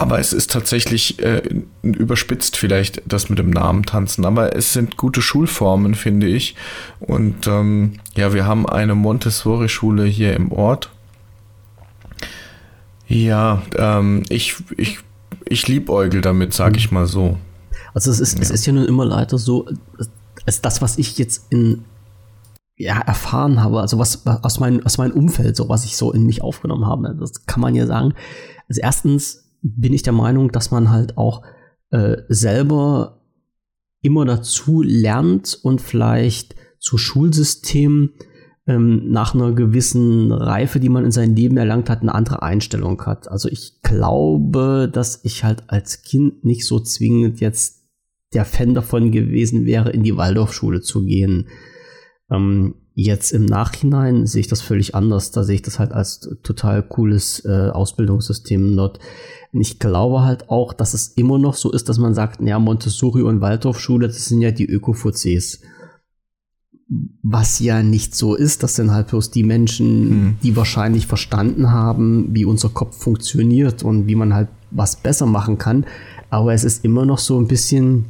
aber 0.00 0.18
es 0.18 0.32
ist 0.32 0.50
tatsächlich 0.50 1.22
äh, 1.22 1.42
überspitzt 1.82 2.56
vielleicht 2.56 3.02
das 3.04 3.28
mit 3.28 3.38
dem 3.38 3.50
Namen 3.50 3.84
tanzen. 3.84 4.24
Aber 4.24 4.56
es 4.56 4.72
sind 4.72 4.96
gute 4.96 5.20
Schulformen, 5.20 5.94
finde 5.94 6.26
ich. 6.26 6.56
Und 7.00 7.46
ähm, 7.46 8.00
ja, 8.16 8.32
wir 8.32 8.46
haben 8.46 8.66
eine 8.66 8.94
Montessori-Schule 8.94 10.06
hier 10.06 10.34
im 10.34 10.52
Ort. 10.52 10.88
Ja, 13.08 13.60
ähm, 13.76 14.22
ich, 14.30 14.56
ich, 14.78 15.00
ich 15.44 15.68
liebäugel 15.68 16.22
damit, 16.22 16.54
sage 16.54 16.78
ich 16.78 16.90
mal 16.90 17.06
so. 17.06 17.36
Also 17.92 18.10
es 18.10 18.20
ist, 18.20 18.38
ja. 18.38 18.40
es 18.40 18.50
ist 18.50 18.64
ja 18.64 18.72
nun 18.72 18.86
immer 18.86 19.04
leider 19.04 19.36
so, 19.36 19.68
als 20.46 20.62
das, 20.62 20.80
was 20.80 20.96
ich 20.96 21.18
jetzt 21.18 21.44
in 21.50 21.84
ja, 22.78 22.98
erfahren 23.00 23.62
habe, 23.62 23.82
also 23.82 23.98
was 23.98 24.26
aus, 24.26 24.60
mein, 24.60 24.82
aus 24.86 24.96
meinem 24.96 25.12
Umfeld, 25.12 25.56
so 25.56 25.68
was 25.68 25.84
ich 25.84 25.98
so 25.98 26.10
in 26.10 26.24
mich 26.24 26.40
aufgenommen 26.40 26.86
habe, 26.86 27.14
das 27.20 27.44
kann 27.44 27.60
man 27.60 27.74
ja 27.74 27.84
sagen. 27.84 28.14
Also 28.66 28.80
erstens 28.80 29.49
bin 29.62 29.92
ich 29.92 30.02
der 30.02 30.12
Meinung, 30.12 30.52
dass 30.52 30.70
man 30.70 30.90
halt 30.90 31.16
auch 31.16 31.42
äh, 31.90 32.16
selber 32.28 33.22
immer 34.02 34.24
dazu 34.24 34.82
lernt 34.82 35.58
und 35.62 35.80
vielleicht 35.80 36.54
zu 36.78 36.96
Schulsystemen 36.96 38.14
ähm, 38.66 39.10
nach 39.10 39.34
einer 39.34 39.52
gewissen 39.52 40.32
Reife, 40.32 40.80
die 40.80 40.88
man 40.88 41.04
in 41.04 41.10
seinem 41.10 41.34
Leben 41.34 41.56
erlangt 41.56 41.90
hat, 41.90 42.00
eine 42.00 42.14
andere 42.14 42.42
Einstellung 42.42 43.00
hat. 43.04 43.28
Also 43.28 43.48
ich 43.48 43.82
glaube, 43.82 44.90
dass 44.90 45.24
ich 45.24 45.44
halt 45.44 45.64
als 45.68 46.02
Kind 46.02 46.44
nicht 46.44 46.66
so 46.66 46.80
zwingend 46.80 47.40
jetzt 47.40 47.80
der 48.32 48.44
Fan 48.44 48.74
davon 48.74 49.10
gewesen 49.10 49.66
wäre, 49.66 49.90
in 49.90 50.02
die 50.02 50.16
Waldorfschule 50.16 50.80
zu 50.80 51.04
gehen. 51.04 51.48
Ähm, 52.30 52.74
Jetzt 53.02 53.32
im 53.32 53.46
Nachhinein 53.46 54.26
sehe 54.26 54.40
ich 54.40 54.48
das 54.48 54.60
völlig 54.60 54.94
anders. 54.94 55.30
Da 55.30 55.42
sehe 55.42 55.54
ich 55.54 55.62
das 55.62 55.78
halt 55.78 55.92
als 55.92 56.20
total 56.42 56.82
cooles 56.82 57.42
äh, 57.46 57.70
Ausbildungssystem 57.70 58.76
dort. 58.76 58.98
Und 59.52 59.60
ich 59.60 59.78
glaube 59.78 60.22
halt 60.22 60.48
auch, 60.48 60.72
dass 60.72 60.94
es 60.94 61.08
immer 61.08 61.38
noch 61.38 61.54
so 61.54 61.72
ist, 61.72 61.88
dass 61.88 61.98
man 61.98 62.14
sagt, 62.14 62.40
ja, 62.40 62.58
Montessori 62.58 63.22
und 63.22 63.40
Waldorfschule, 63.40 64.06
das 64.06 64.26
sind 64.26 64.40
ja 64.40 64.50
die 64.52 64.66
Öko-Fuzis. 64.66 65.60
was 67.22 67.60
ja 67.60 67.82
nicht 67.84 68.16
so 68.16 68.34
ist. 68.34 68.62
Das 68.62 68.74
sind 68.74 68.90
halt 68.90 69.08
bloß 69.08 69.30
die 69.30 69.44
Menschen, 69.44 70.10
hm. 70.10 70.36
die 70.42 70.56
wahrscheinlich 70.56 71.06
verstanden 71.06 71.70
haben, 71.70 72.34
wie 72.34 72.44
unser 72.44 72.68
Kopf 72.68 72.96
funktioniert 72.96 73.82
und 73.84 74.08
wie 74.08 74.16
man 74.16 74.34
halt 74.34 74.48
was 74.72 74.96
besser 74.96 75.26
machen 75.26 75.56
kann. 75.56 75.86
Aber 76.30 76.52
es 76.52 76.64
ist 76.64 76.84
immer 76.84 77.04
noch 77.04 77.18
so 77.18 77.40
ein 77.40 77.46
bisschen, 77.46 78.06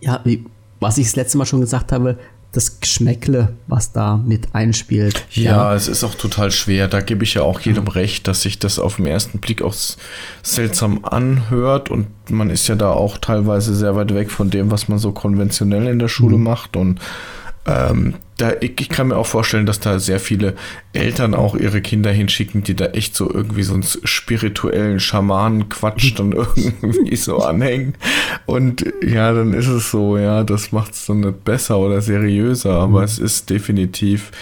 ja, 0.00 0.20
wie, 0.24 0.44
was 0.80 0.98
ich 0.98 1.06
das 1.06 1.16
letzte 1.16 1.38
Mal 1.38 1.46
schon 1.46 1.60
gesagt 1.60 1.92
habe, 1.92 2.18
das 2.56 2.80
Geschmäckle, 2.80 3.54
was 3.66 3.92
da 3.92 4.16
mit 4.16 4.54
einspielt. 4.54 5.26
Ja, 5.30 5.42
ja, 5.42 5.74
es 5.74 5.88
ist 5.88 6.04
auch 6.04 6.14
total 6.14 6.50
schwer. 6.50 6.88
Da 6.88 7.00
gebe 7.00 7.24
ich 7.24 7.34
ja 7.34 7.42
auch 7.42 7.60
jedem 7.60 7.88
recht, 7.88 8.28
dass 8.28 8.42
sich 8.42 8.58
das 8.58 8.78
auf 8.78 8.96
den 8.96 9.06
ersten 9.06 9.38
Blick 9.38 9.62
auch 9.62 9.74
seltsam 10.42 11.04
anhört 11.04 11.90
und 11.90 12.06
man 12.30 12.50
ist 12.50 12.68
ja 12.68 12.74
da 12.74 12.90
auch 12.90 13.18
teilweise 13.18 13.74
sehr 13.74 13.96
weit 13.96 14.14
weg 14.14 14.30
von 14.30 14.50
dem, 14.50 14.70
was 14.70 14.88
man 14.88 14.98
so 14.98 15.12
konventionell 15.12 15.86
in 15.86 15.98
der 15.98 16.08
Schule 16.08 16.36
mhm. 16.36 16.42
macht 16.44 16.76
und 16.76 17.00
ähm, 17.66 18.14
da, 18.36 18.52
ich, 18.60 18.80
ich, 18.80 18.88
kann 18.88 19.08
mir 19.08 19.16
auch 19.16 19.26
vorstellen, 19.26 19.66
dass 19.66 19.80
da 19.80 19.98
sehr 19.98 20.18
viele 20.18 20.54
Eltern 20.92 21.34
auch 21.34 21.54
ihre 21.54 21.80
Kinder 21.80 22.10
hinschicken, 22.10 22.64
die 22.64 22.74
da 22.74 22.86
echt 22.86 23.14
so 23.14 23.32
irgendwie 23.32 23.62
so 23.62 23.74
einen 23.74 23.84
spirituellen 23.84 24.98
Schamanenquatsch 24.98 26.14
dann 26.16 26.32
irgendwie 26.56 27.16
so 27.16 27.38
anhängen. 27.38 27.94
Und 28.46 28.84
ja, 29.06 29.32
dann 29.32 29.54
ist 29.54 29.68
es 29.68 29.90
so, 29.90 30.18
ja, 30.18 30.42
das 30.42 30.72
macht 30.72 30.94
es 30.94 31.06
dann 31.06 31.20
nicht 31.20 31.44
besser 31.44 31.78
oder 31.78 32.00
seriöser, 32.00 32.72
aber 32.72 32.98
mhm. 32.98 33.04
es 33.04 33.18
ist 33.18 33.50
definitiv, 33.50 34.32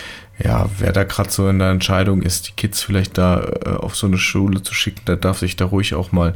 ja, 0.42 0.68
wer 0.78 0.92
da 0.92 1.04
gerade 1.04 1.30
so 1.30 1.48
in 1.48 1.58
der 1.58 1.70
Entscheidung 1.70 2.22
ist, 2.22 2.48
die 2.48 2.52
Kids 2.52 2.82
vielleicht 2.82 3.18
da 3.18 3.42
äh, 3.42 3.68
auf 3.70 3.94
so 3.94 4.06
eine 4.06 4.18
Schule 4.18 4.62
zu 4.62 4.74
schicken, 4.74 5.02
der 5.06 5.16
darf 5.16 5.38
sich 5.38 5.56
da 5.56 5.66
ruhig 5.66 5.94
auch 5.94 6.12
mal 6.12 6.34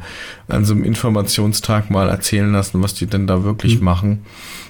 an 0.49 0.65
so 0.65 0.75
einem 0.75 0.85
Informationstag 0.85 1.91
mal 1.91 2.09
erzählen 2.09 2.53
lassen, 2.53 2.83
was 2.83 2.95
die 2.95 3.07
denn 3.07 3.27
da 3.27 3.43
wirklich 3.43 3.79
mhm. 3.79 3.85
machen. 3.85 4.27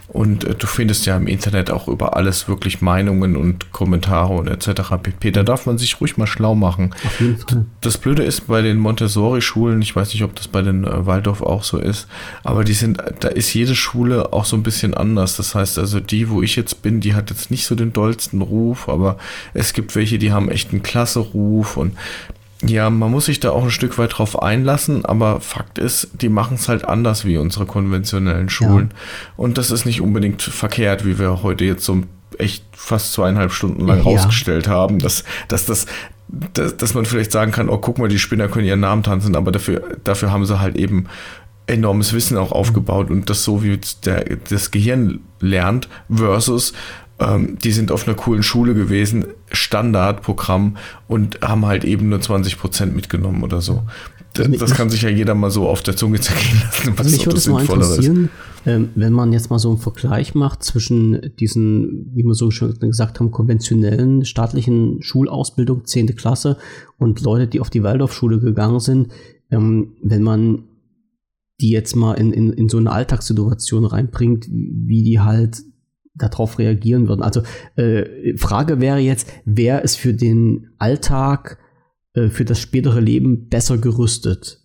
Und 0.08 0.44
äh, 0.44 0.54
du 0.54 0.66
findest 0.66 1.06
ja 1.06 1.16
im 1.16 1.26
Internet 1.26 1.70
auch 1.70 1.88
über 1.88 2.16
alles 2.16 2.48
wirklich 2.48 2.80
Meinungen 2.80 3.36
und 3.36 3.72
Kommentare 3.72 4.34
und 4.34 4.48
etc. 4.48 4.82
pp. 5.02 5.30
Da 5.32 5.42
darf 5.42 5.66
man 5.66 5.78
sich 5.78 6.00
ruhig 6.00 6.16
mal 6.16 6.26
schlau 6.26 6.54
machen. 6.54 6.94
Auf 7.04 7.20
jeden 7.20 7.38
Fall. 7.38 7.66
Das 7.80 7.98
Blöde 7.98 8.22
ist 8.22 8.46
bei 8.46 8.62
den 8.62 8.78
Montessori-Schulen, 8.78 9.82
ich 9.82 9.94
weiß 9.96 10.12
nicht, 10.12 10.22
ob 10.22 10.34
das 10.36 10.48
bei 10.48 10.62
den 10.62 10.84
äh, 10.84 11.06
Waldorf 11.06 11.42
auch 11.42 11.64
so 11.64 11.78
ist, 11.78 12.06
aber 12.44 12.64
die 12.64 12.72
sind, 12.72 13.02
da 13.20 13.28
ist 13.28 13.52
jede 13.54 13.74
Schule 13.74 14.32
auch 14.32 14.44
so 14.44 14.56
ein 14.56 14.62
bisschen 14.62 14.94
anders. 14.94 15.36
Das 15.36 15.54
heißt 15.54 15.78
also, 15.78 16.00
die, 16.00 16.30
wo 16.30 16.42
ich 16.42 16.56
jetzt 16.56 16.82
bin, 16.82 17.00
die 17.00 17.14
hat 17.14 17.30
jetzt 17.30 17.50
nicht 17.50 17.66
so 17.66 17.74
den 17.74 17.92
dollsten 17.92 18.42
Ruf, 18.42 18.88
aber 18.88 19.18
es 19.54 19.72
gibt 19.72 19.94
welche, 19.96 20.18
die 20.18 20.32
haben 20.32 20.50
echt 20.50 20.72
einen 20.72 20.82
klasse 20.82 21.20
Ruf 21.20 21.76
und 21.76 21.96
ja, 22.68 22.90
man 22.90 23.10
muss 23.10 23.26
sich 23.26 23.40
da 23.40 23.50
auch 23.50 23.64
ein 23.64 23.70
Stück 23.70 23.98
weit 23.98 24.18
drauf 24.18 24.42
einlassen, 24.42 25.04
aber 25.04 25.40
Fakt 25.40 25.78
ist, 25.78 26.10
die 26.20 26.28
machen 26.28 26.54
es 26.54 26.68
halt 26.68 26.84
anders 26.84 27.24
wie 27.24 27.38
unsere 27.38 27.66
konventionellen 27.66 28.48
Schulen. 28.48 28.90
Ja. 28.92 28.98
Und 29.36 29.58
das 29.58 29.70
ist 29.70 29.84
nicht 29.84 30.00
unbedingt 30.00 30.42
verkehrt, 30.42 31.04
wie 31.04 31.18
wir 31.18 31.42
heute 31.42 31.64
jetzt 31.64 31.84
so 31.84 32.02
echt 32.38 32.64
fast 32.72 33.12
zweieinhalb 33.12 33.52
Stunden 33.52 33.86
lang 33.86 33.98
ja. 33.98 34.04
rausgestellt 34.04 34.68
haben, 34.68 34.98
dass, 34.98 35.24
dass 35.48 35.66
das 35.66 35.86
dass, 36.28 36.76
dass 36.76 36.94
man 36.94 37.04
vielleicht 37.04 37.30
sagen 37.30 37.52
kann, 37.52 37.68
oh, 37.68 37.78
guck 37.78 37.98
mal, 37.98 38.08
die 38.08 38.18
Spinner 38.18 38.48
können 38.48 38.66
ihren 38.66 38.80
Namen 38.80 39.04
tanzen, 39.04 39.36
aber 39.36 39.52
dafür, 39.52 39.96
dafür 40.02 40.32
haben 40.32 40.44
sie 40.44 40.58
halt 40.58 40.76
eben 40.76 41.06
enormes 41.68 42.12
Wissen 42.12 42.36
auch 42.36 42.50
aufgebaut 42.50 43.10
und 43.10 43.30
das 43.30 43.44
so 43.44 43.62
wie 43.62 43.78
der, 44.04 44.24
das 44.48 44.72
Gehirn 44.72 45.20
lernt 45.40 45.88
versus 46.12 46.72
ähm, 47.18 47.58
die 47.58 47.72
sind 47.72 47.90
auf 47.90 48.06
einer 48.06 48.16
coolen 48.16 48.42
Schule 48.42 48.74
gewesen, 48.74 49.24
Standardprogramm 49.52 50.76
und 51.08 51.40
haben 51.42 51.66
halt 51.66 51.84
eben 51.84 52.08
nur 52.08 52.20
20 52.20 52.58
Prozent 52.58 52.94
mitgenommen 52.94 53.42
oder 53.42 53.60
so. 53.60 53.82
Das, 54.34 54.50
das, 54.50 54.74
kann 54.74 54.90
sich 54.90 55.02
ja 55.02 55.08
jeder 55.08 55.34
mal 55.34 55.50
so 55.50 55.66
auf 55.66 55.82
der 55.82 55.96
Zunge 55.96 56.20
zergehen 56.20 56.60
lassen, 56.62 56.98
was 56.98 57.10
mich 57.10 57.24
würde 57.24 57.38
es 57.38 57.48
mal 57.48 57.62
interessieren, 57.62 58.28
ähm, 58.66 58.90
wenn 58.94 59.12
man 59.12 59.32
jetzt 59.32 59.48
mal 59.48 59.58
so 59.58 59.70
einen 59.70 59.78
Vergleich 59.78 60.34
macht 60.34 60.62
zwischen 60.62 61.32
diesen, 61.38 62.10
wie 62.14 62.22
wir 62.22 62.34
so 62.34 62.50
schon 62.50 62.78
gesagt 62.78 63.18
haben, 63.18 63.30
konventionellen 63.30 64.24
staatlichen 64.24 65.02
Schulausbildung, 65.02 65.86
10. 65.86 66.16
Klasse 66.16 66.58
und 66.98 67.22
Leute, 67.22 67.46
die 67.46 67.60
auf 67.60 67.70
die 67.70 67.82
Waldorfschule 67.82 68.38
gegangen 68.40 68.80
sind, 68.80 69.08
ähm, 69.50 69.94
wenn 70.02 70.22
man 70.22 70.64
die 71.60 71.70
jetzt 71.70 71.96
mal 71.96 72.14
in, 72.14 72.32
in, 72.32 72.52
in 72.52 72.68
so 72.68 72.76
eine 72.76 72.90
Alltagssituation 72.92 73.86
reinbringt, 73.86 74.46
wie 74.50 75.02
die 75.02 75.20
halt 75.20 75.62
darauf 76.16 76.58
reagieren 76.58 77.08
würden. 77.08 77.22
Also 77.22 77.42
äh, 77.76 78.36
Frage 78.36 78.80
wäre 78.80 78.98
jetzt, 78.98 79.28
wer 79.44 79.82
ist 79.82 79.96
für 79.96 80.14
den 80.14 80.68
Alltag, 80.78 81.58
äh, 82.14 82.28
für 82.28 82.44
das 82.44 82.58
spätere 82.58 83.00
Leben 83.00 83.48
besser 83.48 83.78
gerüstet? 83.78 84.60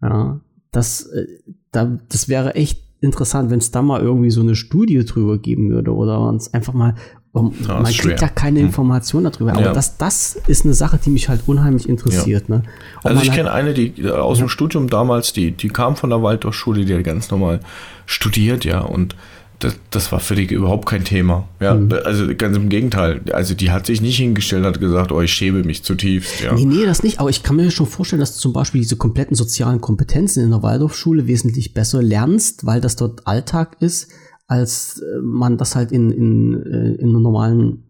Ja, 0.00 0.40
das, 0.70 1.06
äh, 1.06 1.26
da, 1.70 1.98
das 2.08 2.28
wäre 2.28 2.54
echt 2.54 2.82
interessant, 3.00 3.50
wenn 3.50 3.58
es 3.58 3.70
da 3.70 3.82
mal 3.82 4.00
irgendwie 4.00 4.30
so 4.30 4.40
eine 4.40 4.54
Studie 4.54 5.04
drüber 5.04 5.38
geben 5.38 5.70
würde 5.70 5.94
oder 5.94 6.20
uns 6.20 6.52
einfach 6.54 6.72
mal 6.72 6.94
um, 7.34 7.54
man 7.66 7.84
kriegt 7.86 8.20
ja 8.20 8.28
keine 8.28 8.58
hm. 8.58 8.66
Information 8.66 9.24
darüber, 9.24 9.52
aber 9.52 9.62
ja. 9.62 9.72
das, 9.72 9.96
das 9.96 10.36
ist 10.48 10.66
eine 10.66 10.74
Sache, 10.74 10.98
die 11.02 11.08
mich 11.08 11.30
halt 11.30 11.40
unheimlich 11.46 11.88
interessiert. 11.88 12.48
Ja. 12.48 12.56
Ne? 12.56 12.62
Also 13.02 13.22
ich 13.22 13.32
kenne 13.32 13.50
eine, 13.50 13.72
die 13.72 14.06
aus 14.10 14.36
dem 14.36 14.50
Studium 14.50 14.90
damals, 14.90 15.32
die, 15.32 15.52
die 15.52 15.68
kam 15.68 15.96
von 15.96 16.10
der 16.10 16.22
Waldorfschule, 16.22 16.84
die 16.84 16.94
hat 16.94 17.04
ganz 17.04 17.30
normal 17.30 17.60
studiert, 18.04 18.66
ja, 18.66 18.80
und 18.80 19.16
das, 19.62 19.76
das 19.90 20.10
war 20.10 20.18
für 20.18 20.34
die 20.34 20.52
überhaupt 20.52 20.86
kein 20.86 21.04
Thema. 21.04 21.48
Ja, 21.60 21.74
mhm. 21.74 21.92
also 22.04 22.26
ganz 22.34 22.56
im 22.56 22.68
Gegenteil. 22.68 23.20
Also 23.32 23.54
die 23.54 23.70
hat 23.70 23.86
sich 23.86 24.00
nicht 24.00 24.16
hingestellt, 24.16 24.64
hat 24.64 24.80
gesagt, 24.80 25.12
oh, 25.12 25.20
ich 25.20 25.32
schäme 25.32 25.62
mich 25.62 25.84
zutiefst. 25.84 26.40
Ja. 26.40 26.52
Nee, 26.54 26.64
nee, 26.64 26.84
das 26.84 27.02
nicht. 27.02 27.20
Aber 27.20 27.30
ich 27.30 27.42
kann 27.42 27.56
mir 27.56 27.70
schon 27.70 27.86
vorstellen, 27.86 28.20
dass 28.20 28.34
du 28.34 28.40
zum 28.40 28.52
Beispiel 28.52 28.80
diese 28.80 28.96
kompletten 28.96 29.36
sozialen 29.36 29.80
Kompetenzen 29.80 30.42
in 30.42 30.50
der 30.50 30.62
Waldorfschule 30.62 31.26
wesentlich 31.26 31.74
besser 31.74 32.02
lernst, 32.02 32.66
weil 32.66 32.80
das 32.80 32.96
dort 32.96 33.26
Alltag 33.26 33.76
ist, 33.80 34.10
als 34.48 34.98
äh, 34.98 35.20
man 35.22 35.58
das 35.58 35.76
halt 35.76 35.92
in, 35.92 36.10
in, 36.10 36.54
äh, 36.54 37.00
in 37.00 37.10
einer 37.10 37.20
normalen 37.20 37.84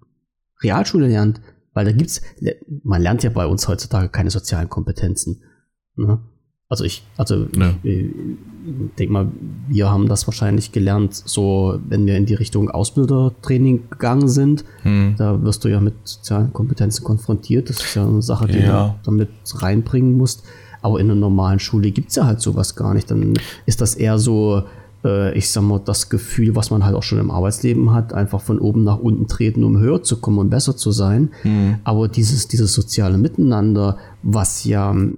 Realschule 0.63 1.09
lernt. 1.09 1.41
Weil 1.73 1.87
da 1.87 1.93
gibt's, 1.93 2.21
man 2.85 3.01
lernt 3.01 3.23
ja 3.23 3.31
bei 3.31 3.47
uns 3.47 3.67
heutzutage 3.67 4.11
keine 4.11 4.31
sozialen 4.31 4.69
Kompetenzen. 4.69 5.43
Ne? 5.97 6.21
Also 6.73 6.85
ich, 6.85 7.03
also 7.19 7.49
ja. 7.55 7.75
ich, 7.83 7.93
ich 7.93 8.95
denke 8.99 9.13
mal, 9.13 9.29
wir 9.69 9.91
haben 9.91 10.09
das 10.09 10.27
wahrscheinlich 10.27 10.73
gelernt, 10.73 11.13
so 11.13 11.79
wenn 11.87 12.07
wir 12.07 12.17
in 12.17 12.25
die 12.25 12.33
Richtung 12.33 12.71
Ausbildertraining 12.71 13.91
gegangen 13.91 14.27
sind. 14.27 14.65
Hm. 14.81 15.15
Da 15.19 15.43
wirst 15.43 15.65
du 15.65 15.69
ja 15.69 15.81
mit 15.81 15.93
sozialen 16.05 16.51
Kompetenzen 16.55 17.05
konfrontiert. 17.05 17.69
Das 17.69 17.79
ist 17.85 17.95
ja 17.95 18.07
eine 18.07 18.23
Sache, 18.23 18.47
die 18.47 18.61
ja. 18.61 18.97
du 19.03 19.11
damit 19.11 19.29
reinbringen 19.57 20.17
musst. 20.17 20.45
Aber 20.81 20.99
in 20.99 21.11
einer 21.11 21.21
normalen 21.21 21.59
Schule 21.59 21.91
gibt 21.91 22.09
es 22.09 22.17
ja 22.17 22.25
halt 22.25 22.41
sowas 22.41 22.75
gar 22.75 22.95
nicht. 22.95 23.11
Dann 23.11 23.35
ist 23.67 23.83
das 23.83 23.95
eher 23.95 24.19
so, 24.19 24.63
äh, 25.05 25.37
ich 25.37 25.51
sag 25.51 25.63
mal, 25.63 25.81
das 25.85 26.09
Gefühl, 26.09 26.55
was 26.55 26.71
man 26.71 26.85
halt 26.85 26.95
auch 26.95 27.03
schon 27.03 27.19
im 27.19 27.31
Arbeitsleben 27.31 27.93
hat, 27.93 28.13
einfach 28.13 28.41
von 28.41 28.59
oben 28.59 28.85
nach 28.85 28.99
unten 28.99 29.27
treten, 29.29 29.65
um 29.65 29.79
höher 29.79 30.03
zu 30.03 30.21
kommen 30.21 30.39
und 30.39 30.51
besser 30.51 30.77
zu 30.77 30.91
sein. 30.91 31.31
Mhm. 31.45 31.77
Aber 31.85 32.09
dieses, 32.09 32.49
dieses 32.49 32.73
soziale 32.73 33.19
Miteinander, 33.19 33.99
was 34.23 34.65
ja 34.65 34.91
ähm, 34.91 35.17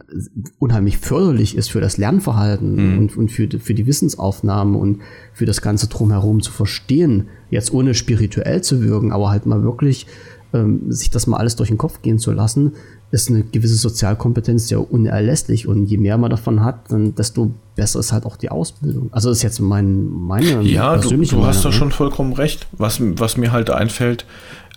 unheimlich 0.59 0.99
förderlich 0.99 1.57
ist 1.57 1.71
für 1.71 1.81
das 1.81 1.97
Lernverhalten 1.97 2.93
mhm. 2.93 2.99
und, 2.99 3.17
und 3.17 3.31
für, 3.31 3.49
für 3.59 3.75
die 3.75 3.87
Wissensaufnahme 3.87 4.79
und 4.79 5.01
für 5.33 5.47
das 5.47 5.61
Ganze 5.61 5.89
drumherum 5.89 6.41
zu 6.41 6.53
verstehen, 6.53 7.29
jetzt 7.51 7.73
ohne 7.73 7.95
spirituell 7.95 8.63
zu 8.63 8.83
wirken, 8.83 9.13
aber 9.13 9.31
halt 9.31 9.47
mal 9.47 9.63
wirklich 9.63 10.07
ähm, 10.55 10.91
sich 10.91 11.11
das 11.11 11.27
mal 11.27 11.37
alles 11.37 11.57
durch 11.57 11.69
den 11.69 11.79
Kopf 11.79 12.01
gehen 12.01 12.19
zu 12.19 12.33
lassen, 12.33 12.73
ist 13.15 13.31
eine 13.31 13.45
gewisse 13.45 13.77
Sozialkompetenz 13.77 14.69
ja 14.71 14.79
unerlässlich. 14.79 15.67
Und 15.69 15.87
je 15.87 15.97
mehr 15.97 16.19
man 16.19 16.31
davon 16.31 16.65
hat, 16.65 16.91
dann 16.91 17.15
desto 17.15 17.53
besser 17.77 18.01
ist 18.01 18.13
halt 18.13 18.27
auch 18.27 18.37
die 18.37 18.51
Ausbildung. 18.51 19.09
Also 19.13 19.29
das 19.29 19.39
ist 19.39 19.43
jetzt 19.43 19.61
mein, 19.61 20.05
meine 20.11 20.63
ja, 20.63 20.95
persönliche 20.95 21.37
du, 21.37 21.43
du 21.43 21.47
hast 21.47 21.65
da 21.65 21.73
schon 21.73 21.93
vollkommen 21.93 22.33
recht. 22.33 22.67
Was, 22.73 22.99
was 23.01 23.37
mir 23.37 23.53
halt 23.53 23.71
einfällt, 23.71 24.27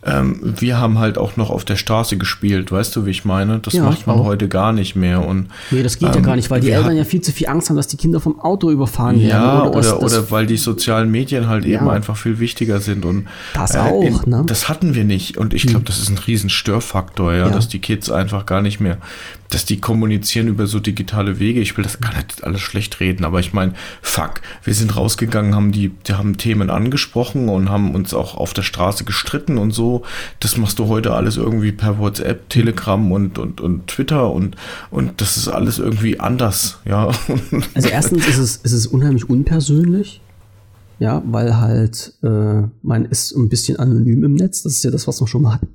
ähm, 0.06 0.54
wir 0.60 0.78
haben 0.78 1.00
halt 1.00 1.18
auch 1.18 1.38
noch 1.38 1.50
auf 1.50 1.66
der 1.66 1.76
Straße 1.76 2.18
gespielt, 2.18 2.72
weißt 2.72 2.96
du, 2.96 3.06
wie 3.06 3.10
ich 3.10 3.26
meine? 3.26 3.60
Das 3.60 3.74
ja, 3.74 3.84
macht 3.84 4.06
man 4.06 4.20
auch. 4.20 4.26
heute 4.26 4.48
gar 4.48 4.72
nicht 4.72 4.96
mehr. 4.96 5.26
Und, 5.26 5.48
nee, 5.72 5.82
das 5.82 5.98
geht 5.98 6.10
ähm, 6.10 6.16
ja 6.16 6.22
gar 6.22 6.36
nicht, 6.36 6.52
weil 6.52 6.62
die 6.62 6.70
Eltern 6.70 6.96
ja 6.96 7.04
viel 7.04 7.22
zu 7.22 7.32
viel 7.32 7.48
Angst 7.48 7.70
haben, 7.70 7.78
dass 7.78 7.88
die 7.88 7.98
Kinder 7.98 8.20
vom 8.20 8.40
Auto 8.40 8.70
überfahren 8.70 9.20
werden. 9.20 9.30
Ja, 9.30 9.64
oder, 9.64 9.82
das, 9.82 9.94
oder, 9.94 10.22
das, 10.22 10.32
weil 10.32 10.46
die 10.46 10.58
sozialen 10.58 11.10
Medien 11.10 11.48
halt 11.48 11.66
ja. 11.66 11.80
eben 11.80 11.90
einfach 11.90 12.16
viel 12.16 12.38
wichtiger 12.40 12.80
sind. 12.80 13.06
Und, 13.06 13.28
das 13.56 13.74
äh, 13.74 13.80
auch, 13.80 14.04
in, 14.04 14.20
ne? 14.26 14.44
Das 14.46 14.70
hatten 14.70 14.94
wir 14.94 15.04
nicht. 15.04 15.38
Und 15.38 15.56
ich 15.56 15.64
glaube, 15.64 15.80
hm. 15.80 15.86
das 15.86 15.98
ist 15.98 16.10
ein 16.10 16.20
riesen 16.20 16.52
Störfaktor, 16.52 17.34
ja, 17.34 17.48
ja, 17.48 17.50
dass 17.50 17.68
die 17.68 17.80
Kids 17.80 18.12
einfach 18.12 18.46
gar 18.46 18.62
nicht 18.62 18.80
mehr 18.80 19.00
dass 19.50 19.66
die 19.66 19.80
kommunizieren 19.80 20.48
über 20.48 20.68
so 20.68 20.80
digitale 20.80 21.40
Wege. 21.40 21.60
Ich 21.60 21.78
will 21.78 21.84
das 21.84 22.00
gar 22.00 22.16
nicht 22.16 22.44
alles 22.44 22.62
schlecht 22.62 23.00
reden, 23.00 23.26
aber 23.26 23.40
ich 23.40 23.54
meine, 23.54 23.74
fuck, 24.02 24.42
wir 24.64 24.74
sind 24.74 24.96
rausgegangen, 24.96 25.56
haben 25.56 25.72
die, 25.72 25.90
die 25.90 26.14
haben 26.14 26.38
Themen 26.38 26.70
angesprochen 26.70 27.50
und 27.50 27.70
haben 27.70 27.96
uns 27.96 28.14
auch 28.14 28.36
auf 28.36 28.54
der 28.54 28.64
Straße 28.64 29.04
gestritten 29.04 29.58
und 29.58 29.72
so. 29.72 30.04
Das 30.40 30.58
machst 30.58 30.80
du 30.80 30.88
heute 30.88 31.14
alles 31.14 31.38
irgendwie 31.38 31.72
per 31.72 32.00
WhatsApp, 32.00 32.50
Telegram 32.50 33.12
und, 33.12 33.38
und, 33.38 33.62
und 33.62 33.88
Twitter 33.88 34.32
und, 34.32 34.56
und 34.92 35.22
das 35.22 35.38
ist 35.38 35.48
alles 35.48 35.80
irgendwie 35.80 36.20
anders, 36.20 36.80
ja. 36.86 37.12
Also 37.74 37.90
erstens 37.90 38.28
ist 38.28 38.38
es, 38.38 38.56
ist 38.58 38.72
es 38.72 38.88
unheimlich 38.88 39.30
unpersönlich. 39.30 40.22
Ja, 41.00 41.22
weil 41.28 41.58
halt 41.58 42.14
äh, 42.24 42.64
man 42.82 43.06
ist 43.06 43.36
ein 43.36 43.50
bisschen 43.50 43.78
anonym 43.78 44.24
im 44.24 44.34
Netz. 44.34 44.64
Das 44.64 44.74
ist 44.74 44.84
ja 44.84 44.90
das, 44.90 45.08
was 45.08 45.22
wir 45.22 45.28
schon 45.28 45.44
mal 45.44 45.54
hatten. 45.54 45.68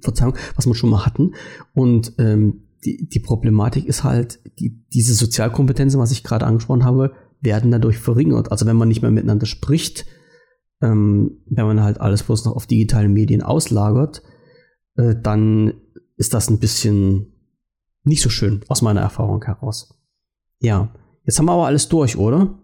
Verzeihung, 0.00 0.36
was 0.54 0.66
wir 0.66 0.74
schon 0.74 0.90
mal 0.90 1.04
hatten. 1.04 1.34
Und 1.74 2.12
ähm, 2.18 2.60
die, 2.84 3.08
die 3.08 3.20
Problematik 3.20 3.86
ist 3.86 4.04
halt, 4.04 4.40
die, 4.58 4.84
diese 4.92 5.14
Sozialkompetenzen, 5.14 6.00
was 6.00 6.12
ich 6.12 6.24
gerade 6.24 6.46
angesprochen 6.46 6.84
habe, 6.84 7.12
werden 7.40 7.70
dadurch 7.70 7.98
verringert. 7.98 8.50
Also 8.50 8.66
wenn 8.66 8.76
man 8.76 8.88
nicht 8.88 9.02
mehr 9.02 9.10
miteinander 9.10 9.46
spricht, 9.46 10.06
ähm, 10.80 11.42
wenn 11.46 11.66
man 11.66 11.82
halt 11.82 12.00
alles 12.00 12.22
bloß 12.22 12.44
noch 12.44 12.54
auf 12.54 12.66
digitalen 12.66 13.12
Medien 13.12 13.42
auslagert, 13.42 14.22
äh, 14.96 15.14
dann 15.20 15.74
ist 16.16 16.34
das 16.34 16.50
ein 16.50 16.58
bisschen 16.58 17.32
nicht 18.04 18.22
so 18.22 18.30
schön 18.30 18.64
aus 18.68 18.82
meiner 18.82 19.00
Erfahrung 19.00 19.44
heraus. 19.44 19.94
Ja, 20.60 20.92
jetzt 21.24 21.38
haben 21.38 21.46
wir 21.46 21.52
aber 21.52 21.66
alles 21.66 21.88
durch, 21.88 22.16
oder? 22.16 22.58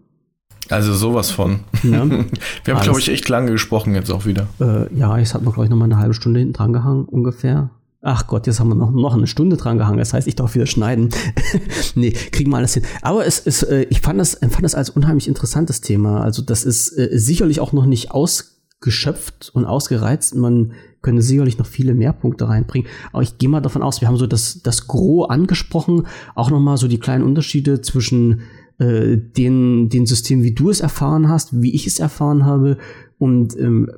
Also 0.69 0.93
sowas 0.93 1.29
von. 1.31 1.59
Ja. 1.83 2.09
wir 2.63 2.75
haben, 2.75 2.83
glaube 2.83 2.99
ich, 2.99 3.09
echt 3.09 3.29
lange 3.29 3.51
gesprochen 3.51 3.93
jetzt 3.93 4.09
auch 4.09 4.25
wieder. 4.25 4.47
Äh, 4.59 4.93
ja, 4.95 5.17
jetzt 5.17 5.33
hat 5.33 5.43
man, 5.43 5.53
glaube 5.53 5.65
ich, 5.65 5.69
noch 5.69 5.77
mal 5.77 5.85
eine 5.85 5.97
halbe 5.97 6.13
Stunde 6.13 6.39
hinten 6.39 6.53
dran 6.53 6.73
gehangen, 6.73 7.05
ungefähr. 7.05 7.69
Ach 8.07 8.27
Gott, 8.27 8.45
jetzt 8.45 8.59
haben 8.59 8.67
wir 8.67 8.75
noch, 8.75 8.91
noch 8.91 9.15
eine 9.15 9.25
Stunde 9.25 9.57
dran 9.57 9.79
gehangen. 9.79 9.97
Das 9.97 10.13
heißt, 10.13 10.27
ich 10.27 10.35
darf 10.35 10.53
wieder 10.53 10.67
schneiden. 10.67 11.09
nee, 11.95 12.11
kriegen 12.11 12.51
wir 12.51 12.57
alles 12.57 12.75
hin. 12.75 12.83
Aber 13.01 13.25
es 13.25 13.39
ist, 13.39 13.63
äh, 13.63 13.87
ich 13.89 13.99
fand 13.99 14.19
das, 14.19 14.35
fand 14.35 14.63
das 14.63 14.75
als 14.75 14.91
unheimlich 14.91 15.27
interessantes 15.27 15.81
Thema. 15.81 16.21
Also 16.21 16.43
das 16.43 16.65
ist 16.65 16.95
äh, 16.99 17.09
sicherlich 17.13 17.59
auch 17.59 17.73
noch 17.73 17.87
nicht 17.87 18.11
ausgeschöpft 18.11 19.49
und 19.55 19.65
ausgereizt. 19.65 20.35
Man 20.35 20.73
könnte 21.01 21.23
sicherlich 21.23 21.57
noch 21.57 21.65
viele 21.65 21.95
mehr 21.95 22.13
Punkte 22.13 22.47
reinbringen. 22.47 22.87
Aber 23.11 23.23
ich 23.23 23.39
gehe 23.39 23.49
mal 23.49 23.61
davon 23.61 23.81
aus, 23.81 24.01
wir 24.01 24.07
haben 24.07 24.17
so 24.17 24.27
das, 24.27 24.61
das 24.61 24.85
Gros 24.85 25.27
angesprochen. 25.31 26.05
Auch 26.35 26.51
noch 26.51 26.59
mal 26.59 26.77
so 26.77 26.87
die 26.87 26.99
kleinen 26.99 27.23
Unterschiede 27.23 27.81
zwischen 27.81 28.41
äh, 28.77 29.17
den, 29.17 29.89
den 29.89 30.05
System, 30.05 30.43
wie 30.43 30.53
du 30.53 30.69
es 30.69 30.79
erfahren 30.79 31.27
hast, 31.27 31.59
wie 31.59 31.73
ich 31.73 31.87
es 31.87 31.97
erfahren 31.97 32.45
habe 32.45 32.77
und 33.17 33.57
ähm, 33.57 33.89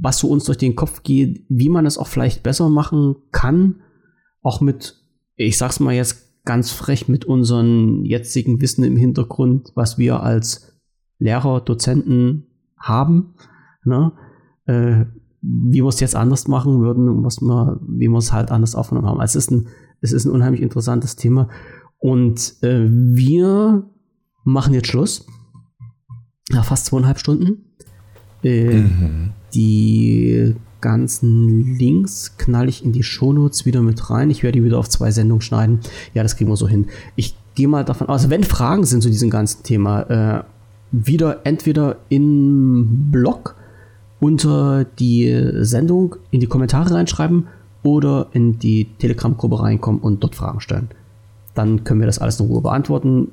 was 0.00 0.18
so 0.18 0.28
uns 0.28 0.44
durch 0.44 0.58
den 0.58 0.76
Kopf 0.76 1.02
geht, 1.02 1.44
wie 1.48 1.68
man 1.68 1.86
es 1.86 1.98
auch 1.98 2.06
vielleicht 2.06 2.42
besser 2.42 2.68
machen 2.68 3.16
kann, 3.30 3.82
auch 4.42 4.60
mit, 4.60 4.96
ich 5.36 5.58
sag's 5.58 5.80
mal 5.80 5.94
jetzt 5.94 6.44
ganz 6.44 6.70
frech, 6.70 7.08
mit 7.08 7.24
unserem 7.24 8.04
jetzigen 8.04 8.60
Wissen 8.60 8.84
im 8.84 8.96
Hintergrund, 8.96 9.72
was 9.74 9.98
wir 9.98 10.22
als 10.22 10.78
Lehrer, 11.18 11.60
Dozenten 11.60 12.46
haben, 12.78 13.34
ne? 13.84 14.12
äh, 14.66 15.06
wie 15.40 15.82
wir 15.82 15.88
es 15.88 16.00
jetzt 16.00 16.16
anders 16.16 16.48
machen 16.48 16.80
würden 16.80 17.08
und 17.08 17.24
was 17.24 17.40
wir, 17.40 17.80
wie 17.86 18.08
wir 18.08 18.18
es 18.18 18.32
halt 18.32 18.50
anders 18.50 18.74
aufgenommen 18.74 19.08
haben. 19.08 19.20
Also 19.20 19.38
es 19.38 19.46
ist 19.46 19.50
ein, 19.50 19.68
es 20.00 20.12
ist 20.12 20.24
ein 20.24 20.32
unheimlich 20.32 20.62
interessantes 20.62 21.16
Thema. 21.16 21.48
Und 21.98 22.62
äh, 22.62 22.86
wir 22.88 23.88
machen 24.44 24.74
jetzt 24.74 24.88
Schluss. 24.88 25.26
Nach 26.50 26.64
fast 26.64 26.86
zweieinhalb 26.86 27.18
Stunden. 27.18 27.74
Äh, 28.44 28.80
mhm. 28.80 29.30
Die 29.54 30.54
ganzen 30.80 31.78
Links 31.78 32.36
knall 32.36 32.68
ich 32.68 32.84
in 32.84 32.92
die 32.92 33.02
Shownotes 33.02 33.64
wieder 33.64 33.80
mit 33.80 34.10
rein. 34.10 34.30
Ich 34.30 34.42
werde 34.42 34.58
die 34.58 34.64
wieder 34.64 34.78
auf 34.78 34.88
zwei 34.88 35.10
Sendungen 35.10 35.40
schneiden. 35.40 35.80
Ja, 36.12 36.22
das 36.22 36.36
kriegen 36.36 36.50
wir 36.50 36.56
so 36.56 36.68
hin. 36.68 36.86
Ich 37.16 37.34
gehe 37.54 37.68
mal 37.68 37.84
davon 37.84 38.08
aus, 38.08 38.28
wenn 38.28 38.44
Fragen 38.44 38.84
sind 38.84 39.02
zu 39.02 39.08
diesem 39.08 39.30
ganzen 39.30 39.62
Thema, 39.62 40.02
äh, 40.02 40.44
wieder 40.92 41.40
entweder 41.44 41.96
im 42.10 43.10
Blog 43.10 43.56
unter 44.20 44.84
die 44.84 45.50
Sendung 45.60 46.16
in 46.30 46.40
die 46.40 46.46
Kommentare 46.46 46.94
reinschreiben 46.94 47.48
oder 47.82 48.28
in 48.32 48.58
die 48.58 48.88
Telegram-Gruppe 48.98 49.60
reinkommen 49.60 50.00
und 50.00 50.22
dort 50.22 50.34
Fragen 50.34 50.60
stellen. 50.60 50.88
Dann 51.54 51.84
können 51.84 52.00
wir 52.00 52.06
das 52.06 52.18
alles 52.18 52.40
in 52.40 52.46
Ruhe 52.46 52.60
beantworten 52.60 53.28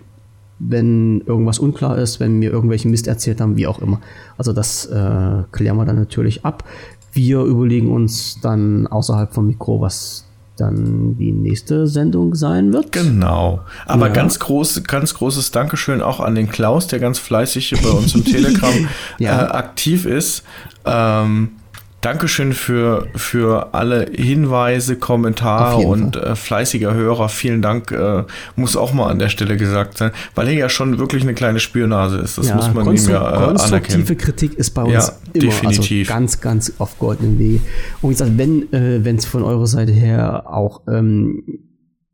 wenn 0.68 1.22
irgendwas 1.22 1.60
unklar 1.60 1.98
ist, 1.98 2.20
wenn 2.20 2.40
wir 2.42 2.52
irgendwelchen 2.52 2.92
Mist 2.92 3.08
erzählt 3.08 3.42
haben, 3.42 3.58
wie 3.58 3.68
auch 3.68 3.80
immer. 3.80 4.00
Also 4.38 4.54
das 4.54 4.86
äh, 4.86 5.44
klären 5.52 5.78
wir 5.78 5.86
dann 5.86 5.96
natürlich 5.96 6.46
ab. 6.46 6.64
Wir 7.14 7.42
überlegen 7.42 7.92
uns 7.92 8.40
dann 8.42 8.88
außerhalb 8.88 9.34
vom 9.34 9.48
Mikro, 9.48 9.82
was 9.82 10.26
dann 10.58 11.18
die 11.18 11.32
nächste 11.32 11.88
Sendung 11.88 12.36
sein 12.36 12.72
wird. 12.72 12.92
Genau. 12.92 13.62
Aber 13.86 14.08
ja. 14.08 14.14
ganz 14.14 14.40
groß, 14.40 14.84
ganz 14.84 15.14
großes 15.16 15.52
Dankeschön 15.52 16.02
auch 16.02 16.20
an 16.20 16.36
den 16.36 16.50
Klaus, 16.50 16.88
der 16.88 17.00
ganz 17.00 17.18
fleißig 17.18 17.74
bei 17.82 17.90
uns 17.90 18.14
im 18.14 18.24
Telegram 18.26 18.88
ja. 19.18 19.46
äh, 19.46 19.52
aktiv 19.52 20.06
ist. 20.06 20.44
Ähm, 20.86 21.52
Dankeschön 22.02 22.54
für, 22.54 23.08
für 23.16 23.76
alle 23.76 24.08
Hinweise, 24.12 24.96
Kommentare 24.96 25.78
und 25.78 26.16
äh, 26.16 26.36
fleißiger 26.36 26.96
Hörer. 26.96 27.30
Vielen 27.30 27.62
Dank, 27.62 27.92
äh, 27.92 28.24
muss 28.56 28.76
auch 28.76 28.92
mal 28.92 29.08
an 29.10 29.20
der 29.20 29.30
Stelle 29.30 29.56
gesagt 29.56 30.00
sein, 30.00 30.12
weil 30.34 30.48
er 30.48 30.54
ja 30.54 30.68
schon 30.68 30.98
wirklich 30.98 31.22
eine 31.22 31.36
kleine 31.36 31.60
Spürnase 31.60 32.18
ist. 32.18 32.40
Das 32.40 32.50
ja, 32.50 32.56
muss 32.56 32.74
man 32.74 32.88
ihm 32.88 33.08
ja 33.08 33.30
äh, 33.30 33.46
konstruktive 33.46 33.96
anerkennen. 33.98 34.18
Kritik 34.18 34.54
ist 34.56 34.72
bei 34.72 34.82
uns 34.82 34.94
ja, 34.94 35.14
immer 35.34 35.52
also 35.52 35.62
definitiv. 35.62 36.10
Also 36.10 36.20
ganz, 36.20 36.42
ganz 36.42 36.74
auf 36.80 36.98
goldenen 36.98 37.38
Wege. 37.38 37.60
Und 38.02 38.10
wie 38.10 38.14
gesagt, 38.14 38.32
wenn 38.36 38.74
äh, 38.74 38.98
es 39.12 39.26
von 39.26 39.44
eurer 39.44 39.68
Seite 39.68 39.92
her 39.92 40.46
auch 40.48 40.82
ähm, 40.88 41.44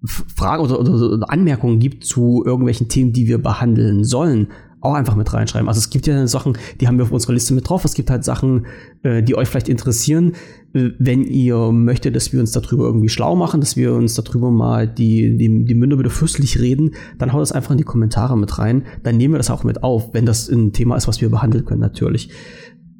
Fragen 0.04 0.64
oder, 0.64 0.80
oder, 0.80 0.92
oder 0.92 1.32
Anmerkungen 1.32 1.80
gibt 1.80 2.04
zu 2.04 2.44
irgendwelchen 2.46 2.90
Themen, 2.90 3.14
die 3.14 3.28
wir 3.28 3.42
behandeln 3.42 4.04
sollen, 4.04 4.50
auch 4.88 4.94
einfach 4.94 5.16
mit 5.16 5.32
reinschreiben. 5.34 5.68
Also 5.68 5.80
es 5.80 5.90
gibt 5.90 6.08
ja 6.08 6.26
Sachen, 6.28 6.58
die 6.80 6.88
haben 6.88 6.98
wir 6.98 7.04
auf 7.04 7.12
unserer 7.12 7.34
Liste 7.34 7.54
mit 7.54 7.70
drauf. 7.70 7.86
Es 7.86 7.94
gibt 7.94 8.10
halt 8.10 8.24
Sachen, 8.24 8.66
äh, 9.04 9.22
die 9.22 9.36
euch 9.36 9.48
vielleicht 9.48 9.70
interessieren. 9.70 10.34
Äh, 10.74 10.92
wenn 10.98 11.24
ihr 11.24 11.72
möchtet, 11.72 12.16
dass 12.16 12.32
wir 12.32 12.40
uns 12.40 12.52
darüber 12.52 12.86
irgendwie 12.86 13.10
schlau 13.10 13.36
machen, 13.36 13.60
dass 13.60 13.76
wir 13.76 13.94
uns 13.94 14.16
darüber 14.16 14.50
mal 14.50 14.88
die, 14.88 15.38
die, 15.38 15.66
die 15.66 15.76
Münder 15.76 16.00
wieder 16.00 16.10
fürstlich 16.10 16.60
reden, 16.60 16.92
dann 17.18 17.34
haut 17.34 17.42
das 17.42 17.52
einfach 17.52 17.72
in 17.72 17.78
die 17.78 17.84
Kommentare 17.84 18.38
mit 18.38 18.58
rein. 18.58 18.84
Dann 19.04 19.18
nehmen 19.18 19.34
wir 19.34 19.40
das 19.40 19.50
auch 19.50 19.64
mit 19.64 19.84
auf, 19.84 20.14
wenn 20.14 20.26
das 20.26 20.50
ein 20.50 20.74
Thema 20.74 20.96
ist, 20.96 21.08
was 21.08 21.22
wir 21.22 21.30
behandeln 21.30 21.66
können, 21.66 21.82
natürlich. 21.82 22.30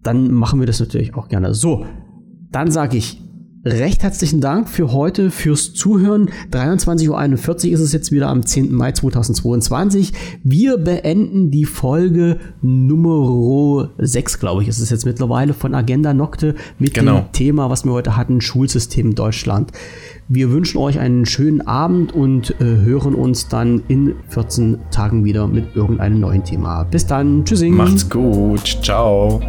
Dann 0.04 0.32
machen 0.34 0.60
wir 0.60 0.68
das 0.68 0.80
natürlich 0.80 1.16
auch 1.16 1.30
gerne. 1.30 1.54
So, 1.54 1.86
dann 2.52 2.72
sage 2.72 2.98
ich 2.98 3.22
recht 3.66 4.04
herzlichen 4.04 4.42
Dank 4.42 4.70
für 4.70 4.92
heute, 4.92 5.32
fürs 5.32 5.74
Zuhören. 5.74 6.30
23.41 6.52 7.68
Uhr 7.68 7.74
ist 7.74 7.80
es 7.80 7.92
jetzt 7.92 8.12
wieder 8.12 8.28
am 8.30 8.46
10. 8.46 8.74
Mai 8.74 8.92
2022. 8.92 10.14
Wir 10.44 10.78
beenden 10.78 11.52
die 11.52 11.66
Folge 11.66 12.38
Nummer 12.62 13.92
6, 13.98 14.40
glaube 14.40 14.64
ich, 14.64 14.68
ist 14.68 14.80
es 14.80 14.90
jetzt 14.90 15.06
mittlerweile 15.06 15.54
von 15.54 15.76
Agenda 15.76 16.14
Nocte 16.14 16.56
mit 16.80 16.94
genau. 16.94 17.20
dem 17.20 17.32
Thema, 17.32 17.70
was 17.70 17.86
wir 17.86 17.92
heute 17.92 18.16
hatten, 18.16 18.42
Schulsystem 18.42 19.16
Deutschland. 19.16 19.72
Wir 20.30 20.52
wünschen 20.52 20.78
euch 20.78 21.00
einen 21.00 21.26
schönen 21.26 21.62
Abend 21.62 22.14
und 22.14 22.52
äh, 22.60 22.64
hören 22.64 23.16
uns 23.16 23.48
dann 23.48 23.82
in 23.88 24.16
14 24.30 24.78
Tagen 24.92 25.24
wieder 25.24 25.48
mit 25.48 25.76
irgendeinem 25.76 26.20
neuen 26.20 26.44
Thema. 26.44 26.84
Bis 26.84 27.06
dann. 27.06 27.46
Tschüssing. 27.46 27.76
Macht's 27.76 28.10
gut. 28.10 28.78
Ciao. 28.82 29.42